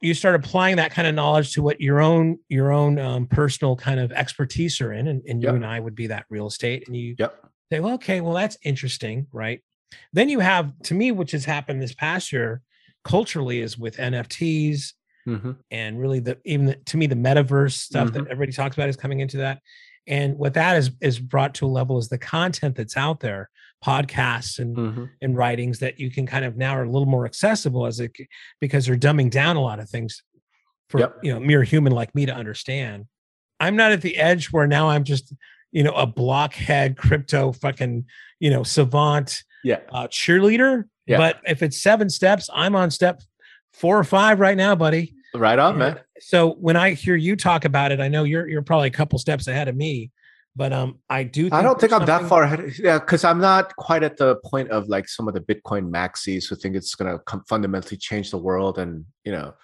you 0.00 0.12
start 0.12 0.34
applying 0.34 0.76
that 0.76 0.90
kind 0.90 1.08
of 1.08 1.14
knowledge 1.14 1.52
to 1.54 1.62
what 1.62 1.80
your 1.80 2.00
own 2.00 2.38
your 2.48 2.72
own 2.72 2.98
um, 2.98 3.26
personal 3.26 3.74
kind 3.76 3.98
of 4.00 4.12
expertise 4.12 4.80
are 4.80 4.92
in, 4.92 5.08
and, 5.08 5.22
and 5.26 5.42
you 5.42 5.48
Yep. 5.48 5.54
and 5.56 5.66
I 5.66 5.80
would 5.80 5.94
be 5.94 6.08
that 6.08 6.26
real 6.30 6.46
estate. 6.46 6.84
And 6.86 6.96
you 6.96 7.14
Yep. 7.18 7.44
say, 7.72 7.80
well, 7.80 7.94
okay, 7.94 8.20
well, 8.20 8.34
that's 8.34 8.58
interesting, 8.64 9.26
right? 9.32 9.60
Then 10.12 10.28
you 10.28 10.40
have, 10.40 10.72
to 10.84 10.94
me, 10.94 11.12
which 11.12 11.30
has 11.32 11.44
happened 11.44 11.80
this 11.80 11.94
past 11.94 12.32
year 12.32 12.60
culturally, 13.04 13.60
is 13.60 13.78
with 13.78 13.96
NFTs 13.96 14.92
hmm 15.26 15.52
and 15.70 15.98
really 15.98 16.20
the 16.20 16.36
even 16.44 16.66
the, 16.66 16.74
to 16.74 16.98
me 16.98 17.06
the 17.06 17.14
metaverse 17.14 17.72
stuff 17.72 18.08
Mm-hmm. 18.08 18.24
that 18.24 18.30
everybody 18.30 18.52
talks 18.52 18.76
about 18.76 18.90
is 18.90 18.96
coming 18.96 19.20
into 19.20 19.38
that. 19.38 19.60
And 20.06 20.36
what 20.36 20.52
that 20.54 20.76
is 20.76 20.90
is 21.00 21.18
brought 21.18 21.54
to 21.54 21.66
a 21.66 21.68
level 21.68 21.96
is 21.96 22.08
the 22.10 22.18
content 22.18 22.76
that's 22.76 22.96
out 22.98 23.20
there, 23.20 23.48
podcasts 23.84 24.58
and 24.58 24.76
hmm 24.76 25.04
and 25.20 25.36
writings 25.36 25.78
that 25.80 25.98
you 26.00 26.10
can 26.10 26.26
kind 26.26 26.44
of 26.44 26.56
now 26.56 26.74
are 26.76 26.84
a 26.84 26.90
little 26.90 27.06
more 27.06 27.24
accessible 27.26 27.86
as 27.86 28.00
it 28.00 28.12
because 28.60 28.86
they're 28.86 28.96
dumbing 28.96 29.30
down 29.30 29.56
a 29.56 29.60
lot 29.60 29.78
of 29.78 29.88
things 29.88 30.22
for 30.88 31.00
Yep. 31.00 31.16
you 31.22 31.32
know 31.32 31.40
mere 31.40 31.62
human 31.62 31.92
like 31.92 32.14
me 32.14 32.26
to 32.26 32.32
understand. 32.34 33.06
I'm 33.60 33.76
not 33.76 33.92
at 33.92 34.00
the 34.02 34.16
edge 34.16 34.46
where 34.52 34.66
now 34.66 34.88
I'm 34.90 35.04
just 35.04 35.32
you 35.72 35.82
know 35.82 35.92
a 35.92 36.06
blockhead 36.06 36.96
crypto 36.96 37.52
fucking 37.52 38.04
you 38.40 38.50
know 38.50 38.62
savant 38.62 39.42
Yeah. 39.64 39.80
uh, 39.92 40.06
cheerleader. 40.08 40.84
Yeah. 41.06 41.18
But 41.18 41.40
if 41.46 41.62
it's 41.62 41.82
seven 41.82 42.08
steps, 42.08 42.48
I'm 42.54 42.74
on 42.74 42.90
step 42.90 43.20
four 43.74 43.98
or 43.98 44.04
five 44.04 44.40
right 44.40 44.56
now, 44.56 44.74
buddy. 44.74 45.14
Right 45.34 45.58
on, 45.58 45.76
man. 45.78 45.98
So 46.20 46.52
when 46.54 46.76
I 46.76 46.92
hear 46.92 47.16
you 47.16 47.34
talk 47.36 47.64
about 47.64 47.92
it, 47.92 48.00
I 48.00 48.08
know 48.08 48.24
you're 48.24 48.48
you're 48.48 48.62
probably 48.62 48.88
a 48.88 48.92
couple 48.92 49.18
steps 49.18 49.46
ahead 49.48 49.68
of 49.68 49.76
me, 49.76 50.10
but 50.56 50.72
um, 50.72 50.98
I 51.08 51.24
do. 51.24 51.48
I 51.52 51.62
don't 51.62 51.80
think 51.80 51.92
I'm 51.92 52.06
that 52.06 52.24
far 52.28 52.42
ahead. 52.44 52.72
Yeah, 52.78 52.98
because 52.98 53.24
I'm 53.24 53.40
not 53.40 53.74
quite 53.76 54.02
at 54.02 54.16
the 54.16 54.36
point 54.44 54.70
of 54.70 54.88
like 54.88 55.08
some 55.08 55.28
of 55.28 55.34
the 55.34 55.40
Bitcoin 55.40 55.90
maxis 55.90 56.48
who 56.48 56.56
think 56.56 56.76
it's 56.76 56.94
going 56.94 57.18
to 57.18 57.42
fundamentally 57.48 57.96
change 57.96 58.30
the 58.30 58.38
world. 58.38 58.78
And, 58.78 59.04
you 59.24 59.32
know, 59.32 59.54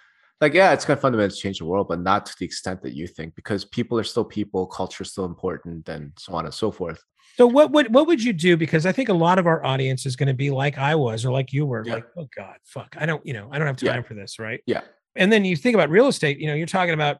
like 0.41 0.53
yeah 0.55 0.73
it's 0.73 0.85
going 0.85 0.97
to 0.97 1.01
fundamentally 1.01 1.37
change 1.39 1.59
the 1.59 1.65
world 1.65 1.87
but 1.87 1.99
not 2.01 2.25
to 2.25 2.33
the 2.39 2.45
extent 2.45 2.81
that 2.81 2.93
you 2.93 3.05
think 3.05 3.35
because 3.35 3.63
people 3.63 3.99
are 3.99 4.03
still 4.03 4.25
people 4.25 4.65
culture 4.65 5.03
is 5.03 5.11
still 5.11 5.25
important 5.25 5.87
and 5.87 6.11
so 6.17 6.33
on 6.33 6.45
and 6.45 6.53
so 6.53 6.71
forth 6.71 6.99
So 7.37 7.45
what 7.45 7.71
would 7.71 7.93
what 7.93 8.07
would 8.07 8.21
you 8.23 8.33
do? 8.33 8.57
Because 8.57 8.85
I 8.87 8.91
think 8.91 9.09
a 9.09 9.13
lot 9.13 9.37
of 9.39 9.45
our 9.47 9.63
audience 9.63 10.05
is 10.05 10.15
going 10.15 10.27
to 10.27 10.33
be 10.33 10.49
like 10.49 10.77
I 10.79 10.95
was 10.95 11.25
or 11.25 11.31
like 11.31 11.53
you 11.53 11.65
were, 11.67 11.83
Yeah. 11.85 11.93
like, 11.95 12.05
oh 12.17 12.27
God, 12.35 12.57
fuck. 12.65 12.95
I 12.99 13.05
don't, 13.05 13.23
you 13.25 13.33
know, 13.33 13.49
I 13.51 13.57
don't 13.57 13.67
have 13.67 13.81
Yeah. 13.81 13.93
time 13.93 14.03
for 14.03 14.15
this, 14.15 14.39
right? 14.39 14.61
Yeah. 14.65 14.81
And 15.15 15.31
then 15.31 15.45
you 15.45 15.55
think 15.55 15.75
about 15.75 15.89
real 15.89 16.07
estate, 16.07 16.39
you 16.39 16.47
know, 16.47 16.55
you're 16.55 16.65
talking 16.79 16.93
about, 16.93 17.17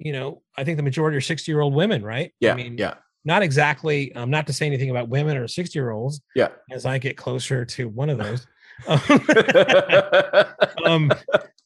you 0.00 0.12
know, 0.12 0.42
I 0.56 0.64
think 0.64 0.76
the 0.78 0.82
majority 0.82 1.16
are 1.16 1.20
60 1.20 1.50
year 1.50 1.60
old 1.60 1.74
women, 1.74 2.02
right? 2.02 2.32
yeah 2.40 2.52
I 2.52 2.56
mean, 2.56 2.76
yeah 2.78 2.94
not 3.24 3.42
exactly, 3.42 4.14
um, 4.14 4.30
not 4.30 4.46
to 4.46 4.52
say 4.52 4.64
anything 4.66 4.88
about 4.88 5.10
women 5.10 5.36
or 5.36 5.46
60 5.46 5.78
year 5.78 5.90
olds 5.90 6.20
yeah 6.34 6.48
as 6.70 6.86
I 6.86 6.98
get 6.98 7.16
closer 7.16 7.64
to 7.64 7.88
one 7.88 8.10
of 8.10 8.18
those. 8.18 8.46
um, 10.86 11.12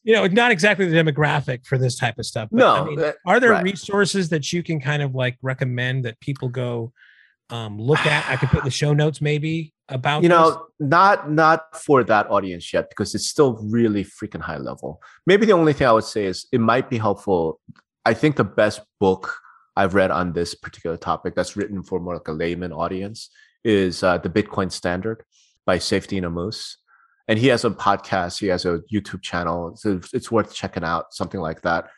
you 0.03 0.13
know, 0.13 0.27
not 0.27 0.51
exactly 0.51 0.85
the 0.85 0.95
demographic 0.95 1.65
for 1.65 1.77
this 1.77 1.97
type 1.97 2.19
of 2.19 2.25
stuff. 2.25 2.49
but, 2.51 2.59
no 2.59 2.73
I 2.73 2.83
mean, 2.83 2.99
uh, 2.99 3.13
are 3.25 3.39
there 3.39 3.51
right. 3.51 3.63
resources 3.63 4.29
that 4.29 4.51
you 4.51 4.63
can 4.63 4.79
kind 4.79 5.01
of 5.01 5.15
like 5.15 5.37
recommend 5.41 6.05
that 6.05 6.19
people 6.19 6.49
go 6.49 6.91
um, 7.49 7.79
look 7.79 8.05
at? 8.05 8.29
I 8.29 8.35
could 8.35 8.49
put 8.49 8.59
in 8.59 8.65
the 8.65 8.71
show 8.71 8.93
notes 9.01 9.21
maybe 9.21 9.73
about 9.89 10.23
you 10.23 10.29
this? 10.29 10.37
know 10.37 10.65
not 10.79 11.31
not 11.31 11.75
for 11.75 12.03
that 12.03 12.29
audience 12.29 12.73
yet 12.73 12.89
because 12.89 13.13
it's 13.13 13.27
still 13.27 13.59
really 13.69 14.03
freaking 14.03 14.41
high 14.41 14.57
level 14.57 14.99
maybe 15.27 15.45
the 15.45 15.53
only 15.53 15.73
thing 15.73 15.85
i 15.85 15.91
would 15.91 16.03
say 16.03 16.25
is 16.25 16.47
it 16.51 16.59
might 16.59 16.89
be 16.89 16.97
helpful 16.97 17.59
i 18.05 18.13
think 18.13 18.35
the 18.35 18.43
best 18.43 18.81
book 18.99 19.37
i've 19.75 19.95
read 19.95 20.11
on 20.11 20.33
this 20.33 20.55
particular 20.55 20.97
topic 20.97 21.35
that's 21.35 21.55
written 21.55 21.83
for 21.83 21.99
more 21.99 22.15
like 22.15 22.27
a 22.27 22.31
layman 22.31 22.71
audience 22.71 23.29
is 23.63 24.03
uh, 24.03 24.17
the 24.17 24.29
bitcoin 24.29 24.71
standard 24.71 25.23
by 25.65 25.77
Saifedean 25.77 26.23
Ammous. 26.23 26.75
and 27.27 27.39
he 27.39 27.47
has 27.47 27.65
a 27.65 27.69
podcast 27.69 28.39
he 28.39 28.47
has 28.47 28.65
a 28.65 28.81
youtube 28.93 29.21
channel 29.21 29.75
so 29.75 29.99
it's 30.13 30.31
worth 30.31 30.53
checking 30.53 30.83
out 30.83 31.13
something 31.13 31.39
like 31.39 31.61
that 31.61 31.89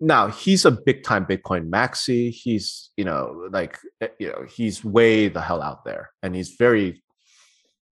now 0.00 0.26
he's 0.26 0.64
a 0.64 0.70
big 0.70 1.04
time 1.04 1.24
bitcoin 1.24 1.70
maxi 1.70 2.30
he's 2.30 2.90
you 2.96 3.04
know 3.04 3.48
like 3.52 3.78
eh, 4.00 4.08
you 4.18 4.28
know 4.28 4.44
he's 4.48 4.84
way 4.84 5.28
the 5.28 5.40
hell 5.40 5.62
out 5.62 5.84
there 5.84 6.10
and 6.22 6.34
he's 6.34 6.56
very 6.58 7.00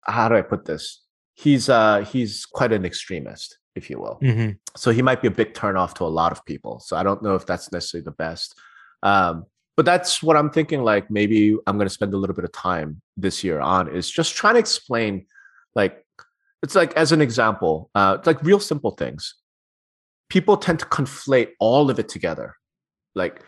how 0.05 0.29
do 0.29 0.35
I 0.35 0.41
put 0.41 0.65
this? 0.65 1.01
He's 1.33 1.67
uh 1.67 2.05
he's 2.05 2.45
quite 2.45 2.71
an 2.71 2.85
extremist, 2.85 3.57
if 3.75 3.89
you 3.89 3.99
will. 3.99 4.17
Mhm. 4.21 4.57
So 4.75 4.91
he 4.91 5.01
might 5.01 5.21
be 5.21 5.27
a 5.27 5.31
big 5.31 5.53
turnoff 5.53 5.93
to 5.95 6.03
a 6.05 6.07
lot 6.07 6.31
of 6.31 6.43
people. 6.45 6.79
So 6.79 6.95
I 6.97 7.03
don't 7.03 7.21
know 7.21 7.35
if 7.35 7.45
that's 7.45 7.71
necessarily 7.71 8.05
the 8.05 8.11
best. 8.11 8.57
Um, 9.03 9.45
but 9.77 9.85
that's 9.85 10.23
what 10.23 10.37
I'm 10.37 10.49
thinking. 10.49 10.83
Like 10.83 11.11
maybe 11.11 11.57
I'm 11.67 11.77
going 11.77 11.87
to 11.87 11.93
spend 11.93 12.13
a 12.13 12.17
little 12.17 12.35
bit 12.35 12.45
of 12.45 12.51
time 12.53 13.01
this 13.17 13.43
year 13.43 13.59
on 13.59 13.93
is 13.93 14.09
just 14.09 14.35
trying 14.35 14.53
to 14.55 14.59
explain, 14.59 15.25
like 15.75 16.05
it's 16.63 16.75
like 16.75 16.93
as 16.93 17.11
an 17.11 17.21
example, 17.21 17.89
uh, 17.95 18.17
like 18.25 18.41
real 18.41 18.59
simple 18.59 18.91
things. 18.91 19.35
People 20.29 20.57
tend 20.57 20.79
to 20.79 20.85
conflate 20.85 21.49
all 21.59 21.89
of 21.91 21.99
it 21.99 22.09
together, 22.09 22.55
like 23.13 23.43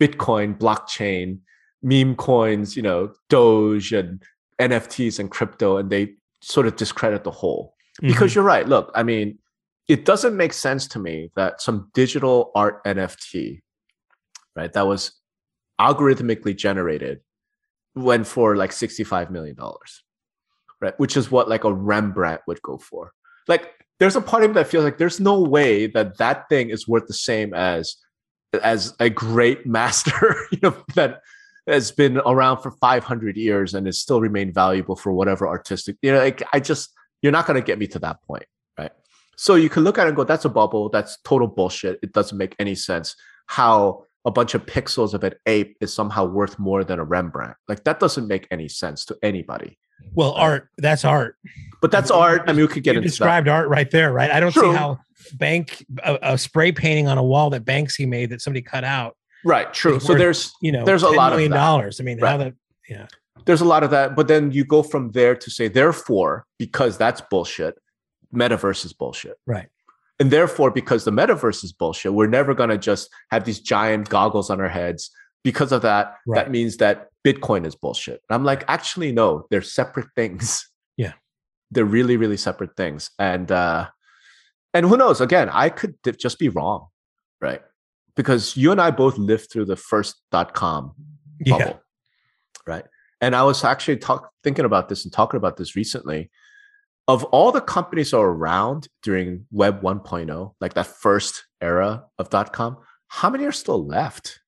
Bitcoin, 0.00 0.56
blockchain, 0.56 1.40
meme 1.82 2.14
coins, 2.16 2.76
you 2.76 2.82
know, 2.82 3.12
Doge 3.28 3.92
and 3.92 4.22
NFTs 4.60 5.18
and 5.18 5.30
crypto, 5.30 5.76
and 5.76 5.90
they 5.90 6.14
sort 6.40 6.66
of 6.66 6.76
discredit 6.76 7.24
the 7.24 7.30
whole. 7.30 7.74
Because 8.00 8.30
Mhm. 8.32 8.34
you're 8.36 8.44
right. 8.44 8.66
Look, 8.66 8.90
I 8.94 9.02
mean, 9.02 9.38
it 9.88 10.04
doesn't 10.04 10.36
make 10.36 10.52
sense 10.52 10.86
to 10.88 10.98
me 10.98 11.30
that 11.36 11.60
some 11.60 11.90
digital 11.94 12.50
art 12.54 12.82
NFT, 12.84 13.60
right, 14.56 14.72
that 14.72 14.86
was 14.86 15.20
algorithmically 15.80 16.56
generated 16.56 17.20
went 17.94 18.26
for 18.26 18.56
like 18.56 18.70
$65 18.70 19.30
million, 19.30 19.56
right? 20.80 20.98
Which 20.98 21.16
is 21.16 21.30
what 21.30 21.48
like 21.48 21.64
a 21.64 21.72
Rembrandt 21.72 22.42
would 22.46 22.62
go 22.62 22.78
for. 22.78 23.12
Like, 23.46 23.72
there's 24.00 24.16
a 24.16 24.20
part 24.20 24.42
of 24.42 24.50
me 24.50 24.54
that 24.54 24.66
feels 24.66 24.84
like 24.84 24.98
there's 24.98 25.20
no 25.20 25.40
way 25.40 25.86
that 25.88 26.18
that 26.18 26.48
thing 26.48 26.70
is 26.70 26.88
worth 26.88 27.06
the 27.06 27.14
same 27.14 27.54
as 27.54 27.96
as 28.62 28.94
a 29.00 29.10
great 29.10 29.66
master, 29.66 30.36
you 30.50 30.58
know, 30.62 30.76
that 30.94 31.20
has 31.66 31.90
been 31.90 32.18
around 32.18 32.58
for 32.58 32.70
500 32.72 33.36
years 33.36 33.74
and 33.74 33.86
has 33.86 33.98
still 33.98 34.20
remained 34.20 34.54
valuable 34.54 34.96
for 34.96 35.12
whatever 35.12 35.46
artistic, 35.48 35.96
you 36.02 36.12
know, 36.12 36.18
like 36.18 36.42
I 36.52 36.60
just, 36.60 36.90
you're 37.22 37.32
not 37.32 37.46
going 37.46 37.60
to 37.60 37.66
get 37.66 37.78
me 37.78 37.86
to 37.88 37.98
that 38.00 38.22
point? 38.22 38.44
So 39.36 39.54
you 39.54 39.68
can 39.68 39.84
look 39.84 39.98
at 39.98 40.06
it 40.06 40.08
and 40.08 40.16
go, 40.16 40.24
that's 40.24 40.44
a 40.44 40.48
bubble. 40.48 40.88
That's 40.88 41.18
total 41.24 41.48
bullshit. 41.48 41.98
It 42.02 42.12
doesn't 42.12 42.36
make 42.38 42.54
any 42.58 42.74
sense 42.74 43.16
how 43.46 44.04
a 44.24 44.30
bunch 44.30 44.54
of 44.54 44.64
pixels 44.64 45.12
of 45.12 45.22
an 45.24 45.34
ape 45.46 45.76
is 45.80 45.92
somehow 45.92 46.24
worth 46.24 46.58
more 46.58 46.82
than 46.84 46.98
a 46.98 47.04
Rembrandt. 47.04 47.56
Like 47.68 47.84
that 47.84 48.00
doesn't 48.00 48.26
make 48.26 48.46
any 48.50 48.68
sense 48.68 49.04
to 49.06 49.16
anybody. 49.22 49.78
well, 50.14 50.32
art, 50.32 50.68
that's 50.78 51.04
art. 51.04 51.36
But 51.82 51.90
that's 51.90 52.10
You- 52.10 52.16
art. 52.16 52.42
I 52.46 52.52
mean, 52.52 52.62
we 52.62 52.68
could 52.68 52.82
get 52.82 52.92
you 52.94 52.98
into 52.98 53.08
that. 53.08 53.12
described 53.12 53.48
art 53.48 53.68
right 53.68 53.90
there, 53.90 54.12
right? 54.12 54.30
I 54.30 54.40
don't 54.40 54.52
True. 54.52 54.72
see 54.72 54.78
how 54.78 54.98
bank 55.34 55.84
a, 56.02 56.18
a 56.22 56.38
spray 56.38 56.72
painting 56.72 57.06
on 57.08 57.18
a 57.18 57.22
wall 57.22 57.50
that 57.50 57.64
Banksy 57.64 58.06
made 58.08 58.30
that 58.30 58.40
somebody 58.40 58.62
cut 58.62 58.84
out, 58.84 59.16
Right. 59.44 59.72
True. 59.74 60.00
So 60.00 60.14
there's 60.14 60.52
you 60.62 60.72
know, 60.72 60.84
there's 60.86 61.02
a 61.02 61.08
10 61.08 61.16
lot 61.16 61.32
of 61.32 61.36
million 61.36 61.50
that. 61.52 61.58
dollars. 61.58 62.00
I 62.00 62.04
mean, 62.04 62.18
how 62.18 62.24
Right. 62.24 62.36
that, 62.38 62.54
yeah. 62.88 63.06
there's 63.44 63.60
a 63.60 63.64
lot 63.66 63.82
of 63.82 63.90
that 63.90 64.16
but 64.16 64.26
then 64.26 64.50
you 64.52 64.64
go 64.64 64.82
from 64.82 65.10
there 65.12 65.34
to 65.36 65.50
say 65.50 65.68
therefore 65.68 66.46
because 66.58 66.96
that's 66.96 67.20
bullshit 67.30 67.74
metaverse 68.34 68.84
is 68.84 68.92
bullshit 68.92 69.36
Right. 69.46 69.68
and 70.20 70.30
therefore 70.30 70.70
because 70.70 71.04
the 71.04 71.10
metaverse 71.10 71.64
is 71.64 71.72
bullshit 71.72 72.12
we're 72.14 72.26
never 72.26 72.54
going 72.54 72.70
to 72.70 72.78
just 72.78 73.08
have 73.30 73.44
these 73.44 73.60
giant 73.60 74.08
goggles 74.08 74.50
on 74.50 74.60
our 74.60 74.68
heads 74.68 75.10
because 75.42 75.72
of 75.72 75.82
that 75.82 76.16
Right. 76.26 76.36
that 76.44 76.50
means 76.50 76.76
that 76.78 77.08
bitcoin 77.24 77.64
is 77.66 77.74
bullshit 77.74 78.20
and 78.28 78.34
i'm 78.34 78.44
like 78.44 78.64
actually 78.68 79.12
no 79.12 79.46
they're 79.50 79.62
separate 79.62 80.08
things 80.14 80.68
Yeah. 80.96 81.12
they're 81.70 81.84
really 81.84 82.16
really 82.16 82.36
separate 82.36 82.76
things 82.76 83.10
and 83.18 83.50
uh 83.50 83.88
and 84.74 84.86
who 84.86 84.96
knows 84.96 85.20
again 85.20 85.48
i 85.50 85.68
could 85.68 85.94
just 86.18 86.38
be 86.38 86.48
wrong 86.48 86.88
right 87.40 87.62
because 88.16 88.56
you 88.56 88.72
and 88.72 88.80
i 88.80 88.90
both 88.90 89.16
lived 89.18 89.50
through 89.50 89.64
the 89.66 89.76
first 89.76 90.16
dot 90.30 90.54
com 90.54 90.94
Yeah. 91.40 91.58
bubble, 91.58 91.80
right? 92.66 92.84
And 93.20 93.34
I 93.34 93.42
was 93.42 93.64
actually 93.64 93.96
talk, 93.96 94.30
thinking 94.44 94.64
about 94.66 94.88
this 94.88 95.04
and 95.04 95.12
talking 95.12 95.38
about 95.38 95.56
this 95.56 95.74
recently. 95.74 96.30
Of 97.06 97.24
all 97.24 97.52
the 97.52 97.60
companies 97.60 98.12
that 98.12 98.18
were 98.18 98.34
around 98.34 98.88
during 99.02 99.46
Web 99.50 99.82
1.0, 99.82 100.54
like 100.60 100.74
that 100.74 100.86
first 100.86 101.44
era 101.60 102.04
of 102.18 102.30
dot 102.30 102.52
com, 102.52 102.78
how 103.08 103.28
many 103.28 103.44
are 103.44 103.52
still 103.52 103.84
left? 103.84 104.40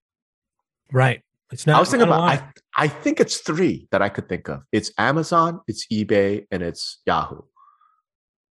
Right. 0.91 1.23
It's 1.53 1.67
not. 1.67 1.77
I 1.77 1.81
was 1.81 1.91
thinking 1.91 2.09
about. 2.09 2.23
I, 2.23 2.43
I 2.77 2.89
think 2.89 3.21
it's 3.21 3.39
three 3.39 3.89
that 3.91 4.03
I 4.03 4.09
could 4.09 4.29
think 4.29 4.49
of. 4.49 4.63
It's 4.73 4.91
Amazon, 4.99 5.61
it's 5.69 5.87
eBay, 5.93 6.47
and 6.51 6.63
it's 6.63 6.99
Yahoo. 7.07 7.43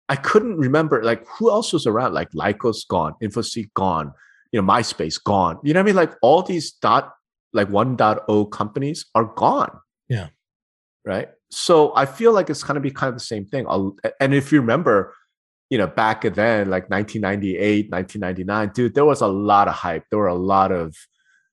I 0.10 0.16
couldn't 0.16 0.58
remember 0.58 1.04
like 1.04 1.26
who 1.28 1.50
else 1.50 1.74
was 1.74 1.88
around. 1.88 2.14
Like 2.14 2.30
Lycos 2.32 2.88
gone, 2.88 3.14
InfoSeek 3.24 3.74
gone, 3.74 4.14
you 4.52 4.62
know, 4.62 4.68
MySpace 4.68 5.22
gone. 5.24 5.60
You 5.64 5.74
know 5.74 5.80
what 5.80 5.86
I 5.86 5.88
mean? 5.88 5.96
Like 5.96 6.14
all 6.22 6.44
these 6.44 6.74
dot 6.74 7.14
like 7.54 7.70
1.0 7.70 8.52
companies 8.52 9.06
are 9.16 9.26
gone. 9.26 9.72
Yeah. 10.10 10.28
Right. 11.06 11.30
So 11.56 11.94
I 11.96 12.06
feel 12.06 12.32
like 12.34 12.50
it's 12.50 12.64
gonna 12.64 12.80
be 12.80 12.92
kind 12.92 13.10
of 13.10 13.16
the 13.16 13.24
same 13.26 13.46
thing. 13.46 13.66
And 14.20 14.34
if 14.34 14.52
you 14.52 14.60
remember, 14.62 15.14
you 15.70 15.78
know, 15.78 15.88
back 15.88 16.22
then, 16.22 16.70
like 16.70 16.90
1998, 16.90 17.92
1999, 17.92 18.72
dude, 18.74 18.94
there 18.96 19.06
was 19.06 19.22
a 19.22 19.28
lot 19.28 19.68
of 19.68 19.74
hype. 19.74 20.04
There 20.10 20.20
were 20.20 20.28
a 20.28 20.36
lot 20.36 20.72
of 20.72 20.96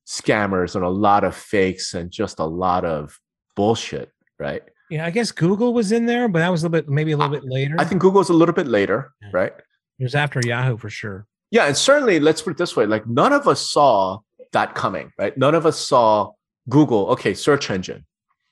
scammers 0.06 0.74
and 0.74 0.84
a 0.84 0.88
lot 0.88 1.24
of 1.24 1.34
fakes 1.34 1.94
and 1.94 2.10
just 2.10 2.38
a 2.38 2.44
lot 2.44 2.84
of 2.84 3.18
bullshit, 3.56 4.10
right? 4.38 4.62
yeah, 4.90 5.06
I 5.06 5.10
guess 5.10 5.30
Google 5.30 5.72
was 5.72 5.92
in 5.92 6.06
there, 6.06 6.26
but 6.28 6.40
that 6.40 6.48
was 6.50 6.64
a 6.64 6.66
little 6.68 6.82
bit, 6.82 6.88
maybe 6.88 7.12
a 7.12 7.16
little 7.16 7.30
bit 7.32 7.44
later. 7.44 7.76
I 7.78 7.84
think 7.84 8.00
Google's 8.00 8.28
a 8.28 8.32
little 8.32 8.54
bit 8.54 8.66
later, 8.66 9.12
Yeah. 9.22 9.28
right? 9.32 9.52
it 9.98 10.02
was 10.02 10.14
after 10.16 10.40
Yahoo 10.44 10.76
for 10.78 10.90
sure. 10.90 11.26
Yeah, 11.52 11.66
and 11.66 11.76
certainly 11.76 12.18
let's 12.18 12.42
put 12.42 12.52
it 12.52 12.56
this 12.56 12.74
way: 12.74 12.86
like 12.86 13.06
none 13.06 13.32
of 13.32 13.46
us 13.46 13.60
saw 13.60 14.18
that 14.52 14.74
coming, 14.74 15.12
right? 15.18 15.36
None 15.38 15.54
of 15.54 15.64
us 15.66 15.78
saw 15.78 16.32
Google, 16.68 17.06
okay, 17.10 17.34
search 17.34 17.70
engine, 17.70 18.04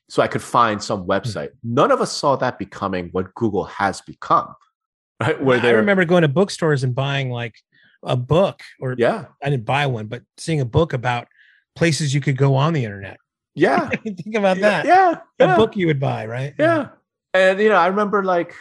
so 0.08 0.22
I 0.22 0.28
could 0.28 0.42
find 0.42 0.82
some 0.82 1.02
Hmm. 1.02 1.10
website. 1.10 1.50
None 1.62 1.90
of 1.90 2.00
us 2.00 2.12
saw 2.12 2.36
that 2.36 2.58
becoming 2.58 3.08
what 3.12 3.34
Google 3.34 3.64
has 3.64 4.00
become, 4.00 4.54
right? 5.20 5.42
Where 5.42 5.60
I 5.60 5.70
remember 5.70 6.04
going 6.04 6.22
to 6.22 6.28
bookstores 6.28 6.84
and 6.84 6.94
buying 6.94 7.30
like 7.30 7.54
a 8.02 8.16
book, 8.16 8.62
or 8.80 8.94
yeah, 8.98 9.26
I 9.42 9.50
didn't 9.50 9.64
buy 9.64 9.86
one, 9.86 10.06
but 10.06 10.22
seeing 10.36 10.60
a 10.60 10.64
book 10.64 10.92
about 10.92 11.26
places 11.76 12.14
you 12.14 12.20
could 12.20 12.36
go 12.36 12.54
on 12.54 12.72
the 12.72 12.84
internet. 12.84 13.18
yeah, 13.54 13.88
Think 14.04 14.34
about 14.36 14.56
yeah, 14.58 14.82
that. 14.82 15.26
yeah, 15.38 15.52
A 15.54 15.56
book 15.56 15.76
you 15.76 15.86
would 15.88 16.00
buy, 16.00 16.26
right? 16.26 16.54
Yeah. 16.58 16.88
And 17.34 17.58
you 17.60 17.68
know, 17.68 17.76
I 17.76 17.86
remember 17.88 18.22
like 18.24 18.54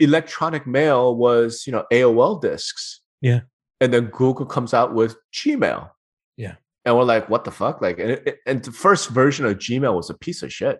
electronic 0.00 0.66
mail 0.66 1.14
was, 1.16 1.64
you 1.66 1.72
know, 1.72 1.84
AOL 1.92 2.40
discs. 2.40 3.00
Yeah. 3.20 3.40
And 3.80 3.92
then 3.92 4.06
Google 4.06 4.46
comes 4.46 4.74
out 4.74 4.94
with 4.94 5.16
Gmail. 5.34 5.90
Yeah. 6.36 6.54
And 6.84 6.96
we're 6.96 7.04
like, 7.04 7.28
what 7.28 7.44
the 7.44 7.50
fuck? 7.50 7.80
Like, 7.82 7.98
and, 7.98 8.10
it- 8.12 8.38
and 8.46 8.62
the 8.62 8.72
first 8.72 9.10
version 9.10 9.44
of 9.46 9.58
Gmail 9.58 9.94
was 9.94 10.08
a 10.10 10.14
piece 10.14 10.42
of 10.42 10.52
shit. 10.52 10.78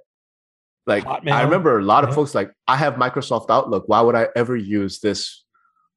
Like, 0.88 1.04
Hotmail. 1.04 1.32
I 1.32 1.42
remember 1.42 1.78
a 1.78 1.82
lot 1.82 2.02
of 2.02 2.10
Yeah. 2.10 2.14
folks 2.16 2.34
like, 2.34 2.50
I 2.66 2.76
have 2.76 2.94
Microsoft 2.94 3.50
Outlook. 3.50 3.84
Why 3.86 4.00
would 4.00 4.14
I 4.16 4.28
ever 4.34 4.56
use 4.56 4.98
this 5.00 5.44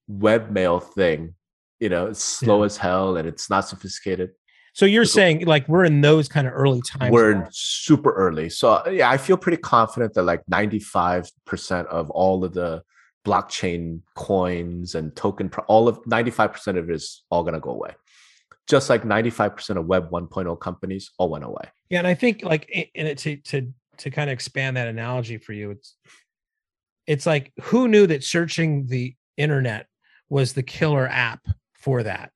webmail 0.09 0.83
thing? 0.83 1.35
You 1.79 1.89
know, 1.89 2.07
it's 2.07 2.23
slow 2.23 2.59
Yeah. 2.59 2.65
as 2.65 2.77
hell 2.77 3.17
and 3.17 3.27
it's 3.27 3.49
not 3.49 3.67
sophisticated. 3.67 4.31
So 4.73 4.85
you're 4.85 5.03
saying 5.05 5.45
like 5.45 5.67
we're 5.67 5.83
in 5.83 5.99
those 5.99 6.29
kind 6.29 6.47
of 6.47 6.53
early 6.53 6.81
times. 6.81 7.11
We're 7.11 7.33
now. 7.33 7.41
in 7.45 7.47
super 7.51 8.11
early. 8.13 8.49
So 8.49 8.87
yeah, 8.89 9.09
I 9.09 9.17
feel 9.17 9.35
pretty 9.35 9.57
confident 9.57 10.13
that 10.13 10.23
like 10.23 10.43
95% 10.49 11.87
of 11.87 12.09
all 12.11 12.45
of 12.45 12.53
the 12.53 12.81
blockchain 13.25 14.01
coins 14.15 14.95
and 14.95 15.15
token 15.15 15.49
all 15.67 15.87
of 15.87 15.99
95% 16.05 16.77
of 16.77 16.89
it 16.89 16.95
is 16.95 17.23
all 17.29 17.43
going 17.43 17.53
to 17.53 17.59
go 17.59 17.69
away 17.71 17.91
just 18.67 18.89
like 18.89 19.03
95% 19.03 19.77
of 19.77 19.85
web 19.85 20.09
1.0 20.09 20.59
companies 20.59 21.11
all 21.19 21.29
went 21.29 21.43
away 21.43 21.65
yeah 21.91 21.99
and 21.99 22.07
i 22.07 22.15
think 22.15 22.41
like 22.43 22.67
in 22.95 23.05
it 23.05 23.19
to 23.19 23.35
to 23.37 23.71
to 23.97 24.09
kind 24.09 24.29
of 24.29 24.33
expand 24.33 24.77
that 24.77 24.87
analogy 24.87 25.37
for 25.37 25.53
you 25.53 25.71
it's 25.71 25.95
it's 27.07 27.25
like 27.25 27.51
who 27.61 27.87
knew 27.87 28.07
that 28.07 28.23
searching 28.23 28.87
the 28.87 29.15
internet 29.37 29.87
was 30.29 30.53
the 30.53 30.63
killer 30.63 31.07
app 31.07 31.45
for 31.73 32.03
that 32.03 32.31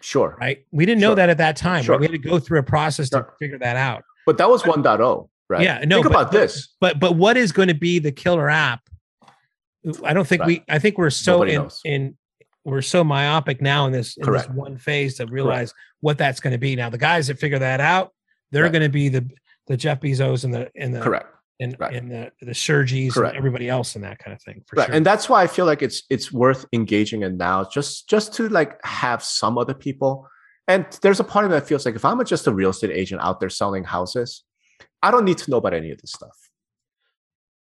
sure 0.00 0.36
right 0.40 0.64
we 0.70 0.86
didn't 0.86 1.00
know 1.00 1.14
that 1.14 1.28
at 1.28 1.38
that 1.38 1.56
time 1.56 1.82
sure. 1.82 1.94
right? 1.94 2.00
we 2.00 2.06
had 2.06 2.12
to 2.12 2.18
go 2.18 2.38
through 2.38 2.58
a 2.58 2.62
process 2.62 3.08
sure. 3.08 3.22
to 3.22 3.30
figure 3.38 3.58
that 3.58 3.76
out 3.76 4.02
but 4.26 4.38
that 4.38 4.48
was 4.48 4.62
1.0 4.62 5.28
right 5.48 5.62
yeah 5.62 5.78
no 5.84 5.96
think 5.96 6.04
but, 6.04 6.10
about 6.10 6.32
this 6.32 6.68
but 6.80 6.98
but 7.00 7.16
what 7.16 7.36
is 7.36 7.52
going 7.52 7.68
to 7.68 7.74
be 7.74 7.98
the 7.98 8.12
killer 8.12 8.48
app 8.48 8.80
I 10.04 10.12
don't 10.12 10.26
think 10.26 10.40
right. 10.40 10.46
we. 10.46 10.64
I 10.68 10.78
think 10.78 10.98
we're 10.98 11.10
so 11.10 11.42
in, 11.42 11.68
in, 11.84 12.16
we're 12.64 12.82
so 12.82 13.02
myopic 13.02 13.62
now 13.62 13.86
in 13.86 13.92
this 13.92 14.16
in 14.16 14.30
this 14.30 14.48
one 14.48 14.76
phase 14.76 15.16
to 15.16 15.26
realize 15.26 15.72
Correct. 15.72 15.86
what 16.00 16.18
that's 16.18 16.40
going 16.40 16.52
to 16.52 16.58
be. 16.58 16.76
Now 16.76 16.90
the 16.90 16.98
guys 16.98 17.28
that 17.28 17.38
figure 17.38 17.58
that 17.58 17.80
out, 17.80 18.12
they're 18.50 18.64
right. 18.64 18.72
going 18.72 18.82
to 18.82 18.90
be 18.90 19.08
the 19.08 19.28
the 19.70 19.76
Jeff 19.76 20.00
Bezos 20.00 20.44
and 20.44 20.52
the 20.52 20.70
and 20.76 20.94
the 20.94 21.00
correct 21.00 21.34
and 21.60 21.76
right. 21.78 21.94
and 21.94 22.10
the 22.10 22.32
the 22.42 22.52
Sergeys 22.52 23.16
and 23.16 23.36
everybody 23.36 23.68
else 23.68 23.94
and 23.94 24.04
that 24.04 24.18
kind 24.18 24.34
of 24.34 24.42
thing. 24.42 24.62
right, 24.74 24.86
sure. 24.86 24.94
and 24.94 25.06
that's 25.06 25.28
why 25.28 25.42
I 25.42 25.46
feel 25.46 25.64
like 25.64 25.80
it's 25.80 26.02
it's 26.10 26.30
worth 26.30 26.66
engaging 26.72 27.22
in 27.22 27.38
now, 27.38 27.64
just 27.64 28.08
just 28.08 28.34
to 28.34 28.48
like 28.48 28.78
have 28.84 29.22
some 29.22 29.56
other 29.56 29.74
people. 29.74 30.28
And 30.68 30.86
there's 31.02 31.18
a 31.18 31.24
part 31.24 31.44
of 31.44 31.50
me 31.50 31.56
that 31.56 31.66
feels 31.66 31.84
like 31.84 31.96
if 31.96 32.04
I'm 32.04 32.22
just 32.24 32.46
a 32.46 32.52
real 32.52 32.70
estate 32.70 32.92
agent 32.92 33.22
out 33.22 33.40
there 33.40 33.50
selling 33.50 33.82
houses, 33.82 34.44
I 35.02 35.10
don't 35.10 35.24
need 35.24 35.38
to 35.38 35.50
know 35.50 35.56
about 35.56 35.74
any 35.74 35.90
of 35.90 36.00
this 36.00 36.12
stuff 36.12 36.50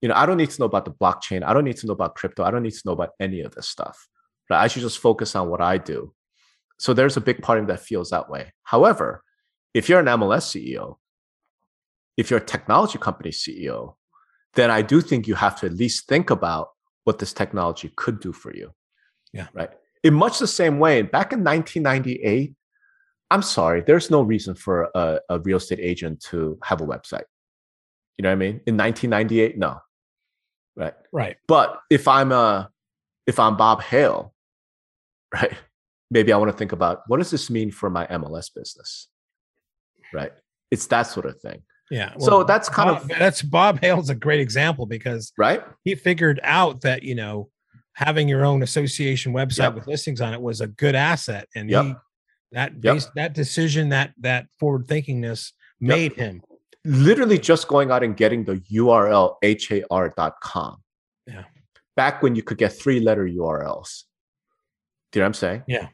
you 0.00 0.08
know, 0.08 0.14
I 0.14 0.26
don't 0.26 0.36
need 0.36 0.50
to 0.50 0.60
know 0.60 0.66
about 0.66 0.84
the 0.84 0.92
blockchain. 0.92 1.42
I 1.44 1.52
don't 1.52 1.64
need 1.64 1.76
to 1.78 1.86
know 1.86 1.92
about 1.92 2.14
crypto. 2.14 2.42
I 2.42 2.50
don't 2.50 2.62
need 2.62 2.72
to 2.72 2.82
know 2.86 2.92
about 2.92 3.10
any 3.20 3.40
of 3.40 3.54
this 3.54 3.68
stuff. 3.68 4.08
Right? 4.48 4.62
I 4.62 4.66
should 4.66 4.82
just 4.82 4.98
focus 4.98 5.36
on 5.36 5.48
what 5.48 5.60
I 5.60 5.78
do. 5.78 6.14
So 6.78 6.94
there's 6.94 7.16
a 7.16 7.20
big 7.20 7.42
part 7.42 7.58
of 7.58 7.64
me 7.64 7.72
that 7.72 7.80
feels 7.80 8.10
that 8.10 8.30
way. 8.30 8.52
However, 8.62 9.22
if 9.74 9.88
you're 9.88 10.00
an 10.00 10.06
MLS 10.06 10.46
CEO, 10.46 10.96
if 12.20 12.30
you're 12.30 12.40
a 12.40 12.52
technology 12.54 12.98
company 12.98 13.30
CEO, 13.30 13.94
then 14.54 14.70
I 14.70 14.82
do 14.82 15.00
think 15.00 15.26
you 15.26 15.34
have 15.36 15.58
to 15.60 15.66
at 15.66 15.72
least 15.72 16.06
think 16.06 16.30
about 16.30 16.68
what 17.04 17.18
this 17.18 17.32
technology 17.32 17.92
could 17.96 18.20
do 18.20 18.32
for 18.32 18.54
you. 18.54 18.72
Yeah. 19.32 19.48
Right. 19.52 19.70
In 20.02 20.14
much 20.14 20.38
the 20.38 20.46
same 20.46 20.78
way, 20.78 21.02
back 21.02 21.32
in 21.32 21.42
1998, 21.44 22.54
I'm 23.30 23.42
sorry, 23.42 23.82
there's 23.86 24.10
no 24.10 24.22
reason 24.22 24.54
for 24.54 24.90
a, 24.94 25.20
a 25.28 25.38
real 25.40 25.58
estate 25.58 25.80
agent 25.80 26.20
to 26.30 26.58
have 26.64 26.80
a 26.80 26.86
website. 26.86 27.28
You 28.16 28.22
know 28.24 28.30
what 28.30 28.34
I 28.34 28.46
mean? 28.46 28.60
In 28.66 28.76
1998, 28.76 29.58
no 29.58 29.80
right? 30.80 30.94
Right. 31.12 31.36
But 31.46 31.78
if 31.90 32.08
I'm 32.08 32.32
a 32.32 32.70
if 33.26 33.38
I'm 33.38 33.56
Bob 33.56 33.82
Hale, 33.82 34.34
right? 35.32 35.52
Maybe 36.10 36.32
I 36.32 36.36
want 36.38 36.50
to 36.50 36.56
think 36.56 36.72
about 36.72 37.02
what 37.06 37.18
does 37.18 37.30
this 37.30 37.50
mean 37.50 37.70
for 37.70 37.88
my 37.88 38.06
MLS 38.06 38.50
business? 38.52 39.08
Right? 40.12 40.32
It's 40.70 40.86
that 40.86 41.04
sort 41.04 41.26
of 41.26 41.40
thing. 41.40 41.62
Yeah. 41.90 42.12
Well, 42.16 42.26
so 42.26 42.44
that's 42.44 42.68
kind 42.68 42.90
Bob, 42.90 43.02
of 43.02 43.08
that's 43.18 43.42
Bob 43.42 43.80
Hale's 43.80 44.10
a 44.10 44.14
great 44.14 44.40
example 44.40 44.86
because 44.86 45.32
right. 45.36 45.62
He 45.84 45.94
figured 45.94 46.40
out 46.42 46.82
that 46.82 47.02
you 47.02 47.14
know 47.14 47.50
having 47.94 48.28
your 48.28 48.44
own 48.44 48.62
association 48.62 49.32
website 49.32 49.58
yep. 49.58 49.74
with 49.74 49.86
listings 49.86 50.20
on 50.20 50.32
it 50.32 50.40
was 50.40 50.60
a 50.60 50.68
good 50.68 50.94
asset, 50.94 51.48
and 51.54 51.68
yep. 51.68 51.84
he 51.84 51.94
that 52.52 52.72
yep. 52.82 53.02
that 53.16 53.34
decision 53.34 53.90
that 53.90 54.12
that 54.20 54.46
forward 54.58 54.86
thinkingness 54.86 55.52
made 55.80 56.12
him 56.14 56.42
literally 56.84 57.38
just 57.38 57.68
going 57.68 57.90
out 57.90 58.02
and 58.02 58.16
getting 58.16 58.44
the 58.44 58.56
URL 58.72 59.36
har.com. 59.42 60.76
Yeah. 61.26 61.44
Back 61.96 62.22
when 62.22 62.34
you 62.34 62.42
could 62.42 62.58
get 62.58 62.72
three 62.72 63.00
letter 63.00 63.26
URLs. 63.26 64.04
Do 65.12 65.18
you 65.18 65.20
know 65.20 65.24
what 65.24 65.26
I'm 65.26 65.34
saying? 65.34 65.62
Yeah. 65.66 65.88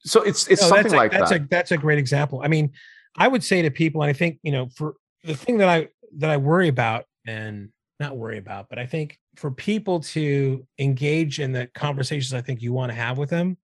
So 0.00 0.22
it's 0.22 0.46
it's 0.48 0.60
no, 0.62 0.68
something 0.68 0.92
a, 0.92 0.96
like 0.96 1.12
that's 1.12 1.30
that. 1.30 1.40
A, 1.40 1.46
that's 1.50 1.72
a 1.72 1.78
great 1.78 1.98
example. 1.98 2.42
I 2.44 2.48
mean, 2.48 2.72
I 3.16 3.26
would 3.26 3.42
say 3.42 3.62
to 3.62 3.70
people, 3.70 4.02
and 4.02 4.10
I 4.10 4.12
think, 4.12 4.38
you 4.42 4.52
know, 4.52 4.68
for 4.68 4.96
the 5.24 5.34
thing 5.34 5.58
that 5.58 5.68
I 5.68 5.88
that 6.18 6.30
I 6.30 6.36
worry 6.36 6.68
about 6.68 7.04
and 7.26 7.70
not 8.00 8.16
worry 8.16 8.38
about, 8.38 8.68
but 8.68 8.78
I 8.78 8.86
think 8.86 9.18
for 9.36 9.50
people 9.50 10.00
to 10.00 10.66
engage 10.78 11.40
in 11.40 11.52
the 11.52 11.68
conversations 11.74 12.34
I 12.34 12.40
think 12.40 12.62
you 12.62 12.72
want 12.72 12.90
to 12.90 12.96
have 12.96 13.18
with 13.18 13.30
them 13.30 13.56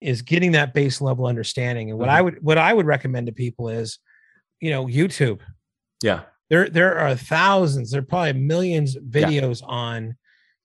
is 0.00 0.22
getting 0.22 0.52
that 0.52 0.74
base 0.74 1.00
level 1.00 1.26
understanding. 1.26 1.90
And 1.90 1.98
what 1.98 2.08
mm-hmm. 2.08 2.16
I 2.16 2.22
would 2.22 2.42
what 2.42 2.58
I 2.58 2.72
would 2.72 2.86
recommend 2.86 3.26
to 3.26 3.32
people 3.32 3.68
is, 3.68 3.98
you 4.60 4.70
know, 4.70 4.86
YouTube. 4.86 5.40
Yeah. 6.02 6.22
There 6.50 6.68
there 6.68 6.98
are 6.98 7.16
thousands, 7.16 7.90
there 7.90 8.00
are 8.00 8.04
probably 8.04 8.34
millions 8.34 8.96
videos 8.96 9.62
yeah. 9.62 9.68
on 9.68 10.16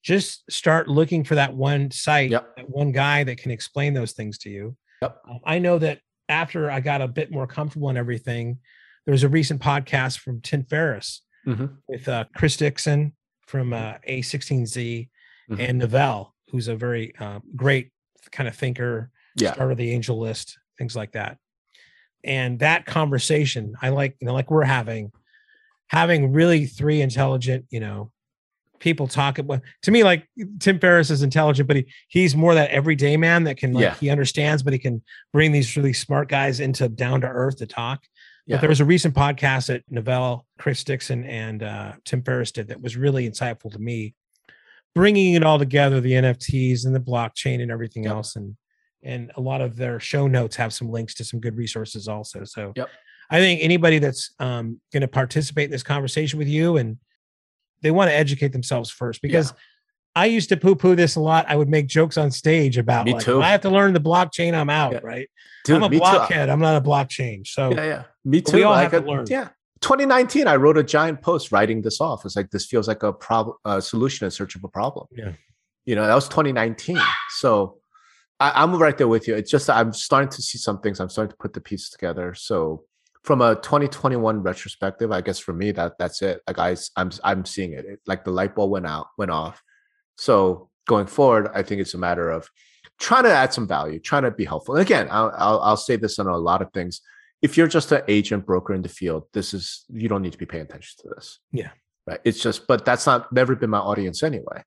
just 0.04 0.52
start 0.52 0.88
looking 0.88 1.24
for 1.24 1.36
that 1.36 1.54
one 1.54 1.92
site, 1.92 2.32
yep. 2.32 2.56
that 2.56 2.70
one 2.70 2.92
guy 2.92 3.24
that 3.24 3.38
can 3.38 3.52
explain 3.52 3.94
those 3.94 4.14
things 4.14 4.38
to 4.40 4.50
you. 4.50 4.76
Yep. 5.02 5.22
Um, 5.30 5.40
I 5.46 5.60
know 5.60 5.80
that 5.80 6.00
after 6.28 6.72
I 6.72 6.80
got 6.80 7.02
a 7.02 7.08
bit 7.08 7.32
more 7.32 7.48
comfortable 7.48 7.90
in 7.90 7.98
everything, 7.98 8.60
there 9.06 9.12
was 9.14 9.24
a 9.24 9.30
recent 9.30 9.62
podcast 9.62 10.20
from 10.20 10.42
Tim 10.42 10.64
Ferriss 10.64 11.22
mm-hmm. 11.46 11.68
with 11.88 12.08
uh, 12.08 12.26
Chris 12.36 12.58
Dixon 12.58 13.14
from 13.48 13.74
uh, 13.74 13.96
A16Z 14.08 15.10
mm-hmm. 15.50 15.60
and 15.60 15.80
Naval, 15.80 16.34
who's 16.50 16.68
a 16.68 16.76
very 16.76 17.14
uh, 17.20 17.40
great 17.56 17.92
kind 18.32 18.48
of 18.48 18.56
thinker, 18.56 19.10
yeah. 19.36 19.54
started 19.54 19.78
the 19.78 19.94
AngelList, 19.94 20.54
things 20.78 20.96
like 20.96 21.14
that 21.14 21.38
and 22.24 22.60
that 22.60 22.86
conversation 22.86 23.76
i 23.82 23.90
like 23.90 24.16
you 24.20 24.28
know 24.28 24.34
like 24.34 24.52
we're 24.52 24.64
having 24.64 25.12
having 25.88 26.32
really 26.32 26.66
three 26.66 27.02
intelligent 27.02 27.66
you 27.70 27.80
know 27.80 28.12
people 28.80 29.08
talk 29.08 29.38
about 29.38 29.62
to 29.82 29.92
me 29.92 30.04
like 30.04 30.28
tim 30.60 30.80
ferriss 30.80 31.10
is 31.10 31.22
intelligent 31.22 31.68
but 31.68 31.78
he 31.78 31.86
he's 32.08 32.36
more 32.36 32.56
that 32.56 32.70
everyday 32.72 33.16
man 33.18 33.44
that 33.44 33.58
can 33.58 33.74
like 33.74 33.84
yeah. 33.84 33.94
he 33.96 34.10
understands 34.10 34.64
but 34.64 34.74
he 34.74 34.80
can 34.80 35.02
bring 35.32 35.52
these 35.52 35.76
really 35.78 35.94
smart 35.94 36.28
guys 36.28 36.60
into 36.60 36.90
down 36.90 37.22
to 37.22 37.28
earth 37.28 37.58
to 37.58 37.66
talk 37.66 38.04
yeah. 38.46 38.56
but 38.56 38.62
there 38.62 38.70
was 38.70 38.80
a 38.80 38.86
recent 38.86 39.16
podcast 39.16 39.68
that 39.68 39.84
Naval, 39.90 40.46
Chris 40.58 40.84
Dixon, 40.84 41.24
and 41.26 41.64
uh, 41.64 41.94
Tim 42.06 42.24
Ferriss 42.24 42.52
did 42.52 42.68
that 42.70 42.82
was 42.82 42.98
really 42.98 43.30
insightful 43.30 43.72
to 43.72 43.80
me, 43.80 44.16
bringing 44.96 45.34
it 45.34 45.44
all 45.44 45.60
together, 45.60 46.02
the 46.02 46.14
NFTs 46.14 46.86
and 46.86 46.96
the 46.96 47.00
blockchain 47.00 47.62
and 47.62 47.72
everything 47.72 48.04
yep. 48.04 48.14
else, 48.14 48.36
and 48.36 48.56
and 49.04 49.32
a 49.36 49.42
lot 49.42 49.62
of 49.62 49.76
their 49.76 50.00
show 50.00 50.28
notes 50.28 50.56
have 50.56 50.74
some 50.74 50.90
links 50.90 51.14
to 51.16 51.24
some 51.24 51.40
good 51.40 51.56
resources 51.56 52.08
also. 52.08 52.44
So 52.44 52.74
yep. 52.76 52.90
I 53.30 53.40
think 53.40 53.62
anybody 53.64 54.00
that's 54.00 54.34
um, 54.40 54.80
going 54.92 55.02
to 55.02 55.08
participate 55.08 55.66
in 55.66 55.72
this 55.72 55.84
conversation 55.84 56.38
with 56.38 56.48
you 56.48 56.78
and 56.78 56.98
they 57.82 57.90
want 57.90 58.10
to 58.10 58.16
educate 58.16 58.52
themselves 58.52 58.92
first 58.92 59.22
because 59.22 59.52
yeah. 59.52 59.58
I 60.16 60.26
used 60.26 60.50
to 60.50 60.58
poo 60.58 60.76
poo 60.76 60.96
this 60.96 61.16
a 61.16 61.20
lot. 61.20 61.46
I 61.48 61.56
would 61.56 61.70
make 61.70 61.88
jokes 61.88 62.18
on 62.18 62.32
stage 62.32 62.78
about 62.78 63.06
me 63.06 63.14
like, 63.14 63.24
too. 63.24 63.42
I 63.42 63.50
have 63.50 63.62
to 63.62 63.70
learn 63.70 63.94
the 63.94 64.02
blockchain. 64.02 64.54
I'm 64.54 64.70
out, 64.70 64.94
yeah. 64.94 65.00
right? 65.04 65.30
Dude, 65.64 65.78
I'm 65.78 65.84
a 65.84 65.90
blockhead. 65.90 66.48
Too. 66.48 66.52
I'm 66.52 66.60
not 66.60 66.76
a 66.76 66.82
blockchain. 66.82 67.48
So 67.48 67.72
yeah, 67.72 67.86
yeah, 67.86 68.04
me 68.26 68.42
too. 68.42 68.58
We 68.58 68.64
all 68.64 68.74
like 68.74 68.92
have 68.92 69.04
a, 69.04 69.06
to 69.06 69.12
uh, 69.12 69.16
learn. 69.16 69.26
Yeah. 69.30 69.50
2019, 69.82 70.48
I 70.48 70.58
wrote 70.58 70.78
a 70.78 70.84
giant 70.84 71.22
post 71.22 71.52
writing 71.52 71.82
this 71.82 72.00
off. 72.00 72.24
It's 72.24 72.36
like 72.36 72.52
this 72.52 72.68
feels 72.68 72.88
like 72.88 73.02
a 73.02 73.12
problem, 73.12 73.58
a 73.66 73.82
solution 73.82 74.26
in 74.26 74.32
search 74.32 74.56
of 74.56 74.64
a 74.64 74.68
problem. 74.68 75.08
Yeah, 75.12 75.34
you 75.86 75.96
know 75.96 76.06
that 76.06 76.14
was 76.14 76.28
2019. 76.28 77.00
So 77.30 77.78
I, 78.40 78.64
am 78.64 78.76
right 78.76 78.98
there 78.98 79.08
with 79.08 79.28
you. 79.28 79.36
It's 79.36 79.50
just 79.50 79.70
I'm 79.70 79.94
starting 79.94 80.30
to 80.30 80.42
see 80.42 80.58
some 80.58 80.80
things. 80.82 81.00
I'm 81.00 81.10
starting 81.10 81.32
to 81.32 81.38
put 81.38 81.54
the 81.54 81.62
pieces 81.62 81.90
together. 81.90 82.34
So 82.36 82.84
from 83.24 83.42
a 83.42 83.56
2021 83.56 84.42
retrospective, 84.42 85.12
I 85.12 85.22
guess 85.22 85.40
for 85.40 85.54
me 85.54 85.72
that 85.72 85.94
that's 85.98 86.22
it. 86.22 86.42
Like 86.48 86.60
I, 86.60 86.76
I'm 86.96 87.12
I'm 87.24 87.46
seeing 87.46 87.74
it. 87.74 87.86
it. 87.86 88.00
Like 88.06 88.24
the 88.24 88.32
light 88.32 88.56
bulb 88.56 88.72
went 88.72 88.86
out, 88.88 89.08
went 89.18 89.32
off. 89.32 89.62
So 90.22 90.70
going 90.88 91.08
forward, 91.08 91.50
I 91.56 91.64
think 91.64 91.82
it's 91.82 91.96
a 91.96 91.98
matter 91.98 92.30
of 92.30 92.48
trying 93.00 93.24
to 93.24 93.32
add 93.32 93.52
some 93.52 93.68
value, 93.68 94.00
trying 94.00 94.22
to 94.22 94.30
be 94.30 94.46
helpful. 94.46 94.76
And 94.76 94.84
again, 94.84 95.08
I'll, 95.10 95.34
I'll, 95.36 95.60
I'll 95.62 95.78
say 95.78 95.96
this 95.96 96.20
on 96.20 96.28
a 96.28 96.38
lot 96.38 96.62
of 96.62 96.72
things. 96.74 97.02
If 97.42 97.58
you're 97.58 97.68
just 97.68 97.92
an 97.92 98.04
agent 98.08 98.46
broker 98.46 98.76
in 98.76 98.84
the 98.84 98.90
field, 98.90 99.24
this 99.34 99.52
is 99.56 99.84
you 99.90 100.08
don't 100.08 100.22
need 100.22 100.34
to 100.34 100.38
be 100.38 100.46
paying 100.46 100.62
attention 100.62 100.94
to 101.00 101.10
this. 101.16 101.40
Yeah. 101.52 101.72
Right. 102.06 102.20
It's 102.24 102.40
just, 102.40 102.68
but 102.68 102.86
that's 102.86 103.08
not 103.08 103.34
never 103.34 103.56
been 103.56 103.72
my 103.72 103.80
audience 103.80 104.22
anyway. 104.22 104.64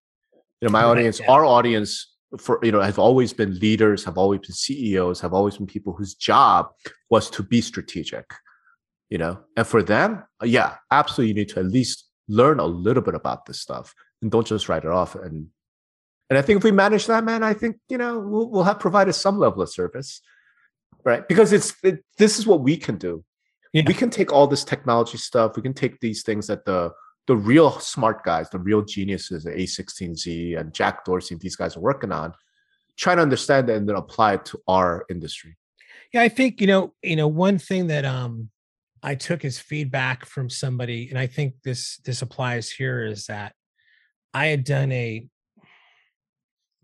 You 0.61 0.67
know, 0.67 0.73
my 0.73 0.83
audience, 0.83 1.21
yeah. 1.21 1.31
our 1.31 1.45
audience 1.45 2.17
for 2.37 2.59
you 2.65 2.73
know 2.73 2.81
have 2.81 2.99
always 2.99 3.33
been 3.33 3.57
leaders 3.61 4.03
have 4.05 4.19
always 4.19 4.41
been 4.41 4.53
ceos 4.53 5.21
have 5.21 5.33
always 5.33 5.57
been 5.57 5.69
people 5.69 5.93
whose 5.93 6.15
job 6.15 6.67
was 7.09 7.31
to 7.31 7.45
be 7.45 7.61
strategic 7.61 8.25
you 9.09 9.19
know 9.19 9.39
and 9.57 9.69
for 9.69 9.85
them 9.85 10.25
yeah 10.43 10.75
absolutely 10.91 11.29
you 11.29 11.35
need 11.35 11.49
to 11.49 11.61
at 11.61 11.67
least 11.67 12.11
learn 12.27 12.59
a 12.59 12.67
little 12.67 13.05
bit 13.05 13.15
about 13.15 13.47
this 13.47 13.61
stuff 13.61 13.95
and 14.25 14.33
don't 14.33 14.47
just 14.47 14.69
write 14.69 14.85
it 14.85 14.91
off 14.91 15.15
and 15.15 15.47
and 16.31 16.39
i 16.39 16.43
think 16.43 16.57
if 16.57 16.65
we 16.65 16.73
manage 16.73 17.07
that 17.07 17.23
man 17.23 17.43
i 17.45 17.53
think 17.53 17.77
you 17.89 17.99
know 17.99 18.19
we'll, 18.19 18.51
we'll 18.51 18.65
have 18.65 18.81
provided 18.81 19.13
some 19.13 19.39
level 19.39 19.63
of 19.63 19.71
service 19.71 20.21
right 21.05 21.29
because 21.29 21.53
it's 21.53 21.75
it, 21.85 22.05
this 22.19 22.39
is 22.39 22.47
what 22.47 22.61
we 22.61 22.77
can 22.77 22.97
do 22.97 23.23
Yeah. 23.73 23.85
we 23.87 23.95
can 23.95 24.11
take 24.11 24.33
all 24.33 24.47
this 24.49 24.65
technology 24.65 25.19
stuff 25.19 25.55
we 25.57 25.63
can 25.63 25.75
take 25.75 26.01
these 26.01 26.23
things 26.23 26.49
that 26.49 26.65
the 26.65 26.93
the 27.27 27.37
real 27.37 27.71
smart 27.81 28.23
guys, 28.23 28.51
the 28.51 28.59
real 28.59 28.83
geniuses, 28.83 29.45
the 29.45 29.51
A16Z 29.51 30.59
and 30.59 30.75
Jack 30.75 31.05
Dorsey, 31.05 31.37
these 31.37 31.57
guys 31.57 31.77
are 31.77 31.81
working 31.81 32.13
on, 32.13 32.35
trying 32.97 33.17
to 33.17 33.23
understand 33.23 33.71
it 33.71 33.77
and 33.77 33.89
then 33.89 33.97
apply 33.97 34.35
it 34.35 34.45
to 34.47 34.61
our 34.69 35.07
industry. 35.09 35.57
Yeah, 36.13 36.23
I 36.23 36.29
think 36.29 36.61
you 36.61 36.67
know, 36.67 36.93
you 37.03 37.17
know, 37.17 37.29
one 37.29 37.59
thing 37.59 37.89
that 37.89 38.05
um 38.05 38.51
I 39.03 39.15
took 39.15 39.45
as 39.45 39.59
feedback 39.59 40.25
from 40.27 40.49
somebody, 40.49 41.09
and 41.11 41.19
I 41.19 41.27
think 41.27 41.55
this 41.65 41.99
this 42.05 42.23
applies 42.23 42.71
here 42.71 43.05
is 43.05 43.27
that 43.27 43.55
I 44.35 44.47
had 44.47 44.65
done 44.65 44.93
a 44.93 45.27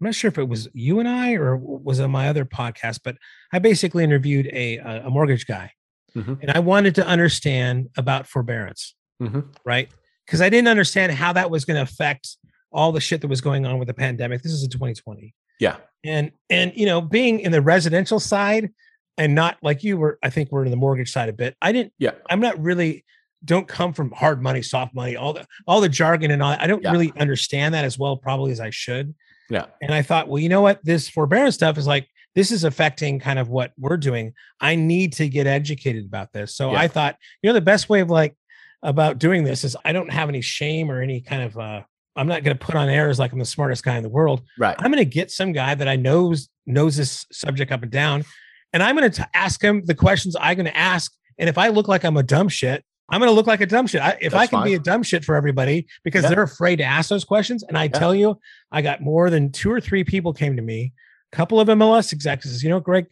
I'm 0.00 0.06
not 0.06 0.14
sure 0.14 0.28
if 0.28 0.38
it 0.38 0.48
was 0.48 0.66
you 0.72 0.98
and 0.98 1.08
I 1.08 1.34
or 1.34 1.56
was 1.58 2.00
on 2.00 2.10
my 2.10 2.28
other 2.28 2.46
podcast, 2.46 3.00
but 3.04 3.16
I 3.52 3.58
basically 3.58 4.02
interviewed 4.02 4.46
a 4.46 4.78
a 4.78 5.10
mortgage 5.10 5.46
guy, 5.46 5.72
mm-hmm. 6.16 6.34
and 6.40 6.50
I 6.52 6.60
wanted 6.60 6.94
to 6.94 7.06
understand 7.06 7.90
about 7.98 8.26
forbearance, 8.26 8.94
mm-hmm. 9.22 9.40
right? 9.64 9.90
Because 10.24 10.40
I 10.40 10.48
didn't 10.48 10.68
understand 10.68 11.12
how 11.12 11.34
that 11.34 11.50
was 11.50 11.66
going 11.66 11.76
to 11.76 11.82
affect 11.82 12.38
all 12.72 12.92
the 12.92 13.00
shit 13.00 13.20
that 13.20 13.28
was 13.28 13.42
going 13.42 13.66
on 13.66 13.78
with 13.78 13.88
the 13.88 13.94
pandemic. 13.94 14.42
This 14.42 14.52
is 14.52 14.62
in 14.62 14.70
2020. 14.70 15.34
Yeah, 15.58 15.76
and 16.02 16.32
and 16.48 16.72
you 16.74 16.86
know, 16.86 17.02
being 17.02 17.40
in 17.40 17.52
the 17.52 17.60
residential 17.60 18.20
side 18.20 18.70
and 19.18 19.34
not 19.34 19.58
like 19.62 19.84
you 19.84 19.98
were, 19.98 20.18
I 20.22 20.30
think 20.30 20.50
we're 20.50 20.64
in 20.64 20.70
the 20.70 20.78
mortgage 20.78 21.12
side 21.12 21.28
a 21.28 21.34
bit. 21.34 21.56
I 21.60 21.72
didn't. 21.72 21.92
Yeah, 21.98 22.12
I'm 22.30 22.40
not 22.40 22.58
really 22.58 23.04
don't 23.44 23.66
come 23.66 23.92
from 23.92 24.10
hard 24.12 24.42
money, 24.42 24.62
soft 24.62 24.94
money, 24.94 25.16
all 25.16 25.32
the 25.32 25.46
all 25.66 25.80
the 25.80 25.88
jargon 25.88 26.30
and 26.30 26.42
all. 26.42 26.56
I 26.58 26.66
don't 26.66 26.82
yeah. 26.82 26.92
really 26.92 27.12
understand 27.18 27.74
that 27.74 27.84
as 27.84 27.98
well, 27.98 28.16
probably 28.16 28.52
as 28.52 28.60
I 28.60 28.70
should. 28.70 29.14
Yeah. 29.48 29.66
And 29.82 29.92
I 29.92 30.02
thought, 30.02 30.28
well, 30.28 30.38
you 30.38 30.48
know 30.48 30.60
what? 30.60 30.84
This 30.84 31.08
forbearance 31.08 31.54
stuff 31.54 31.78
is 31.78 31.86
like 31.86 32.08
this 32.34 32.52
is 32.52 32.64
affecting 32.64 33.18
kind 33.18 33.38
of 33.38 33.48
what 33.48 33.72
we're 33.78 33.96
doing. 33.96 34.34
I 34.60 34.76
need 34.76 35.14
to 35.14 35.28
get 35.28 35.46
educated 35.46 36.04
about 36.04 36.32
this. 36.32 36.54
So 36.54 36.72
yeah. 36.72 36.80
I 36.80 36.88
thought, 36.88 37.16
you 37.42 37.48
know, 37.48 37.54
the 37.54 37.60
best 37.60 37.88
way 37.88 38.00
of 38.00 38.10
like 38.10 38.36
about 38.82 39.18
doing 39.18 39.44
this 39.44 39.64
is 39.64 39.76
I 39.84 39.92
don't 39.92 40.12
have 40.12 40.28
any 40.28 40.40
shame 40.40 40.90
or 40.90 41.02
any 41.02 41.20
kind 41.20 41.42
of 41.42 41.58
uh 41.58 41.82
I'm 42.16 42.26
not 42.26 42.42
going 42.42 42.56
to 42.56 42.64
put 42.64 42.74
on 42.74 42.88
airs 42.88 43.18
like 43.18 43.32
I'm 43.32 43.38
the 43.38 43.44
smartest 43.44 43.84
guy 43.84 43.96
in 43.96 44.02
the 44.02 44.08
world. 44.08 44.42
Right. 44.58 44.76
I'm 44.78 44.90
going 44.90 45.02
to 45.02 45.04
get 45.04 45.30
some 45.30 45.52
guy 45.52 45.74
that 45.74 45.88
I 45.88 45.96
knows 45.96 46.48
knows 46.66 46.96
this 46.96 47.24
subject 47.32 47.72
up 47.72 47.82
and 47.82 47.90
down, 47.90 48.24
and 48.72 48.82
I'm 48.82 48.96
going 48.96 49.10
to 49.10 49.28
ask 49.34 49.62
him 49.62 49.84
the 49.84 49.94
questions 49.94 50.36
I'm 50.38 50.56
going 50.56 50.66
to 50.66 50.76
ask. 50.76 51.12
And 51.38 51.48
if 51.48 51.56
I 51.56 51.68
look 51.68 51.88
like 51.88 52.04
I'm 52.04 52.16
a 52.16 52.22
dumb 52.22 52.48
shit, 52.48 52.84
I'm 53.10 53.20
going 53.20 53.30
to 53.30 53.34
look 53.34 53.46
like 53.46 53.60
a 53.60 53.66
dumb 53.66 53.86
shit. 53.86 54.00
I, 54.00 54.18
if 54.20 54.32
That's 54.32 54.34
I 54.34 54.46
can 54.46 54.58
fine. 54.60 54.66
be 54.66 54.74
a 54.74 54.78
dumb 54.78 55.02
shit 55.02 55.24
for 55.24 55.34
everybody 55.34 55.86
because 56.04 56.24
yeah. 56.24 56.30
they're 56.30 56.42
afraid 56.42 56.76
to 56.76 56.84
ask 56.84 57.08
those 57.08 57.24
questions. 57.24 57.62
And 57.62 57.76
I 57.76 57.84
yeah. 57.84 57.90
tell 57.90 58.14
you, 58.14 58.38
I 58.70 58.82
got 58.82 59.00
more 59.00 59.30
than 59.30 59.52
two 59.52 59.70
or 59.70 59.80
three 59.80 60.04
people 60.04 60.32
came 60.32 60.56
to 60.56 60.62
me, 60.62 60.92
a 61.32 61.36
couple 61.36 61.60
of 61.60 61.68
MLS 61.68 62.12
executives, 62.12 62.62
you 62.62 62.70
know, 62.70 62.80
Greg, 62.80 63.06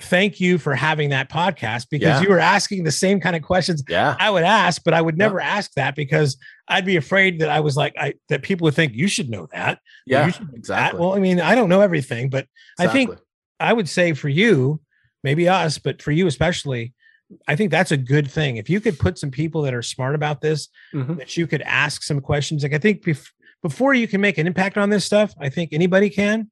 thank 0.00 0.40
you 0.40 0.58
for 0.58 0.74
having 0.74 1.10
that 1.10 1.30
podcast 1.30 1.86
because 1.90 2.20
yeah. 2.20 2.22
you 2.22 2.28
were 2.28 2.38
asking 2.38 2.84
the 2.84 2.92
same 2.92 3.20
kind 3.20 3.36
of 3.36 3.42
questions 3.42 3.82
yeah. 3.88 4.16
I 4.18 4.30
would 4.30 4.44
ask, 4.44 4.82
but 4.84 4.94
I 4.94 5.00
would 5.00 5.18
never 5.18 5.40
ask 5.40 5.72
that 5.74 5.96
because 5.96 6.36
I'd 6.68 6.84
be 6.84 6.96
afraid 6.96 7.40
that 7.40 7.48
I 7.48 7.60
was 7.60 7.76
like, 7.76 7.94
I, 7.98 8.14
that 8.28 8.42
people 8.42 8.66
would 8.66 8.74
think 8.74 8.94
you 8.94 9.08
should 9.08 9.28
know 9.28 9.48
that. 9.52 9.80
Yeah, 10.06 10.26
know 10.26 10.46
exactly. 10.54 10.98
That. 10.98 11.00
Well, 11.00 11.14
I 11.14 11.18
mean, 11.18 11.40
I 11.40 11.54
don't 11.54 11.68
know 11.68 11.80
everything, 11.80 12.30
but 12.30 12.46
exactly. 12.78 13.02
I 13.02 13.06
think 13.06 13.18
I 13.60 13.72
would 13.72 13.88
say 13.88 14.12
for 14.12 14.28
you, 14.28 14.80
maybe 15.24 15.48
us, 15.48 15.78
but 15.78 16.02
for 16.02 16.12
you 16.12 16.26
especially, 16.26 16.94
I 17.46 17.56
think 17.56 17.70
that's 17.70 17.92
a 17.92 17.96
good 17.96 18.30
thing. 18.30 18.56
If 18.56 18.70
you 18.70 18.80
could 18.80 18.98
put 18.98 19.18
some 19.18 19.30
people 19.30 19.62
that 19.62 19.74
are 19.74 19.82
smart 19.82 20.14
about 20.14 20.40
this, 20.40 20.68
mm-hmm. 20.94 21.16
that 21.16 21.36
you 21.36 21.46
could 21.46 21.62
ask 21.62 22.02
some 22.02 22.20
questions. 22.20 22.62
Like 22.62 22.72
I 22.72 22.78
think 22.78 23.02
bef- 23.02 23.30
before 23.62 23.94
you 23.94 24.08
can 24.08 24.20
make 24.20 24.38
an 24.38 24.46
impact 24.46 24.78
on 24.78 24.90
this 24.90 25.04
stuff, 25.04 25.34
I 25.38 25.48
think 25.48 25.72
anybody 25.72 26.10
can. 26.10 26.50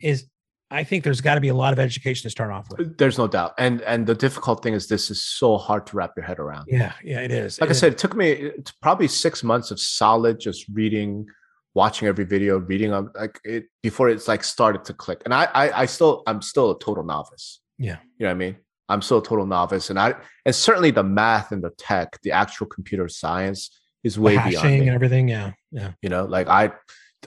Is 0.00 0.26
I 0.70 0.82
think 0.82 1.04
there's 1.04 1.20
got 1.20 1.34
to 1.34 1.40
be 1.40 1.48
a 1.48 1.54
lot 1.54 1.72
of 1.72 1.78
education 1.78 2.22
to 2.24 2.30
start 2.30 2.50
off 2.50 2.66
with. 2.70 2.96
There's 2.96 3.18
no 3.18 3.28
doubt, 3.28 3.52
and 3.58 3.82
and 3.82 4.06
the 4.06 4.14
difficult 4.14 4.62
thing 4.62 4.74
is 4.74 4.88
this 4.88 5.10
is 5.10 5.22
so 5.22 5.58
hard 5.58 5.86
to 5.88 5.96
wrap 5.96 6.12
your 6.16 6.24
head 6.24 6.38
around. 6.38 6.66
Yeah, 6.68 6.92
yeah, 7.04 7.20
it 7.20 7.30
is. 7.30 7.60
Like 7.60 7.70
it 7.70 7.74
I 7.74 7.76
said, 7.76 7.92
it 7.92 7.98
took 7.98 8.16
me 8.16 8.50
probably 8.80 9.08
six 9.08 9.44
months 9.44 9.70
of 9.70 9.78
solid 9.78 10.40
just 10.40 10.64
reading, 10.72 11.26
watching 11.74 12.08
every 12.08 12.24
video, 12.24 12.58
reading 12.58 12.92
on 12.92 13.10
like 13.14 13.40
it 13.44 13.66
before 13.82 14.08
it's 14.08 14.26
like 14.26 14.42
started 14.42 14.84
to 14.86 14.94
click. 14.94 15.22
And 15.24 15.34
I, 15.34 15.44
I, 15.44 15.82
I 15.82 15.86
still, 15.86 16.22
I'm 16.26 16.40
still 16.40 16.70
a 16.70 16.78
total 16.78 17.04
novice. 17.04 17.60
Yeah, 17.78 17.98
you 18.18 18.24
know 18.24 18.30
what 18.30 18.30
I 18.32 18.34
mean. 18.34 18.56
I'm 18.88 19.02
still 19.02 19.18
a 19.18 19.24
total 19.24 19.46
novice, 19.46 19.90
and 19.90 19.98
I 19.98 20.14
and 20.44 20.54
certainly 20.54 20.90
the 20.90 21.02
math 21.02 21.52
and 21.52 21.62
the 21.62 21.70
tech, 21.70 22.20
the 22.22 22.32
actual 22.32 22.66
computer 22.66 23.08
science 23.08 23.80
is 24.02 24.18
way 24.18 24.36
beyond 24.36 24.68
me. 24.68 24.80
and 24.80 24.90
everything. 24.90 25.28
Yeah, 25.28 25.52
yeah. 25.72 25.92
You 26.02 26.10
know, 26.10 26.24
like 26.24 26.48
I, 26.48 26.72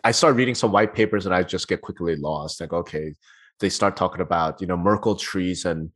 I 0.04 0.12
start 0.12 0.36
reading 0.36 0.56
some 0.56 0.72
white 0.72 0.94
papers 0.94 1.26
and 1.26 1.34
I 1.34 1.44
just 1.44 1.68
get 1.68 1.82
quickly 1.82 2.16
lost. 2.16 2.62
Like, 2.62 2.74
okay, 2.74 3.16
they 3.60 3.70
start 3.70 3.98
talking 3.98 4.22
about 4.22 4.62
you 4.62 4.68
know 4.68 4.78
Merkle 4.78 5.16
trees 5.16 5.66
and 5.66 5.92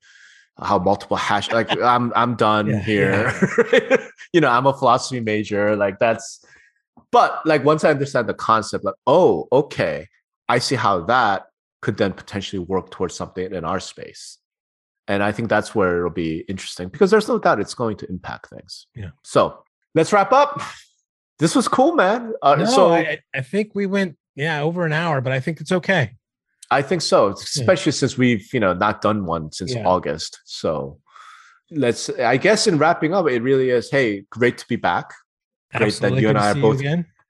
how 0.59 0.79
multiple 0.79 1.17
hash. 1.17 1.51
Like, 1.51 1.69
I'm 1.81 2.11
I'm 2.15 2.35
done 2.35 2.67
yeah, 2.67 2.79
here. 2.79 3.33
Yeah. 3.71 3.97
you 4.33 4.41
know, 4.41 4.49
I'm 4.49 4.65
a 4.65 4.73
philosophy 4.73 5.19
major. 5.19 5.75
Like 5.75 5.99
that's, 5.99 6.43
but 7.11 7.45
like 7.45 7.63
once 7.63 7.83
I 7.83 7.91
understand 7.91 8.27
the 8.27 8.33
concept, 8.33 8.83
like, 8.83 8.95
oh, 9.05 9.47
okay, 9.51 10.07
I 10.49 10.57
see 10.57 10.75
how 10.75 11.01
that 11.01 11.45
could 11.83 11.97
then 11.97 12.13
potentially 12.13 12.59
work 12.59 12.89
towards 12.89 13.13
something 13.13 13.53
in 13.53 13.63
our 13.63 13.79
space 13.79 14.39
and 15.07 15.23
I 15.23 15.31
think 15.31 15.49
that's 15.49 15.73
where 15.75 15.97
it'll 15.97 16.09
be 16.09 16.45
interesting 16.47 16.89
because 16.89 17.11
there's 17.11 17.27
no 17.27 17.39
doubt 17.39 17.59
it's 17.59 17.73
going 17.73 17.97
to 17.97 18.09
impact 18.09 18.49
things. 18.49 18.87
Yeah. 18.95 19.09
So 19.23 19.63
let's 19.95 20.13
wrap 20.13 20.31
up. 20.31 20.61
This 21.39 21.55
was 21.55 21.67
cool, 21.67 21.95
man. 21.95 22.33
Uh, 22.41 22.55
no, 22.55 22.65
so 22.65 22.93
I, 22.93 23.19
I, 23.33 23.41
think 23.41 23.71
we 23.73 23.87
went, 23.87 24.15
yeah, 24.35 24.61
over 24.61 24.85
an 24.85 24.93
hour, 24.93 25.21
but 25.21 25.33
I 25.33 25.39
think 25.39 25.59
it's 25.59 25.71
okay. 25.71 26.11
I 26.69 26.81
think 26.81 27.01
so, 27.01 27.29
especially 27.29 27.89
yeah. 27.89 27.97
since 27.97 28.17
we've, 28.17 28.53
you 28.53 28.59
know, 28.59 28.73
not 28.73 29.01
done 29.01 29.25
one 29.25 29.51
since 29.51 29.73
yeah. 29.73 29.85
August. 29.85 30.39
So 30.45 30.99
let's, 31.71 32.09
I 32.09 32.37
guess, 32.37 32.67
in 32.67 32.77
wrapping 32.77 33.13
up, 33.13 33.27
it 33.27 33.41
really 33.41 33.71
is, 33.71 33.89
hey, 33.89 34.21
great 34.29 34.59
to 34.59 34.67
be 34.67 34.75
back. 34.75 35.13
Great 35.73 35.87
Absolutely. 35.87 36.17
that 36.17 36.21
you 36.21 36.29
and 36.29 36.37
I 36.37 36.51
are 36.51 36.55
both, 36.55 36.81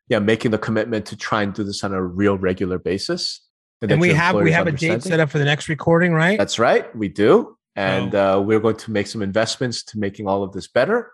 yeah, 0.09 0.19
making 0.19 0.51
the 0.51 0.57
commitment 0.57 1.05
to 1.07 1.15
try 1.15 1.41
and 1.41 1.53
do 1.53 1.63
this 1.63 1.83
on 1.83 1.93
a 1.93 2.03
real 2.03 2.37
regular 2.37 2.77
basis. 2.77 3.41
And, 3.81 3.93
and 3.93 4.01
we 4.01 4.09
have 4.09 4.35
we 4.35 4.51
have 4.51 4.67
a 4.67 4.71
date 4.71 5.01
set 5.01 5.19
up 5.19 5.29
for 5.29 5.39
the 5.39 5.45
next 5.45 5.69
recording, 5.69 6.13
right? 6.13 6.37
That's 6.37 6.59
right, 6.59 6.93
we 6.95 7.07
do 7.07 7.57
and 7.75 8.15
oh. 8.15 8.39
uh, 8.39 8.41
we're 8.41 8.59
going 8.59 8.77
to 8.77 8.91
make 8.91 9.07
some 9.07 9.21
investments 9.21 9.83
to 9.83 9.99
making 9.99 10.27
all 10.27 10.43
of 10.43 10.51
this 10.51 10.67
better. 10.67 11.11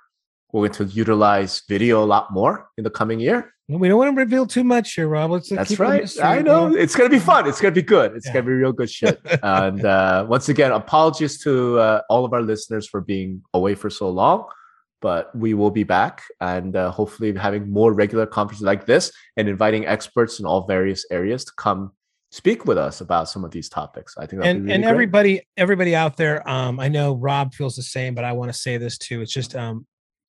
We're 0.52 0.70
going 0.70 0.88
to 0.88 0.96
utilize 0.96 1.62
video 1.68 2.04
a 2.04 2.06
lot 2.06 2.32
more 2.32 2.70
in 2.78 2.84
the 2.84 2.90
coming 2.90 3.20
year. 3.20 3.54
We 3.70 3.90
don't 3.90 3.98
want 3.98 4.16
to 4.16 4.22
reveal 4.22 4.48
too 4.48 4.64
much 4.64 4.94
here, 4.94 5.10
Rob. 5.10 5.32
Let's 5.32 5.50
That's 5.50 5.78
right. 5.78 6.10
I 6.24 6.42
know 6.42 6.74
it's 6.74 6.96
going 6.96 7.10
to 7.10 7.16
be 7.16 7.20
fun. 7.20 7.48
It's 7.50 7.60
going 7.60 7.74
to 7.74 7.82
be 7.82 7.86
good. 7.86 8.16
It's 8.16 8.26
yeah. 8.26 8.34
going 8.34 8.46
to 8.46 8.50
be 8.50 8.56
real 8.56 8.72
good 8.72 8.90
shit. 9.00 9.20
and 9.44 9.84
uh, 9.84 10.26
once 10.28 10.48
again, 10.48 10.72
apologies 10.72 11.38
to 11.44 11.78
uh, 11.80 12.02
all 12.10 12.24
of 12.24 12.32
our 12.32 12.42
listeners 12.42 12.88
for 12.88 13.02
being 13.02 13.42
away 13.54 13.76
for 13.76 13.90
so 13.90 14.10
long. 14.10 14.48
But 15.02 15.36
we 15.36 15.54
will 15.54 15.70
be 15.70 15.84
back 15.84 16.24
and 16.40 16.76
uh, 16.76 16.92
hopefully 16.92 17.36
having 17.36 17.70
more 17.70 17.94
regular 17.94 18.26
conferences 18.26 18.66
like 18.66 18.86
this 18.86 19.12
and 19.36 19.50
inviting 19.50 19.86
experts 19.86 20.40
in 20.40 20.46
all 20.46 20.66
various 20.66 21.06
areas 21.12 21.44
to 21.46 21.52
come 21.58 21.92
speak 22.30 22.66
with 22.66 22.78
us 22.78 23.02
about 23.02 23.30
some 23.30 23.44
of 23.44 23.52
these 23.52 23.70
topics. 23.70 24.16
I 24.18 24.26
think 24.26 24.44
and 24.44 24.64
really 24.64 24.74
and 24.74 24.84
great. 24.84 24.92
everybody 24.92 25.42
everybody 25.56 25.96
out 25.96 26.18
there, 26.18 26.48
um, 26.50 26.80
I 26.80 26.88
know 26.88 27.16
Rob 27.16 27.54
feels 27.54 27.76
the 27.76 27.84
same, 27.84 28.16
but 28.16 28.24
I 28.24 28.34
want 28.34 28.52
to 28.52 28.58
say 28.58 28.78
this 28.78 28.98
too. 28.98 29.22
It's 29.22 29.34
just 29.34 29.56
um, 29.56 29.86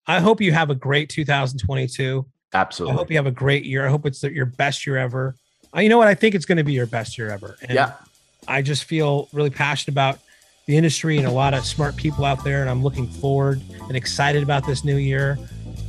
I 0.07 0.20
hope 0.20 0.41
you 0.41 0.53
have 0.53 0.70
a 0.70 0.75
great 0.75 1.09
2022. 1.11 2.27
Absolutely. 2.55 2.95
I 2.95 2.97
hope 2.97 3.11
you 3.11 3.16
have 3.16 3.27
a 3.27 3.31
great 3.31 3.65
year. 3.65 3.87
I 3.87 3.91
hope 3.91 4.07
it's 4.07 4.23
your 4.23 4.47
best 4.47 4.87
year 4.87 4.97
ever. 4.97 5.35
Uh, 5.77 5.81
you 5.81 5.91
know 5.91 5.99
what? 5.99 6.09
I 6.09 6.15
think 6.15 6.35
it's 6.35 6.47
going 6.47 6.57
to 6.57 6.65
be 6.65 6.73
your 6.73 6.87
best 6.87 7.19
year 7.19 7.31
ever. 7.31 7.57
And 7.61 7.73
yeah. 7.73 7.93
I 8.47 8.62
just 8.62 8.85
feel 8.85 9.29
really 9.35 9.51
passionate 9.51 9.93
about 9.93 10.19
the 10.66 10.77
industry 10.77 11.19
and 11.19 11.27
a 11.27 11.31
lot 11.31 11.55
of 11.55 11.65
smart 11.65 11.97
people 11.97 12.25
out 12.25 12.45
there, 12.45 12.61
and 12.61 12.70
I'm 12.70 12.83
looking 12.83 13.07
forward 13.07 13.61
and 13.81 13.97
excited 13.97 14.43
about 14.43 14.66
this 14.66 14.85
new 14.85 14.97
year. 14.97 15.39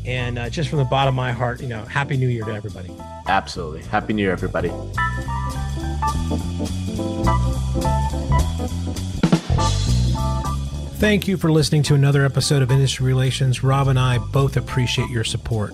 And 0.06 0.40
uh, 0.40 0.50
just 0.50 0.70
from 0.70 0.80
the 0.80 0.86
bottom 0.86 1.14
of 1.14 1.16
my 1.16 1.32
heart, 1.32 1.62
you 1.62 1.68
know, 1.68 1.84
happy 1.84 2.18
New 2.18 2.30
Year 2.30 2.46
to 2.46 2.54
everybody. 2.54 2.90
Absolutely. 3.28 3.84
Happy 3.84 4.14
New 4.14 4.24
Year, 4.24 4.32
everybody. 4.32 4.72
Thank 11.00 11.30
you 11.30 11.38
for 11.38 11.50
listening 11.50 11.84
to 11.84 11.96
another 11.96 12.26
episode 12.26 12.62
of 12.62 12.72
Industry 12.72 13.06
Relations. 13.06 13.64
Rob 13.64 13.88
and 13.88 13.98
I 13.98 14.18
both 14.18 14.58
appreciate 14.58 15.10
your 15.10 15.24
support. 15.24 15.74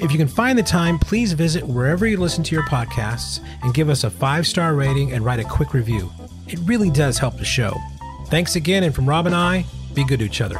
If 0.00 0.10
you 0.10 0.18
can 0.18 0.26
find 0.26 0.58
the 0.58 0.62
time, 0.62 0.98
please 0.98 1.32
visit 1.34 1.66
wherever 1.66 2.06
you 2.06 2.16
listen 2.16 2.42
to 2.44 2.54
your 2.54 2.64
podcasts 2.64 3.40
and 3.62 3.74
give 3.74 3.88
us 3.88 4.04
a 4.04 4.10
five 4.10 4.46
star 4.46 4.74
rating 4.74 5.12
and 5.12 5.24
write 5.24 5.38
a 5.38 5.44
quick 5.44 5.74
review. 5.74 6.10
It 6.48 6.58
really 6.64 6.90
does 6.90 7.18
help 7.18 7.36
the 7.36 7.44
show. 7.44 7.76
Thanks 8.28 8.56
again, 8.56 8.84
and 8.84 8.94
from 8.94 9.08
Rob 9.08 9.26
and 9.26 9.34
I, 9.34 9.64
be 9.92 10.04
good 10.04 10.20
to 10.20 10.24
each 10.24 10.40
other. 10.40 10.56